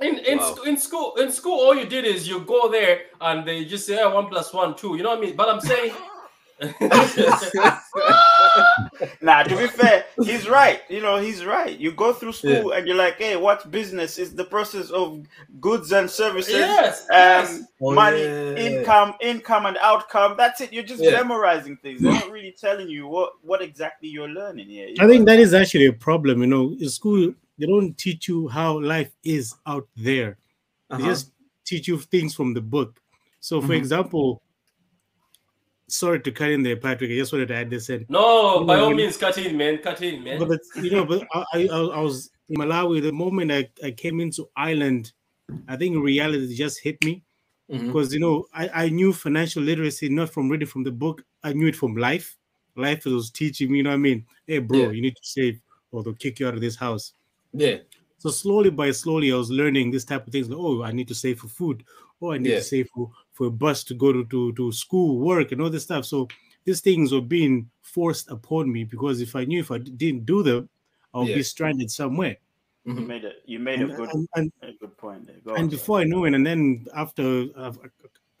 In 0.00 0.18
in, 0.18 0.38
Wow. 0.38 0.54
sc- 0.54 0.66
in 0.66 0.76
school 0.76 1.14
in 1.16 1.32
school 1.32 1.58
all 1.58 1.74
you 1.74 1.84
did 1.86 2.04
is 2.04 2.28
you 2.28 2.40
go 2.40 2.68
there 2.70 3.00
and 3.20 3.46
they 3.46 3.64
just 3.64 3.84
say 3.86 3.98
oh, 4.00 4.14
one 4.14 4.26
plus 4.28 4.52
one 4.52 4.74
two. 4.76 4.96
You 4.96 5.02
know 5.02 5.10
what 5.10 5.18
I 5.18 5.22
mean? 5.22 5.36
But 5.36 5.48
I'm 5.48 5.60
saying 5.60 5.92
Nah, 9.20 9.42
to 9.44 9.56
be 9.56 9.66
fair, 9.68 10.04
he's 10.24 10.48
right. 10.48 10.80
You 10.88 11.00
know, 11.00 11.18
he's 11.20 11.44
right. 11.44 11.78
You 11.78 11.92
go 11.92 12.12
through 12.12 12.32
school 12.32 12.72
and 12.72 12.86
you're 12.86 12.96
like, 12.96 13.16
hey, 13.18 13.36
what 13.36 13.70
business? 13.70 14.18
Is 14.18 14.34
the 14.34 14.44
process 14.44 14.90
of 14.90 15.24
goods 15.60 15.92
and 15.92 16.10
services, 16.10 16.54
yes, 16.54 17.02
um, 17.02 17.06
yes. 17.16 17.62
Oh, 17.80 17.94
money, 17.94 18.22
yeah. 18.22 18.56
income, 18.56 19.14
income, 19.20 19.66
and 19.66 19.76
outcome. 19.80 20.34
That's 20.36 20.60
it. 20.60 20.72
You're 20.72 20.82
just 20.82 21.02
Yeah. 21.02 21.12
memorizing 21.12 21.76
things. 21.76 22.02
They're 22.02 22.12
not 22.12 22.30
really 22.30 22.54
telling 22.58 22.88
you 22.88 23.06
what 23.06 23.32
what 23.42 23.62
exactly 23.62 24.08
you're 24.08 24.28
learning 24.28 24.68
here. 24.68 24.88
I 24.98 25.06
think 25.06 25.26
that 25.26 25.38
is 25.38 25.54
actually 25.54 25.86
a 25.86 25.92
problem. 25.92 26.40
You 26.40 26.48
know, 26.48 26.76
in 26.80 26.88
school 26.88 27.34
they 27.58 27.66
don't 27.66 27.96
teach 27.98 28.28
you 28.28 28.48
how 28.48 28.78
life 28.80 29.10
is 29.24 29.54
out 29.66 29.88
there. 29.96 30.38
They 30.90 30.96
Uh-huh. 30.96 31.06
just 31.06 31.32
teach 31.64 31.88
you 31.88 31.98
things 31.98 32.34
from 32.34 32.54
the 32.54 32.60
book. 32.60 33.00
So, 33.40 33.60
for 33.60 33.68
Mhm. 33.74 33.78
example, 33.78 34.42
sorry 35.88 36.20
to 36.20 36.30
cut 36.32 36.50
in 36.50 36.62
there, 36.62 36.76
Patrick. 36.76 37.10
I 37.10 37.16
just 37.16 37.32
wanted 37.32 37.48
to 37.48 37.54
add 37.54 37.70
this 37.70 37.88
in. 37.90 38.06
No, 38.08 38.64
by 38.64 38.78
all 38.78 38.94
means, 38.94 39.16
cut 39.16 39.38
in, 39.38 39.56
man. 39.56 39.78
Cut 39.78 40.00
in, 40.02 40.22
man. 40.24 40.38
But 40.46 40.60
you 40.82 40.90
know, 40.90 41.04
but 41.04 41.26
I, 41.34 41.44
I, 41.54 41.66
I 41.68 42.00
was 42.00 42.30
in 42.48 42.56
Malawi. 42.56 43.02
The 43.02 43.12
moment 43.12 43.50
I, 43.52 43.68
I 43.84 43.90
came 43.90 44.20
into 44.20 44.48
Ireland, 44.56 45.12
I 45.66 45.76
think 45.76 45.96
reality 46.02 46.54
just 46.54 46.80
hit 46.80 47.02
me 47.04 47.22
Mhm. 47.70 47.86
because 47.86 48.12
you 48.14 48.20
know 48.20 48.46
I, 48.52 48.84
I 48.84 48.88
knew 48.88 49.12
financial 49.12 49.62
literacy 49.62 50.08
not 50.08 50.30
from 50.30 50.48
reading 50.48 50.68
from 50.68 50.84
the 50.84 50.92
book. 50.92 51.24
I 51.42 51.52
knew 51.52 51.66
it 51.68 51.76
from 51.76 51.96
life. 51.96 52.36
Life 52.76 53.04
was 53.06 53.30
teaching 53.30 53.70
me. 53.72 53.78
You 53.78 53.84
know 53.84 53.90
what 53.90 53.94
I 53.94 53.98
mean? 53.98 54.26
Hey, 54.46 54.58
bro, 54.58 54.78
Yeah. 54.78 54.90
you 54.90 55.02
need 55.02 55.16
to 55.16 55.22
save, 55.22 55.60
or 55.90 56.02
they'll 56.02 56.14
kick 56.14 56.38
you 56.40 56.48
out 56.48 56.54
of 56.54 56.60
this 56.60 56.76
house. 56.76 57.12
Yeah. 57.52 57.78
So 58.18 58.30
slowly 58.30 58.70
by 58.70 58.90
slowly, 58.90 59.32
I 59.32 59.36
was 59.36 59.50
learning 59.50 59.90
this 59.90 60.04
type 60.04 60.26
of 60.26 60.32
things. 60.32 60.48
Like, 60.48 60.58
oh, 60.58 60.82
I 60.82 60.92
need 60.92 61.08
to 61.08 61.14
save 61.14 61.38
for 61.40 61.48
food. 61.48 61.84
Oh, 62.20 62.32
I 62.32 62.38
need 62.38 62.50
Yeah. 62.50 62.56
to 62.56 62.62
save 62.62 62.88
for, 62.94 63.10
for 63.32 63.46
a 63.46 63.50
bus 63.50 63.84
to 63.84 63.94
go 63.94 64.12
to, 64.12 64.24
to, 64.26 64.52
to 64.54 64.72
school, 64.72 65.18
work, 65.20 65.52
and 65.52 65.62
all 65.62 65.70
this 65.70 65.84
stuff. 65.84 66.04
So 66.04 66.26
these 66.64 66.80
things 66.80 67.12
were 67.12 67.20
being 67.20 67.70
forced 67.82 68.30
upon 68.30 68.70
me 68.72 68.84
because 68.84 69.20
if 69.20 69.36
I 69.36 69.44
knew 69.44 69.60
if 69.60 69.70
I 69.70 69.78
didn't 69.78 70.26
do 70.26 70.42
them, 70.42 70.68
I 71.14 71.18
would 71.18 71.28
Yeah. 71.28 71.36
be 71.36 71.42
stranded 71.42 71.90
somewhere. 71.90 72.36
you 72.84 72.94
Mhm. 72.94 73.06
made 73.06 73.24
a 73.24 73.32
you 73.44 73.58
made 73.58 73.82
a 73.82 73.86
good 73.86 74.08
and, 74.14 74.28
and, 74.36 74.52
a 74.62 74.72
good 74.72 74.96
point 74.96 75.26
there. 75.26 75.36
Go 75.44 75.54
and 75.54 75.64
on, 75.64 75.68
before 75.68 75.98
I 76.00 76.04
knew 76.04 76.24
it, 76.24 76.32
and 76.32 76.46
then 76.46 76.86
after 76.94 77.46
uh, 77.54 77.72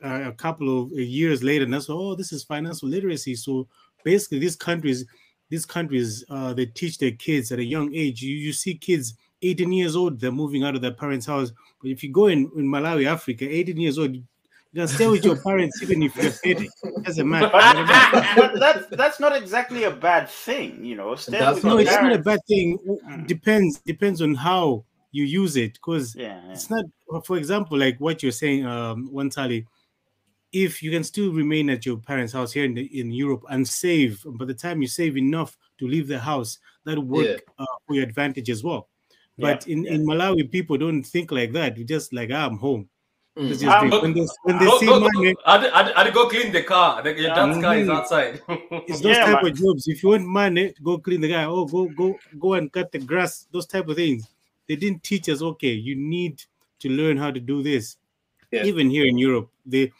a, 0.00 0.28
a 0.28 0.32
couple 0.32 0.84
of 0.84 0.90
years 0.92 1.42
later, 1.42 1.64
and 1.64 1.74
that's 1.74 1.90
oh, 1.90 2.14
this 2.14 2.32
is 2.32 2.44
financial 2.44 2.88
literacy. 2.88 3.34
So 3.34 3.68
basically, 4.04 4.38
these 4.38 4.56
countries, 4.56 5.04
these 5.48 5.66
countries, 5.66 6.24
uh, 6.30 6.52
they 6.52 6.66
teach 6.66 6.98
their 6.98 7.12
kids 7.12 7.52
at 7.52 7.58
a 7.58 7.64
young 7.64 7.94
age. 7.94 8.22
You 8.22 8.34
you 8.34 8.52
see 8.52 8.74
kids 8.74 9.14
18 9.42 9.72
years 9.72 9.96
old, 9.96 10.20
they're 10.20 10.32
moving 10.32 10.64
out 10.64 10.74
of 10.74 10.82
their 10.82 10.92
parents' 10.92 11.26
house. 11.26 11.52
But 11.80 11.90
if 11.90 12.02
you 12.02 12.10
go 12.10 12.26
in, 12.26 12.50
in 12.56 12.66
Malawi, 12.66 13.06
Africa, 13.06 13.48
18 13.48 13.76
years 13.76 13.98
old, 13.98 14.14
you 14.14 14.22
can 14.74 14.88
stay 14.88 15.06
with 15.06 15.24
your 15.24 15.36
parents 15.42 15.80
even 15.82 16.02
if 16.02 16.16
you're 16.16 16.30
30. 16.30 16.68
Doesn't 17.02 17.28
matter. 17.28 17.48
but, 17.52 18.36
but 18.36 18.58
that's 18.60 18.86
that's 18.96 19.20
not 19.20 19.34
exactly 19.34 19.84
a 19.84 19.90
bad 19.90 20.28
thing, 20.28 20.84
you 20.84 20.96
know. 20.96 21.14
Stay 21.14 21.38
That's 21.38 21.56
with 21.56 21.64
no, 21.64 21.78
your 21.78 21.82
it's 21.82 21.92
not 21.92 22.12
a 22.12 22.18
bad 22.18 22.40
thing. 22.46 22.78
Mm. 23.08 23.26
Depends 23.26 23.78
depends 23.80 24.20
on 24.20 24.34
how 24.34 24.84
you 25.12 25.24
use 25.24 25.56
it. 25.56 25.74
Because 25.74 26.14
Yeah, 26.14 26.40
yeah. 26.44 26.52
it's 26.52 26.68
not 26.68 26.84
for 27.24 27.38
example 27.38 27.78
like 27.78 27.98
what 27.98 28.22
you're 28.22 28.32
saying 28.32 28.66
um 28.66 29.10
Wantali 29.12 29.64
if 30.52 30.82
you 30.82 30.90
can 30.90 31.04
still 31.04 31.32
remain 31.32 31.68
at 31.70 31.84
your 31.84 31.96
parents 31.98 32.32
house 32.32 32.52
here 32.52 32.64
in, 32.64 32.74
the, 32.74 33.00
in 33.00 33.10
europe 33.10 33.44
and 33.50 33.66
save 33.66 34.24
by 34.26 34.44
the 34.44 34.54
time 34.54 34.80
you 34.82 34.88
save 34.88 35.16
enough 35.16 35.56
to 35.78 35.86
leave 35.86 36.08
the 36.08 36.18
house 36.18 36.58
that'll 36.84 37.04
work 37.04 37.26
Yeah. 37.26 37.36
uh, 37.58 37.66
for 37.86 37.94
your 37.94 38.04
advantage 38.04 38.48
as 38.50 38.64
well 38.64 38.88
but 39.38 39.66
in, 39.68 39.84
yeah. 39.84 39.92
in 39.92 40.06
malawi 40.06 40.50
people 40.50 40.76
don't 40.78 41.02
think 41.04 41.30
like 41.30 41.52
that 41.52 41.76
you 41.76 41.84
just 41.84 42.12
like 42.12 42.30
ah, 42.32 42.46
i'm 42.46 42.58
home 42.58 42.88
Mm. 43.38 43.50
That's 43.50 43.62
Um, 43.62 43.90
just 43.90 44.02
when 44.02 44.14
they, 44.14 44.26
when 44.42 44.58
they 44.58 44.64
go, 44.64 44.78
see 44.80 44.86
go, 44.86 44.98
go, 44.98 45.08
money 45.14 45.34
I'd, 45.46 45.64
I'd, 45.66 45.92
I'd 45.92 46.12
go 46.12 46.28
clean 46.28 46.50
the 46.50 46.64
car. 46.64 47.02
The, 47.02 47.14
your 47.14 47.32
dad's 47.36 47.62
car 47.62 47.76
is 47.76 47.86
Mhm. 47.86 47.94
outside. 47.96 48.42
it's 48.88 49.00
those 49.04 49.16
Yeah, 49.16 49.26
type 49.26 49.42
man. 49.44 49.52
of 49.52 49.58
jobs 49.58 49.86
if 49.86 50.02
you 50.02 50.08
want 50.08 50.26
money 50.26 50.74
go 50.82 50.98
clean 50.98 51.20
the 51.20 51.28
guy 51.28 51.44
oh 51.44 51.64
go 51.64 51.86
go 51.86 52.18
go 52.36 52.54
and 52.54 52.72
cut 52.72 52.90
the 52.90 52.98
grass 52.98 53.46
those 53.52 53.66
type 53.66 53.86
of 53.86 53.94
things 53.94 54.26
they 54.66 54.74
didn't 54.74 55.04
teach 55.04 55.28
us. 55.28 55.40
Okay, 55.40 55.70
you 55.70 55.94
need 55.94 56.42
to 56.80 56.88
learn 56.88 57.16
how 57.16 57.30
to 57.30 57.38
do 57.38 57.62
this. 57.62 57.96
Yeah. 58.50 58.64
Even 58.64 58.90
here 58.90 59.06
in 59.06 59.16
Europe, 59.16 59.48
the 59.64 59.92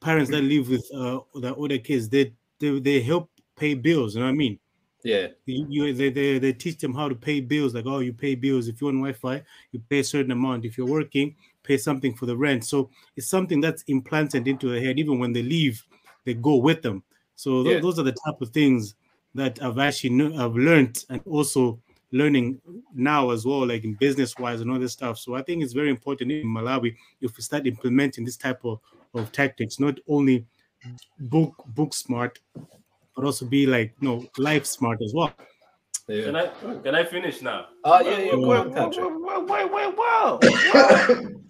parents 0.00 0.30
that 0.30 0.42
live 0.42 0.68
with 0.68 0.88
uh, 0.94 1.20
the 1.34 1.54
older 1.54 1.78
kids, 1.78 2.08
they, 2.08 2.32
they 2.58 2.78
they 2.80 3.00
help 3.00 3.30
pay 3.56 3.74
bills. 3.74 4.14
You 4.14 4.20
know 4.20 4.26
what 4.26 4.32
I 4.32 4.36
mean? 4.36 4.58
Yeah. 5.02 5.28
You, 5.46 5.66
you 5.68 5.92
they, 5.92 6.10
they 6.10 6.38
they 6.38 6.52
teach 6.52 6.78
them 6.78 6.94
how 6.94 7.08
to 7.08 7.14
pay 7.14 7.40
bills. 7.40 7.74
Like, 7.74 7.86
oh, 7.86 8.00
you 8.00 8.12
pay 8.12 8.34
bills 8.34 8.68
if 8.68 8.80
you're 8.80 8.90
on 8.90 8.96
Wi-Fi, 9.00 9.42
you 9.72 9.80
pay 9.88 10.00
a 10.00 10.04
certain 10.04 10.32
amount. 10.32 10.64
If 10.64 10.76
you're 10.76 10.86
working, 10.86 11.36
pay 11.62 11.76
something 11.78 12.14
for 12.14 12.26
the 12.26 12.36
rent. 12.36 12.64
So 12.64 12.90
it's 13.16 13.28
something 13.28 13.60
that's 13.60 13.82
implanted 13.84 14.48
into 14.48 14.68
their 14.68 14.80
head. 14.80 14.98
Even 14.98 15.18
when 15.18 15.32
they 15.32 15.42
leave, 15.42 15.84
they 16.24 16.34
go 16.34 16.56
with 16.56 16.82
them. 16.82 17.02
So 17.36 17.62
tho- 17.62 17.70
Yeah. 17.72 17.80
those 17.80 17.98
are 17.98 18.02
the 18.02 18.16
type 18.26 18.40
of 18.40 18.50
things 18.50 18.94
that 19.34 19.62
I've 19.62 19.78
actually 19.78 20.10
kn- 20.10 20.38
I've 20.38 20.56
learned 20.56 21.04
and 21.10 21.20
also 21.26 21.78
learning 22.12 22.60
now 22.94 23.30
as 23.30 23.44
well, 23.44 23.66
like 23.66 23.84
in 23.84 23.94
business 23.94 24.34
wise 24.38 24.60
and 24.60 24.70
all 24.70 24.78
this 24.78 24.92
stuff. 24.94 25.18
So 25.18 25.34
I 25.34 25.42
think 25.42 25.62
it's 25.62 25.72
very 25.74 25.90
important 25.90 26.32
in 26.32 26.46
Malawi 26.46 26.96
if 27.20 27.36
we 27.36 27.42
start 27.42 27.66
implementing 27.66 28.24
this 28.24 28.36
type 28.36 28.64
of, 28.64 28.80
of 29.18 29.32
tactics, 29.32 29.80
not 29.80 29.98
only 30.08 30.46
book 31.18 31.54
book 31.68 31.94
smart, 31.94 32.38
but 33.14 33.24
also 33.24 33.46
be 33.46 33.66
like 33.66 33.94
you 34.00 34.08
know 34.08 34.26
life 34.38 34.66
smart 34.66 35.00
as 35.02 35.12
well. 35.14 35.32
Yeah. 36.08 36.24
Can 36.26 36.36
I 36.36 36.46
can 36.82 36.94
I 36.94 37.04
finish 37.04 37.42
now? 37.42 37.66
Oh 37.84 38.00
yeah, 38.00 38.18
yeah. 38.18 38.34
Whoa, 38.34 38.64
Go 38.68 38.88
Wait, 38.88 39.48
wait, 39.48 39.70
wait, 39.72 39.72
wait, 39.72 39.94
whoa. 39.98 40.40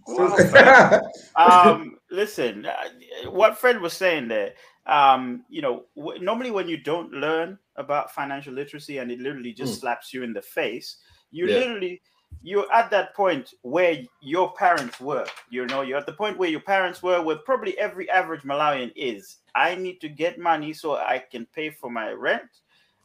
Whoa. 0.06 1.00
um, 1.36 1.96
listen, 2.10 2.64
uh, 2.66 3.30
what 3.30 3.58
Fred 3.58 3.80
was 3.80 3.92
saying 3.92 4.28
there, 4.28 4.52
um, 4.86 5.44
you 5.50 5.60
know, 5.60 5.84
w- 5.96 6.22
normally 6.22 6.50
when 6.50 6.68
you 6.68 6.78
don't 6.78 7.12
learn 7.12 7.58
about 7.76 8.12
financial 8.14 8.54
literacy 8.54 8.98
and 8.98 9.10
it 9.10 9.18
literally 9.18 9.52
just 9.52 9.80
slaps 9.80 10.14
you 10.14 10.22
in 10.22 10.32
the 10.32 10.40
face, 10.40 10.96
you 11.30 11.46
Yeah. 11.46 11.58
literally 11.58 12.00
you're 12.42 12.70
at 12.72 12.90
that 12.90 13.14
point 13.14 13.54
where 13.62 13.98
your 14.20 14.52
parents 14.52 15.00
were. 15.00 15.26
You 15.50 15.66
know, 15.66 15.82
you're 15.82 15.98
at 15.98 16.06
the 16.06 16.12
point 16.12 16.38
where 16.38 16.48
your 16.48 16.60
parents 16.60 17.02
were, 17.02 17.20
where 17.20 17.36
probably 17.36 17.76
every 17.78 18.08
average 18.08 18.42
Malawian 18.42 18.92
is. 18.94 19.38
I 19.54 19.74
need 19.74 20.00
to 20.02 20.08
get 20.08 20.38
money 20.38 20.72
so 20.72 20.96
I 20.96 21.18
can 21.18 21.46
pay 21.46 21.70
for 21.70 21.90
my 21.90 22.10
rent 22.12 22.50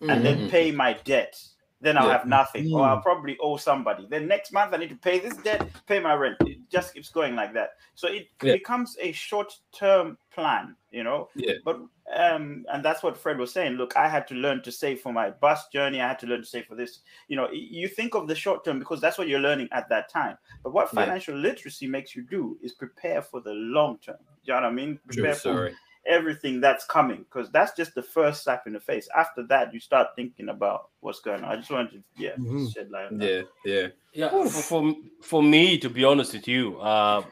and 0.01 0.23
then 0.25 0.47
Mhm. 0.47 0.49
pay 0.49 0.71
my 0.71 0.93
debt. 0.93 1.41
Then 1.81 1.97
I'll 1.97 2.05
Yeah. 2.05 2.17
have 2.19 2.27
nothing, 2.27 2.71
or 2.71 2.81
Mm. 2.81 2.87
I'll 2.89 3.01
probably 3.01 3.37
owe 3.39 3.57
somebody. 3.57 4.05
Then 4.07 4.27
next 4.27 4.51
month 4.53 4.73
I 4.73 4.77
need 4.77 4.89
to 4.89 4.95
pay 4.95 5.19
this 5.19 5.35
debt, 5.37 5.67
pay 5.87 5.99
my 5.99 6.13
rent. 6.13 6.37
It 6.45 6.59
just 6.69 6.93
keeps 6.93 7.09
going 7.09 7.35
like 7.35 7.53
that. 7.53 7.71
So 7.95 8.07
it 8.07 8.29
Yeah. 8.43 8.53
becomes 8.53 8.97
a 9.01 9.11
short-term 9.11 10.17
plan, 10.31 10.75
you 10.91 11.03
know. 11.03 11.29
Yeah. 11.35 11.55
But 11.65 11.79
um, 12.13 12.65
and 12.73 12.83
that's 12.83 13.03
what 13.03 13.17
Fred 13.17 13.37
was 13.37 13.53
saying. 13.53 13.73
Look, 13.73 13.95
I 13.95 14.09
had 14.09 14.27
to 14.27 14.35
learn 14.35 14.61
to 14.63 14.71
save 14.71 14.99
for 14.99 15.13
my 15.13 15.29
bus 15.29 15.69
journey. 15.69 16.01
I 16.01 16.07
had 16.09 16.19
to 16.19 16.27
learn 16.27 16.41
to 16.41 16.45
save 16.45 16.65
for 16.65 16.75
this. 16.75 16.99
You 17.29 17.37
know, 17.37 17.49
you 17.51 17.87
think 17.87 18.15
of 18.15 18.27
the 18.27 18.35
short 18.35 18.65
term 18.65 18.79
because 18.79 18.99
that's 18.99 19.17
what 19.17 19.29
you're 19.29 19.39
learning 19.39 19.69
at 19.71 19.87
that 19.89 20.09
time. 20.09 20.37
But 20.61 20.73
what 20.73 20.89
Yeah. 20.91 21.05
financial 21.05 21.35
literacy 21.35 21.87
makes 21.87 22.13
you 22.15 22.23
do 22.23 22.59
is 22.61 22.73
prepare 22.73 23.21
for 23.21 23.39
the 23.39 23.53
long 23.53 23.97
term. 23.99 24.17
You 24.43 24.53
know 24.53 24.61
what 24.61 24.65
I 24.65 24.71
mean? 24.71 24.99
True 25.09 25.23
Prepare 25.23 25.33
for 25.35 25.39
story. 25.39 25.75
Everything 26.05 26.59
that's 26.59 26.85
coming 26.85 27.19
because 27.19 27.51
that's 27.51 27.73
just 27.75 27.93
the 27.95 28.01
first 28.01 28.43
slap 28.43 28.63
in 28.67 28.73
the 28.73 28.79
face. 28.79 29.07
After 29.15 29.43
that, 29.47 29.73
you 29.73 29.79
start 29.79 30.09
thinking 30.15 30.49
about 30.49 30.89
what's 30.99 31.19
going 31.19 31.43
on. 31.43 31.51
I 31.51 31.55
just 31.57 31.71
wanted 31.71 31.91
to, 31.91 32.03
yeah, 32.17 32.35
Mhm. 32.37 32.73
shed 32.73 32.89
light 32.89 33.07
on 33.11 33.17
that. 33.19 33.47
Yeah, 33.65 33.73
yeah. 33.73 33.87
Yeah, 34.13 34.29
for, 34.29 34.49
for 34.49 34.95
for 35.21 35.43
me, 35.43 35.77
to 35.77 35.89
be 35.89 36.03
honest 36.03 36.33
with 36.33 36.47
you, 36.47 36.79
uh, 36.79 37.23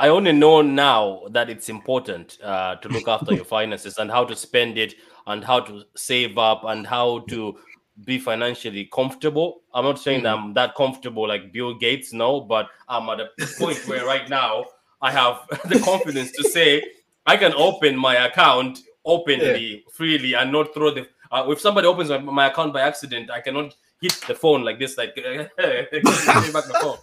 I 0.00 0.08
only 0.08 0.32
know 0.32 0.62
now 0.62 1.22
that 1.30 1.50
it's 1.50 1.68
important 1.68 2.38
uh, 2.42 2.76
to 2.76 2.88
look 2.88 3.08
after 3.08 3.32
your 3.32 3.44
finances 3.56 3.98
and 3.98 4.10
how 4.10 4.24
to 4.24 4.36
spend 4.36 4.78
it 4.78 4.94
and 5.26 5.42
how 5.42 5.60
to 5.60 5.84
save 5.96 6.38
up 6.38 6.62
and 6.64 6.86
how 6.86 7.20
to 7.30 7.58
be 8.04 8.18
financially 8.18 8.88
comfortable. 8.92 9.62
I'm 9.74 9.84
not 9.84 9.98
saying 9.98 10.22
that 10.22 10.36
I'm 10.36 10.54
that 10.54 10.74
comfortable 10.76 11.26
like 11.26 11.52
Bill 11.52 11.74
Gates, 11.74 12.12
no, 12.12 12.40
but 12.40 12.68
I'm 12.88 13.08
at 13.08 13.20
a 13.20 13.28
point 13.58 13.78
where 13.88 14.04
right 14.06 14.28
now 14.28 14.66
I 15.00 15.10
have 15.12 15.46
the 15.68 15.80
confidence 15.80 16.32
to 16.32 16.44
say 16.48 16.82
I 17.26 17.36
can 17.36 17.52
open 17.54 17.96
my 17.96 18.26
account 18.26 18.80
openly, 19.04 19.84
freely, 19.92 20.34
and 20.34 20.52
not 20.52 20.74
throw 20.74 20.90
the. 20.90 21.06
Uh, 21.30 21.46
if 21.50 21.60
somebody 21.60 21.86
opens 21.86 22.08
my, 22.10 22.18
my 22.18 22.46
account 22.46 22.72
by 22.72 22.80
accident, 22.80 23.30
I 23.30 23.40
cannot 23.40 23.74
hit 24.00 24.12
the 24.26 24.34
phone 24.34 24.64
like 24.64 24.78
this, 24.78 24.96
like 24.96 25.14
give 25.14 25.26
me 25.26 25.42
back 25.58 26.66
the 26.66 26.78
phone. 26.80 26.98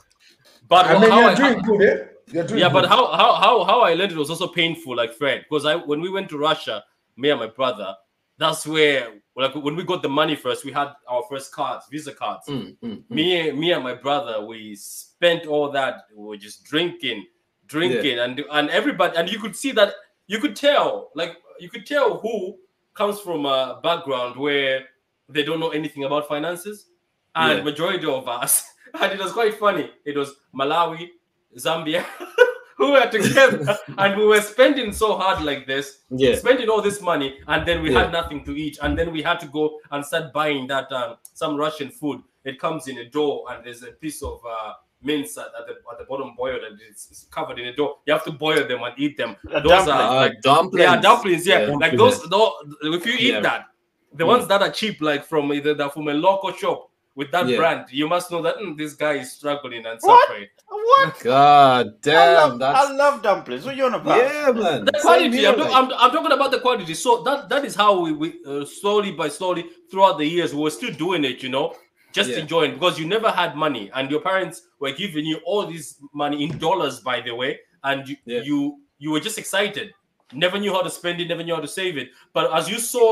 But 0.67 0.87
I 0.87 0.99
mean, 0.99 1.11
how 1.11 1.19
you're 1.21 1.29
I- 1.29 1.35
doing 1.35 1.61
good, 1.61 1.81
eh? 1.81 2.05
Yeah, 2.33 2.41
good. 2.43 2.73
but 2.73 2.85
how 2.87 3.11
how 3.15 3.33
how 3.35 3.63
how 3.65 3.81
I 3.81 3.93
learned 3.93 4.13
it 4.13 4.17
was 4.17 4.31
also 4.31 4.47
painful, 4.47 4.95
like 4.95 5.13
Fred, 5.13 5.45
because 5.47 5.65
I 5.65 5.75
when 5.75 6.01
we 6.01 6.09
went 6.09 6.27
to 6.29 6.39
Russia, 6.39 6.83
me 7.17 7.29
and 7.29 7.39
my 7.39 7.45
brother, 7.47 7.93
that's 8.39 8.65
where 8.65 9.13
like 9.35 9.53
when 9.53 9.75
we 9.75 9.83
got 9.83 10.01
the 10.01 10.09
money 10.09 10.35
first, 10.35 10.65
we 10.65 10.71
had 10.71 10.89
our 11.07 11.21
first 11.29 11.51
cards, 11.53 11.85
Visa 11.91 12.13
cards. 12.13 12.47
Mm, 12.47 12.77
mm, 12.79 12.97
mm. 12.97 13.09
Me 13.09 13.51
me 13.51 13.73
and 13.73 13.83
my 13.83 13.93
brother, 13.93 14.43
we 14.43 14.75
spent 14.75 15.45
all 15.45 15.69
that. 15.71 16.05
We 16.15 16.25
were 16.25 16.37
just 16.37 16.63
drinking, 16.63 17.27
drinking, 17.67 18.19
and 18.19 18.39
and 18.51 18.69
everybody, 18.69 19.15
and 19.17 19.29
you 19.31 19.39
could 19.39 19.55
see 19.55 19.71
that 19.73 19.93
you 20.27 20.39
could 20.39 20.55
tell, 20.55 21.11
like 21.15 21.37
you 21.59 21.69
could 21.69 21.85
tell 21.85 22.19
who 22.19 22.57
comes 22.93 23.19
from 23.19 23.45
a 23.45 23.79
background 23.83 24.35
where 24.37 24.85
they 25.29 25.43
don't 25.43 25.59
know 25.59 25.69
anything 25.69 26.03
about 26.03 26.27
finances, 26.27 26.87
and 27.35 27.57
Yeah. 27.59 27.63
majority 27.63 28.05
of 28.07 28.27
us, 28.27 28.63
and 28.99 29.11
it 29.11 29.19
was 29.19 29.31
quite 29.33 29.55
funny. 29.55 29.91
It 30.05 30.15
was 30.17 30.33
Malawi, 30.53 31.09
Zambia, 31.57 32.03
who 32.77 32.91
were 32.91 33.07
together, 33.09 33.77
and 33.97 34.17
we 34.17 34.25
were 34.25 34.41
spending 34.41 34.91
so 34.93 35.17
hard 35.17 35.43
like 35.43 35.65
this, 35.67 35.99
Yeah, 36.09 36.35
spending 36.35 36.69
all 36.69 36.81
this 36.81 37.01
money, 37.01 37.39
and 37.47 37.65
then 37.67 37.81
we 37.81 37.91
Yeah. 37.91 38.03
had 38.03 38.11
nothing 38.11 38.43
to 38.45 38.55
eat, 38.55 38.77
and 38.81 38.97
then 38.97 39.11
we 39.11 39.21
had 39.21 39.39
to 39.41 39.47
go 39.47 39.79
and 39.91 40.05
start 40.05 40.31
buying 40.33 40.67
that 40.67 40.91
um, 40.91 41.17
some 41.33 41.55
Russian 41.57 41.89
food. 41.89 42.21
It 42.43 42.59
comes 42.59 42.87
in 42.87 42.97
a 42.99 43.05
door, 43.09 43.45
and 43.49 43.65
there's 43.65 43.81
a 43.83 43.91
piece 43.91 44.21
of 44.21 44.39
uh, 44.47 44.73
mince 45.05 45.37
at, 45.37 45.45
at 45.59 45.67
the 45.67 45.73
at 45.91 45.97
the 45.99 46.05
bottom 46.05 46.33
boiled, 46.35 46.63
and 46.63 46.79
it's, 46.89 47.09
it's 47.11 47.23
covered 47.31 47.59
in 47.59 47.67
a 47.67 47.75
dough. 47.75 47.99
You 48.05 48.13
have 48.13 48.23
to 48.25 48.31
boil 48.31 48.67
them 48.67 48.81
and 48.83 48.93
eat 48.97 49.15
them. 49.17 49.35
A 49.51 49.61
Those 49.61 49.85
dumpling. 49.85 49.95
are 49.95 50.01
uh, 50.11 50.15
like 50.15 50.41
dumplings. 50.41 50.83
yeah, 50.83 51.01
dumplings. 51.01 51.47
Yeah, 51.47 51.59
Yeah. 51.67 51.75
like 51.75 51.95
those. 51.97 52.27
Those 52.29 52.51
if 52.83 53.05
you 53.05 53.13
eat 53.13 53.33
Yeah. 53.33 53.39
that, 53.41 53.65
the 54.13 54.23
Mm. 54.23 54.27
ones 54.27 54.47
that 54.47 54.61
are 54.61 54.71
cheap, 54.71 55.01
like 55.01 55.23
from 55.25 55.53
either 55.53 55.73
that 55.75 55.93
from 55.93 56.07
a 56.07 56.13
local 56.13 56.51
shop 56.53 56.89
with 57.15 57.31
that 57.31 57.47
Yeah. 57.47 57.57
brand, 57.57 57.85
you 57.91 58.07
must 58.09 58.29
know 58.31 58.41
that 58.41 58.57
mm, 58.57 58.77
this 58.77 58.93
guy 58.93 59.13
is 59.13 59.31
struggling 59.31 59.85
and 59.85 59.99
What? 60.01 60.19
suffering. 60.27 60.47
What? 60.67 61.19
God 61.21 61.87
I 61.87 61.91
damn, 62.01 62.49
love, 62.49 62.59
that's 62.59 62.79
I 62.79 62.91
love 62.93 63.21
dumplings. 63.21 63.65
What 63.65 63.75
you 63.75 63.85
on 63.85 63.93
about? 63.93 64.17
yeah, 64.17 64.51
man. 64.51 64.85
the 64.85 64.91
quality 65.01 65.45
I'm, 65.47 65.57
like- 65.59 65.71
I'm, 65.73 65.91
I'm 65.93 66.11
talking 66.11 66.31
about 66.31 66.51
the 66.51 66.59
quality 66.59 66.93
so 66.93 67.23
that 67.23 67.47
that 67.49 67.63
is 67.65 67.75
how 67.75 67.99
we, 67.99 68.11
we 68.11 68.33
uh, 68.47 68.65
slowly 68.65 69.11
by 69.11 69.29
slowly 69.29 69.65
throughout 69.89 70.17
the 70.17 70.25
years 70.25 70.53
we 70.53 70.65
are 70.67 70.69
still 70.69 70.91
doing 70.93 71.23
it 71.25 71.41
you 71.43 71.49
know 71.49 71.73
just 72.19 72.29
Yeah. 72.31 72.39
enjoying 72.43 72.71
because 72.77 72.95
you 72.99 73.05
never 73.15 73.29
had 73.41 73.51
money 73.65 73.85
and 73.95 74.09
your 74.13 74.21
parents 74.29 74.57
were 74.81 74.91
giving 75.03 75.25
you 75.31 75.37
all 75.49 75.63
this 75.73 75.85
money 76.23 76.37
in 76.45 76.51
dollars 76.67 76.95
by 77.09 77.17
the 77.27 77.33
way 77.41 77.51
and 77.83 78.07
you 78.09 78.15
Yeah. 78.25 78.41
you, 78.49 78.57
you 79.03 79.09
were 79.13 79.19
just 79.27 79.37
excited 79.43 79.87
never 80.33 80.57
knew 80.61 80.73
how 80.77 80.81
to 80.87 80.89
spend 80.99 81.21
it 81.21 81.27
never 81.33 81.43
knew 81.45 81.55
how 81.59 81.61
to 81.69 81.73
save 81.81 81.95
it 82.03 82.09
but 82.33 82.45
as 82.57 82.63
you 82.71 82.79
saw 82.79 83.09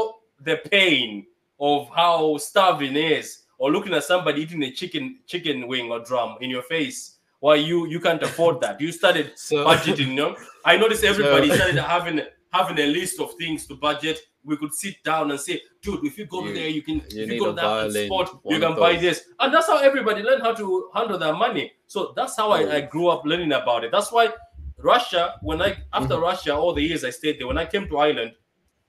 the 0.50 0.56
pain 0.78 1.26
of 1.60 1.80
how 2.00 2.38
starving 2.38 2.96
is 2.96 3.28
or 3.60 3.72
looking 3.76 3.94
at 3.94 4.04
somebody 4.04 4.42
eating 4.44 4.64
a 4.64 4.72
chicken 4.80 5.06
chicken 5.32 5.68
wing 5.68 5.92
or 5.92 6.00
drum 6.10 6.32
in 6.42 6.50
your 6.56 6.64
face 6.76 6.98
while 7.40 7.56
you 7.70 7.78
you 7.94 8.00
can't 8.00 8.24
afford 8.30 8.56
that 8.62 8.80
you 8.82 8.92
started 8.92 9.28
so 9.50 9.56
budgeting. 9.70 10.08
You 10.14 10.16
know, 10.22 10.32
I 10.66 10.74
noticed 10.84 11.04
everybody 11.14 11.48
So- 11.50 11.56
started 11.56 11.78
having 11.96 12.18
having 12.60 12.78
a 12.80 12.88
list 13.00 13.20
of 13.20 13.30
things 13.42 13.60
to 13.68 13.76
budget. 13.76 14.18
We 14.46 14.58
could 14.58 14.74
sit 14.74 14.96
down 15.04 15.32
and 15.32 15.40
say, 15.40 15.62
"Dude, 15.82 16.04
if 16.06 16.18
you 16.18 16.26
go 16.26 16.44
You- 16.46 16.54
there, 16.54 16.68
you 16.68 16.82
can. 16.82 16.96
you 17.10 17.24
if 17.24 17.30
you 17.32 17.40
go 17.40 17.46
a 17.46 17.50
to 17.50 17.56
that 17.56 17.62
violin, 17.64 18.08
spot, 18.08 18.40
you 18.46 18.60
can 18.60 18.76
buy 18.76 18.96
this." 18.98 19.24
And 19.40 19.54
that's 19.54 19.68
how 19.68 19.78
everybody 19.78 20.22
learned 20.22 20.42
how 20.44 20.54
to 20.54 20.90
handle 20.94 21.18
their 21.18 21.34
money. 21.34 21.72
So 21.88 22.14
that's 22.16 22.36
how 22.36 22.52
I, 22.52 22.76
I 22.78 22.82
grew 22.82 23.08
up 23.08 23.24
learning 23.26 23.54
about 23.54 23.84
it. 23.86 23.92
That's 23.92 24.12
why 24.12 24.34
Russia, 24.78 25.36
when 25.42 25.62
I 25.62 25.78
after 25.94 26.16
Mm-hmm. 26.16 26.24
Russia, 26.24 26.56
all 26.56 26.74
the 26.74 26.82
years 26.84 27.04
I 27.04 27.10
stayed 27.12 27.40
there, 27.40 27.48
when 27.48 27.58
I 27.58 27.66
came 27.66 27.88
to 27.88 27.98
Ireland, 27.98 28.34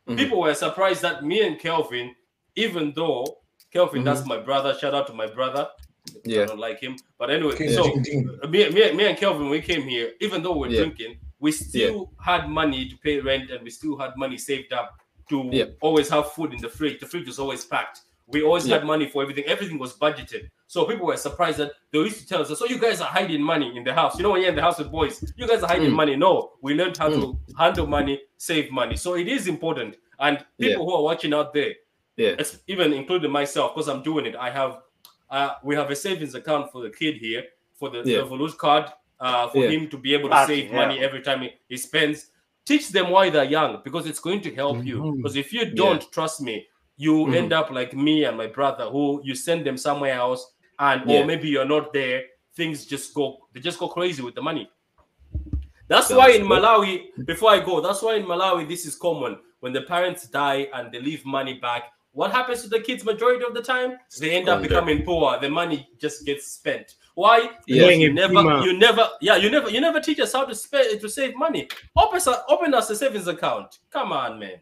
Mhm. 0.09 0.17
people 0.17 0.41
were 0.41 0.55
surprised 0.55 1.03
that 1.03 1.25
me 1.25 1.41
and 1.47 1.59
Kelvin, 1.59 2.15
even 2.57 2.93
though 2.95 3.39
Kelvin, 3.71 4.03
Mhm. 4.03 4.05
that's 4.07 4.27
my 4.27 4.39
brother. 4.39 4.75
Shout 4.75 4.95
out 4.95 5.07
to 5.07 5.13
my 5.13 5.27
brother. 5.27 5.69
Yeah. 6.25 6.43
I 6.43 6.47
don't 6.47 6.59
like 6.59 6.81
him, 6.81 6.97
but 7.19 7.31
anyway. 7.31 7.57
King, 7.57 7.71
so 7.73 7.83
ding, 7.85 8.03
ding. 8.03 8.41
me, 8.51 8.69
me, 8.71 8.93
me 8.93 9.05
and 9.07 9.17
Kelvin, 9.17 9.49
we 9.49 9.61
came 9.61 9.83
here, 9.83 10.13
even 10.21 10.43
though 10.43 10.57
we're 10.57 10.69
Yeah. 10.69 10.81
drinking, 10.81 11.19
we 11.41 11.51
still 11.53 12.11
had 12.21 12.49
money 12.51 12.89
to 12.89 12.97
pay 12.99 13.21
rent 13.21 13.51
and 13.51 13.63
we 13.63 13.71
still 13.71 13.97
had 13.97 14.17
money 14.17 14.37
saved 14.37 14.73
up 14.73 14.99
to 15.29 15.49
Yeah. 15.53 15.65
always 15.81 16.09
have 16.09 16.33
food 16.33 16.53
in 16.53 16.61
the 16.61 16.69
fridge. 16.69 17.01
The 17.01 17.07
fridge 17.07 17.27
was 17.27 17.39
always 17.39 17.65
packed. 17.65 18.01
We 18.27 18.43
always 18.43 18.67
Yeah. 18.67 18.77
had 18.79 18.87
money 18.87 19.07
for 19.07 19.23
everything. 19.23 19.45
Everything 19.45 19.79
was 19.79 19.93
budgeted. 19.97 20.49
So 20.67 20.85
people 20.87 21.07
were 21.07 21.17
surprised 21.17 21.59
that 21.59 21.73
they 21.93 21.99
used 21.99 22.19
to 22.21 22.27
tell 22.27 22.41
us, 22.41 22.59
so 22.59 22.67
you 22.67 22.79
guys 22.79 23.01
are 23.01 23.09
hiding 23.09 23.43
money 23.43 23.77
in 23.77 23.85
the 23.85 23.93
house. 23.93 24.17
You 24.17 24.23
know, 24.23 24.31
when 24.31 24.41
you're 24.41 24.51
in 24.51 24.57
the 24.57 24.63
house 24.63 24.79
with 24.79 24.91
boys, 24.91 25.23
you 25.37 25.47
guys 25.47 25.63
are 25.63 25.69
hiding 25.69 25.91
Mm. 25.91 25.95
money. 25.97 26.17
No, 26.17 26.53
we 26.63 26.75
learned 26.75 26.97
how 26.97 27.11
to 27.11 27.39
handle 27.59 27.87
money, 27.87 28.23
save 28.39 28.71
money. 28.71 28.97
So 28.97 29.15
it 29.15 29.29
is 29.29 29.47
important. 29.47 29.97
And 30.19 30.39
people 30.59 30.71
Yeah. 30.85 30.91
who 30.91 30.93
are 30.95 31.03
watching 31.03 31.35
out 31.35 31.53
there, 31.53 31.75
yeah, 32.17 32.35
it's 32.39 32.59
even 32.67 32.93
including 32.93 33.31
myself 33.31 33.75
because 33.75 33.89
I'm 33.89 34.03
doing 34.03 34.27
it. 34.27 34.37
I 34.37 34.51
have 34.51 34.81
uh 35.31 35.55
we 35.63 35.75
have 35.75 35.91
a 35.91 35.97
savings 35.97 36.35
account 36.35 36.71
for 36.73 36.81
the 36.83 36.91
kid 36.91 37.17
here 37.17 37.45
for 37.75 37.91
the 37.91 38.03
Yeah. 38.05 38.19
Revolut 38.21 38.57
card 38.57 38.87
uh 39.21 39.49
for 39.49 39.59
Yeah. 39.65 39.71
him 39.71 39.89
to 39.89 39.97
be 39.99 40.15
able 40.15 40.29
to 40.31 40.35
Ah, 40.37 40.47
save 40.47 40.71
yeah. 40.71 40.77
money 40.77 41.01
every 41.01 41.21
time 41.23 41.43
he, 41.43 41.51
he 41.69 41.77
spends. 41.77 42.31
Teach 42.65 42.89
them 42.91 43.11
why 43.11 43.31
they're 43.31 43.45
young 43.45 43.81
because 43.85 44.07
it's 44.07 44.21
going 44.21 44.41
to 44.43 44.55
help 44.55 44.85
you. 44.85 44.99
Mhm. 45.03 45.17
Because 45.19 45.37
if 45.37 45.53
you 45.53 45.75
don't 45.75 46.11
trust 46.13 46.41
me, 46.41 46.67
you 46.97 47.27
Mhm. 47.27 47.37
end 47.37 47.53
up 47.53 47.71
like 47.71 47.93
me 47.93 48.25
and 48.25 48.37
my 48.37 48.47
brother 48.47 48.85
who 48.87 49.21
you 49.25 49.35
send 49.35 49.67
them 49.67 49.77
somewhere 49.77 50.15
else 50.15 50.55
and 50.79 51.03
Yeah. 51.09 51.21
or 51.21 51.27
maybe 51.27 51.49
you're 51.49 51.65
not 51.69 51.93
there, 51.93 52.23
things 52.57 52.87
just 52.87 53.13
go 53.15 53.49
they 53.53 53.61
just 53.61 53.79
go 53.79 53.89
crazy 53.89 54.23
with 54.23 54.35
the 54.35 54.43
money. 54.43 54.71
That's 55.89 56.11
why 56.11 56.31
in. 56.31 56.47
Malawi, 56.47 57.09
before 57.27 57.51
I 57.51 57.61
go, 57.61 57.81
that's 57.81 58.01
why 58.01 58.15
in 58.15 58.25
Malawi 58.25 58.67
this 58.67 58.87
is 58.87 58.97
common. 58.97 59.39
When 59.61 59.73
the 59.73 59.83
parents 59.83 60.27
die 60.29 60.69
and 60.73 60.91
they 60.93 61.01
leave 61.01 61.25
money 61.27 61.55
back, 61.55 61.93
what 62.15 62.31
happens 62.31 62.63
to 62.63 62.69
the 62.69 62.81
kids 62.81 63.05
majority 63.05 63.45
of 63.45 63.55
the 63.55 63.63
time? 63.63 63.99
They 64.19 64.31
end 64.37 64.49
up 64.49 64.63
becoming 64.63 65.03
poor. 65.05 65.39
The 65.41 65.51
money 65.51 65.89
just 66.01 66.25
gets 66.25 66.47
spent. 66.47 66.95
Why? 67.15 67.51
Yeah. 67.67 67.89
You 67.91 68.13
never, 68.13 68.35
Pima. 68.35 68.65
you 68.65 68.79
never, 68.79 69.09
yeah, 69.21 69.37
you 69.37 69.51
never, 69.51 69.69
you 69.71 69.81
never 69.81 70.01
teach 70.01 70.19
us 70.21 70.33
how 70.33 70.45
to 70.47 70.55
spend 70.55 71.01
to 71.01 71.09
save 71.09 71.37
money. 71.37 71.69
Open, 71.97 72.17
us- 72.17 72.29
open 72.49 72.73
us 72.75 72.91
a 72.91 72.97
savings 72.97 73.29
account. 73.29 73.79
Come 73.91 74.13
on, 74.13 74.39
man. 74.39 74.61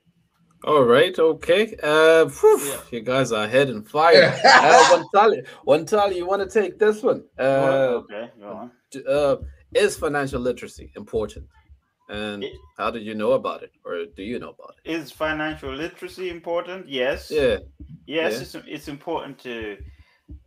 All 0.65 0.85
right, 0.85 1.19
okay. 1.19 1.77
Uh, 1.83 2.29
phew, 2.29 2.59
Yeah. 2.65 2.77
you 2.91 3.01
guys 3.01 3.33
are 3.33 3.49
head 3.49 3.69
and 3.69 3.87
fire. 3.89 4.33
uh, 4.45 5.03
Wantali, 5.15 5.47
one 5.65 5.85
tally. 5.87 6.17
You 6.19 6.27
want 6.27 6.49
to 6.49 6.61
take 6.61 6.79
this 6.79 7.03
one? 7.03 7.25
Uh, 7.39 8.01
okay, 8.03 8.31
go 8.41 8.49
on. 8.49 8.71
uh, 9.09 9.37
is 9.75 9.97
financial 9.97 10.41
literacy 10.41 10.93
important? 10.97 11.47
And 12.13 12.45
It- 12.45 12.61
how 12.77 12.91
did 12.91 13.03
you 13.05 13.15
know 13.15 13.33
about 13.33 13.63
it, 13.63 13.73
or 13.85 14.05
do 14.07 14.23
you 14.23 14.39
know 14.39 14.51
about 14.51 14.77
it? 14.85 14.91
Is 14.93 15.13
financial 15.13 15.73
literacy 15.75 16.29
important? 16.31 16.89
Yes. 16.89 17.31
Yeah, 17.31 17.59
Yes, 18.07 18.35
Yeah. 18.35 18.43
it's 18.43 18.55
it's 18.69 18.89
important 18.89 19.39
to 19.41 19.79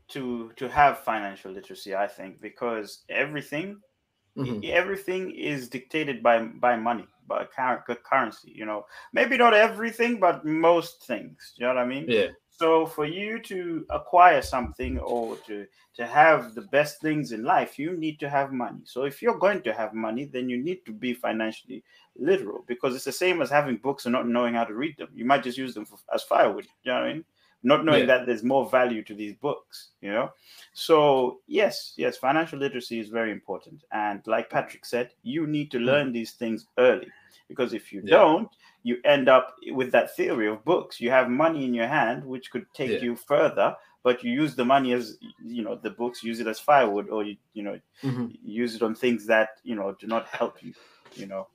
to 0.09 0.51
to 0.57 0.69
have 0.69 0.99
financial 0.99 1.51
literacy. 1.51 1.95
I 1.95 2.07
think 2.07 2.41
because 2.41 3.03
everything 3.09 3.81
mhm, 4.37 4.61
everything 4.71 5.31
is 5.31 5.69
dictated 5.69 6.21
by 6.23 6.39
by 6.45 6.75
money, 6.77 7.07
by 7.27 7.45
cur- 7.45 7.83
currency. 8.03 8.51
You 8.55 8.65
know, 8.65 8.85
maybe 9.13 9.37
not 9.37 9.53
everything, 9.53 10.19
but 10.19 10.45
most 10.45 11.05
things. 11.07 11.53
You 11.57 11.65
know 11.65 11.73
what 11.75 11.83
I 11.83 11.87
mean? 11.87 12.07
yeah, 12.07 12.27
So 12.57 12.85
for 12.85 13.05
you 13.05 13.39
to 13.39 13.85
acquire 13.89 14.41
something 14.41 14.97
or 14.99 15.35
to 15.47 15.65
to 15.95 16.05
have 16.05 16.55
the 16.55 16.61
best 16.61 17.01
things 17.01 17.31
in 17.31 17.43
life, 17.43 17.77
you 17.79 17.97
need 17.97 18.19
to 18.19 18.29
have 18.29 18.51
money. 18.51 18.79
So 18.83 19.03
if 19.03 19.21
you're 19.21 19.37
going 19.37 19.61
to 19.63 19.73
have 19.73 19.93
money, 19.93 20.25
then 20.25 20.49
you 20.49 20.57
need 20.57 20.85
to 20.85 20.91
be 20.91 21.13
financially 21.13 21.83
literal 22.17 22.63
because 22.67 22.95
it's 22.95 23.05
the 23.05 23.11
same 23.11 23.41
as 23.41 23.49
having 23.49 23.77
books 23.77 24.05
and 24.05 24.13
not 24.13 24.27
knowing 24.27 24.55
how 24.55 24.65
to 24.65 24.73
read 24.73 24.97
them. 24.97 25.09
You 25.13 25.25
might 25.25 25.43
just 25.43 25.57
use 25.57 25.73
them 25.73 25.85
for, 25.85 25.97
as 26.13 26.23
firewood. 26.23 26.67
You 26.83 26.91
know 26.91 26.99
what 26.99 27.07
I 27.09 27.13
mean? 27.13 27.25
Not 27.63 27.83
knowing 27.85 28.01
Yeah. 28.01 28.17
that 28.17 28.25
there's 28.25 28.43
more 28.43 28.69
value 28.69 29.03
to 29.03 29.13
these 29.13 29.33
books. 29.35 29.89
You 30.01 30.11
know. 30.11 30.31
So 30.73 31.39
yes, 31.47 31.93
yes, 31.97 32.17
financial 32.17 32.59
literacy 32.59 32.99
is 32.99 33.09
very 33.09 33.31
important. 33.31 33.83
And 33.91 34.21
like 34.27 34.49
Patrick 34.49 34.85
said, 34.85 35.11
you 35.23 35.47
need 35.47 35.71
to 35.71 35.79
hmm. 35.79 35.85
learn 35.85 36.11
these 36.13 36.31
things 36.33 36.67
early 36.77 37.07
because 37.47 37.73
if 37.73 37.91
you 37.93 38.01
Yeah. 38.03 38.17
don't, 38.17 38.49
you 38.85 38.97
end 39.03 39.27
up 39.27 39.55
with 39.71 39.91
that 39.93 40.15
theory 40.15 40.47
of 40.47 40.63
books. 40.63 41.01
You 41.01 41.09
have 41.09 41.27
money 41.27 41.65
in 41.65 41.73
your 41.73 41.87
hand, 41.87 42.23
which 42.23 42.51
could 42.51 42.67
take 42.75 42.91
Yeah. 42.91 43.05
you 43.05 43.15
further, 43.15 43.75
but 44.03 44.23
you 44.23 44.31
use 44.31 44.53
the 44.55 44.63
money 44.63 44.93
as 44.93 45.17
you 45.43 45.63
know 45.63 45.75
the 45.75 45.89
books 45.89 46.23
use 46.23 46.39
it 46.39 46.45
as 46.45 46.59
firewood, 46.59 47.09
or 47.09 47.23
you 47.23 47.35
you 47.55 47.63
know 47.63 47.79
mhm. 48.03 48.37
use 48.43 48.75
it 48.75 48.83
on 48.83 48.93
things 48.93 49.25
that 49.25 49.49
you 49.63 49.75
know 49.75 49.95
do 49.99 50.05
not 50.05 50.27
help 50.39 50.61
you. 50.61 50.73
You 51.15 51.25
know, 51.25 51.47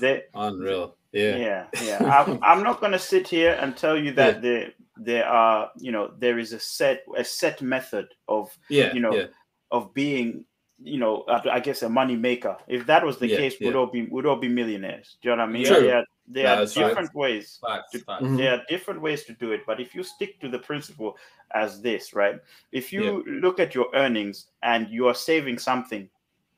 they, 0.00 0.24
unreal. 0.34 0.96
Yeah, 1.12 1.36
yeah, 1.36 1.66
yeah. 1.84 1.98
I'm, 2.02 2.38
I'm 2.42 2.62
not 2.64 2.80
going 2.80 2.92
to 2.92 2.98
sit 2.98 3.28
here 3.28 3.56
and 3.60 3.76
tell 3.76 3.96
you 3.96 4.12
that 4.14 4.42
there 4.42 4.72
there 4.96 5.26
are 5.26 5.70
you 5.78 5.92
know 5.92 6.12
there 6.18 6.38
is 6.38 6.52
a 6.52 6.58
set 6.60 7.04
a 7.16 7.24
set 7.24 7.62
method 7.62 8.08
of 8.28 8.56
yeah, 8.68 8.92
you 8.92 9.00
know, 9.00 9.14
yeah. 9.14 9.26
of 9.70 9.94
being 9.94 10.44
you 10.82 10.98
know 10.98 11.24
I 11.28 11.56
I 11.56 11.60
guess 11.60 11.82
a 11.82 11.88
money 11.88 12.16
maker. 12.16 12.56
If 12.66 12.86
that 12.86 13.06
was 13.06 13.18
the 13.18 13.28
Yeah, 13.28 13.36
case, 13.38 13.54
we'd 13.60 13.76
all 13.76 13.86
be 13.86 14.02
would 14.06 14.26
all 14.26 14.36
be 14.36 14.48
millionaires. 14.48 15.16
Do 15.22 15.30
you 15.30 15.36
know 15.36 15.42
what 15.42 15.48
I 15.48 15.52
mean? 15.52 15.66
True. 15.66 16.04
There, 16.26 16.44
there 16.44 16.52
are 16.52 16.56
That's 16.60 16.76
right. 16.76 16.88
different 16.88 17.14
ways. 17.14 17.58
Facts, 17.66 17.92
facts. 18.02 18.22
Mhm. 18.22 18.36
There 18.38 18.52
are 18.54 18.62
different 18.68 19.00
ways 19.02 19.24
to 19.24 19.34
do 19.34 19.52
it, 19.52 19.60
but 19.66 19.78
if 19.80 19.94
you 19.94 20.02
stick 20.02 20.40
to 20.40 20.48
the 20.48 20.58
principle 20.58 21.16
as 21.52 21.82
this, 21.82 22.14
right? 22.14 22.36
If 22.72 22.92
you 22.92 23.22
look 23.26 23.60
at 23.60 23.74
your 23.74 23.88
earnings 23.94 24.46
and 24.62 24.88
you 24.88 25.06
are 25.06 25.14
saving 25.14 25.58
something 25.58 26.08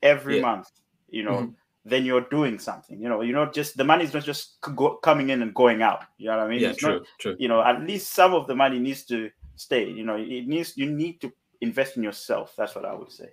every 0.01 0.37
Yeah. 0.37 0.41
month, 0.43 0.69
you 1.09 1.23
know, 1.23 1.31
Mhm. 1.33 1.55
then 1.83 2.05
you're 2.05 2.21
doing 2.29 2.59
something. 2.59 2.99
You 3.01 3.09
know, 3.09 3.21
you're 3.21 3.35
not 3.35 3.53
just 3.53 3.75
the 3.77 3.83
money's 3.83 4.13
not 4.13 4.23
just 4.23 4.59
go, 4.61 4.95
coming 4.97 5.29
in 5.31 5.41
and 5.41 5.53
going 5.53 5.81
out. 5.81 6.03
You 6.17 6.27
know 6.27 6.37
what 6.37 6.45
I 6.47 6.49
mean? 6.49 6.59
yeah, 6.61 6.69
It's 6.69 6.77
true, 6.79 6.93
not- 6.99 7.07
true. 7.19 7.35
you 7.39 7.47
know, 7.47 7.61
at 7.61 7.81
least 7.81 8.13
some 8.13 8.33
of 8.33 8.47
the 8.47 8.55
money 8.55 8.79
needs 8.79 9.03
to 9.05 9.29
stay. 9.55 9.89
You 9.89 10.03
know, 10.05 10.15
it 10.15 10.47
needs 10.47 10.77
you 10.77 10.85
need 10.89 11.19
to 11.21 11.31
invest 11.61 11.97
in 11.97 12.03
yourself. 12.03 12.53
That's 12.55 12.73
what 12.75 12.85
I 12.85 12.93
would 12.93 13.11
say. 13.11 13.29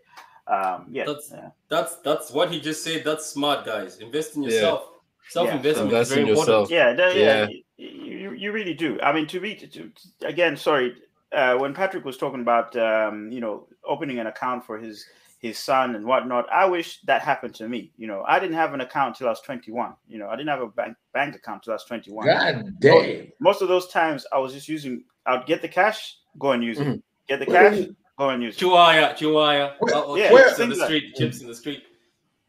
Um, 0.46 0.86
yeah, 0.90 1.04
That's- 1.04 1.30
yeah. 1.32 1.50
That's 1.68 1.96
that's 1.96 2.30
what 2.30 2.50
he 2.50 2.60
just 2.60 2.82
said. 2.82 3.02
That's 3.04 3.26
smart, 3.26 3.64
guys. 3.64 3.98
Invest 3.98 4.36
in 4.36 4.42
Yeah. 4.42 4.50
yourself. 4.50 4.90
Self 5.30 5.50
investment 5.50 5.90
Invest 5.90 6.10
is 6.10 6.14
very 6.16 6.22
in 6.22 6.28
important. 6.28 6.48
yourself. 6.54 6.70
yeah, 6.70 6.92
that- 6.92 7.16
Yeah. 7.16 7.46
yeah, 7.48 7.88
You, 7.88 8.32
you 8.32 8.52
really 8.52 8.74
do. 8.74 9.00
I 9.02 9.12
mean, 9.12 9.26
to 9.28 9.40
read 9.40 9.70
to, 9.72 9.90
again, 10.26 10.56
sorry, 10.56 10.94
uh, 11.32 11.56
when 11.56 11.74
Patrick 11.74 12.04
was 12.04 12.16
talking 12.16 12.40
about 12.40 12.76
um, 12.76 13.30
you 13.32 13.40
know 13.40 13.66
opening 13.84 14.18
an 14.20 14.26
account 14.28 14.64
for 14.64 14.78
his 14.78 15.04
his 15.40 15.58
son 15.58 15.94
and 15.94 16.06
whatnot, 16.06 16.48
I 16.50 16.64
wish 16.66 17.00
that 17.02 17.20
happened 17.20 17.54
to 17.56 17.68
me. 17.68 17.90
You 17.98 18.06
know, 18.06 18.22
I 18.26 18.38
didn't 18.38 18.54
have 18.56 18.72
an 18.72 18.80
account 18.80 19.16
till 19.16 19.26
I 19.26 19.30
was 19.30 19.40
21. 19.42 19.94
You 20.08 20.18
know, 20.18 20.28
I 20.28 20.36
didn't 20.36 20.48
have 20.48 20.62
a 20.62 20.68
bank 20.68 20.96
bank 21.12 21.34
account 21.34 21.64
till 21.64 21.72
I 21.72 21.76
was 21.76 21.84
21. 21.84 22.26
God 22.26 22.80
damn. 22.80 23.32
Most 23.40 23.60
of 23.60 23.68
those 23.68 23.88
times, 23.88 24.24
I 24.32 24.38
was 24.38 24.52
just 24.54 24.68
using. 24.68 25.04
I'd 25.26 25.44
get 25.46 25.60
the 25.60 25.68
cash, 25.68 26.16
go 26.38 26.52
and 26.52 26.62
use 26.62 26.78
it. 26.78 26.86
Mhm. 26.86 27.02
Get 27.28 27.40
the 27.40 27.46
cash, 27.46 27.78
go 28.18 28.28
and 28.30 28.42
use 28.42 28.54
it. 28.54 28.58
Chihuahua, 28.60 29.14
Chihuahua. 29.14 29.74
Where- 29.80 29.94
Oh, 29.96 30.04
oh, 30.08 30.14
yeah, 30.16 30.28
chips 30.30 30.50
in 30.52 30.56
things 30.56 30.74
the 30.74 30.80
like- 30.80 30.88
street. 30.88 31.14
Chips 31.16 31.40
in 31.40 31.48
the 31.48 31.54
street. 31.54 31.82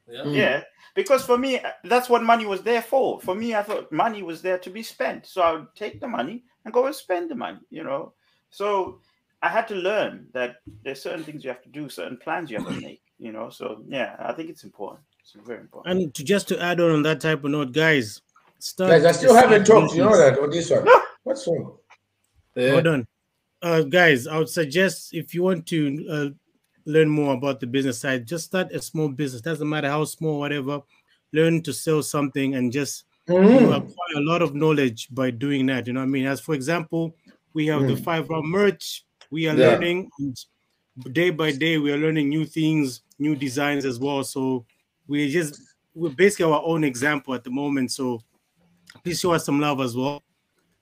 Yeah. 0.08 0.22
Mm. 0.22 0.36
Yeah, 0.36 0.62
because 0.96 1.26
for 1.26 1.38
me, 1.38 1.60
that's 1.84 2.10
what 2.10 2.24
money 2.24 2.46
was 2.46 2.64
there 2.64 2.82
for. 2.82 3.20
For 3.20 3.36
me, 3.36 3.54
I 3.54 3.62
thought 3.62 3.92
money 3.92 4.24
was 4.24 4.42
there 4.42 4.58
to 4.58 4.70
be 4.70 4.82
spent. 4.82 5.26
So 5.26 5.42
I 5.42 5.52
would 5.52 5.68
take 5.76 6.00
the 6.00 6.08
money 6.08 6.46
and 6.64 6.74
go 6.74 6.86
and 6.88 6.96
spend 6.96 7.30
the 7.30 7.36
money, 7.36 7.60
you 7.70 7.84
know. 7.84 8.14
So 8.50 9.02
I 9.44 9.50
had 9.50 9.68
to 9.68 9.76
learn 9.76 10.28
that 10.34 10.56
there's 10.84 11.02
certain 11.02 11.24
things 11.24 11.44
you 11.44 11.50
have 11.50 11.62
to 11.64 11.70
do, 11.70 11.90
certain 11.90 12.18
plans 12.18 12.50
you 12.50 12.58
have 12.58 12.68
to 12.68 12.82
make, 12.82 13.02
you 13.20 13.34
know. 13.34 13.50
So 13.50 13.84
yeah, 13.88 14.16
I 14.20 14.32
think 14.34 14.50
it's 14.50 14.64
important. 14.64 15.02
It's 15.20 15.34
very 15.46 15.60
important. 15.60 16.00
And 16.00 16.14
to 16.16 16.24
just 16.24 16.48
to 16.48 16.62
add 16.62 16.80
on 16.80 16.92
on 16.92 17.04
that 17.04 17.20
type 17.20 17.44
of 17.44 17.52
note, 17.52 17.74
guys, 17.74 18.22
start. 18.60 18.92
Guys, 18.92 19.06
I 19.06 19.12
still 19.12 19.36
haven't 19.36 19.66
talked. 19.66 19.94
You 19.94 20.04
know 20.04 20.10
business. 20.10 20.30
that 20.30 20.40
on 20.40 20.50
this 20.50 20.70
one. 20.70 20.88
What's 21.24 21.48
wrong? 21.48 21.78
Yeah. 22.56 22.72
Hold 22.72 22.88
on, 22.88 23.08
uh, 23.62 23.82
guys. 23.82 24.28
I 24.28 24.38
would 24.38 24.50
suggest 24.50 25.14
if 25.14 25.34
you 25.34 25.44
want 25.44 25.66
to 25.68 26.08
uh, 26.10 26.30
learn 26.86 27.10
more 27.10 27.34
about 27.34 27.60
the 27.60 27.68
business 27.68 28.00
side, 28.00 28.28
just 28.28 28.46
start 28.46 28.72
a 28.72 28.82
small 28.82 29.10
business. 29.10 29.42
Doesn't 29.42 29.68
matter 29.68 29.90
how 29.90 30.06
small, 30.06 30.40
whatever. 30.40 30.82
Learn 31.34 31.62
to 31.64 31.74
sell 31.74 32.02
something 32.04 32.56
and 32.56 32.72
just 32.72 33.06
you 33.28 33.36
Mm. 33.36 33.76
acquire 33.76 34.16
a 34.18 34.22
lot 34.22 34.42
of 34.44 34.54
knowledge 34.54 35.08
by 35.12 35.32
doing 35.32 35.66
that. 35.66 35.88
You 35.88 35.94
know 35.94 36.02
what 36.02 36.06
I 36.06 36.10
mean? 36.10 36.26
As 36.28 36.40
for 36.40 36.54
example, 36.54 37.16
we 37.54 37.66
have 37.68 37.88
the 37.88 37.96
Mm. 37.96 38.04
five 38.04 38.30
round 38.30 38.48
merch. 38.50 39.04
We 39.32 39.48
are 39.48 39.58
Yeah. 39.58 39.72
learning 39.72 40.10
day 41.12 41.30
by 41.32 41.52
day. 41.52 41.78
We 41.78 41.92
are 41.92 41.98
learning 41.98 42.30
new 42.30 42.46
things, 42.46 43.02
new 43.20 43.36
designs 43.36 43.84
as 43.86 44.00
well. 44.00 44.24
So 44.24 44.66
we 45.08 45.30
just 45.30 45.60
we're 45.96 46.10
basically 46.10 46.46
our 46.46 46.62
own 46.64 46.84
example 46.84 47.34
at 47.34 47.44
the 47.44 47.50
moment. 47.50 47.92
So 47.92 48.22
please 49.04 49.20
show 49.20 49.32
us 49.32 49.46
some 49.46 49.60
love 49.60 49.80
as 49.82 49.96
well 49.96 50.24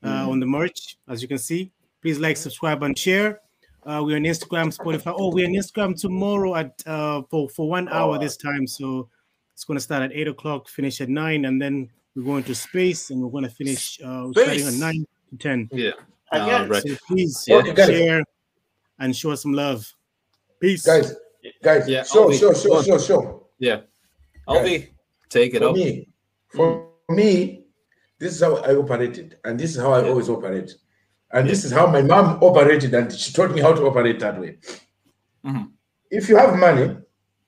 uh, 0.04 0.30
on 0.30 0.40
the 0.40 0.46
merch, 0.46 0.98
as 1.08 1.22
you 1.22 1.28
can 1.28 1.38
see. 1.38 1.72
Please 2.02 2.20
like, 2.20 2.36
subscribe, 2.36 2.84
and 2.84 2.98
share. 2.98 3.40
Uh, 3.86 4.02
we're 4.04 4.16
on 4.16 4.24
Instagram, 4.24 4.76
Spotify. 4.76 5.14
Oh, 5.18 5.32
we're 5.34 5.46
on 5.48 5.54
Instagram 5.54 6.00
tomorrow 6.00 6.56
at 6.56 6.82
uh, 6.86 7.22
for 7.30 7.50
for 7.50 7.68
one 7.70 7.88
hour 7.90 8.16
Oh. 8.16 8.20
this 8.20 8.38
time. 8.38 8.66
So 8.68 9.10
it's 9.54 9.64
going 9.66 9.78
to 9.78 9.82
start 9.82 10.04
at 10.04 10.12
eight 10.14 10.28
o'clock, 10.28 10.70
finish 10.70 11.02
at 11.02 11.10
nine, 11.10 11.46
and 11.46 11.62
then 11.62 11.90
we're 12.16 12.24
going 12.24 12.44
to 12.46 12.56
space, 12.56 13.10
and 13.10 13.22
we're 13.22 13.30
going 13.32 13.44
to 13.44 13.50
finish 13.50 14.00
uh, 14.04 14.32
starting 14.32 14.68
at 14.68 14.74
nine 14.76 15.06
to 15.32 15.38
ten. 15.38 15.70
Yeah. 15.72 15.92
Uh, 16.32 16.66
right. 16.70 16.82
So 16.84 16.96
please 17.08 17.44
Yeah. 17.48 17.62
Share 17.76 18.24
and 19.00 19.16
show 19.16 19.32
us 19.32 19.42
some 19.44 19.54
love. 19.54 19.92
Peace. 20.60 20.86
Guys, 20.86 21.14
guys, 21.62 21.88
Yeah, 21.90 22.04
show, 22.04 22.24
I'll 22.32 22.32
show, 22.38 22.52
be- 22.54 22.60
show, 22.60 22.82
show, 22.82 22.98
show. 22.98 23.48
Yeah. 23.60 23.82
Ovi, 24.48 24.90
take 25.30 25.54
it 25.56 25.60
For 25.60 25.70
up. 25.70 25.76
me, 25.76 26.08
for 26.50 26.90
me, 27.10 27.66
this 28.20 28.34
is 28.36 28.42
how 28.42 28.56
I 28.58 28.76
operated, 28.76 29.38
and 29.44 29.60
this 29.60 29.76
is 29.76 29.82
how 29.82 29.92
I 29.94 30.08
always 30.08 30.30
operate. 30.30 30.74
And 31.34 31.50
this 31.50 31.66
is 31.66 31.72
how 31.72 31.88
my 31.88 32.02
mom 32.04 32.38
operated, 32.44 32.94
and 32.94 33.12
she 33.12 33.34
taught 33.34 33.52
me 33.54 33.60
how 33.62 33.74
to 33.74 33.82
operate 33.88 34.20
that 34.20 34.40
way. 34.40 34.58
Mhm. 35.44 35.72
If 36.12 36.30
you 36.30 36.38
have 36.38 36.56
money, 36.58 36.96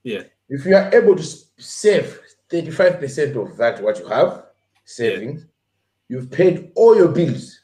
Yeah. 0.03 0.23
if 0.49 0.65
you 0.65 0.75
are 0.75 0.89
able 0.93 1.15
to 1.15 1.23
save 1.59 2.19
35% 2.49 3.35
of 3.37 3.55
that, 3.57 3.81
what 3.83 3.99
you 3.99 4.07
have, 4.07 4.43
savings, 4.85 5.45
you've 6.09 6.31
paid 6.31 6.71
all 6.75 6.95
your 6.97 7.09
bills, 7.09 7.59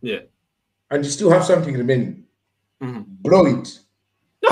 Yeah. 0.00 0.20
and 0.90 1.04
you 1.04 1.10
still 1.10 1.30
have 1.30 1.44
something 1.44 1.76
remaining. 1.76 2.24
Mhm. 2.82 3.04
Blow 3.22 3.44
it. 3.46 3.80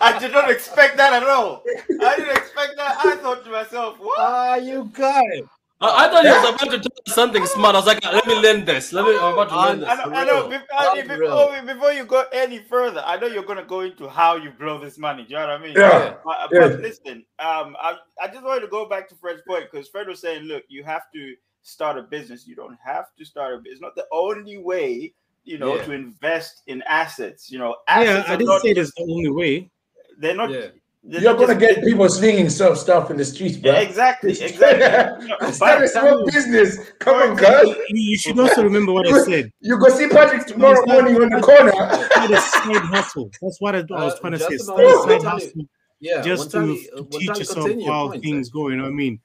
I 0.00 0.16
did 0.20 0.32
not 0.32 0.50
expect 0.50 0.96
that 0.98 1.12
at 1.14 1.24
all. 1.28 1.62
I 2.00 2.16
didn't 2.16 2.36
expect 2.36 2.76
that. 2.76 2.96
I 3.04 3.16
thought 3.16 3.44
to 3.44 3.50
myself, 3.50 3.98
what? 3.98 4.18
Ah, 4.18 4.56
you 4.56 4.84
got 4.92 5.24
it. 5.32 5.46
I, 5.82 6.06
I 6.06 6.08
thought 6.08 6.24
he 6.24 6.30
was 6.30 6.48
about 6.54 6.70
to 6.70 6.78
tell 6.80 6.98
us 7.06 7.14
something 7.14 7.44
smart. 7.46 7.74
I 7.74 7.78
was 7.78 7.86
like, 7.86 8.04
let 8.04 8.26
me 8.26 8.34
learn 8.40 8.64
this. 8.64 8.92
Let 8.92 9.04
me. 9.04 9.18
I'm 9.18 9.32
about 9.34 9.48
to 9.48 9.56
learn 9.60 9.80
this. 9.80 9.88
I 9.88 9.94
know, 9.96 10.14
I 10.14 10.24
know. 10.24 10.48
Before, 10.48 11.18
before, 11.18 11.62
before 11.74 11.92
you 11.92 12.04
go 12.04 12.24
any 12.32 12.58
further, 12.60 13.02
I 13.04 13.18
know 13.18 13.26
you're 13.26 13.42
going 13.42 13.58
to 13.58 13.64
go 13.64 13.80
into 13.80 14.08
how 14.08 14.36
you 14.36 14.50
blow 14.50 14.78
this 14.78 14.96
money. 14.98 15.24
Do 15.24 15.30
you 15.30 15.40
know 15.40 15.48
what 15.48 15.50
I 15.50 15.62
mean? 15.62 15.74
Yeah. 15.76 16.14
But, 16.24 16.48
Yeah. 16.52 16.68
but 16.68 16.80
listen, 16.80 17.24
um, 17.38 17.76
I, 17.80 17.96
I 18.22 18.28
just 18.28 18.44
wanted 18.44 18.60
to 18.60 18.68
go 18.68 18.88
back 18.88 19.08
to 19.08 19.14
Fred's 19.16 19.42
point 19.46 19.66
because 19.70 19.88
Fred 19.88 20.06
was 20.06 20.20
saying, 20.20 20.44
look, 20.44 20.62
you 20.68 20.84
have 20.84 21.10
to 21.14 21.34
start 21.62 21.98
a 21.98 22.02
business. 22.02 22.46
You 22.46 22.54
don't 22.54 22.78
have 22.84 23.06
to 23.18 23.24
start 23.24 23.54
a 23.54 23.58
business. 23.58 23.72
It's 23.74 23.82
not 23.82 23.94
the 23.96 24.06
only 24.12 24.58
way 24.58 25.14
you 25.44 25.58
know, 25.58 25.74
Yeah. 25.74 25.84
to 25.84 25.92
invest 25.92 26.62
in 26.68 26.82
assets. 26.82 27.50
You 27.50 27.58
know, 27.58 27.76
Yeah, 27.88 28.22
I 28.28 28.36
didn't 28.36 28.60
say 28.60 28.74
just, 28.74 28.94
that's 28.96 29.06
the 29.08 29.12
only 29.12 29.30
way. 29.30 29.70
they're 30.18 30.36
not. 30.36 30.50
Yeah. 30.50 30.68
They're 31.04 31.20
You're 31.20 31.32
not 31.32 31.40
gonna 31.40 31.58
just- 31.58 31.76
get 31.76 31.84
people 31.84 32.08
slinging 32.08 32.48
some 32.48 32.76
stuff 32.76 33.10
in 33.10 33.16
the 33.16 33.24
streets, 33.24 33.56
bro. 33.56 33.72
Yeah, 33.72 33.80
exactly, 33.80 34.30
exactly. 34.40 35.26
You 35.26 35.36
know, 35.40 35.50
Start 35.50 35.82
a 35.82 35.88
small 35.88 36.24
business. 36.30 36.78
Come 37.00 37.16
on, 37.30 37.36
guys. 37.36 37.66
You, 37.66 37.76
you 37.88 38.16
should 38.18 38.38
also 38.38 38.62
remember 38.62 38.92
what 38.92 39.06
I 39.12 39.22
said. 39.24 39.52
You 39.60 39.78
go 39.78 39.88
see 39.88 40.08
Patrick 40.08 40.46
tomorrow 40.46 40.84
morning 40.86 41.16
on 41.16 41.28
the 41.30 41.40
corner. 41.40 41.72
Start 41.72 42.30
a 42.30 42.40
side 42.40 42.76
hustle. 42.94 43.30
That's 43.42 43.60
what 43.60 43.74
I, 43.74 43.78
I 43.80 44.04
was 44.04 44.14
Uh, 44.14 44.18
trying 44.20 44.32
to 44.34 44.38
say. 44.38 44.56
Start 44.58 44.80
a 44.80 44.82
I'll 44.86 45.08
side 45.08 45.22
hustle 45.22 45.62
Yeah, 46.00 46.22
just 46.22 46.50
to, 46.52 46.58
time- 46.58 46.76
to 47.10 47.18
teach 47.18 47.28
yourself 47.38 47.70
how 47.86 48.08
point, 48.10 48.22
things 48.22 48.48
go. 48.50 48.68
You 48.68 48.76
know 48.76 48.84
what 48.84 48.90
I 48.90 48.92
mean? 48.92 49.20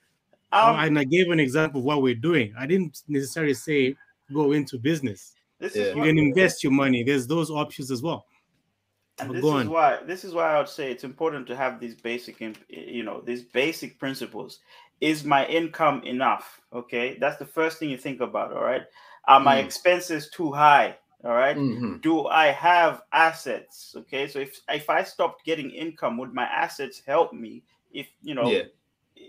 Um, 0.51 0.75
and 0.79 0.97
I 0.97 1.03
gave 1.03 1.29
an 1.29 1.39
example 1.39 1.81
of 1.81 1.85
what 1.85 2.01
we're 2.01 2.15
doing. 2.15 2.53
I 2.57 2.65
didn't 2.65 3.03
necessarily 3.07 3.53
say 3.53 3.95
go 4.33 4.53
into 4.53 4.77
business. 4.79 5.33
this 5.59 5.75
Yeah. 5.75 5.83
is 5.83 5.95
You 5.95 6.03
can 6.03 6.17
invest 6.17 6.63
your 6.63 6.71
money. 6.71 7.03
There's 7.03 7.27
those 7.27 7.51
options 7.51 7.91
as 7.91 8.01
well. 8.01 8.25
And 9.19 9.33
this 9.33 9.53
is 9.53 9.67
why 9.67 9.99
this 10.05 10.23
is 10.23 10.33
why 10.33 10.53
I 10.53 10.57
would 10.59 10.69
say 10.69 10.91
it's 10.91 11.03
important 11.03 11.47
to 11.47 11.55
have 11.55 11.79
these 11.79 11.95
basic, 11.95 12.39
you 12.69 13.03
know, 13.03 13.21
these 13.21 13.43
basic 13.43 13.99
principles. 13.99 14.59
Is 15.01 15.23
my 15.23 15.45
income 15.47 16.01
enough? 16.03 16.61
Okay, 16.73 17.17
that's 17.19 17.37
the 17.37 17.45
first 17.45 17.77
thing 17.79 17.89
you 17.89 17.97
think 17.97 18.21
about. 18.21 18.53
All 18.53 18.63
right, 18.63 18.83
are 19.27 19.39
my 19.39 19.57
Mm. 19.57 19.65
expenses 19.65 20.29
too 20.29 20.51
high? 20.51 20.97
All 21.23 21.33
right. 21.35 21.57
Mhm. 21.57 22.01
do 22.01 22.27
I 22.27 22.47
have 22.47 23.01
assets? 23.11 23.95
Okay, 23.97 24.27
so 24.27 24.39
if 24.39 24.61
if 24.69 24.89
I 24.89 25.03
stopped 25.03 25.45
getting 25.45 25.71
income, 25.71 26.17
would 26.17 26.33
my 26.33 26.45
assets 26.45 27.01
help 27.05 27.33
me? 27.33 27.63
If 27.91 28.07
you 28.21 28.35
know, 28.35 28.49
Yeah. 28.49 28.63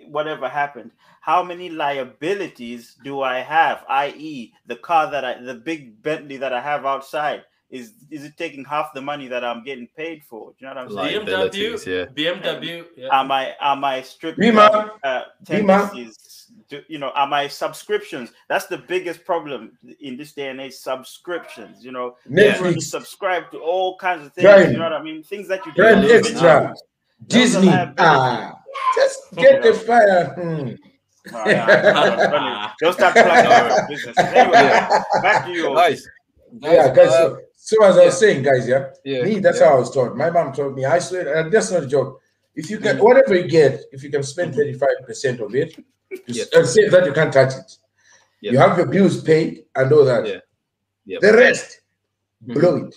whatever 0.06 0.48
happened, 0.48 0.92
how 1.20 1.42
many 1.42 1.70
liabilities 1.70 2.94
do 3.04 3.22
I 3.22 3.40
have? 3.40 3.84
I.e., 3.88 4.52
the 4.66 4.76
car 4.76 5.10
that 5.10 5.24
I, 5.24 5.40
the 5.42 5.54
big 5.54 6.02
Bentley 6.02 6.36
that 6.38 6.52
I 6.52 6.60
have 6.60 6.84
outside, 6.86 7.44
is 7.70 7.92
is 8.10 8.24
it 8.24 8.36
taking 8.36 8.64
half 8.64 8.92
the 8.94 9.00
money 9.02 9.28
that 9.28 9.44
I'm 9.44 9.62
getting 9.62 9.88
paid 9.96 10.22
for? 10.24 10.50
Do 10.50 10.56
you 10.60 10.66
know 10.68 10.74
what 10.74 10.84
I'm 10.84 10.90
saying? 10.90 11.20
BMW, 11.20 11.26
Liabilities, 11.26 11.86
yeah. 11.86 12.04
BMW. 12.06 12.84
Yeah. 12.96 13.08
Am 13.12 13.30
I 13.30 13.54
am 13.60 13.84
I 13.84 14.02
stripping 14.02 14.52
Bima. 14.54 14.90
uh, 15.04 15.22
Bima. 15.44 15.90
tendencies? 15.90 16.50
Do, 16.70 16.82
you 16.88 16.98
know, 16.98 17.12
am 17.14 17.32
I 17.34 17.46
subscriptions? 17.48 18.30
That's 18.48 18.66
the 18.66 18.78
biggest 18.78 19.24
problem 19.24 19.72
in 20.00 20.16
this 20.16 20.32
day 20.32 20.48
and 20.48 20.60
age. 20.60 20.74
Subscriptions. 20.74 21.84
You 21.84 21.92
know, 21.92 22.16
everyone 22.26 22.74
Netflix, 22.74 22.76
is 22.78 22.90
subscribed 22.90 23.52
to 23.52 23.58
all 23.58 23.96
kinds 23.98 24.26
of 24.26 24.32
things. 24.32 24.46
Prime. 24.46 24.70
You 24.72 24.78
know 24.78 24.84
what 24.84 24.92
I 24.94 25.02
mean? 25.02 25.22
Things 25.22 25.46
that 25.48 25.64
you 25.66 25.72
Prime 25.72 26.02
don't 26.02 26.10
Extra. 26.10 26.74
Disney. 27.26 27.68
Ah, 27.98 28.54
just 28.96 29.20
get 29.36 29.62
the 29.62 29.74
fire. 29.74 30.34
Hmm. 30.34 30.68
Yeah. 31.46 32.30
Funny. 32.30 32.72
Don't 32.80 32.92
start 32.94 33.12
plugging 33.14 33.50
your 33.50 33.88
business. 33.88 34.18
Anyway, 34.18 34.52
Yeah. 34.54 35.02
back 35.20 35.44
to 35.44 35.52
you. 35.52 35.74
Guys, 36.60 36.72
Yeah, 36.72 36.94
guys. 36.94 37.08
uh, 37.08 37.36
so, 37.56 37.84
as 37.84 37.96
I 37.98 38.04
was 38.06 38.14
yeah. 38.14 38.28
saying, 38.28 38.42
guys, 38.42 38.66
yeah, 38.68 38.90
yeah, 39.04 39.22
me, 39.22 39.38
that's 39.40 39.60
yeah. 39.60 39.68
how 39.68 39.76
I 39.76 39.78
was 39.80 39.90
taught. 39.90 40.16
My 40.16 40.30
mom 40.30 40.52
told 40.52 40.74
me, 40.74 40.84
I 40.84 40.98
swear, 40.98 41.36
and 41.36 41.52
that's 41.52 41.70
not 41.70 41.82
a 41.82 41.86
joke. 41.86 42.20
If 42.54 42.70
you 42.70 42.78
can, 42.78 42.96
Mm. 42.96 43.02
whatever 43.02 43.34
you 43.34 43.46
get, 43.48 43.82
if 43.92 44.02
you 44.02 44.10
can 44.10 44.22
spend 44.22 44.54
35% 44.54 45.40
of 45.40 45.54
it, 45.54 45.74
Yeah. 46.26 46.44
and 46.54 46.66
say 46.66 46.88
that 46.88 47.04
you 47.06 47.12
can't 47.12 47.32
touch 47.32 47.54
it. 47.54 47.76
Yeah. 48.40 48.52
You 48.52 48.58
have 48.58 48.78
your 48.78 48.86
bills 48.86 49.22
paid 49.22 49.66
and 49.74 49.92
all 49.92 50.04
that. 50.04 50.26
Yeah. 50.26 50.40
Yeah. 51.04 51.18
The 51.20 51.32
rest, 51.34 51.80
Mhm. 52.46 52.54
blow 52.54 52.76
it. 52.76 52.94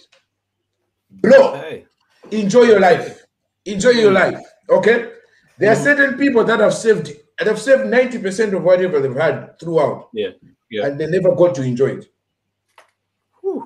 Blow. 1.10 1.56
Hey. 1.56 1.86
Enjoy 2.32 2.64
your 2.64 2.80
life. 2.80 3.26
Enjoy 3.66 3.90
your 3.90 4.12
life. 4.12 4.40
Okay? 4.70 5.12
There 5.58 5.72
are 5.72 5.76
Mhm. 5.76 5.84
certain 5.84 6.18
people 6.18 6.44
that 6.46 6.60
have 6.60 6.74
saved 6.74 7.12
that 7.38 7.48
have 7.48 7.60
saved 7.60 7.86
90% 7.88 8.54
of 8.54 8.64
whatever 8.64 9.00
they've 9.00 9.16
had 9.16 9.60
throughout. 9.60 10.10
Yeah. 10.14 10.30
Yeah. 10.70 10.86
And 10.86 11.00
they 11.00 11.08
never 11.08 11.34
got 11.36 11.56
to 11.56 11.64
enjoy 11.64 11.98
it. 11.98 12.06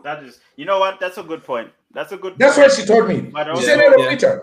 That 0.04 0.24
is, 0.24 0.40
you 0.56 0.66
know 0.70 0.80
what? 0.80 1.00
That's 1.00 1.18
a 1.18 1.24
good 1.24 1.44
point. 1.44 1.70
That's 1.98 2.12
a 2.12 2.18
good. 2.18 2.34
That's 2.38 2.56
point. 2.56 2.70
what 2.70 2.78
she 2.78 2.86
told 2.86 3.08
me. 3.08 3.18
But 3.22 3.46
She 3.46 3.50
also, 3.52 3.66
said, 3.68 3.80
"Hello, 3.80 3.98
Yeah. 4.04 4.10
Peter, 4.14 4.34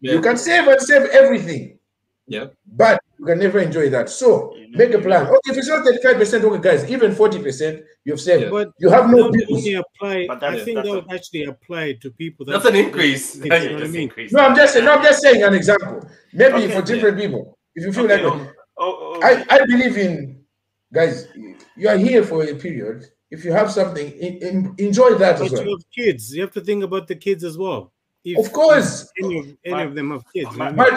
Yeah. 0.00 0.12
you 0.14 0.20
can 0.20 0.36
save 0.36 0.64
and 0.72 0.80
save 0.80 1.04
everything, 1.20 1.78
Yeah. 2.26 2.46
but 2.82 3.00
you 3.18 3.24
can 3.30 3.38
never 3.38 3.58
enjoy 3.68 3.88
that. 3.90 4.06
So 4.10 4.28
You 4.56 4.68
know, 4.70 4.78
make 4.80 4.92
a 4.94 5.00
plan. 5.06 5.22
Okay, 5.26 5.50
if 5.50 5.56
it's 5.60 5.68
not 5.68 5.84
35%, 5.84 6.44
okay, 6.44 6.60
guys, 6.68 6.90
even 6.90 7.14
40% 7.14 7.82
you've 8.04 8.20
saved. 8.20 8.42
Yeah. 8.44 8.50
But 8.56 8.68
You 8.78 8.88
have 8.90 9.08
no 9.10 9.24
would 9.24 9.32
bills. 9.32 9.50
only 9.58 9.74
apply. 9.84 10.26
But 10.28 10.36
I 10.36 10.40
that's- 10.50 10.64
think 10.66 10.76
that 10.82 10.86
would 10.86 11.10
actually 11.16 11.44
apply 11.44 11.84
to 12.02 12.10
people. 12.22 12.44
That 12.46 12.52
That's 12.54 12.66
an 12.72 12.76
increase. 12.76 13.36
You 13.36 13.48
know 13.50 13.56
what 13.56 13.62
I 13.62 13.84
an 13.86 13.92
mean? 13.92 14.02
increase. 14.08 14.32
No, 14.32 14.40
I'm 14.46 14.54
just 14.56 14.70
saying, 14.74 14.84
no, 14.84 14.92
I'm 14.96 15.02
just 15.10 15.20
saying 15.22 15.42
an 15.42 15.54
example. 15.54 15.96
Maybe 16.32 16.54
Okay, 16.64 16.74
for 16.74 16.82
different 16.82 17.16
people. 17.22 17.42
If 17.74 17.84
you 17.86 17.92
feel 17.92 18.04
Okay, 18.04 18.22
like 18.22 18.32
oh, 18.32 18.52
oh, 18.84 18.94
oh, 19.16 19.20
I, 19.22 19.32
I 19.48 19.58
believe 19.66 19.96
in 19.96 20.44
guys, 20.92 21.28
you 21.76 21.88
are 21.88 21.96
here 21.96 22.22
for 22.22 22.42
a 22.44 22.54
period. 22.54 23.04
If 23.30 23.44
you 23.44 23.52
have 23.52 23.70
something, 23.70 24.10
in, 24.12 24.34
in- 24.38 24.74
enjoy 24.78 25.14
that 25.16 25.38
But 25.38 25.46
as 25.46 25.52
well. 25.52 25.64
you 25.64 25.70
have 25.70 25.84
kids. 25.92 26.34
You 26.34 26.42
have 26.42 26.52
to 26.52 26.60
think 26.60 26.84
about 26.84 27.08
the 27.08 27.16
kids 27.16 27.42
as 27.44 27.58
well. 27.58 27.92
If, 28.24 28.38
Of 28.46 28.52
course. 28.52 29.10
if 29.16 29.24
any 29.24 29.38
of, 29.38 29.46
any 29.64 29.74
My- 29.74 29.82
of 29.82 29.94
them 29.94 30.10
have 30.12 30.24
kids. 30.32 30.50
you 30.52 30.58
my- 30.58 30.70
know 30.70 30.76
what 30.76 30.92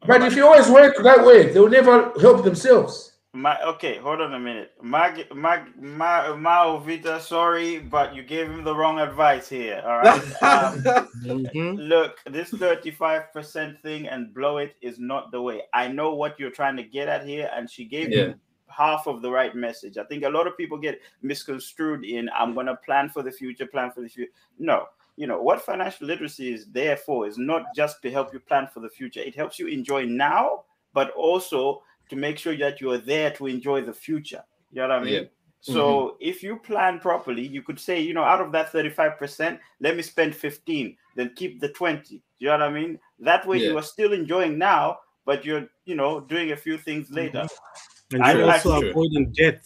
But 0.00 0.06
but 0.06 0.22
if 0.22 0.34
you 0.36 0.46
always 0.46 0.68
work 0.70 0.94
that 1.02 1.24
way, 1.24 1.52
they'll 1.52 1.68
never 1.68 2.12
help 2.20 2.44
themselves. 2.44 3.10
My 3.34 3.60
okay, 3.62 3.96
hold 3.96 4.20
on 4.20 4.34
a 4.34 4.38
minute. 4.38 4.72
Mag 4.82 5.26
Mag 5.34 5.62
Ma 5.80 6.34
Mao 6.36 6.78
Vita, 6.78 7.18
sorry, 7.20 7.78
but 7.78 8.14
you 8.14 8.22
gave 8.22 8.46
him 8.46 8.62
the 8.62 8.74
wrong 8.74 9.00
advice 9.00 9.48
here. 9.48 9.82
All 9.86 9.98
right. 10.00 10.22
Um, 10.42 10.82
Mhm. 11.24 11.88
look, 11.88 12.18
this 12.30 12.50
35% 12.50 13.80
thing 13.82 14.06
and 14.08 14.34
blow 14.34 14.58
it 14.58 14.74
is 14.82 14.98
not 14.98 15.30
the 15.32 15.40
way. 15.40 15.62
I 15.72 15.88
know 15.88 16.14
what 16.14 16.38
you're 16.38 16.50
trying 16.50 16.76
to 16.76 16.82
get 16.82 17.08
at 17.08 17.24
here, 17.26 17.50
and 17.56 17.70
she 17.70 17.84
gave 17.86 18.10
Yeah. 18.10 18.18
you 18.18 18.34
half 18.76 19.06
of 19.06 19.22
the 19.22 19.30
right 19.30 19.54
message. 19.54 19.98
I 19.98 20.04
think 20.04 20.24
a 20.24 20.28
lot 20.28 20.46
of 20.46 20.56
people 20.56 20.78
get 20.78 21.00
misconstrued 21.22 22.04
in 22.04 22.28
I'm 22.30 22.52
mm. 22.52 22.56
gonna 22.56 22.76
plan 22.76 23.08
for 23.08 23.22
the 23.22 23.30
future, 23.30 23.66
plan 23.66 23.90
for 23.90 24.00
the 24.00 24.08
future. 24.08 24.32
No, 24.58 24.86
you 25.16 25.26
know 25.26 25.40
what 25.40 25.62
financial 25.62 26.06
literacy 26.06 26.52
is 26.52 26.66
there 26.66 26.96
for 26.96 27.26
is 27.26 27.38
not 27.38 27.62
just 27.74 28.02
to 28.02 28.10
help 28.10 28.32
you 28.32 28.40
plan 28.40 28.68
for 28.72 28.80
the 28.80 28.88
future, 28.88 29.20
it 29.20 29.34
helps 29.34 29.58
you 29.58 29.66
enjoy 29.66 30.04
now, 30.04 30.64
but 30.94 31.10
also 31.12 31.82
to 32.08 32.16
make 32.16 32.38
sure 32.38 32.56
that 32.56 32.80
you 32.80 32.90
are 32.90 32.98
there 32.98 33.30
to 33.30 33.46
enjoy 33.46 33.80
the 33.80 33.92
future. 33.92 34.42
You 34.72 34.82
know 34.82 34.88
what 34.88 34.98
I 34.98 35.04
mean? 35.04 35.14
Yeah. 35.14 35.28
So 35.62 36.16
if 36.20 36.42
you 36.42 36.56
plan 36.56 36.98
properly, 36.98 37.46
you 37.46 37.62
could 37.62 37.78
say, 37.78 38.00
you 38.00 38.14
know, 38.14 38.24
out 38.24 38.40
of 38.40 38.50
that 38.50 38.72
35%, 38.72 39.60
let 39.80 39.96
me 39.96 40.02
spend 40.02 40.34
15, 40.34 40.96
then 41.14 41.32
keep 41.36 41.60
the 41.60 41.68
20. 41.68 42.20
You 42.40 42.48
know 42.48 42.52
what 42.54 42.62
I 42.62 42.70
mean? 42.70 42.98
That 43.20 43.46
way 43.46 43.58
you 43.58 43.78
are 43.78 43.82
still 43.82 44.12
enjoying 44.12 44.58
now, 44.58 44.98
but 45.24 45.44
you're, 45.44 45.68
you 45.84 45.94
know, 45.94 46.20
doing 46.20 46.50
a 46.50 46.56
few 46.56 46.76
things 46.76 47.10
later. 47.10 47.38
Mm-hmm. 47.38 47.91
And 48.14 48.22
I- 48.22 48.32
you're 48.32 48.48
I 48.48 48.52
also 48.54 48.80
see. 48.80 48.88
avoiding 48.90 49.32
debt. 49.32 49.60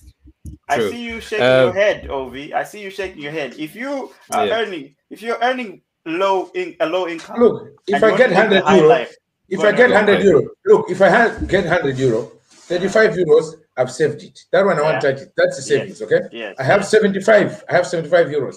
I 0.68 0.76
True. 0.76 0.90
see 0.90 1.02
you 1.04 1.20
shaking 1.20 1.44
Uh, 1.46 1.64
your 1.64 1.72
head, 1.72 2.08
Ov. 2.10 2.34
I 2.34 2.64
see 2.64 2.80
you 2.82 2.90
shaking 2.90 3.22
your 3.22 3.32
head. 3.32 3.54
If 3.58 3.74
you 3.74 4.10
are 4.30 4.46
Yeah. 4.46 4.58
earning, 4.60 4.94
if 5.10 5.22
you're 5.22 5.38
earning 5.42 5.82
low 6.04 6.50
in 6.54 6.76
a 6.80 6.86
low 6.86 7.08
income, 7.08 7.40
Look, 7.40 7.68
if 7.88 8.02
I 8.02 8.16
get 8.16 8.30
want 8.30 8.48
to 8.50 8.54
live 8.54 8.64
100 8.64 8.76
euro, 8.76 8.88
life, 8.88 9.16
if 9.48 9.60
I 9.60 9.72
get 9.72 9.90
100 9.90 10.22
euro, 10.22 10.42
look, 10.64 10.90
if 10.90 11.02
I 11.02 11.08
have, 11.08 11.48
get 11.48 11.64
100 11.64 11.98
euro, 11.98 12.32
35 12.48 13.14
euros, 13.14 13.54
I've 13.76 13.90
saved 13.92 14.22
it. 14.22 14.38
That 14.52 14.64
one 14.64 14.78
I 14.78 14.82
want 14.82 14.94
Yeah. 15.02 15.10
to 15.10 15.12
touch 15.12 15.22
it. 15.22 15.32
That's 15.36 15.56
the 15.56 15.62
Yes. 15.62 15.80
savings, 15.80 16.02
okay? 16.02 16.20
yes, 16.32 16.54
I 16.58 16.62
have 16.62 16.84
75. 16.86 17.64
I 17.68 17.72
have 17.74 17.86
75 17.86 18.28
euros. 18.28 18.56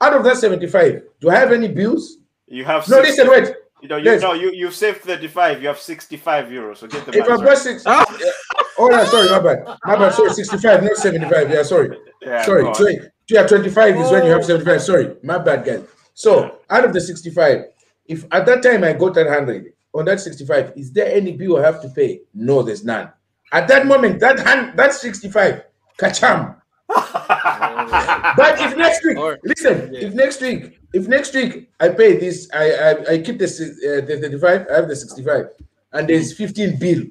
Out 0.00 0.14
of 0.14 0.24
that 0.24 0.36
75, 0.38 1.02
do 1.20 1.30
I 1.30 1.34
have 1.36 1.52
any 1.52 1.68
bills? 1.68 2.16
you 2.46 2.64
have 2.64 2.88
No, 2.88 3.02
60 3.02 3.10
listen, 3.10 3.28
wait. 3.30 3.54
You 3.80 3.88
know, 3.88 3.96
you 3.96 4.04
Yes. 4.04 4.22
know, 4.22 4.32
you 4.32 4.50
you've 4.52 4.74
saved 4.74 5.02
35, 5.02 5.62
you 5.62 5.68
have 5.68 5.78
65 5.78 6.46
euros. 6.46 6.78
So 6.78 6.86
get 6.88 7.04
the 7.06 7.12
If 7.12 7.18
maths 7.18 7.30
I've 7.30 7.38
got 7.38 7.46
right. 7.46 7.58
six, 7.58 7.82
oh, 7.86 8.88
no, 8.88 9.04
sorry, 9.04 9.28
my 9.30 9.38
bad. 9.38 9.78
My 9.84 9.96
bad, 9.96 10.14
sorry, 10.14 10.30
65, 10.30 10.82
not 10.82 10.96
75. 10.96 11.50
Yeah, 11.50 11.62
sorry. 11.62 11.96
Yeah, 12.22 12.42
Sorry, 12.44 12.62
go 12.62 12.68
on. 12.70 12.74
20, 12.74 12.98
yeah, 13.28 13.46
25 13.46 13.96
is 13.96 14.10
when 14.10 14.24
you 14.26 14.32
have 14.32 14.44
75. 14.44 14.82
Sorry, 14.82 15.16
my 15.22 15.38
bad, 15.38 15.64
guys. 15.64 15.84
So, 16.14 16.58
out 16.68 16.84
of 16.84 16.92
the 16.92 17.00
65, 17.00 17.64
if 18.06 18.24
at 18.32 18.44
that 18.46 18.62
time 18.62 18.82
I 18.82 18.92
got 18.94 19.14
that 19.14 19.26
100, 19.26 19.72
on 19.94 20.04
that 20.06 20.20
65, 20.20 20.72
is 20.76 20.92
there 20.92 21.14
any 21.14 21.32
bill 21.32 21.58
I 21.58 21.62
have 21.66 21.80
to 21.82 21.88
pay? 21.90 22.22
No, 22.34 22.62
there's 22.62 22.84
none. 22.84 23.10
At 23.52 23.68
that 23.68 23.86
moment, 23.86 24.18
that 24.20 24.40
hand, 24.40 24.76
that 24.78 24.92
65, 24.92 25.62
kacham. 25.98 26.56
But 28.36 28.60
if 28.60 28.76
next 28.76 29.04
week, 29.04 29.18
Or- 29.18 29.38
listen, 29.44 29.92
Yeah. 29.92 30.06
if 30.08 30.14
next 30.14 30.40
week, 30.40 30.78
if 30.94 31.08
next 31.08 31.34
week 31.34 31.70
I 31.80 31.88
pay 31.90 32.16
this, 32.16 32.48
I 32.52 32.64
I, 32.88 32.90
I 33.12 33.18
keep 33.18 33.38
the, 33.38 33.44
uh, 33.46 34.06
the 34.06 34.18
35, 34.20 34.66
I 34.70 34.74
have 34.74 34.88
the 34.88 34.96
65, 34.96 35.46
and 35.92 36.08
there's 36.08 36.32
15 36.32 36.78
bill, 36.78 37.02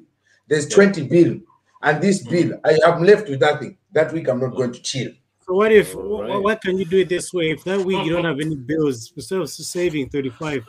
there's 0.48 0.66
20 0.68 1.02
bill, 1.08 1.38
and 1.82 2.02
this 2.02 2.26
bill, 2.26 2.58
I 2.64 2.78
am 2.86 3.02
left 3.04 3.28
with 3.28 3.40
nothing. 3.40 3.76
That 3.92 4.12
week 4.12 4.28
I'm 4.28 4.40
not 4.40 4.54
going 4.56 4.72
to 4.72 4.80
chill. 4.82 5.12
So 5.46 5.54
what 5.54 5.72
if? 5.72 5.94
All 5.96 6.22
right. 6.24 6.42
Why 6.42 6.54
can 6.56 6.76
you 6.78 6.84
do 6.84 6.98
it 6.98 7.08
this 7.08 7.32
way? 7.32 7.50
If 7.50 7.64
that 7.64 7.80
week 7.80 8.04
you 8.04 8.12
don't 8.12 8.24
have 8.24 8.40
any 8.40 8.56
bills, 8.56 9.12
instead 9.16 9.40
of 9.40 9.48
saving 9.48 10.10
thirty-five, 10.10 10.62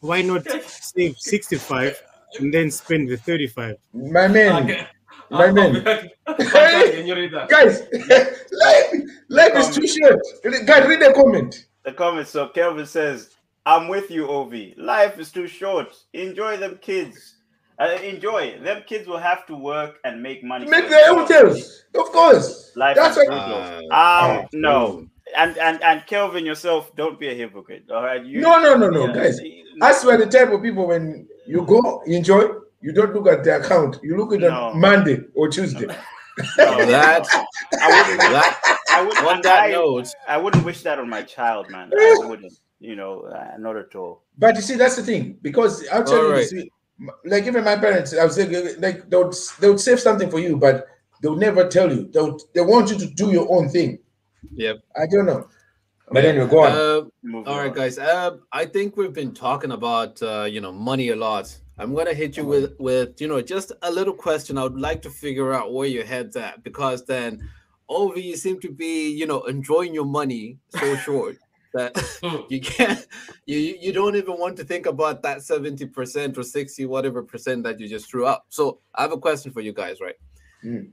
why 0.00 0.22
not 0.22 0.46
save 0.68 1.16
sixty-five 1.18 2.00
and 2.38 2.52
then 2.54 2.70
spend 2.70 3.08
the 3.08 3.16
thirty-five? 3.16 3.76
My 3.92 4.28
man, 4.28 4.64
Okay. 4.64 4.86
My 5.30 5.50
man. 5.52 5.84
Señorita. 6.26 7.48
Guys, 7.48 7.82
life, 8.52 8.92
life 9.28 9.56
is 9.56 9.74
too 9.74 9.86
short. 9.86 10.20
Guys, 10.66 10.86
read 10.86 11.00
the 11.00 11.12
comment. 11.14 11.66
the 11.84 11.92
comments. 11.92 12.30
So 12.30 12.48
Kelvin 12.48 12.86
says, 12.86 13.30
"I'm 13.66 13.88
with 13.88 14.10
you, 14.10 14.28
Ov. 14.30 14.52
Life 14.76 15.18
is 15.18 15.30
too 15.32 15.46
short. 15.46 15.94
Enjoy 16.12 16.56
them 16.56 16.78
kids. 16.80 17.36
Uh, 17.78 17.98
enjoy 18.04 18.56
them 18.62 18.82
kids 18.86 19.08
will 19.08 19.18
have 19.18 19.44
to 19.46 19.56
work 19.56 19.98
and 20.04 20.22
make 20.22 20.44
money. 20.44 20.64
Make 20.66 20.84
for 20.84 20.90
their 20.90 21.10
own 21.10 21.18
themselves. 21.26 21.58
hotels, 21.92 22.06
of 22.06 22.12
course. 22.12 22.70
Life 22.76 22.94
That's 22.96 23.16
is 23.16 23.28
what. 23.28 23.46
brutal. 23.46 23.88
Uh, 23.90 24.38
Um, 24.40 24.46
no, 24.52 25.06
and 25.36 25.58
and 25.58 25.82
and 25.82 26.06
Kelvin 26.06 26.46
yourself, 26.46 26.94
don't 26.94 27.18
be 27.18 27.28
a 27.28 27.34
hypocrite. 27.34 27.90
All 27.90 28.02
right. 28.04 28.24
You, 28.24 28.40
No, 28.40 28.60
no, 28.62 28.76
no, 28.76 28.88
no, 28.90 29.06
yeah, 29.08 29.12
guys. 29.14 29.40
you- 29.40 29.62
I 29.82 29.90
swear 29.92 30.16
the 30.18 30.26
type 30.26 30.52
of 30.52 30.62
people 30.62 30.86
when 30.86 31.26
you 31.48 31.66
go, 31.66 32.00
enjoy, 32.06 32.46
you 32.84 32.92
don't 32.92 33.12
look 33.14 33.26
at 33.34 33.42
the 33.44 33.52
account. 33.60 33.92
You 34.02 34.16
look 34.16 34.32
at 34.34 34.42
it 34.42 34.50
No. 34.50 34.66
on 34.70 34.80
Monday 34.80 35.18
or 35.34 35.48
Tuesday. 35.48 35.86
no, 36.58 36.86
That, 36.94 37.26
I 37.84 37.88
wouldn't. 37.94 38.20
that 38.34 38.78
I 38.96 39.02
would. 39.02 39.16
on 39.18 39.40
that 39.42 39.60
I, 39.68 39.70
note, 39.70 40.08
I 40.28 40.36
wouldn't 40.36 40.64
wish 40.64 40.82
that 40.82 40.98
on 40.98 41.08
my 41.08 41.22
child, 41.22 41.70
man. 41.70 41.90
I 41.96 42.16
wouldn't. 42.30 42.52
You 42.80 42.96
know, 42.96 43.22
uh, 43.22 43.56
not 43.58 43.76
at 43.76 43.94
all. 43.94 44.22
But 44.36 44.56
you 44.56 44.60
see, 44.62 44.74
that's 44.76 44.96
the 44.96 45.02
thing 45.02 45.38
because 45.40 45.86
I'll 45.88 46.04
tell 46.04 46.18
you, 46.18 46.24
Alright. 46.26 46.50
this, 46.50 46.50
see, 46.50 46.70
like 47.24 47.44
even 47.46 47.64
my 47.64 47.76
parents, 47.76 48.12
I 48.16 48.24
was 48.24 48.34
saying, 48.34 48.52
like 48.80 49.08
they 49.08 49.16
would 49.16 49.34
they 49.60 49.68
would 49.70 49.80
save 49.80 50.00
something 50.00 50.28
for 50.30 50.38
you, 50.38 50.56
but 50.58 50.86
they 51.22 51.28
would 51.30 51.38
never 51.48 51.66
tell 51.68 51.90
you. 51.94 52.08
They 52.12 52.20
would, 52.20 52.40
they 52.54 52.60
want 52.60 52.90
you 52.90 52.98
to 52.98 53.06
do 53.06 53.30
your 53.30 53.46
own 53.50 53.68
thing. 53.70 53.98
Yep. 54.54 54.76
I 55.02 55.06
don't 55.10 55.24
know. 55.26 55.48
But 56.10 56.24
anyway, 56.26 56.46
go 56.50 56.64
on. 56.64 56.72
uh, 56.72 57.08
Move 57.22 57.48
all 57.48 57.56
right, 57.58 57.70
on. 57.70 57.74
guys. 57.76 57.96
Uh, 57.98 58.36
I 58.52 58.66
think 58.66 58.96
we've 58.98 59.14
been 59.14 59.32
talking 59.32 59.70
about 59.72 60.20
uh, 60.22 60.44
you 60.50 60.60
know 60.60 60.72
money 60.72 61.08
a 61.08 61.16
lot. 61.16 61.46
I'm 61.78 61.94
gonna 61.94 62.14
hit 62.14 62.36
you 62.36 62.44
with 62.44 62.74
with 62.78 63.20
you 63.20 63.28
know 63.28 63.40
just 63.40 63.72
a 63.82 63.90
little 63.90 64.14
question. 64.14 64.58
I 64.58 64.62
would 64.62 64.78
like 64.78 65.02
to 65.02 65.10
figure 65.10 65.52
out 65.52 65.72
where 65.72 65.88
your 65.88 66.04
head's 66.04 66.36
at 66.36 66.62
because 66.62 67.04
then, 67.04 67.48
Ovi, 67.90 68.22
you 68.22 68.36
seem 68.36 68.60
to 68.60 68.70
be 68.70 69.10
you 69.10 69.26
know 69.26 69.42
enjoying 69.42 69.94
your 69.94 70.04
money 70.04 70.58
so 70.68 70.96
short 71.04 71.36
that 71.74 72.46
you 72.48 72.60
can't 72.60 73.06
you 73.46 73.58
you 73.58 73.92
don't 73.92 74.14
even 74.14 74.38
want 74.38 74.56
to 74.56 74.64
think 74.64 74.86
about 74.86 75.22
that 75.22 75.42
70 75.42 75.86
percent 75.86 76.38
or 76.38 76.44
60 76.44 76.86
whatever 76.86 77.22
percent 77.22 77.64
that 77.64 77.80
you 77.80 77.88
just 77.88 78.08
threw 78.08 78.24
up. 78.24 78.46
So 78.48 78.78
I 78.94 79.02
have 79.02 79.12
a 79.12 79.18
question 79.18 79.52
for 79.52 79.60
you 79.60 79.72
guys, 79.72 80.00
right? 80.00 80.16
Mm. 80.64 80.92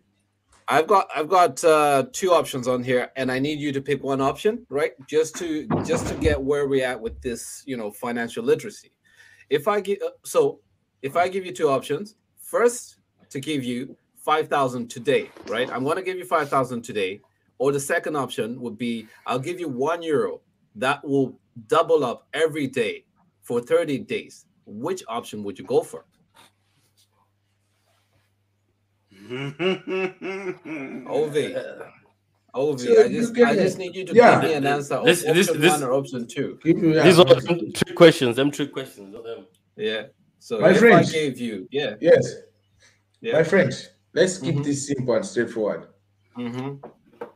I've 0.67 0.87
got 0.87 1.09
I've 1.13 1.27
got 1.27 1.63
uh, 1.63 2.05
two 2.13 2.31
options 2.31 2.67
on 2.67 2.81
here, 2.81 3.11
and 3.17 3.31
I 3.31 3.39
need 3.39 3.59
you 3.59 3.71
to 3.73 3.81
pick 3.81 4.01
one 4.03 4.21
option, 4.21 4.65
right? 4.69 4.93
Just 5.05 5.35
to 5.35 5.67
just 5.85 6.07
to 6.07 6.15
get 6.15 6.41
where 6.41 6.67
we're 6.67 6.85
at 6.85 6.99
with 6.99 7.21
this, 7.21 7.61
you 7.65 7.77
know, 7.77 7.91
financial 7.91 8.43
literacy. 8.43 8.91
If 9.49 9.67
I 9.67 9.81
get 9.81 10.01
so, 10.23 10.61
if 11.01 11.15
I 11.15 11.27
give 11.27 11.45
you 11.45 11.51
two 11.51 11.69
options, 11.69 12.15
first 12.39 12.97
to 13.29 13.39
give 13.39 13.63
you 13.63 13.95
five 14.17 14.47
thousand 14.47 14.89
today, 14.89 15.29
right? 15.47 15.69
I'm 15.71 15.83
going 15.83 15.97
to 15.97 16.03
give 16.03 16.17
you 16.17 16.25
five 16.25 16.49
thousand 16.49 16.83
today, 16.83 17.21
or 17.57 17.71
the 17.71 17.79
second 17.79 18.15
option 18.15 18.59
would 18.61 18.77
be 18.77 19.07
I'll 19.25 19.39
give 19.39 19.59
you 19.59 19.67
one 19.69 20.01
euro 20.03 20.41
that 20.75 21.03
will 21.03 21.39
double 21.67 22.03
up 22.05 22.27
every 22.33 22.67
day 22.67 23.05
for 23.41 23.61
thirty 23.61 23.97
days. 23.99 24.45
Which 24.65 25.03
option 25.07 25.43
would 25.43 25.57
you 25.59 25.65
go 25.65 25.81
for? 25.81 26.05
Ovi. 29.31 29.53
Ovi, 32.53 32.79
So 32.79 33.03
I 33.03 33.07
just 33.09 33.37
I 33.39 33.55
just 33.55 33.77
need 33.77 33.95
you 33.95 34.05
to 34.05 34.13
Yeah. 34.13 34.41
give 34.41 34.49
me 34.49 34.55
an 34.55 34.65
answer 34.65 35.01
This- 35.03 35.21
option 35.21 35.35
this- 35.35 35.51
this- 35.51 35.71
one 35.71 35.83
or 35.83 35.93
option 35.93 36.27
two. 36.27 36.59
Yeah. 36.65 37.03
These 37.03 37.19
are 37.19 37.25
them 37.25 37.71
trick 37.73 37.95
questions. 37.95 38.35
Them 38.35 38.51
trick 38.51 38.73
questions. 38.73 39.13
not 39.13 39.23
them. 39.23 39.45
Yeah. 39.77 40.07
So 40.41 40.59
My 40.59 40.73
friends. 40.73 41.09
I 41.09 41.13
gave 41.13 41.39
you, 41.39 41.67
yeah, 41.69 41.93
Yes, 42.01 42.25
yeah. 43.21 43.33
my 43.33 43.43
friends. 43.43 43.89
Let's 44.11 44.39
keep 44.39 44.55
Mhm. 44.55 44.63
this 44.63 44.87
simple 44.87 45.13
and 45.13 45.23
straightforward. 45.25 45.87
hmm 46.35 46.81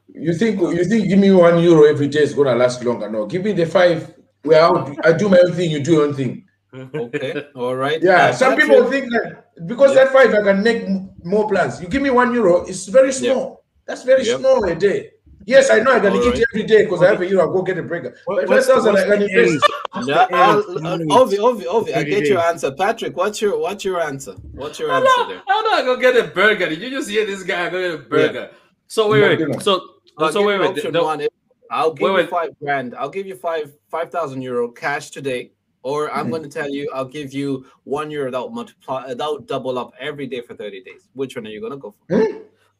You 0.09 0.33
think 0.33 0.59
you 0.59 0.83
think 0.85 1.07
give 1.09 1.19
me 1.19 1.29
one 1.31 1.59
euro 1.61 1.83
every 1.85 2.07
day 2.07 2.23
is 2.23 2.33
gonna 2.33 2.55
last 2.55 2.83
longer? 2.83 3.07
No, 3.09 3.25
give 3.27 3.43
me 3.43 3.51
the 3.53 3.65
five. 3.65 3.99
Well, 4.43 4.95
I 5.03 5.11
do 5.13 5.29
my 5.29 5.37
own 5.45 5.53
thing, 5.53 5.69
you 5.69 5.81
do 5.83 5.91
your 5.93 6.05
own 6.07 6.13
thing. 6.15 6.33
Okay. 6.73 7.31
All 7.55 7.75
right. 7.75 8.01
Yeah, 8.01 8.29
Uh, 8.29 8.33
some 8.33 8.55
people 8.55 8.81
think 8.89 9.05
that 9.13 9.25
because 9.67 9.91
Yeah. 9.93 10.05
that 10.05 10.13
five 10.13 10.33
I 10.33 10.41
can 10.41 10.63
make 10.63 10.81
more 11.23 11.45
plans. 11.47 11.79
You 11.81 11.87
give 11.87 12.01
me 12.01 12.09
one 12.09 12.33
euro, 12.33 12.65
it's 12.65 12.87
very 12.87 13.11
small. 13.13 13.63
That's 13.85 14.03
very 14.03 14.23
Yep. 14.25 14.39
small 14.39 14.63
a 14.65 14.73
day. 14.75 15.11
Yes, 15.47 15.69
I 15.69 15.79
know 15.79 15.91
I 15.93 15.99
can 15.99 16.11
All 16.13 16.23
eat 16.23 16.33
right. 16.33 16.43
every 16.53 16.63
day 16.63 16.83
because 16.85 17.03
I 17.03 17.07
have 17.11 17.21
a 17.21 17.27
euro. 17.27 17.49
I 17.49 17.53
go 17.53 17.61
get 17.61 17.77
a 17.77 17.83
breaker. 17.83 18.15
What- 18.25 18.47
But 18.47 18.49
what's- 18.49 18.65
five 18.67 18.75
thousand 18.75 18.89
I 18.97 18.99
what's 19.07 19.09
can 19.11 19.19
the 19.19 19.39
invest. 19.39 19.71
Yeah, 20.07 20.27
the 20.29 20.35
I'll, 20.35 20.87
end? 20.93 21.11
Ovi, 21.11 21.37
Ovi, 21.37 21.65
Ovi, 21.65 21.95
I 21.95 22.03
get 22.03 22.25
your 22.27 22.39
answer. 22.39 22.71
Patrick, 22.71 23.15
what's 23.15 23.41
your 23.41 23.57
what's 23.59 23.85
your 23.85 24.01
answer? 24.01 24.33
What's 24.53 24.79
your 24.79 24.89
How 24.89 24.97
answer 25.01 25.11
do 25.23 25.27
there? 25.29 25.41
how 25.47 25.61
do 25.63 25.69
I 25.69 25.81
go 25.83 25.97
get 25.97 26.17
a 26.17 26.27
burger? 26.27 26.67
Did 26.69 26.81
you 26.81 26.89
just 26.89 27.09
hear 27.09 27.25
this 27.25 27.43
guy 27.43 27.69
go 27.69 27.79
get 27.79 27.99
a 27.99 28.03
burger? 28.09 28.49
So 28.87 29.09
wait, 29.09 29.21
wait. 29.39 29.61
So 29.61 29.81
I'll 30.17 30.31
so 30.31 30.39
give 30.39 30.47
wait, 30.47 30.53
you 30.55 30.61
wait. 30.61 30.69
option 30.71 30.93
the- 30.93 31.03
one. 31.03 31.27
I'll 31.71 31.93
give 31.93 32.03
Wait, 32.03 32.09
you 32.09 32.15
wait. 32.15 32.29
five 32.29 32.49
grand. 32.59 32.95
I'll 32.95 33.09
give 33.09 33.25
you 33.27 33.35
five 33.35 33.71
five 33.89 34.09
thousand 34.11 34.41
euro 34.41 34.69
cash 34.69 35.09
today, 35.11 35.51
or 35.83 36.11
I'm 36.11 36.27
Mhm. 36.27 36.31
going 36.31 36.43
to 36.43 36.49
tell 36.49 36.69
you 36.69 36.89
I'll 36.93 37.05
give 37.19 37.33
you 37.33 37.65
one 37.83 38.09
euro 38.11 38.31
that 38.31 38.39
will 38.41 38.49
multiply 38.49 39.13
that 39.13 39.17
will 39.31 39.39
double 39.39 39.77
up 39.77 39.93
every 39.99 40.25
day 40.27 40.41
for 40.41 40.53
thirty 40.55 40.81
days. 40.83 41.07
Which 41.13 41.35
one 41.35 41.45
are 41.47 41.49
you 41.49 41.59
going 41.59 41.71
to 41.73 41.77
go 41.77 41.93
for? 42.07 42.15
Hmm? 42.17 42.37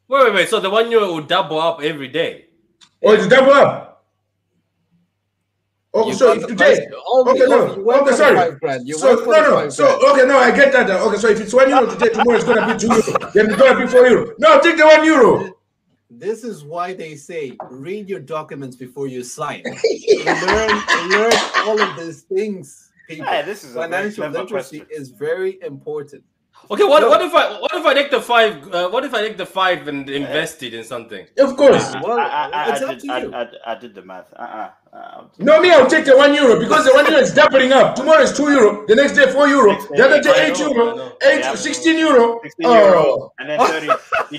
Wait, 0.07 0.23
wait, 0.25 0.33
wait. 0.33 0.49
So 0.49 0.59
the 0.59 0.69
one 0.69 0.89
euro 0.91 1.07
will 1.13 1.21
double 1.21 1.59
up 1.59 1.81
every 1.83 2.07
day. 2.07 2.45
Or 3.01 3.15
it's 3.15 3.27
double 3.27 3.51
up. 3.53 4.03
Okay, 5.93 6.09
You 6.09 6.15
so 6.15 6.33
if 6.33 6.41
the 6.41 6.47
today. 6.47 6.73
Okay, 6.73 6.87
no. 6.89 7.67
Ovi, 7.69 7.77
you 7.77 7.83
went 7.85 8.01
Okay, 8.01 8.15
sorry. 8.15 8.35
five 8.35 8.59
grand. 8.59 8.87
You 8.87 8.97
So 8.97 9.15
no, 9.15 9.25
no. 9.63 9.69
So 9.69 10.11
okay, 10.11 10.25
no, 10.27 10.37
I 10.37 10.51
get 10.53 10.73
that. 10.73 10.89
Okay, 10.89 11.17
so 11.17 11.29
if 11.29 11.39
it's 11.39 11.53
one 11.53 11.69
euro 11.69 11.85
today, 11.89 12.09
tomorrow 12.09 12.35
it's 12.37 12.43
gonna 12.43 12.73
be 12.73 12.77
two 12.79 12.87
euro. 12.87 13.31
Then 13.33 13.49
it's 13.49 13.55
gonna 13.55 13.79
be 13.79 13.87
four 13.87 14.05
euro. 14.05 14.33
No, 14.37 14.59
take 14.59 14.75
the 14.77 14.85
one 14.85 15.05
euro. 15.05 15.55
This 16.09 16.43
is 16.43 16.63
why 16.65 16.93
they 16.93 17.15
say 17.15 17.55
read 17.69 18.09
your 18.09 18.19
documents 18.19 18.75
before 18.75 19.07
you 19.07 19.23
sign. 19.23 19.63
learn, 20.25 20.83
learn 21.09 21.33
all 21.65 21.81
of 21.81 21.97
these 21.97 22.21
things. 22.23 22.91
People. 23.07 23.25
Hey, 23.27 23.43
this 23.43 23.63
is 23.63 23.73
Financial 23.75 24.27
literacy 24.29 24.79
question. 24.79 24.87
is 25.01 25.11
very 25.11 25.59
important. 25.61 26.23
Okay, 26.71 26.83
what, 26.83 27.01
No. 27.01 27.09
what 27.09 27.21
if 27.21 27.33
I 27.33 27.59
what 27.59 27.73
if 27.75 27.85
I 27.85 27.93
take 27.93 28.09
the 28.09 28.19
five? 28.21 28.73
Uh, 28.73 28.89
what 28.89 29.05
if 29.05 29.13
I 29.13 29.21
take 29.21 29.37
the 29.37 29.45
five 29.45 29.87
and 29.87 30.09
invest 30.09 30.63
it 30.63 30.73
in 30.73 30.83
something? 30.83 31.27
Of 31.37 31.55
course. 31.57 31.93
I, 31.93 32.01
Well, 32.01 32.17
I, 32.19 32.49
I, 32.51 32.71
it's 32.71 32.81
I, 32.81 32.85
up 32.85 32.89
did, 32.91 32.99
to 33.01 33.05
you. 33.05 33.33
I, 33.33 33.41
I, 33.43 33.47
I 33.73 33.75
did 33.79 33.93
the 33.93 34.01
math. 34.01 34.33
Uh-uh. 34.35 34.69
Uh, 34.91 35.23
No, 35.37 35.61
me, 35.61 35.69
I'll 35.71 35.85
take 35.87 36.05
the 36.05 36.17
one 36.17 36.33
euro 36.33 36.59
because 36.59 36.85
the 36.85 36.93
one 36.93 37.05
euro 37.05 37.19
is 37.21 37.33
doubling 37.33 37.71
up. 37.71 37.95
Tomorrow 37.95 38.21
is 38.23 38.35
two 38.35 38.49
euro, 38.49 38.85
the 38.87 38.95
next 38.95 39.13
day 39.13 39.29
four 39.31 39.47
euro, 39.47 39.75
the 39.93 40.03
other 40.05 40.21
day 40.21 40.47
eight 40.47 40.57
know, 40.57 40.65
I 40.65 40.69
euro, 40.73 40.95
know. 40.95 41.17
eight, 41.21 41.39
Yeah. 41.41 41.53
16 41.55 41.97
euro. 41.99 42.39
16 42.41 42.71
euro, 42.71 43.03
Oh, 43.05 43.31
and 43.37 43.49
then 43.49 43.59
30. 43.59 43.89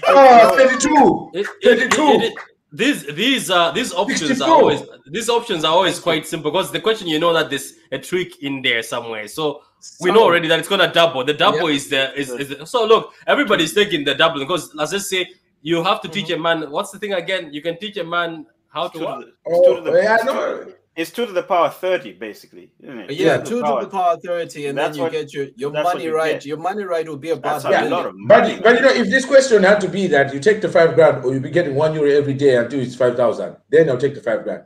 Oh, 0.08 0.56
32. 0.56 1.30
It- 1.34 1.46
it- 1.62 1.82
it- 1.82 1.94
32. 1.94 2.26
it- 2.26 2.34
these 2.72 3.06
these 3.14 3.48
uh 3.48 3.70
these 3.70 3.92
options 3.94 4.20
64. 4.20 4.48
are 4.48 4.52
always 4.60 4.82
these 5.06 5.28
options 5.28 5.64
are 5.64 5.72
always 5.72 6.00
quite 6.00 6.26
simple 6.26 6.50
because 6.50 6.72
the 6.72 6.80
question 6.80 7.06
you 7.06 7.18
know 7.20 7.32
that 7.32 7.48
there's 7.48 7.74
a 7.92 7.98
trick 7.98 8.42
in 8.42 8.60
there 8.60 8.82
somewhere. 8.82 9.28
So 9.28 9.62
we 10.00 10.10
know 10.10 10.22
already 10.24 10.48
that 10.48 10.58
it's 10.58 10.68
gonna 10.68 10.92
double. 10.92 11.24
The 11.24 11.34
double 11.34 11.68
is 11.68 11.88
the 11.88 12.14
is, 12.18 12.30
is 12.30 12.48
the, 12.48 12.66
so 12.66 12.84
look, 12.86 13.12
everybody's 13.26 13.74
taking 13.74 14.04
the 14.04 14.14
double 14.14 14.40
because 14.40 14.74
let's 14.74 14.92
just 14.92 15.08
say 15.08 15.28
you 15.62 15.82
have 15.82 16.00
to 16.02 16.08
teach 16.08 16.30
a 16.30 16.34
mm-hmm. 16.34 16.42
man 16.42 16.70
what's 16.70 16.90
the 16.90 16.98
thing 16.98 17.12
again? 17.12 17.52
You 17.52 17.62
can 17.62 17.78
teach 17.78 17.96
a 17.96 18.04
man 18.04 18.46
how 18.68 18.88
two 18.88 18.98
to 19.00 19.04
to 19.04 19.10
what? 19.10 19.20
the- 19.20 19.32
it's 19.46 19.66
two 19.66 19.74
to 19.74 19.80
Oh, 19.80 19.84
the- 19.84 20.02
yeah, 20.02 20.14
it's 20.14 20.24
two- 20.24 20.32
no. 20.32 20.72
It's 20.96 21.10
two 21.10 21.26
to 21.26 21.32
the 21.32 21.42
power 21.42 21.68
30, 21.68 22.14
basically. 22.14 22.72
Isn't 22.82 23.00
it? 23.00 23.10
Yeah, 23.10 23.26
Yeah. 23.26 23.36
two 23.42 23.60
to 23.60 23.78
the 23.82 23.86
power 23.86 24.16
thirty, 24.16 24.66
and 24.68 24.78
That's 24.78 24.92
then 24.92 24.96
you 24.96 25.02
what- 25.02 25.12
get 25.12 25.34
your, 25.34 25.46
your 25.54 25.70
money 25.70 26.04
you 26.04 26.14
right. 26.16 26.32
get. 26.32 26.46
Your 26.46 26.56
money 26.56 26.84
right 26.84 27.06
will 27.06 27.18
be 27.18 27.30
about 27.30 27.62
That's 27.62 27.64
a 27.66 27.86
a 27.86 27.90
lot 27.90 28.06
of 28.06 28.14
money. 28.16 28.54
But, 28.54 28.62
but 28.62 28.76
you 28.76 28.80
know, 28.80 28.94
if 29.02 29.10
this 29.10 29.26
question 29.26 29.62
had 29.62 29.78
to 29.82 29.88
be 29.88 30.06
that 30.06 30.32
you 30.32 30.40
take 30.40 30.62
the 30.62 30.70
five 30.70 30.94
grand 30.94 31.22
or 31.22 31.34
you'll 31.34 31.42
be 31.42 31.50
getting 31.50 31.74
one 31.74 31.92
euro 31.92 32.10
every 32.10 32.32
day 32.32 32.56
until 32.56 32.80
it's 32.80 32.94
5,000, 32.96 33.56
then 33.68 33.90
I'll 33.90 33.98
take 33.98 34.14
the 34.14 34.22
five 34.22 34.42
grand. 34.42 34.64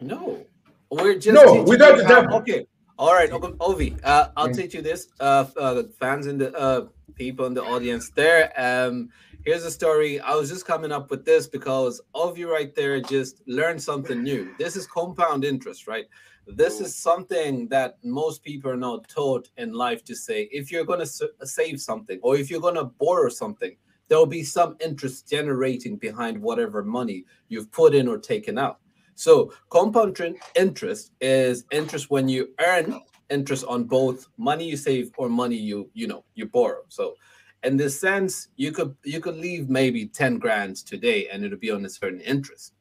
No, 0.00 0.42
we're 0.90 1.18
just 1.18 1.34
No, 1.34 1.62
without 1.64 1.98
the 1.98 2.04
double. 2.04 2.36
Okay, 2.36 2.66
all 2.98 3.14
right, 3.14 3.30
Ovi. 3.30 3.98
Uh, 4.02 4.28
I'll 4.36 4.52
teach 4.52 4.74
you 4.74 4.82
this. 4.82 5.08
Uh, 5.20 5.46
uh, 5.56 5.84
fans 6.00 6.26
in 6.26 6.38
the 6.38 6.52
uh, 6.54 6.86
people 7.14 7.46
in 7.46 7.54
the 7.54 7.62
audience 7.62 8.10
there. 8.10 8.52
Um, 8.56 9.10
here's 9.44 9.64
a 9.64 9.70
story. 9.70 10.20
I 10.20 10.34
was 10.34 10.48
just 10.48 10.66
coming 10.66 10.90
up 10.90 11.10
with 11.10 11.24
this 11.24 11.46
because 11.46 12.00
Ovi 12.14 12.44
right 12.44 12.74
there 12.74 13.00
just 13.00 13.42
learned 13.46 13.80
something 13.80 14.22
new. 14.22 14.52
This 14.58 14.74
is 14.74 14.86
compound 14.86 15.44
interest, 15.44 15.86
right? 15.86 16.06
This 16.48 16.80
is 16.80 16.96
something 16.96 17.68
that 17.68 17.98
most 18.02 18.42
people 18.42 18.70
are 18.70 18.76
not 18.76 19.06
taught 19.08 19.48
in 19.58 19.72
life 19.72 20.02
to 20.04 20.16
say. 20.16 20.48
If 20.50 20.72
you're 20.72 20.84
going 20.84 21.06
to 21.06 21.46
save 21.46 21.80
something 21.80 22.18
or 22.22 22.36
if 22.36 22.50
you're 22.50 22.60
going 22.60 22.74
to 22.74 22.84
borrow 22.84 23.28
something, 23.28 23.76
there 24.08 24.18
will 24.18 24.26
be 24.26 24.42
some 24.42 24.76
interest 24.80 25.28
generating 25.28 25.96
behind 25.96 26.40
whatever 26.40 26.82
money 26.82 27.26
you've 27.48 27.70
put 27.70 27.94
in 27.94 28.08
or 28.08 28.18
taken 28.18 28.58
out. 28.58 28.80
So 29.18 29.52
compound 29.68 30.16
interest 30.54 31.10
is 31.20 31.64
interest 31.72 32.08
when 32.08 32.28
you 32.28 32.50
earn 32.60 33.00
interest 33.30 33.64
on 33.66 33.82
both 33.82 34.28
money 34.36 34.64
you 34.64 34.76
save 34.76 35.10
or 35.18 35.28
money 35.28 35.56
you 35.56 35.90
you 35.92 36.06
know 36.06 36.24
you 36.36 36.46
borrow. 36.46 36.82
So 36.88 37.16
in 37.64 37.76
this 37.76 37.98
sense, 37.98 38.46
you 38.54 38.70
could 38.70 38.94
you 39.02 39.18
could 39.18 39.34
leave 39.34 39.68
maybe 39.68 40.06
10 40.06 40.38
grand 40.38 40.76
today 40.76 41.26
and 41.32 41.44
it'll 41.44 41.58
be 41.58 41.72
on 41.72 41.84
a 41.84 41.88
certain 41.88 42.20
interest. 42.20 42.74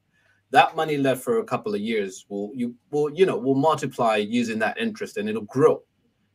That 0.52 0.76
money 0.76 0.98
left 0.98 1.24
for 1.24 1.40
a 1.40 1.44
couple 1.44 1.74
of 1.74 1.82
years 1.82 2.28
will 2.30 2.52
you 2.54 2.76
will 2.92 3.10
you 3.12 3.26
know 3.26 3.38
will 3.40 3.56
multiply 3.56 4.18
using 4.18 4.60
that 4.60 4.78
interest 4.78 5.18
and 5.18 5.28
it'll 5.28 5.42
grow. 5.42 5.82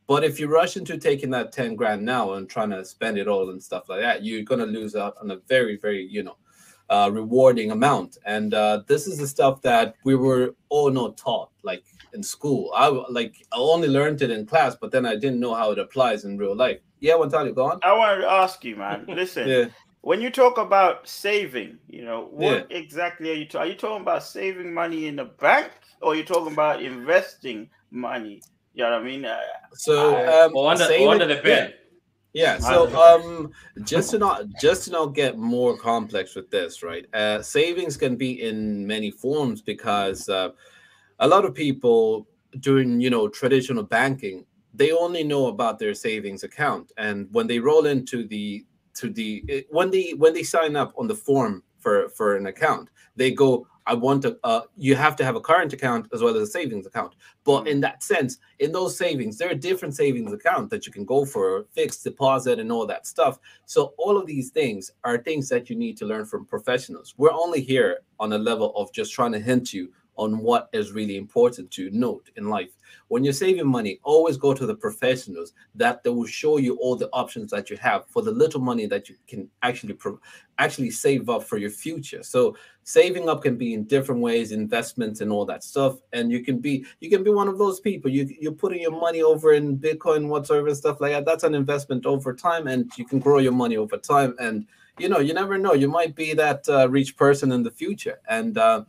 But 0.09 0.25
if 0.25 0.41
you 0.41 0.49
rush 0.49 0.77
into 0.77 0.99
taking 0.99 1.31
that 1.31 1.53
10 1.53 1.77
grand 1.77 2.05
now 2.05 2.33
and 2.33 2.51
trying 2.51 2.71
to 2.71 2.85
spend 2.85 3.19
it 3.19 3.29
all 3.29 3.51
and 3.51 3.63
stuff 3.63 3.89
like 3.89 4.01
that, 4.01 4.25
you're 4.25 4.43
gonna 4.43 4.67
lose 4.67 4.97
out 4.97 5.15
on 5.23 5.31
a 5.31 5.37
very, 5.47 5.77
very, 5.77 6.05
you 6.05 6.25
know, 6.25 6.39
uh, 6.91 7.11
rewarding 7.13 7.71
amount. 7.71 8.19
And 8.25 8.55
uh, 8.55 8.83
this 8.87 9.07
is 9.07 9.19
the 9.19 9.27
stuff 9.27 9.63
that 9.63 9.95
we 10.05 10.15
were 10.15 10.55
all 10.69 10.91
not 10.91 11.17
taught, 11.17 11.51
like 11.63 11.85
in 12.15 12.23
school. 12.23 12.71
I 12.75 12.89
like 12.89 13.47
I 13.53 13.57
only 13.57 13.89
learned 13.89 14.23
it 14.23 14.31
in 14.31 14.47
class, 14.47 14.77
but 14.81 14.91
then 14.93 15.07
I 15.07 15.17
didn't 15.17 15.41
know 15.41 15.55
how 15.55 15.71
it 15.73 15.79
applies 15.79 16.25
in 16.25 16.39
real 16.39 16.55
life. 16.55 16.81
Yeah, 17.01 17.15
Wantali, 17.15 17.55
go 17.55 17.65
on. 17.67 17.81
I 17.83 17.97
wanted 17.97 18.23
to 18.23 18.31
ask 18.31 18.65
you, 18.65 18.77
man. 18.77 19.05
Listen, 19.09 19.49
Yeah. 19.49 19.65
when 20.03 20.21
you 20.21 20.31
talk 20.31 20.59
about 20.59 21.09
saving, 21.09 21.79
you 21.89 22.05
know, 22.05 22.29
what 22.31 22.71
yeah. 22.71 22.77
exactly 22.77 23.31
are 23.31 23.35
you 23.35 23.47
talking? 23.47 23.61
Are 23.61 23.71
you 23.73 23.77
talking 23.79 24.03
about 24.03 24.23
saving 24.23 24.73
money 24.73 25.07
in 25.07 25.17
the 25.17 25.25
bank, 25.25 25.73
or 26.01 26.13
are 26.13 26.17
you 26.17 26.25
talking 26.25 26.53
about 26.53 26.83
investing 26.83 27.71
money? 27.91 28.41
You 28.75 28.85
know 28.85 28.91
what 28.93 29.01
I 29.01 29.05
mean? 29.05 29.25
Uh, 29.25 29.39
so, 29.75 30.47
um, 30.47 30.57
or 30.57 30.71
under, 30.71 30.85
or 30.85 31.09
under 31.11 31.27
the 31.27 31.43
bed. 31.43 31.75
Yeah. 31.75 31.82
Yeah, 32.35 32.59
so, 32.59 32.87
um, 32.97 33.51
just 33.85 34.11
to 34.13 34.19
not 34.19 34.45
just 34.59 34.85
to 34.85 34.91
not 34.91 35.15
get 35.15 35.37
more 35.37 35.77
complex 35.77 36.35
with 36.35 36.51
this, 36.51 36.83
right? 36.83 37.05
Uh, 37.13 37.43
savings 37.43 37.99
can 37.99 38.17
be 38.17 38.43
in 38.43 38.87
many 38.87 39.11
forms 39.11 39.61
because 39.61 40.31
uh, 40.31 40.51
a 41.19 41.29
lot 41.29 41.45
of 41.45 41.55
people 41.55 42.27
doing, 42.61 43.03
you 43.03 43.11
know, 43.11 43.29
traditional 43.29 43.83
banking, 43.83 44.47
they 44.73 44.93
only 44.93 45.25
know 45.25 45.49
about 45.49 45.79
their 45.79 45.93
savings 45.93 46.43
account, 46.43 46.91
and 46.97 47.29
when 47.33 47.47
they 47.47 47.59
roll 47.59 47.85
into 47.85 48.27
the 48.27 48.65
to 48.95 49.11
the 49.11 49.67
when 49.71 49.91
they 49.91 50.11
when 50.17 50.35
they 50.35 50.43
sign 50.43 50.77
up 50.77 50.93
on 50.97 51.09
the 51.09 51.15
form 51.15 51.63
for 51.79 52.09
for 52.11 52.37
an 52.37 52.47
account 52.47 52.91
they 53.17 53.31
go 53.31 53.67
i 53.87 53.95
want 53.95 54.23
to 54.23 54.39
uh, 54.45 54.63
you 54.77 54.95
have 54.95 55.17
to 55.17 55.25
have 55.25 55.37
a 55.37 55.41
current 55.41 55.73
account 55.73 56.07
as 56.13 56.23
well 56.23 56.37
as 56.37 56.43
a 56.43 56.47
savings 56.47 56.87
account. 56.87 57.15
But 57.45 57.67
in 57.67 57.81
that 57.81 58.03
sense 58.03 58.39
in 58.59 58.73
those 58.73 58.97
savings 58.97 59.39
there 59.39 59.51
are 59.51 59.55
different 59.55 59.95
savings 59.95 60.33
accounts 60.33 60.71
that 60.71 60.87
you 60.87 60.93
can 60.93 61.05
go 61.05 61.25
for 61.25 61.67
fixed 61.73 62.05
deposit 62.05 62.59
and 62.59 62.71
all 62.71 62.87
that 62.87 63.07
stuff. 63.07 63.39
So 63.67 63.95
all 63.99 64.17
of 64.17 64.27
these 64.27 64.51
things 64.51 64.91
are 65.05 65.19
things 65.19 65.49
that 65.49 65.69
you 65.69 65.77
need 65.77 65.97
to 65.99 66.07
learn 66.07 66.25
from 66.25 66.47
professionals. 66.47 67.15
We're 67.17 67.33
only 67.33 67.61
here 67.61 67.99
on 68.21 68.33
a 68.33 68.39
level 68.39 68.75
of 68.77 68.93
just 68.93 69.13
trying 69.13 69.33
to 69.33 69.41
hint 69.41 69.73
you 69.73 69.93
on 70.17 70.39
what 70.39 70.69
is 70.73 70.93
really 70.93 71.17
important 71.17 71.71
to 71.73 71.91
note 71.91 72.31
in 72.37 72.49
life. 72.49 72.71
When 73.09 73.25
you're 73.25 73.33
saving 73.33 73.67
money, 73.67 74.01
always 74.03 74.37
go 74.37 74.55
to 74.55 74.67
the 74.67 74.75
professionals 74.75 75.53
that 75.75 76.03
they 76.03 76.11
will 76.11 76.27
show 76.27 76.59
you 76.59 76.77
all 76.77 76.97
the 76.97 77.09
options 77.13 77.51
that 77.51 77.71
you 77.71 77.77
have 77.79 78.07
for 78.07 78.23
the 78.23 78.31
little 78.31 78.61
money 78.61 78.87
that 78.87 79.09
you 79.09 79.17
can 79.27 79.49
actually 79.63 79.95
pro- 79.95 80.21
actually 80.59 80.91
save 80.91 81.29
up 81.29 81.43
for 81.43 81.57
your 81.57 81.71
future. 81.71 82.23
So 82.23 82.57
saving 82.85 83.29
up 83.29 83.43
can 83.43 83.57
be 83.57 83.75
in 83.75 83.85
different 83.85 84.21
ways, 84.21 84.53
investments 84.53 85.21
and 85.21 85.33
all 85.33 85.45
that 85.47 85.65
stuff. 85.65 85.99
And 86.13 86.31
you 86.31 86.45
can 86.45 86.59
be 86.59 86.85
you 87.01 87.11
can 87.11 87.25
be 87.25 87.31
one 87.31 87.49
of 87.49 87.59
those 87.59 87.81
people. 87.81 88.11
You 88.11 88.29
you're 88.41 88.53
putting 88.53 88.83
your 88.83 88.99
money 88.99 89.23
over 89.23 89.55
in 89.55 89.79
Bitcoin, 89.79 90.29
whatsoever, 90.29 90.69
and 90.69 90.77
stuff 90.77 91.01
like 91.01 91.13
that. 91.13 91.25
That's 91.25 91.45
an 91.45 91.55
investment 91.55 92.07
over 92.07 92.35
time, 92.35 92.67
and 92.67 92.91
you 92.97 93.05
can 93.05 93.19
grow 93.19 93.39
your 93.39 93.53
money 93.53 93.77
over 93.77 93.97
time. 93.97 94.35
And 94.39 94.67
you 94.99 95.09
know, 95.09 95.21
you 95.21 95.35
never 95.35 95.59
know. 95.59 95.73
You 95.73 95.89
might 95.89 96.15
be 96.15 96.35
that 96.35 96.69
uh, 96.69 96.89
rich 96.89 97.17
person 97.17 97.53
in 97.53 97.63
the 97.63 97.71
future. 97.71 98.21
And 98.29 98.59
uh, 98.59 98.85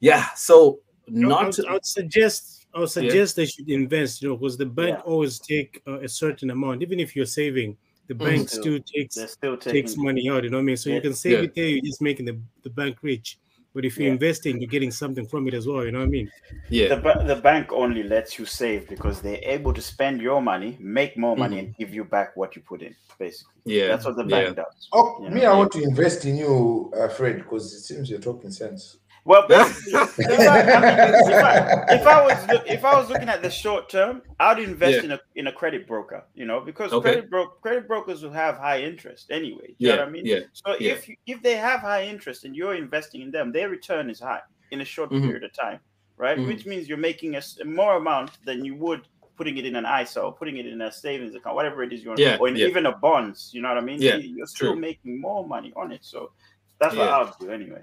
yeah, 0.00 0.26
so 0.34 0.80
not. 1.08 1.40
I 1.40 1.44
would, 1.44 1.52
to, 1.54 1.66
I 1.68 1.72
would 1.72 1.86
suggest. 1.86 2.66
I 2.74 2.80
would 2.80 2.90
suggest 2.90 3.36
yeah. 3.36 3.42
they 3.42 3.46
should 3.46 3.70
invest. 3.70 4.22
You 4.22 4.30
know, 4.30 4.36
because 4.36 4.56
the 4.56 4.66
bank 4.66 4.98
yeah. 4.98 5.10
always 5.10 5.38
take 5.38 5.82
uh, 5.86 6.00
a 6.00 6.08
certain 6.08 6.50
amount, 6.50 6.82
even 6.82 7.00
if 7.00 7.16
you're 7.16 7.26
saving. 7.26 7.76
The 8.08 8.14
mm. 8.14 8.24
bank 8.24 8.48
still, 8.48 8.62
still 8.62 8.80
takes 8.94 9.32
still 9.32 9.56
takes 9.56 9.96
money 9.96 10.30
out. 10.30 10.44
You 10.44 10.50
know 10.50 10.58
what 10.58 10.62
I 10.62 10.64
mean? 10.64 10.76
So 10.76 10.90
yeah. 10.90 10.96
you 10.96 11.00
can 11.00 11.14
save 11.14 11.42
it 11.42 11.54
there. 11.56 11.66
You're 11.66 11.82
just 11.84 12.00
making 12.00 12.26
the, 12.26 12.38
the 12.62 12.70
bank 12.70 12.98
rich. 13.02 13.38
But 13.76 13.84
if 13.84 13.98
you're 13.98 14.10
investing, 14.10 14.58
you're 14.58 14.70
getting 14.70 14.90
something 14.90 15.26
from 15.26 15.46
it 15.48 15.52
as 15.52 15.66
well. 15.66 15.84
You 15.84 15.92
know 15.92 15.98
what 15.98 16.06
I 16.06 16.08
mean? 16.08 16.30
Yeah. 16.70 16.94
The, 16.94 17.24
the 17.26 17.36
bank 17.36 17.72
only 17.72 18.04
lets 18.04 18.38
you 18.38 18.46
save 18.46 18.88
because 18.88 19.20
they're 19.20 19.42
able 19.42 19.74
to 19.74 19.82
spend 19.82 20.22
your 20.22 20.40
money, 20.40 20.78
make 20.80 21.18
more 21.18 21.36
money, 21.36 21.56
mm-hmm. 21.56 21.66
and 21.66 21.76
give 21.76 21.92
you 21.92 22.04
back 22.04 22.34
what 22.36 22.56
you 22.56 22.62
put 22.62 22.80
in. 22.80 22.94
Basically, 23.18 23.52
yeah, 23.64 23.88
that's 23.88 24.06
what 24.06 24.16
the 24.16 24.24
bank 24.24 24.56
does. 24.56 24.88
Oh, 24.94 25.18
you 25.20 25.28
know? 25.28 25.34
me, 25.34 25.44
I 25.44 25.54
want 25.54 25.72
to 25.72 25.82
invest 25.82 26.24
in 26.24 26.36
you, 26.36 26.90
uh, 26.96 27.08
Fred, 27.08 27.36
because 27.36 27.70
it 27.74 27.80
seems 27.80 28.08
you're 28.08 28.18
talking 28.18 28.50
sense. 28.50 28.96
Well, 29.26 29.44
if, 29.50 29.92
I, 29.92 30.60
I 30.60 30.80
mean, 30.80 31.32
if, 31.32 31.44
I, 31.44 31.84
if, 31.88 32.06
I, 32.06 32.24
was 32.24 32.62
if 32.64 32.84
I 32.84 32.94
was 32.96 33.08
looking 33.08 33.28
at 33.28 33.42
the 33.42 33.50
short 33.50 33.88
term, 33.88 34.22
I'd 34.38 34.60
invest 34.60 34.98
yeah. 34.98 35.02
in 35.02 35.10
a 35.10 35.20
in 35.34 35.46
a 35.48 35.52
credit 35.52 35.88
broker. 35.88 36.24
You 36.36 36.44
know, 36.46 36.60
because 36.60 36.92
okay. 36.92 37.10
credit 37.10 37.28
bro- 37.28 37.48
credit 37.60 37.88
brokers 37.88 38.22
will 38.22 38.30
have 38.30 38.56
high 38.56 38.82
interest 38.82 39.32
anyway. 39.32 39.74
You 39.78 39.88
yeah, 39.88 39.94
know 39.96 40.02
what 40.02 40.08
I 40.08 40.12
mean? 40.12 40.26
Yeah. 40.26 40.40
So 40.52 40.76
yeah. 40.78 40.92
if 40.92 41.10
if 41.26 41.42
they 41.42 41.56
have 41.56 41.80
high 41.80 42.04
interest 42.04 42.44
and 42.44 42.54
you're 42.54 42.76
investing 42.76 43.20
in 43.20 43.32
them, 43.32 43.50
their 43.50 43.68
return 43.68 44.10
is 44.10 44.20
high 44.20 44.42
in 44.70 44.80
a 44.80 44.84
short 44.84 45.10
mm-hmm. 45.10 45.24
period 45.24 45.42
of 45.42 45.52
time, 45.52 45.80
right? 46.16 46.38
Mm-hmm. 46.38 46.46
Which 46.46 46.64
means 46.64 46.88
you're 46.88 46.96
making 46.96 47.34
a, 47.34 47.42
more 47.64 47.96
amount 47.96 48.44
than 48.44 48.64
you 48.64 48.76
would 48.76 49.08
putting 49.36 49.58
it 49.58 49.66
in 49.66 49.74
an 49.74 49.84
ISA 49.84 50.20
or 50.20 50.32
putting 50.32 50.56
it 50.58 50.66
in 50.66 50.80
a 50.82 50.92
savings 50.92 51.34
account, 51.34 51.56
whatever 51.56 51.82
it 51.82 51.92
is 51.92 52.04
you 52.04 52.10
want, 52.10 52.20
yeah, 52.20 52.36
or 52.40 52.46
in, 52.46 52.54
yeah. 52.54 52.66
even 52.66 52.86
a 52.86 52.92
bonds. 52.92 53.50
You 53.52 53.60
know 53.60 53.70
what 53.70 53.78
I 53.78 53.80
mean? 53.80 54.00
Yeah, 54.00 54.18
you're 54.18 54.46
still 54.46 54.72
true. 54.74 54.80
making 54.80 55.20
more 55.20 55.44
money 55.44 55.72
on 55.74 55.90
it. 55.90 56.04
So 56.04 56.30
that's 56.78 56.94
what 56.94 57.08
I'll 57.08 57.34
do 57.40 57.50
anyway 57.50 57.82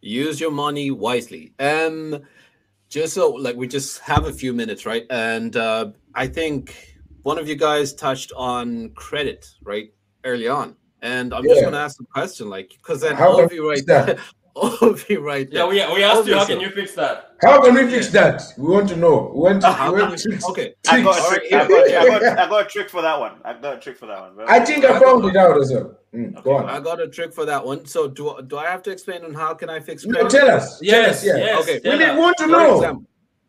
use 0.00 0.40
your 0.40 0.50
money 0.50 0.90
wisely. 0.90 1.52
Um, 1.58 2.22
just 2.88 3.14
so 3.14 3.30
like 3.30 3.56
we 3.56 3.66
just 3.66 4.00
have 4.00 4.26
a 4.26 4.32
few 4.32 4.52
minutes, 4.52 4.86
right? 4.86 5.06
And 5.10 5.56
uh, 5.56 5.90
I 6.14 6.26
think 6.26 6.96
one 7.22 7.38
of 7.38 7.48
you 7.48 7.56
guys 7.56 7.94
touched 7.94 8.32
on 8.36 8.90
credit, 8.90 9.48
right, 9.62 9.92
early 10.24 10.48
on. 10.48 10.76
And 11.02 11.34
I'm 11.34 11.44
yeah. 11.44 11.50
just 11.50 11.60
going 11.62 11.74
to 11.74 11.80
ask 11.80 12.00
a 12.00 12.04
question, 12.04 12.48
like, 12.48 12.70
because 12.70 13.00
then 13.00 13.16
all 13.16 13.42
of 13.42 13.52
you 13.52 13.68
right, 13.68 13.82
of 14.82 15.10
you 15.10 15.20
right. 15.20 15.48
Yeah, 15.50 15.66
we, 15.66 15.74
we 15.92 16.04
asked 16.04 16.28
you, 16.28 16.36
how 16.36 16.46
can 16.46 16.60
you 16.60 16.70
fix 16.70 16.94
that? 16.94 17.32
How 17.42 17.60
can 17.60 17.74
we 17.74 17.90
fix 17.90 18.08
that? 18.10 18.40
We 18.56 18.68
want 18.68 18.88
to 18.90 18.96
know. 18.96 19.32
We 19.34 19.40
want 19.40 19.62
to, 19.62 19.68
uh, 19.68 19.92
we 19.92 20.00
want 20.00 20.16
to 20.16 20.40
okay. 20.50 20.74
I 20.88 21.02
got, 21.02 21.18
a 21.18 21.28
trick, 21.28 21.52
I, 21.52 21.66
got, 21.66 21.90
I, 21.90 22.20
got, 22.20 22.38
I 22.38 22.48
got 22.48 22.66
a 22.66 22.68
trick 22.68 22.88
for 22.88 23.02
that 23.02 23.18
one. 23.18 23.40
I 23.44 23.54
got 23.54 23.78
a 23.78 23.80
trick 23.80 23.96
for 23.96 24.06
that 24.06 24.20
one. 24.20 24.48
I 24.48 24.60
think 24.60 24.84
I 24.84 25.00
found 25.00 25.24
it 25.24 25.36
out 25.36 25.60
as 25.60 25.72
well. 25.72 25.98
Mm, 26.14 26.34
okay. 26.34 26.42
Go 26.42 26.56
on. 26.56 26.70
I 26.70 26.78
got 26.78 27.00
a 27.00 27.08
trick 27.08 27.34
for 27.34 27.44
that 27.44 27.66
one. 27.66 27.84
So 27.84 28.06
do 28.06 28.40
do 28.46 28.56
I 28.56 28.66
have 28.66 28.82
to 28.84 28.92
explain 28.92 29.24
on 29.24 29.34
how 29.34 29.54
can 29.54 29.68
I 29.68 29.80
fix? 29.80 30.06
No, 30.06 30.28
tell 30.28 30.48
us. 30.48 30.80
Yes. 30.80 31.24
Tell 31.24 31.34
us, 31.34 31.38
yeah. 31.40 31.44
yes. 31.44 31.62
Okay. 31.62 31.80
We 31.82 31.98
need, 31.98 32.16
want 32.16 32.36
to 32.38 32.46
know. 32.46 33.04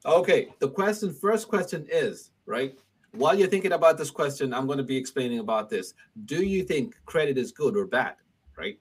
Okay. 0.06 0.48
The 0.58 0.70
question, 0.70 1.14
first 1.14 1.48
question 1.48 1.86
is 1.92 2.32
right. 2.48 2.76
While 3.12 3.36
you're 3.36 3.48
thinking 3.48 3.74
about 3.74 4.00
this 4.00 4.10
question, 4.10 4.54
I'm 4.56 4.66
going 4.66 4.80
to 4.80 4.84
be 4.84 4.98
explaining 4.98 5.40
about 5.40 5.70
this. 5.70 5.94
Do 6.26 6.44
you 6.44 6.64
think 6.64 6.96
credit 7.06 7.38
is 7.38 7.52
good 7.52 7.78
or 7.78 7.86
bad? 7.86 8.16
Right. 8.58 8.80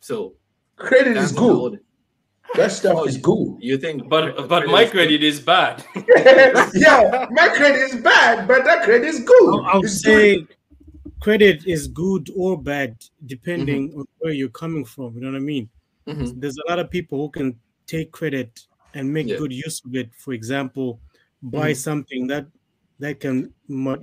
So 0.00 0.34
credit 0.78 1.16
is 1.16 1.32
good. 1.32 1.80
That 2.54 2.72
stuff 2.72 2.96
oh, 3.00 3.04
is 3.04 3.18
good. 3.18 3.58
You 3.60 3.76
think, 3.76 4.08
but 4.08 4.48
but 4.48 4.66
my 4.68 4.86
credit 4.86 5.22
is, 5.22 5.38
is 5.38 5.44
bad. 5.44 5.84
yeah, 6.74 7.26
my 7.30 7.48
credit 7.48 7.82
is 7.82 7.96
bad, 7.96 8.48
but 8.48 8.64
that 8.64 8.84
credit 8.84 9.06
is 9.06 9.20
good. 9.20 9.54
I'll, 9.54 9.66
I'll 9.66 9.82
say 9.82 10.38
good 10.38 10.48
credit 11.20 11.66
is 11.66 11.88
good 11.88 12.30
or 12.36 12.60
bad 12.60 12.96
depending 13.26 13.90
mm-hmm. 13.90 14.00
on 14.00 14.06
where 14.18 14.32
you're 14.32 14.48
coming 14.48 14.84
from. 14.84 15.14
You 15.14 15.20
know 15.22 15.32
what 15.32 15.36
I 15.36 15.40
mean? 15.40 15.68
Mm-hmm. 16.06 16.40
There's 16.40 16.56
a 16.56 16.70
lot 16.70 16.78
of 16.78 16.90
people 16.90 17.18
who 17.18 17.30
can 17.30 17.58
take 17.86 18.12
credit 18.12 18.60
and 18.94 19.12
make 19.12 19.26
yeah. 19.26 19.36
good 19.36 19.52
use 19.52 19.82
of 19.84 19.94
it. 19.94 20.10
For 20.14 20.32
example, 20.32 21.00
buy 21.42 21.72
mm-hmm. 21.72 21.74
something 21.74 22.26
that 22.28 22.46
that 23.00 23.20
can 23.20 23.52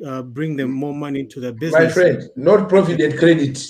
uh, 0.06 0.22
bring 0.22 0.56
them 0.56 0.72
more 0.72 0.94
money 0.94 1.20
into 1.20 1.40
their 1.40 1.52
business. 1.52 1.84
My 1.84 1.90
friend, 1.90 2.30
not 2.36 2.70
profit 2.70 3.02
and 3.02 3.18
credit. 3.18 3.64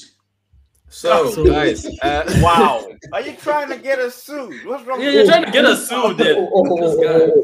So, 0.95 1.29
so 1.29 1.43
guys, 1.43 1.85
uh, 2.03 2.23
wow, 2.41 2.87
are 3.11 3.19
you 3.19 3.33
trying 3.33 3.67
to 3.67 3.75
get 3.75 3.99
us 3.99 4.15
sued? 4.15 4.65
What's 4.65 4.85
wrong? 4.85 5.01
Yeah, 5.01 5.09
you're 5.09 5.25
trying 5.25 5.43
to 5.43 5.51
get 5.51 5.65
us 5.65 5.89
sued. 5.89 6.17
Then. 6.17 6.37
Oh, 6.37 6.63
oh, 6.71 7.43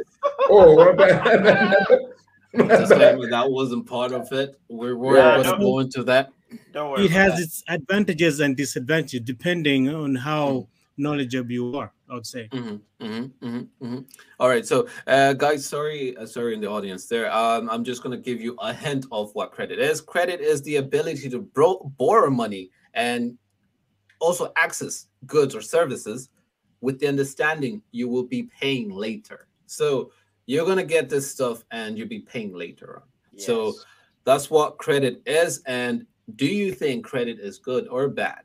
oh, 0.49 0.95
oh, 0.95 2.66
Disclaimer, 2.66 3.30
that 3.30 3.52
wasn't 3.52 3.86
part 3.86 4.14
of 4.14 4.32
it. 4.32 4.58
We 4.70 4.93
weren't 4.93 5.18
yeah, 5.18 5.43
going 5.43 5.60
to 5.60 5.66
go 5.66 5.80
into 5.80 6.02
that. 6.04 6.32
Don't 6.72 6.91
worry 6.91 7.04
it 7.04 7.12
has 7.12 7.34
that. 7.34 7.41
its 7.41 7.64
advantages 7.68 8.39
and 8.39 8.56
disadvantages 8.56 9.20
depending 9.20 9.89
on 9.89 10.16
how 10.16 10.47
mm. 10.49 10.68
knowledgeable 10.95 11.52
you 11.52 11.76
are. 11.76 11.91
I 12.10 12.14
would 12.14 12.26
say. 12.26 12.47
Mm-hmm, 12.54 13.06
mm-hmm, 13.06 13.45
mm-hmm, 13.45 13.86
mm-hmm. 13.86 13.99
All 14.39 14.47
right, 14.47 14.66
so 14.66 14.88
uh, 15.08 15.34
guys, 15.34 15.66
sorry, 15.66 16.16
uh, 16.16 16.26
sorry 16.26 16.54
in 16.54 16.62
the 16.62 16.70
audience 16.70 17.06
there. 17.06 17.30
Um, 17.34 17.70
I'm 17.70 17.84
just 17.84 18.02
going 18.02 18.18
to 18.18 18.24
give 18.24 18.39
you 18.39 18.56
a 18.62 18.74
hint 18.74 19.08
of 19.12 19.36
what 19.36 19.52
credit 19.52 19.78
is. 19.78 19.99
Credit 19.99 20.39
is 20.39 20.62
the 20.62 20.78
ability 20.78 21.30
to 21.32 21.41
bro- 21.41 21.91
borrow 21.97 22.30
money 22.30 22.70
and 22.93 23.38
also 24.22 24.52
access 24.56 25.08
goods 25.26 25.56
or 25.56 25.62
services 25.62 26.30
with 26.80 27.00
the 27.00 27.08
understanding 27.08 27.82
you 27.92 28.08
will 28.08 28.24
be 28.24 28.44
paying 28.44 28.90
later. 28.90 29.48
So 29.66 30.12
you're 30.46 30.66
gonna 30.66 30.84
get 30.84 31.10
this 31.10 31.30
stuff 31.30 31.64
and 31.72 31.98
you'll 31.98 32.08
be 32.08 32.20
paying 32.20 32.54
later 32.54 32.98
on. 32.98 33.04
Yes. 33.32 33.46
So 33.46 33.74
that's 34.24 34.50
what 34.50 34.78
credit 34.78 35.22
is. 35.26 35.62
And 35.66 36.06
do 36.36 36.46
you 36.46 36.72
think 36.72 37.06
credit 37.06 37.40
is 37.40 37.58
good 37.58 37.88
or 37.88 38.08
bad? 38.08 38.44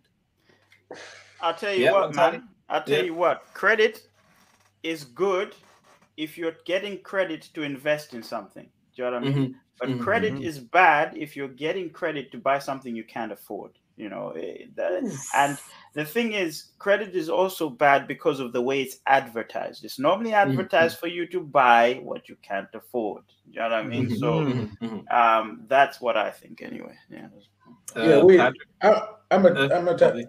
I'll 1.40 1.54
tell 1.54 1.74
you 1.74 1.92
what, 1.92 2.14
man. 2.14 2.48
I'll 2.68 2.82
tell 2.82 3.04
you 3.04 3.14
what. 3.14 3.44
Credit 3.54 4.06
is 4.82 5.04
good 5.04 5.54
if 6.16 6.38
you're 6.38 6.56
getting 6.64 6.98
credit 7.02 7.50
to 7.54 7.62
invest 7.62 8.14
in 8.14 8.22
something. 8.22 8.68
Do 8.94 9.02
you 9.02 9.10
know 9.10 9.18
what 9.18 9.22
I 9.22 9.26
mean? 9.26 9.34
Mm-hmm. 9.34 9.58
But 9.78 9.88
mm-hmm. 9.90 10.02
credit 10.02 10.34
mm-hmm. 10.34 10.44
is 10.44 10.58
bad 10.58 11.16
if 11.16 11.36
you're 11.36 11.48
getting 11.48 11.90
credit 11.90 12.32
to 12.32 12.38
buy 12.38 12.58
something 12.58 12.96
you 12.96 13.04
can't 13.04 13.32
afford. 13.32 13.72
You 13.96 14.10
know, 14.10 14.30
eh, 14.32 14.66
and 15.34 15.58
the 15.94 16.04
thing 16.04 16.32
is, 16.32 16.72
credit 16.78 17.14
is 17.14 17.30
also 17.30 17.70
bad 17.70 18.06
because 18.06 18.40
of 18.40 18.52
the 18.52 18.60
way 18.60 18.82
it's 18.82 18.98
advertised. 19.06 19.84
It's 19.84 19.98
normally 19.98 20.34
advertised 20.34 20.96
mm-hmm. 20.96 21.00
for 21.00 21.06
you 21.06 21.26
to 21.28 21.40
buy 21.40 22.00
what 22.02 22.28
you 22.28 22.36
can't 22.42 22.68
afford. 22.74 23.22
You 23.50 23.60
know 23.60 23.70
what 23.70 23.72
I 23.72 23.82
mean? 23.84 24.10
Mm-hmm. 24.10 24.16
So 24.16 24.40
mm-hmm. 24.44 25.16
um, 25.16 25.62
that's 25.66 25.98
what 25.98 26.18
I 26.18 26.30
think, 26.30 26.60
anyway. 26.60 26.94
Yeah. 27.10 27.28
Uh, 27.96 28.02
yeah, 28.02 28.22
we. 28.22 28.38
I, 28.38 28.52
am 29.30 29.46
a. 29.46 29.48
Uh, 29.48 29.68
I'm 29.74 29.88
a. 29.88 29.96
T- 29.96 30.26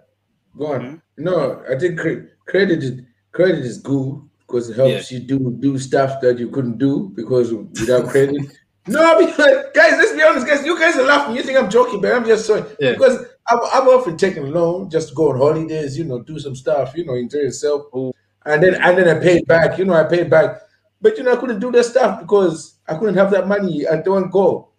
go 0.57 0.73
on. 0.73 0.81
Mm-hmm. 0.81 1.23
No, 1.23 1.61
I 1.69 1.77
think 1.77 1.99
cre- 1.99 2.29
credit 2.45 2.81
is 2.81 3.01
credit 3.33 3.65
is 3.65 3.79
good 3.79 4.21
because 4.39 4.69
it 4.69 4.77
helps 4.77 5.11
yeah. 5.11 5.19
you 5.19 5.25
do 5.25 5.57
do 5.59 5.77
stuff 5.77 6.21
that 6.21 6.39
you 6.39 6.49
couldn't 6.49 6.77
do 6.77 7.11
because 7.15 7.53
without 7.53 8.07
credit 8.07 8.41
No, 8.87 9.19
because, 9.19 9.65
guys, 9.75 9.93
let's 9.97 10.13
be 10.13 10.23
honest, 10.23 10.47
guys. 10.47 10.65
You 10.65 10.79
guys 10.79 10.95
are 10.95 11.03
laughing. 11.03 11.35
You 11.35 11.43
think 11.43 11.57
I'm 11.57 11.69
joking, 11.69 11.99
but 11.99 12.13
I'm 12.13 12.25
just 12.25 12.45
sorry. 12.45 12.63
Yeah. 12.79 12.93
Because 12.93 13.25
I've, 13.49 13.59
I've 13.73 13.87
often 13.87 14.17
taken 14.17 14.43
a 14.43 14.47
loan 14.47 14.89
just 14.89 15.09
to 15.09 15.15
go 15.15 15.31
on 15.31 15.37
holidays, 15.37 15.97
you 15.97 16.03
know, 16.03 16.19
do 16.21 16.37
some 16.39 16.55
stuff, 16.55 16.93
you 16.95 17.05
know, 17.05 17.13
enjoy 17.15 17.39
yourself. 17.39 17.85
Ooh. 17.95 18.13
And 18.45 18.61
then 18.63 18.75
and 18.75 18.97
then 18.97 19.07
I 19.17 19.19
paid 19.19 19.45
back, 19.47 19.77
you 19.77 19.85
know, 19.85 19.93
I 19.93 20.03
paid 20.03 20.29
back. 20.29 20.61
But 21.01 21.17
you 21.17 21.23
know, 21.23 21.33
I 21.33 21.35
couldn't 21.37 21.59
do 21.59 21.71
that 21.71 21.83
stuff 21.85 22.19
because 22.21 22.75
I 22.87 22.95
couldn't 22.97 23.15
have 23.15 23.31
that 23.31 23.47
money 23.47 23.87
I 23.87 23.97
don't 24.01 24.29
go. 24.31 24.69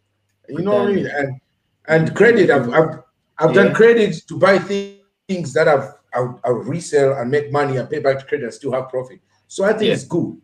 You 0.49 0.61
know 0.61 0.73
what 0.83 0.89
I 0.89 0.93
mean? 0.93 1.07
And 1.07 1.41
and 1.87 2.15
credit, 2.17 2.51
I've 2.51 2.69
I've, 2.73 2.99
I've 3.39 3.55
Yeah. 3.55 3.63
done 3.65 3.75
credit 3.75 4.17
to 4.29 4.39
buy 4.39 4.59
thi- 4.59 5.03
things 5.29 5.53
that 5.53 5.69
I've 5.69 5.93
I'll, 6.15 6.41
I'll 6.45 6.55
resell 6.55 7.13
and 7.19 7.31
make 7.31 7.53
money 7.53 7.77
and 7.77 7.89
pay 7.89 7.99
back 8.01 8.19
to 8.19 8.25
credit 8.25 8.45
and 8.45 8.55
still 8.55 8.73
have 8.73 8.89
profit. 8.89 9.21
So 9.47 9.65
I 9.65 9.73
think 9.73 9.89
Yeah. 9.89 9.93
it's 9.95 10.05
good. 10.05 10.37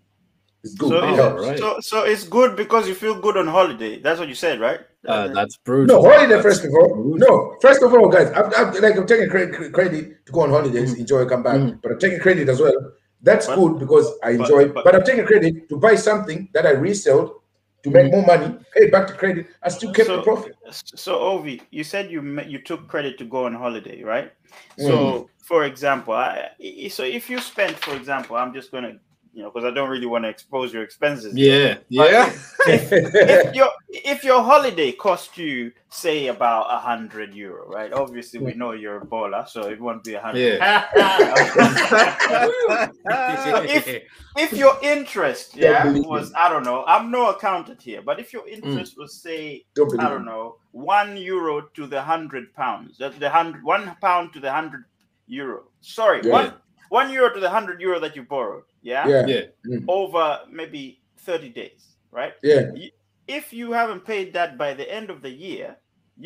It's 0.64 0.74
good. 0.74 0.88
So, 0.88 1.36
it 1.36 1.46
right. 1.46 1.58
so, 1.58 1.80
so 1.80 2.04
it's 2.04 2.24
good 2.24 2.56
because 2.56 2.88
you 2.88 2.94
feel 2.94 3.20
good 3.20 3.36
on 3.36 3.46
holiday. 3.46 4.00
That's 4.00 4.18
what 4.18 4.28
you 4.30 4.34
said, 4.34 4.60
right? 4.60 4.80
Uh, 5.06 5.28
that's 5.28 5.58
brutal. 5.58 6.02
No, 6.02 6.10
holiday 6.10 6.32
That's 6.34 6.42
first 6.42 6.64
of 6.64 6.70
all. 6.72 6.94
brutal. 6.94 7.18
No, 7.18 7.56
first 7.60 7.82
of 7.82 7.92
all, 7.92 8.08
guys, 8.08 8.30
I've, 8.32 8.52
I've 8.56 8.74
like 8.80 8.96
I'm 8.96 9.06
taking 9.06 9.28
credit 9.28 9.72
credit 9.74 10.24
to 10.24 10.32
go 10.32 10.40
on 10.40 10.50
holidays, 10.50 10.94
enjoy, 10.94 11.26
come 11.26 11.42
back. 11.42 11.56
Mhm. 11.56 11.82
But 11.82 11.92
I'm 11.92 11.98
taking 11.98 12.18
credit 12.18 12.48
as 12.48 12.60
well. 12.60 12.92
That's 13.20 13.46
But- 13.46 13.56
good 13.56 13.78
because 13.78 14.10
I 14.22 14.30
enjoy. 14.30 14.68
But, 14.68 14.84
but- 14.84 14.94
I'm 14.94 15.04
taking 15.04 15.26
credit 15.26 15.68
to 15.68 15.76
buy 15.76 15.96
something 15.96 16.48
that 16.54 16.64
I 16.66 16.70
resell 16.70 17.42
to 17.82 17.90
make 17.90 18.10
more 18.10 18.24
money, 18.24 18.56
pay 18.74 18.88
back 18.88 19.06
to 19.08 19.12
credit, 19.12 19.46
I 19.62 19.68
still 19.68 19.92
kept 19.92 20.08
the 20.08 20.22
profit. 20.22 20.56
So, 20.70 21.18
Ovi, 21.18 21.60
you 21.70 21.84
said 21.84 22.10
you 22.10 22.22
you 22.48 22.58
took 22.58 22.88
credit 22.88 23.18
to 23.18 23.26
go 23.26 23.44
on 23.44 23.52
holiday, 23.52 24.02
right? 24.02 24.32
So, 24.78 25.28
for 25.42 25.64
example, 25.64 26.14
I, 26.14 26.48
I- 26.58 26.88
so 26.88 27.02
if 27.04 27.28
you 27.28 27.38
spend, 27.40 27.76
for 27.76 27.94
example, 27.94 28.36
I'm 28.36 28.54
just 28.54 28.72
gonna, 28.72 28.98
you 29.34 29.42
know, 29.42 29.50
because 29.50 29.64
I 29.64 29.74
don't 29.74 29.90
really 29.90 30.06
want 30.06 30.24
to 30.24 30.28
expose 30.28 30.72
your 30.72 30.84
expenses. 30.84 31.34
Yeah, 31.34 31.78
yeah. 31.88 32.32
if 32.68 33.54
your 33.54 33.68
if 33.88 34.22
your 34.22 34.42
holiday 34.42 34.92
cost 34.92 35.36
you 35.36 35.72
say 35.88 36.28
about 36.28 36.66
a 36.70 36.78
hundred 36.78 37.34
euro, 37.34 37.68
right? 37.68 37.92
Obviously, 37.92 38.38
we 38.38 38.54
know 38.54 38.72
you're 38.72 38.98
a 38.98 39.04
baller, 39.04 39.46
so 39.48 39.62
it 39.68 39.80
won't 39.80 40.04
be 40.04 40.14
a 40.14 40.20
hundred. 40.20 40.60
Yeah. 40.60 40.86
if 43.64 44.02
if 44.36 44.52
your 44.52 44.78
interest, 44.82 45.56
yeah, 45.56 45.84
was. 45.90 46.32
I 46.34 46.48
don't 46.48 46.64
know, 46.64 46.84
I'm 46.86 47.10
no 47.10 47.30
accountant 47.30 47.82
here, 47.82 48.02
but 48.02 48.20
if 48.20 48.32
your 48.32 48.46
interest 48.46 48.96
was 48.96 49.14
say 49.20 49.64
Don't 49.74 49.98
I 50.00 50.08
don't 50.08 50.24
know, 50.24 50.58
one 50.70 51.16
euro 51.16 51.62
to 51.74 51.86
the 51.88 52.00
hundred 52.00 52.54
pounds, 52.54 52.98
the 52.98 53.30
hundred 53.30 53.64
one 53.64 53.96
pound 54.00 54.32
to 54.34 54.40
the 54.40 54.52
hundred 54.52 54.84
euro. 55.26 55.64
Sorry, 55.80 56.20
Yeah. 56.22 56.32
one 56.32 56.52
one 57.00 57.10
euro 57.10 57.28
to 57.34 57.40
the 57.40 57.50
hundred 57.50 57.80
euro 57.80 57.98
that 58.00 58.14
you 58.16 58.22
borrowed, 58.22 58.64
yeah, 58.82 59.04
Yeah, 59.08 59.26
yeah. 59.26 59.78
over 59.88 60.24
maybe 60.60 60.82
thirty 61.26 61.50
days, 61.60 61.82
right? 62.12 62.34
yeah, 62.42 62.70
If 63.26 63.52
you 63.52 63.72
haven't 63.72 64.04
paid 64.12 64.32
that 64.34 64.50
by 64.64 64.70
the 64.74 64.86
end 64.98 65.08
of 65.10 65.18
the 65.26 65.34
year, 65.48 65.68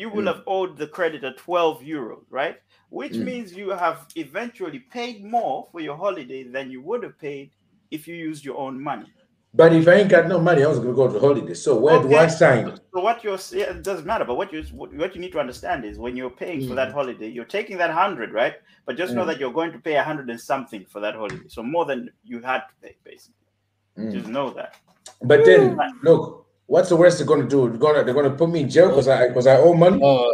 you 0.01 0.07
will 0.13 0.25
Mm. 0.25 0.31
have 0.31 0.43
owed 0.55 0.77
the 0.77 0.87
creditor 0.97 1.31
twelve 1.45 1.77
euros, 1.81 2.25
right? 2.29 2.57
Which 2.89 3.13
Mm. 3.17 3.25
means 3.29 3.57
you 3.61 3.69
have 3.85 3.97
eventually 4.15 4.79
paid 4.97 5.17
more 5.37 5.67
for 5.71 5.79
your 5.87 5.97
holiday 6.05 6.43
than 6.55 6.69
you 6.73 6.81
would 6.87 7.03
have 7.03 7.17
paid 7.17 7.47
if 7.89 8.07
you 8.07 8.15
used 8.29 8.45
your 8.45 8.57
own 8.65 8.75
money. 8.91 9.11
But 9.51 9.73
if 9.73 9.87
I 9.87 9.93
ain't 9.95 10.09
got 10.09 10.27
no 10.27 10.39
money, 10.39 10.63
I 10.63 10.67
was 10.67 10.79
gonna 10.79 10.93
go 10.93 11.11
to 11.11 11.19
holiday. 11.19 11.55
So 11.55 11.79
where 11.79 11.99
do 12.01 12.15
I 12.15 12.27
sign? 12.27 12.77
So 12.93 13.01
what 13.01 13.23
you're 13.23 13.33
s- 13.33 13.51
yeah, 13.51 13.71
it 13.71 13.81
doesn't 13.83 14.05
matter, 14.05 14.23
but 14.23 14.35
what 14.35 14.53
you 14.53 14.61
what 14.73 14.93
what 14.93 15.15
you 15.15 15.21
need 15.21 15.31
to 15.31 15.39
understand 15.39 15.85
is 15.85 15.97
when 15.97 16.15
you're 16.15 16.29
paying 16.29 16.67
for 16.67 16.75
that 16.75 16.91
holiday, 16.91 17.27
you're 17.27 17.45
taking 17.45 17.77
that 17.79 17.89
hundred, 17.89 18.31
right? 18.31 18.55
But 18.85 18.95
just 18.95 19.15
know 19.15 19.23
Mm. 19.23 19.27
that 19.27 19.39
you're 19.39 19.51
going 19.51 19.71
to 19.71 19.79
pay 19.79 19.95
a 19.95 20.03
hundred 20.03 20.29
and 20.29 20.39
something 20.39 20.85
for 20.85 20.99
that 20.99 21.15
holiday, 21.15 21.47
so 21.47 21.63
more 21.63 21.85
than 21.85 22.11
you 22.23 22.41
had 22.41 22.59
to 22.69 22.73
pay, 22.81 22.95
basically. 23.03 23.33
Mm. 23.97 24.11
Just 24.13 24.27
know 24.27 24.51
that. 24.51 24.75
But 25.23 25.43
then 25.45 25.77
look, 26.03 26.45
what's 26.67 26.89
the 26.89 26.95
worst 26.95 27.17
they're 27.17 27.27
gonna 27.27 27.47
do? 27.47 27.69
They're 27.69 27.79
gonna 27.79 28.03
they're 28.03 28.13
gonna 28.13 28.29
put 28.29 28.49
me 28.51 28.61
in 28.61 28.69
jail 28.69 28.89
because 28.89 29.07
I 29.07 29.29
because 29.29 29.47
I 29.47 29.57
owe 29.57 29.73
money. 29.73 29.99
Oh, 30.03 30.31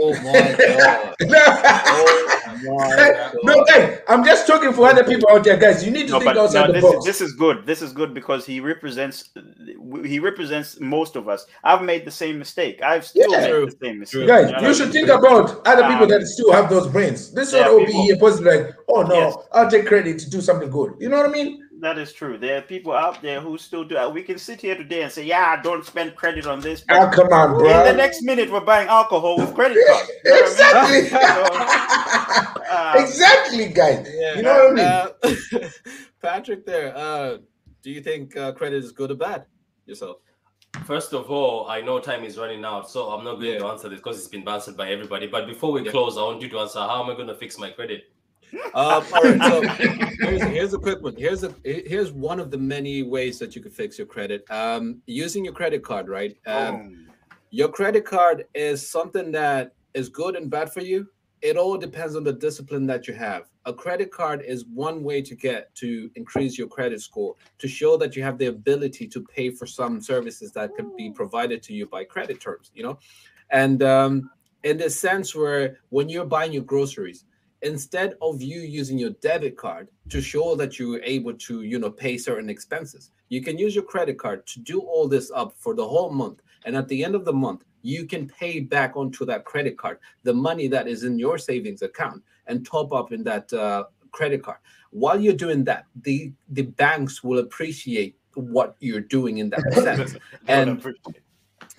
oh 0.00 0.12
my 0.22 0.56
god. 0.78 1.14
Oh 2.62 2.78
my 2.78 3.32
no, 3.42 3.64
hey, 3.68 4.00
I'm 4.08 4.22
just 4.24 4.46
talking 4.46 4.72
for 4.74 4.86
other 4.86 5.02
people 5.04 5.28
out 5.30 5.44
there, 5.44 5.56
guys. 5.56 5.82
You 5.84 5.90
need 5.90 6.06
to 6.08 6.12
No, 6.14 6.18
think 6.18 6.34
but 6.34 6.36
outside 6.38 6.66
no, 6.66 6.66
the 6.68 6.72
this, 6.74 6.82
box. 6.82 6.96
is, 6.98 7.04
this 7.04 7.20
is 7.22 7.32
good. 7.34 7.64
This 7.64 7.80
is 7.80 7.92
good 7.92 8.12
because 8.12 8.44
he 8.44 8.60
represents 8.60 9.30
he 10.04 10.18
represents 10.18 10.78
most 10.80 11.16
of 11.16 11.26
us. 11.28 11.46
I've 11.64 11.82
made 11.82 12.04
the 12.04 12.10
same 12.10 12.38
mistake. 12.38 12.82
I've 12.82 13.06
still 13.06 13.30
Yeah. 13.32 13.40
made 13.40 13.50
True. 13.50 13.66
the 13.66 13.76
same 13.82 13.98
mistake. 14.00 14.18
True. 14.18 14.26
Guys, 14.26 14.50
know 14.50 14.68
you 14.68 14.74
should 14.74 14.92
think 14.92 15.08
mean? 15.08 15.16
about 15.16 15.66
other 15.66 15.82
people 15.88 16.04
Um, 16.04 16.08
that 16.10 16.26
still 16.26 16.52
have 16.52 16.68
those 16.68 16.86
brains. 16.88 17.32
This 17.32 17.52
there 17.52 17.62
one 17.62 17.70
are 17.70 17.74
will 17.78 17.86
be 17.86 17.92
people- 17.92 18.36
here 18.36 18.44
like, 18.66 18.74
oh 18.88 19.02
no, 19.02 19.14
Yes. 19.14 19.36
I'll 19.52 19.70
take 19.70 19.86
credit 19.86 20.18
to 20.18 20.28
do 20.30 20.40
something 20.42 20.68
good. 20.70 20.94
You 20.98 21.08
know 21.08 21.16
what 21.16 21.26
I 21.30 21.32
mean? 21.32 21.66
That 21.80 21.96
is 21.98 22.12
true. 22.12 22.36
There 22.36 22.58
are 22.58 22.62
people 22.62 22.92
out 22.92 23.22
there 23.22 23.40
who 23.40 23.56
still 23.56 23.84
do 23.84 23.96
it. 23.96 24.12
We 24.12 24.22
can 24.22 24.38
sit 24.38 24.60
here 24.60 24.76
today 24.76 25.02
and 25.02 25.10
say, 25.10 25.24
"Yeah, 25.24 25.56
I 25.58 25.62
don't 25.62 25.84
spend 25.84 26.14
credit 26.14 26.46
on 26.46 26.60
this." 26.60 26.82
but 26.86 27.00
Oh, 27.00 27.10
come 27.10 27.32
on, 27.32 27.56
bro. 27.56 27.68
in 27.70 27.84
the 27.86 27.92
next 27.94 28.22
minute, 28.22 28.50
we're 28.52 28.60
buying 28.60 28.88
alcohol 28.88 29.38
with 29.38 29.54
credit 29.54 29.78
cards. 29.88 30.10
You 30.24 30.30
know 30.30 30.40
what 30.42 30.76
I 30.76 30.90
mean? 30.90 31.04
exactly. 31.06 32.56
Um, 32.70 33.02
exactly, 33.04 33.66
guys. 33.68 34.06
Yeah. 34.14 34.36
You 34.36 34.42
know 34.42 34.72
what 34.72 34.80
I 34.80 35.10
mean? 35.24 35.64
Uh, 35.64 35.68
Patrick, 36.22 36.64
there. 36.64 36.96
Uh, 36.96 37.38
do 37.82 37.90
you 37.90 38.00
think 38.00 38.36
uh, 38.36 38.52
credit 38.52 38.84
is 38.84 38.92
good 38.92 39.10
or 39.10 39.16
bad 39.16 39.46
yourself? 39.86 40.18
First 40.84 41.12
of 41.12 41.30
all, 41.32 41.66
I 41.68 41.80
know 41.80 41.98
time 41.98 42.22
is 42.22 42.38
running 42.38 42.64
out, 42.64 42.88
so 42.88 43.10
I'm 43.10 43.24
not 43.24 43.40
going 43.40 43.58
to 43.58 43.66
answer 43.66 43.88
this 43.88 43.98
because 43.98 44.18
it's 44.18 44.28
been 44.28 44.46
answered 44.46 44.76
by 44.76 44.88
everybody. 44.90 45.26
But 45.26 45.48
before 45.48 45.72
we 45.72 45.82
Yeah. 45.84 45.90
close, 45.90 46.16
I 46.16 46.22
want 46.22 46.40
you 46.42 46.48
to 46.48 46.58
answer 46.60 46.78
how 46.78 47.02
am 47.02 47.10
I 47.10 47.14
going 47.14 47.26
to 47.26 47.34
fix 47.34 47.58
my 47.58 47.70
credit? 47.70 48.04
Um, 48.52 49.04
all 49.12 49.22
right, 49.22 49.40
so 49.42 49.62
here's, 50.20 50.42
here's 50.42 50.74
a 50.74 50.78
quick 50.78 51.02
one. 51.02 51.16
Here's 51.16 51.42
a 51.44 51.54
here's 51.64 52.12
one 52.12 52.40
of 52.40 52.50
the 52.50 52.58
many 52.58 53.02
ways 53.02 53.38
that 53.38 53.54
you 53.56 53.62
can 53.62 53.70
fix 53.70 53.98
your 53.98 54.06
credit. 54.06 54.48
Um, 54.50 55.02
using 55.06 55.44
your 55.44 55.54
credit 55.54 55.82
card, 55.82 56.08
right? 56.08 56.36
Um, 56.46 56.76
boom. 56.76 57.08
your 57.50 57.68
credit 57.68 58.04
card 58.04 58.46
is 58.54 58.88
something 58.88 59.32
that 59.32 59.74
is 59.94 60.08
good 60.08 60.36
and 60.36 60.50
bad 60.50 60.72
for 60.72 60.80
you. 60.80 61.06
It 61.42 61.56
all 61.56 61.78
depends 61.78 62.16
on 62.16 62.24
the 62.24 62.32
discipline 62.32 62.86
that 62.86 63.08
you 63.08 63.14
have. 63.14 63.44
A 63.64 63.72
credit 63.72 64.10
card 64.10 64.42
is 64.46 64.66
one 64.66 65.02
way 65.02 65.22
to 65.22 65.34
get 65.34 65.74
to 65.76 66.10
increase 66.14 66.58
your 66.58 66.68
credit 66.68 67.00
score, 67.00 67.34
to 67.58 67.68
show 67.68 67.96
that 67.96 68.14
you 68.14 68.22
have 68.22 68.36
the 68.36 68.46
ability 68.46 69.06
to 69.08 69.24
pay 69.24 69.50
for 69.50 69.66
some 69.66 70.00
services 70.00 70.52
that 70.52 70.74
can 70.76 70.94
be 70.96 71.10
provided 71.10 71.62
to 71.64 71.72
you 71.72 71.86
by 71.86 72.04
credit 72.04 72.40
terms, 72.40 72.70
you 72.74 72.82
know? 72.82 72.98
And 73.50 73.82
um, 73.82 74.30
in 74.64 74.76
the 74.76 74.90
sense 74.90 75.34
where 75.34 75.78
when 75.88 76.08
you're 76.08 76.26
buying 76.26 76.52
your 76.52 76.62
groceries, 76.62 77.24
instead 77.62 78.14
of 78.22 78.40
you 78.40 78.60
using 78.60 78.98
your 78.98 79.10
debit 79.10 79.56
card 79.56 79.88
to 80.08 80.20
show 80.20 80.54
that 80.56 80.78
you 80.78 80.88
were 80.88 81.02
able 81.02 81.34
to, 81.34 81.62
you 81.62 81.78
know, 81.78 81.90
pay 81.90 82.16
certain 82.16 82.48
expenses, 82.48 83.10
you 83.28 83.42
can 83.42 83.58
use 83.58 83.74
your 83.74 83.84
credit 83.84 84.18
card 84.18 84.46
to 84.46 84.60
do 84.60 84.80
all 84.80 85.06
this 85.06 85.30
up 85.34 85.52
for 85.56 85.74
the 85.74 85.86
whole 85.86 86.10
month. 86.10 86.42
And 86.64 86.76
at 86.76 86.88
the 86.88 87.04
end 87.04 87.14
of 87.14 87.24
the 87.24 87.32
month, 87.32 87.64
you 87.82 88.06
can 88.06 88.28
pay 88.28 88.60
back 88.60 88.96
onto 88.96 89.24
that 89.24 89.44
credit 89.44 89.78
card 89.78 89.98
the 90.22 90.34
money 90.34 90.68
that 90.68 90.86
is 90.86 91.04
in 91.04 91.18
your 91.18 91.38
savings 91.38 91.82
account 91.82 92.22
and 92.46 92.66
top 92.66 92.92
up 92.92 93.12
in 93.12 93.24
that 93.24 93.52
uh, 93.52 93.84
credit 94.10 94.42
card. 94.42 94.58
While 94.90 95.20
you're 95.20 95.34
doing 95.34 95.64
that, 95.64 95.86
the 96.02 96.32
the 96.50 96.62
banks 96.62 97.22
will 97.22 97.38
appreciate 97.38 98.16
what 98.34 98.76
you're 98.80 99.00
doing 99.00 99.38
in 99.38 99.50
that 99.50 99.72
sense, 99.72 100.16
and 100.46 100.82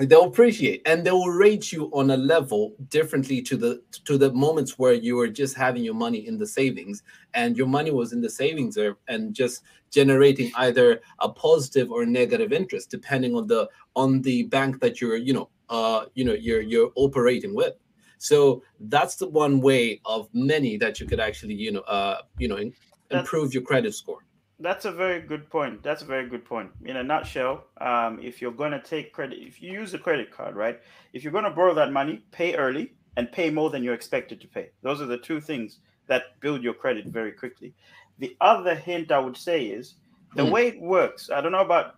they'll 0.10 0.26
appreciate 0.26 0.82
and 0.86 1.06
they 1.06 1.12
will 1.12 1.30
rate 1.30 1.72
you 1.72 1.86
on 1.93 2.12
a 2.12 2.18
level 2.18 2.74
differently 2.89 3.41
to 3.41 3.58
the 3.58 3.82
to 4.06 4.18
the 4.18 4.32
moments 4.34 4.80
where 4.80 4.93
you 4.93 5.16
were 5.16 5.28
just 5.28 5.56
having 5.56 5.84
your 5.84 5.93
money 5.93 6.26
in 6.28 6.38
the 6.38 6.47
savings 6.47 7.04
and 7.34 7.58
your 7.58 7.68
money 7.68 7.91
was 7.91 8.14
in 8.14 8.22
the 8.22 8.30
savings 8.30 8.76
there 8.76 8.97
and 9.08 9.34
just 9.34 9.64
generating 9.91 10.52
either 10.56 11.02
a 11.20 11.30
positive 11.30 11.91
or 11.91 12.06
negative 12.06 12.52
interest 12.54 12.89
depending 12.89 13.36
on 13.36 13.47
the 13.47 13.68
on 13.95 14.22
the 14.22 14.43
bank 14.43 14.80
that 14.80 15.02
you're 15.02 15.18
you 15.18 15.34
know 15.34 15.49
uh 15.70 16.06
you 16.16 16.24
know 16.24 16.34
you're 16.34 16.62
you're 16.62 16.91
operating 16.95 17.54
with. 17.56 17.74
So 18.18 18.62
that's 18.80 19.16
the 19.16 19.28
one 19.28 19.62
way 19.62 19.99
of 20.06 20.30
many 20.34 20.78
that 20.78 20.99
you 20.99 21.08
could 21.08 21.20
actually 21.20 21.56
you 21.56 21.72
know 21.72 21.82
uh 21.82 22.22
you 22.38 22.47
know 22.47 22.58
in- 22.58 22.74
That's- 23.10 23.24
improve 23.26 23.54
your 23.54 23.64
credit 23.64 23.93
score 23.93 24.24
That's 24.62 24.86
a 24.86 24.91
very 24.91 25.22
good 25.22 25.49
point. 25.49 25.82
That's 25.82 26.03
a 26.03 26.05
very 26.05 26.30
good 26.30 26.45
point. 26.45 26.72
In 26.86 26.97
a 26.97 27.03
nutshell, 27.03 27.66
um, 27.80 28.20
if 28.22 28.41
you're 28.41 28.51
going 28.51 28.72
to 28.72 28.82
take 28.82 29.12
credit, 29.12 29.39
if 29.39 29.62
you 29.62 29.72
use 29.72 29.93
a 29.93 29.97
credit 29.99 30.32
card, 30.32 30.55
right? 30.55 30.80
If 31.14 31.24
you're 31.24 31.32
going 31.32 31.45
to 31.45 31.49
borrow 31.49 31.74
that 31.74 31.91
money, 31.91 32.24
pay 32.32 32.55
early 32.55 32.93
and 33.18 33.32
pay 33.32 33.49
more 33.49 33.70
than 33.72 33.84
you're 33.84 33.95
expected 33.95 34.39
to 34.41 34.47
pay. 34.47 34.70
Those 34.84 35.01
are 35.01 35.07
the 35.07 35.18
two 35.18 35.41
things 35.41 35.80
that 36.07 36.39
build 36.41 36.62
your 36.62 36.76
credit 36.76 37.07
very 37.07 37.32
quickly. 37.32 37.74
The 38.20 38.36
other 38.39 38.76
hint 38.76 39.12
I 39.12 39.20
would 39.20 39.38
say 39.38 39.66
is 39.66 39.95
the 40.36 40.45
Hmm. 40.45 40.51
way 40.51 40.68
it 40.68 40.82
works. 40.82 41.30
I 41.30 41.41
don't 41.41 41.51
know 41.51 41.62
about 41.62 41.95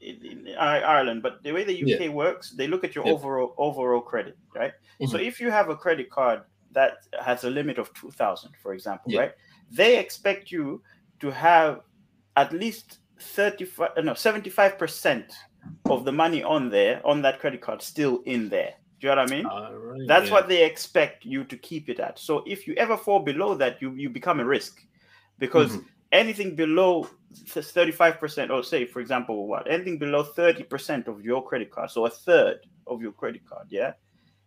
in, 0.00 0.48
Ireland, 0.58 1.22
but 1.22 1.42
the 1.44 1.52
way 1.52 1.62
the 1.62 1.78
UK 1.84 2.08
works, 2.08 2.50
they 2.50 2.66
look 2.66 2.82
at 2.82 2.94
your 2.96 3.06
Yeah. 3.06 3.12
overall 3.12 3.54
overall 3.58 4.00
credit, 4.00 4.36
right? 4.54 4.72
So 5.06 5.18
Mhm. 5.18 5.26
if 5.26 5.40
you 5.40 5.50
have 5.52 5.68
a 5.68 5.76
credit 5.76 6.10
card 6.10 6.42
that 6.72 6.94
has 7.20 7.44
a 7.44 7.50
limit 7.50 7.78
of 7.78 7.94
two 7.94 8.10
thousand, 8.10 8.56
for 8.56 8.74
example, 8.74 9.12
Yeah. 9.12 9.20
right? 9.20 9.32
They 9.70 9.98
expect 9.98 10.50
you 10.50 10.82
to 11.20 11.30
have 11.30 11.82
at 12.36 12.52
least 12.52 12.98
35 13.20 13.90
uh, 13.96 14.00
no 14.00 14.12
75% 14.12 15.32
of 15.86 16.04
the 16.04 16.12
money 16.12 16.42
on 16.42 16.70
there 16.70 17.00
on 17.06 17.22
that 17.22 17.38
credit 17.38 17.60
card 17.60 17.80
still 17.80 18.20
in 18.24 18.48
there 18.48 18.74
do 19.00 19.06
you 19.06 19.14
know 19.14 19.22
what 19.22 19.30
i 19.30 19.34
mean 19.34 19.46
right, 19.46 20.08
that's 20.08 20.26
yeah. 20.26 20.32
what 20.32 20.48
they 20.48 20.64
expect 20.64 21.24
you 21.24 21.44
to 21.44 21.56
keep 21.56 21.88
it 21.88 22.00
at 22.00 22.18
so 22.18 22.42
if 22.46 22.66
you 22.66 22.74
ever 22.74 22.96
fall 22.96 23.20
below 23.20 23.54
that 23.54 23.80
you 23.80 23.92
you 23.94 24.10
become 24.10 24.40
a 24.40 24.44
risk 24.44 24.82
because 25.38 25.76
Mhm. 25.76 25.84
anything 26.12 26.54
below 26.54 27.08
thirty-five 27.46 28.20
percent, 28.20 28.50
or 28.50 28.62
say, 28.62 28.84
for 28.84 29.00
example, 29.00 29.46
what 29.48 29.68
anything 29.70 29.98
below 29.98 30.22
thirty 30.22 30.62
percent 30.62 31.08
of 31.08 31.24
your 31.24 31.44
credit 31.44 31.70
card, 31.70 31.90
so 31.90 32.06
a 32.06 32.10
third 32.10 32.60
of 32.86 33.00
your 33.02 33.12
credit 33.12 33.44
card, 33.44 33.66
yeah. 33.70 33.92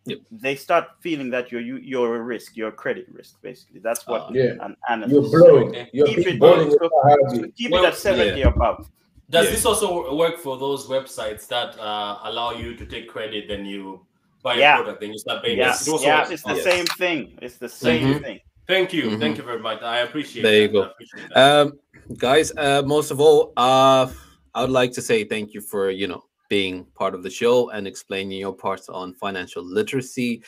Yep. 0.05 0.19
They 0.31 0.55
start 0.55 0.85
feeling 1.01 1.29
that 1.31 1.51
you're 1.51 1.61
you, 1.61 1.77
you're 1.77 2.15
a 2.15 2.21
risk, 2.21 2.55
you're 2.55 2.69
a 2.69 2.71
credit 2.83 3.07
risk, 3.11 3.41
basically. 3.41 3.79
That's 3.79 4.05
what 4.07 4.21
Ah. 4.29 4.31
Yeah. 4.33 4.53
an 4.61 4.75
analyst 4.89 5.13
You're 5.13 5.29
blowing. 5.41 5.67
Okay. 5.69 5.89
You're 5.93 6.07
Keep 6.07 6.27
it 6.27 6.39
balling 6.39 6.69
low. 6.69 6.77
with 6.79 6.91
a 6.91 7.01
saying. 7.07 7.35
habit. 7.35 7.55
Keep 7.55 7.71
Well, 7.71 7.83
it 7.85 7.87
at 7.87 7.95
seventy 7.95 8.41
above. 8.43 8.87
Does 9.31 9.45
Yeah. 9.45 9.51
this 9.51 9.65
also 9.65 10.15
work 10.15 10.37
for 10.37 10.57
those 10.57 10.85
websites 10.87 11.47
that 11.47 11.77
uh, 11.79 12.19
allow 12.29 12.51
you 12.53 12.75
to 12.75 12.85
take 12.85 13.09
credit, 13.09 13.47
then 13.47 13.65
you 13.65 14.05
buy 14.43 14.53
Yeah. 14.55 14.75
a 14.75 14.83
product, 14.83 15.01
then 15.01 15.11
you 15.11 15.17
start 15.17 15.43
paying? 15.43 15.57
Yeah, 15.57 15.67
Yes, 15.73 15.87
it 15.87 16.01
yeah, 16.01 16.19
works. 16.19 16.29
it's 16.31 16.43
the 16.43 16.53
Yes. 16.53 16.63
same 16.63 16.85
thing. 17.01 17.37
It's 17.41 17.57
the 17.57 17.69
same 17.69 18.07
Mhm. 18.13 18.21
thing. 18.21 18.39
Thank 18.67 18.93
you, 18.93 19.03
Mhm. 19.09 19.19
thank 19.19 19.37
you 19.37 19.43
very 19.43 19.59
much. 19.59 19.81
I 19.81 19.99
appreciate. 19.99 20.43
There 20.43 20.61
you 20.61 20.67
go. 20.67 20.91
That. 21.33 21.37
Um, 21.43 21.79
guys, 22.17 22.51
uh, 22.57 22.83
most 22.85 23.09
of 23.09 23.19
all, 23.19 23.53
uh, 23.57 24.07
I 24.53 24.61
would 24.61 24.69
like 24.81 24.91
to 24.93 25.01
say 25.01 25.23
thank 25.23 25.53
you 25.55 25.61
for 25.61 25.89
you 25.89 26.07
know 26.07 26.23
being 26.55 26.85
part 26.95 27.13
of 27.13 27.21
the 27.21 27.29
show 27.29 27.69
and 27.71 27.85
explaining 27.85 28.39
your 28.39 28.53
parts 28.53 28.87
on 28.87 29.13
financial 29.13 29.61
literacy. 29.61 30.41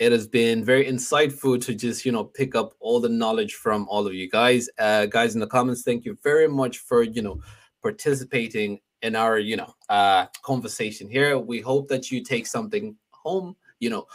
It 0.00 0.10
has 0.10 0.26
been 0.26 0.64
very 0.64 0.84
insightful 0.84 1.64
to 1.64 1.72
just 1.76 2.04
you 2.04 2.10
know 2.10 2.24
pick 2.24 2.56
up 2.56 2.74
all 2.80 2.98
the 2.98 3.08
knowledge 3.08 3.54
from 3.54 3.86
all 3.88 4.04
of 4.04 4.14
you 4.14 4.28
guys. 4.28 4.68
Uh, 4.80 5.06
guys 5.06 5.34
in 5.34 5.40
the 5.40 5.46
comments, 5.46 5.82
thank 5.84 6.04
you 6.04 6.18
very 6.24 6.48
much 6.48 6.78
for 6.78 7.04
you 7.04 7.22
know 7.22 7.40
participating 7.82 8.80
in 9.02 9.14
our 9.14 9.38
you 9.38 9.56
know 9.56 9.72
uh, 9.88 10.26
conversation 10.42 11.08
here. 11.08 11.38
We 11.38 11.60
hope 11.60 11.86
that 11.86 12.10
you 12.10 12.24
take 12.24 12.48
something 12.48 12.96
home. 13.10 13.54
You 13.78 13.90
know, 13.90 14.06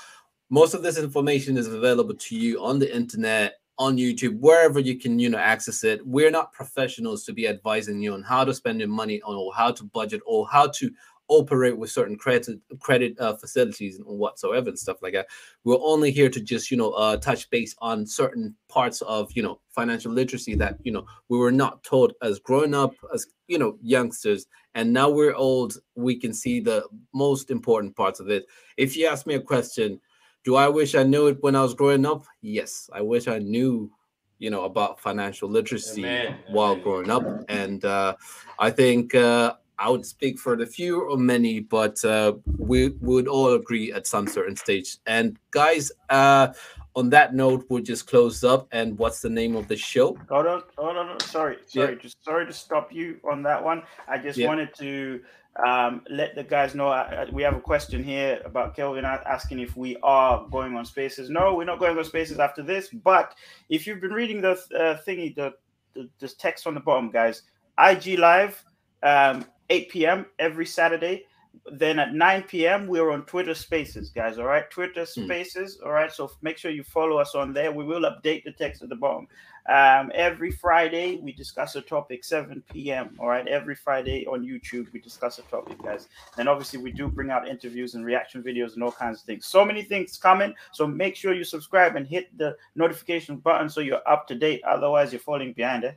most 0.50 0.74
of 0.74 0.84
this 0.84 0.98
information 0.98 1.56
is 1.56 1.68
available 1.68 2.16
to 2.16 2.36
you 2.36 2.62
on 2.62 2.80
the 2.80 2.94
internet 2.94 3.54
on 3.80 3.96
youtube 3.96 4.38
wherever 4.40 4.78
you 4.78 5.00
can 5.00 5.18
you 5.18 5.30
know 5.30 5.38
access 5.38 5.86
it 5.86 6.06
we're 6.06 6.30
not 6.30 6.52
professionals 6.52 7.24
to 7.24 7.32
be 7.32 7.48
advising 7.48 8.02
you 8.02 8.14
on 8.14 8.22
how 8.22 8.44
to 8.44 8.54
spend 8.54 8.78
your 8.80 8.90
money 8.90 9.22
on 9.22 9.36
or 9.36 9.54
how 9.56 9.72
to 9.72 9.86
budget 9.86 10.22
or 10.26 10.46
how 10.50 10.68
to 10.68 10.92
operate 11.30 11.78
with 11.78 11.90
certain 11.90 12.18
credit 12.18 12.60
credit 12.80 13.18
uh, 13.20 13.36
facilities 13.36 13.98
and 13.98 14.06
whatsoever 14.06 14.70
and 14.70 14.78
stuff 14.78 14.98
like 15.02 15.14
that 15.14 15.28
we're 15.64 15.80
only 15.82 16.12
here 16.12 16.30
to 16.30 16.42
just 16.42 16.70
you 16.70 16.78
know 16.78 16.92
uh, 16.92 17.16
touch 17.18 17.50
base 17.50 17.76
on 17.80 18.06
certain 18.06 18.56
parts 18.68 19.02
of 19.04 19.32
you 19.34 19.42
know 19.42 19.60
financial 19.70 20.12
literacy 20.12 20.56
that 20.56 20.78
you 20.84 20.92
know 20.92 21.06
we 21.30 21.38
were 21.38 21.52
not 21.52 21.84
taught 21.84 22.14
as 22.22 22.40
growing 22.40 22.74
up 22.74 22.94
as 23.14 23.28
you 23.48 23.58
know 23.58 23.78
youngsters 23.82 24.48
and 24.76 24.92
now 24.92 25.10
we're 25.10 25.36
old 25.36 25.78
we 25.96 26.16
can 26.16 26.34
see 26.34 26.60
the 26.60 26.84
most 27.14 27.52
important 27.52 27.96
parts 27.96 28.20
of 28.20 28.30
it 28.30 28.46
if 28.78 28.98
you 28.98 29.08
ask 29.08 29.26
me 29.26 29.36
a 29.36 29.42
question 29.42 30.00
do 30.44 30.56
I 30.56 30.68
wish 30.68 30.96
I 30.96 31.04
knew 31.04 31.28
it 31.28 31.38
when 31.42 31.56
I 31.56 31.62
was 31.62 31.74
growing 31.74 32.06
up? 32.06 32.26
Yes, 32.42 32.90
I 32.94 33.02
wish 33.02 33.28
I 33.28 33.40
knew, 33.40 33.92
you 34.38 34.50
know, 34.50 34.64
about 34.64 35.00
financial 35.00 35.50
literacy 35.50 36.06
Amen, 36.06 36.38
while 36.48 36.72
amen. 36.72 36.84
growing 36.84 37.10
up. 37.10 37.24
And 37.50 37.84
uh, 37.84 38.16
I 38.58 38.72
think 38.72 39.16
uh, 39.16 39.56
I 39.80 39.90
would 39.90 40.06
speak 40.06 40.38
for 40.38 40.58
the 40.58 40.66
few 40.66 41.02
or 41.10 41.18
many, 41.18 41.62
but 41.62 42.04
uh, 42.04 42.34
we 42.58 42.90
would 43.00 43.28
all 43.28 43.54
agree 43.54 43.94
at 43.94 44.06
some 44.06 44.28
certain 44.28 44.56
stage. 44.58 44.98
And 45.06 45.40
guys, 45.52 45.92
uh, 46.10 46.50
on 46.96 47.10
that 47.12 47.34
note, 47.34 47.66
we'll 47.70 47.82
just 47.82 48.06
close 48.06 48.44
up. 48.44 48.68
And 48.72 48.98
what's 48.98 49.22
the 49.22 49.30
name 49.30 49.56
of 49.56 49.68
the 49.70 49.78
show? 49.78 50.18
Hold 50.30 50.48
on, 50.48 50.64
hold 50.78 50.98
on. 50.98 51.20
Sorry, 51.22 51.58
Yeah. 51.72 51.86
sorry, 51.86 51.96
just 51.98 52.24
sorry 52.24 52.46
to 52.46 52.54
stop 52.54 52.92
you 52.92 53.20
on 53.24 53.42
that 53.44 53.64
one. 53.64 53.84
I 54.08 54.18
just 54.18 54.38
Yeah. 54.38 54.48
wanted 54.48 54.74
to 54.76 55.22
um, 55.66 56.04
let 56.10 56.36
the 56.36 56.44
guys 56.44 56.76
know. 56.76 56.88
Uh, 56.90 57.26
we 57.32 57.42
have 57.44 57.56
a 57.56 57.60
question 57.60 58.04
here 58.04 58.42
about 58.46 58.76
Kelvin 58.76 59.04
asking 59.04 59.60
if 59.60 59.76
we 59.76 59.98
are 60.04 60.48
going 60.52 60.76
on 60.76 60.86
Spaces. 60.86 61.30
No, 61.30 61.56
we're 61.56 61.66
not 61.66 61.80
going 61.80 61.98
on 61.98 62.04
Spaces 62.04 62.40
after 62.40 62.62
this. 62.62 62.90
But 62.90 63.34
if 63.68 63.86
you've 63.86 64.00
been 64.00 64.14
reading 64.14 64.42
the 64.42 64.52
uh, 64.52 64.98
thingy, 65.06 65.36
the, 65.36 65.54
the 65.96 66.10
this 66.20 66.36
text 66.36 66.66
on 66.68 66.76
the 66.76 66.80
bottom, 66.80 67.12
guys, 67.12 67.44
IG 67.78 68.20
Live, 68.20 68.64
um, 69.04 69.46
8 69.70 69.90
p.m. 69.90 70.26
every 70.40 70.66
Saturday. 70.66 71.26
Then 71.72 71.98
at 72.00 72.14
9 72.14 72.44
p.m. 72.44 72.88
we're 72.88 73.12
on 73.12 73.24
Twitter 73.26 73.56
Spaces, 73.56 74.10
guys. 74.12 74.38
All 74.38 74.46
right, 74.46 74.70
Twitter 74.70 75.06
Hmm. 75.06 75.26
Spaces. 75.26 75.80
All 75.84 75.92
right, 75.92 76.12
so 76.12 76.32
make 76.42 76.58
sure 76.58 76.72
you 76.72 76.84
follow 76.84 77.18
us 77.18 77.34
on 77.36 77.54
there. 77.54 77.72
We 77.72 77.84
will 77.84 78.02
update 78.02 78.44
the 78.44 78.52
text 78.52 78.82
at 78.84 78.90
the 78.90 78.96
bottom. 78.96 79.28
Um, 79.68 80.12
every 80.16 80.52
Friday 80.52 81.18
we 81.22 81.32
discuss 81.32 81.76
a 81.76 81.82
topic 81.82 82.24
7 82.24 82.64
p.m. 82.72 83.16
All 83.20 83.28
right, 83.28 83.48
every 83.48 83.76
Friday 83.76 84.26
on 84.26 84.44
YouTube 84.44 84.92
we 84.94 85.00
discuss 85.00 85.38
a 85.38 85.44
topic, 85.44 85.82
guys. 85.84 86.08
And 86.38 86.48
obviously 86.50 86.80
we 86.80 86.92
do 86.92 87.08
bring 87.08 87.30
out 87.30 87.48
interviews 87.48 87.94
and 87.96 88.06
reaction 88.06 88.42
videos 88.42 88.74
and 88.76 88.84
all 88.84 88.92
kinds 88.92 89.20
of 89.20 89.26
things. 89.26 89.46
So 89.46 89.64
many 89.66 89.84
things 89.84 90.18
coming. 90.18 90.54
So 90.72 90.88
make 90.88 91.16
sure 91.16 91.34
you 91.34 91.44
subscribe 91.44 91.96
and 91.96 92.08
hit 92.08 92.36
the 92.38 92.56
notification 92.76 93.38
button 93.38 93.70
so 93.70 93.82
you're 93.82 94.08
up 94.08 94.28
to 94.30 94.36
date. 94.36 94.64
Otherwise, 94.64 95.12
you're 95.14 95.20
falling 95.20 95.54
behind. 95.54 95.84
Eh? 95.84 95.92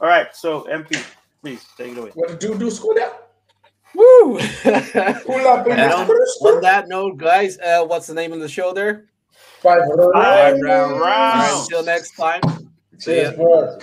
All 0.00 0.08
right, 0.08 0.34
so 0.34 0.64
MP, 0.70 1.02
please 1.44 1.62
take 1.76 1.92
it 1.92 1.98
away. 1.98 2.10
What 2.14 2.40
do 2.40 2.56
do 2.58 2.70
Skoda? 2.70 3.12
Woo! 3.94 4.38
Pull 5.26 5.46
up 5.46 5.66
in 5.66 5.72
And 5.78 5.92
on, 5.92 6.10
on 6.10 6.60
that 6.62 6.88
note, 6.88 7.18
guys, 7.18 7.58
uh, 7.58 7.84
what's 7.84 8.06
the 8.06 8.14
name 8.14 8.32
of 8.32 8.40
the 8.40 8.48
show 8.48 8.72
there? 8.72 9.10
five 9.60 9.82
Five 10.14 10.54
rounds. 10.62 10.64
rounds. 10.64 10.92
All 10.94 11.00
right, 11.00 11.60
until 11.62 11.84
next 11.84 12.16
time. 12.16 12.40
See 12.98 13.20
ya. 13.20 13.30
Cheers, 13.30 13.36
bro. 13.36 13.78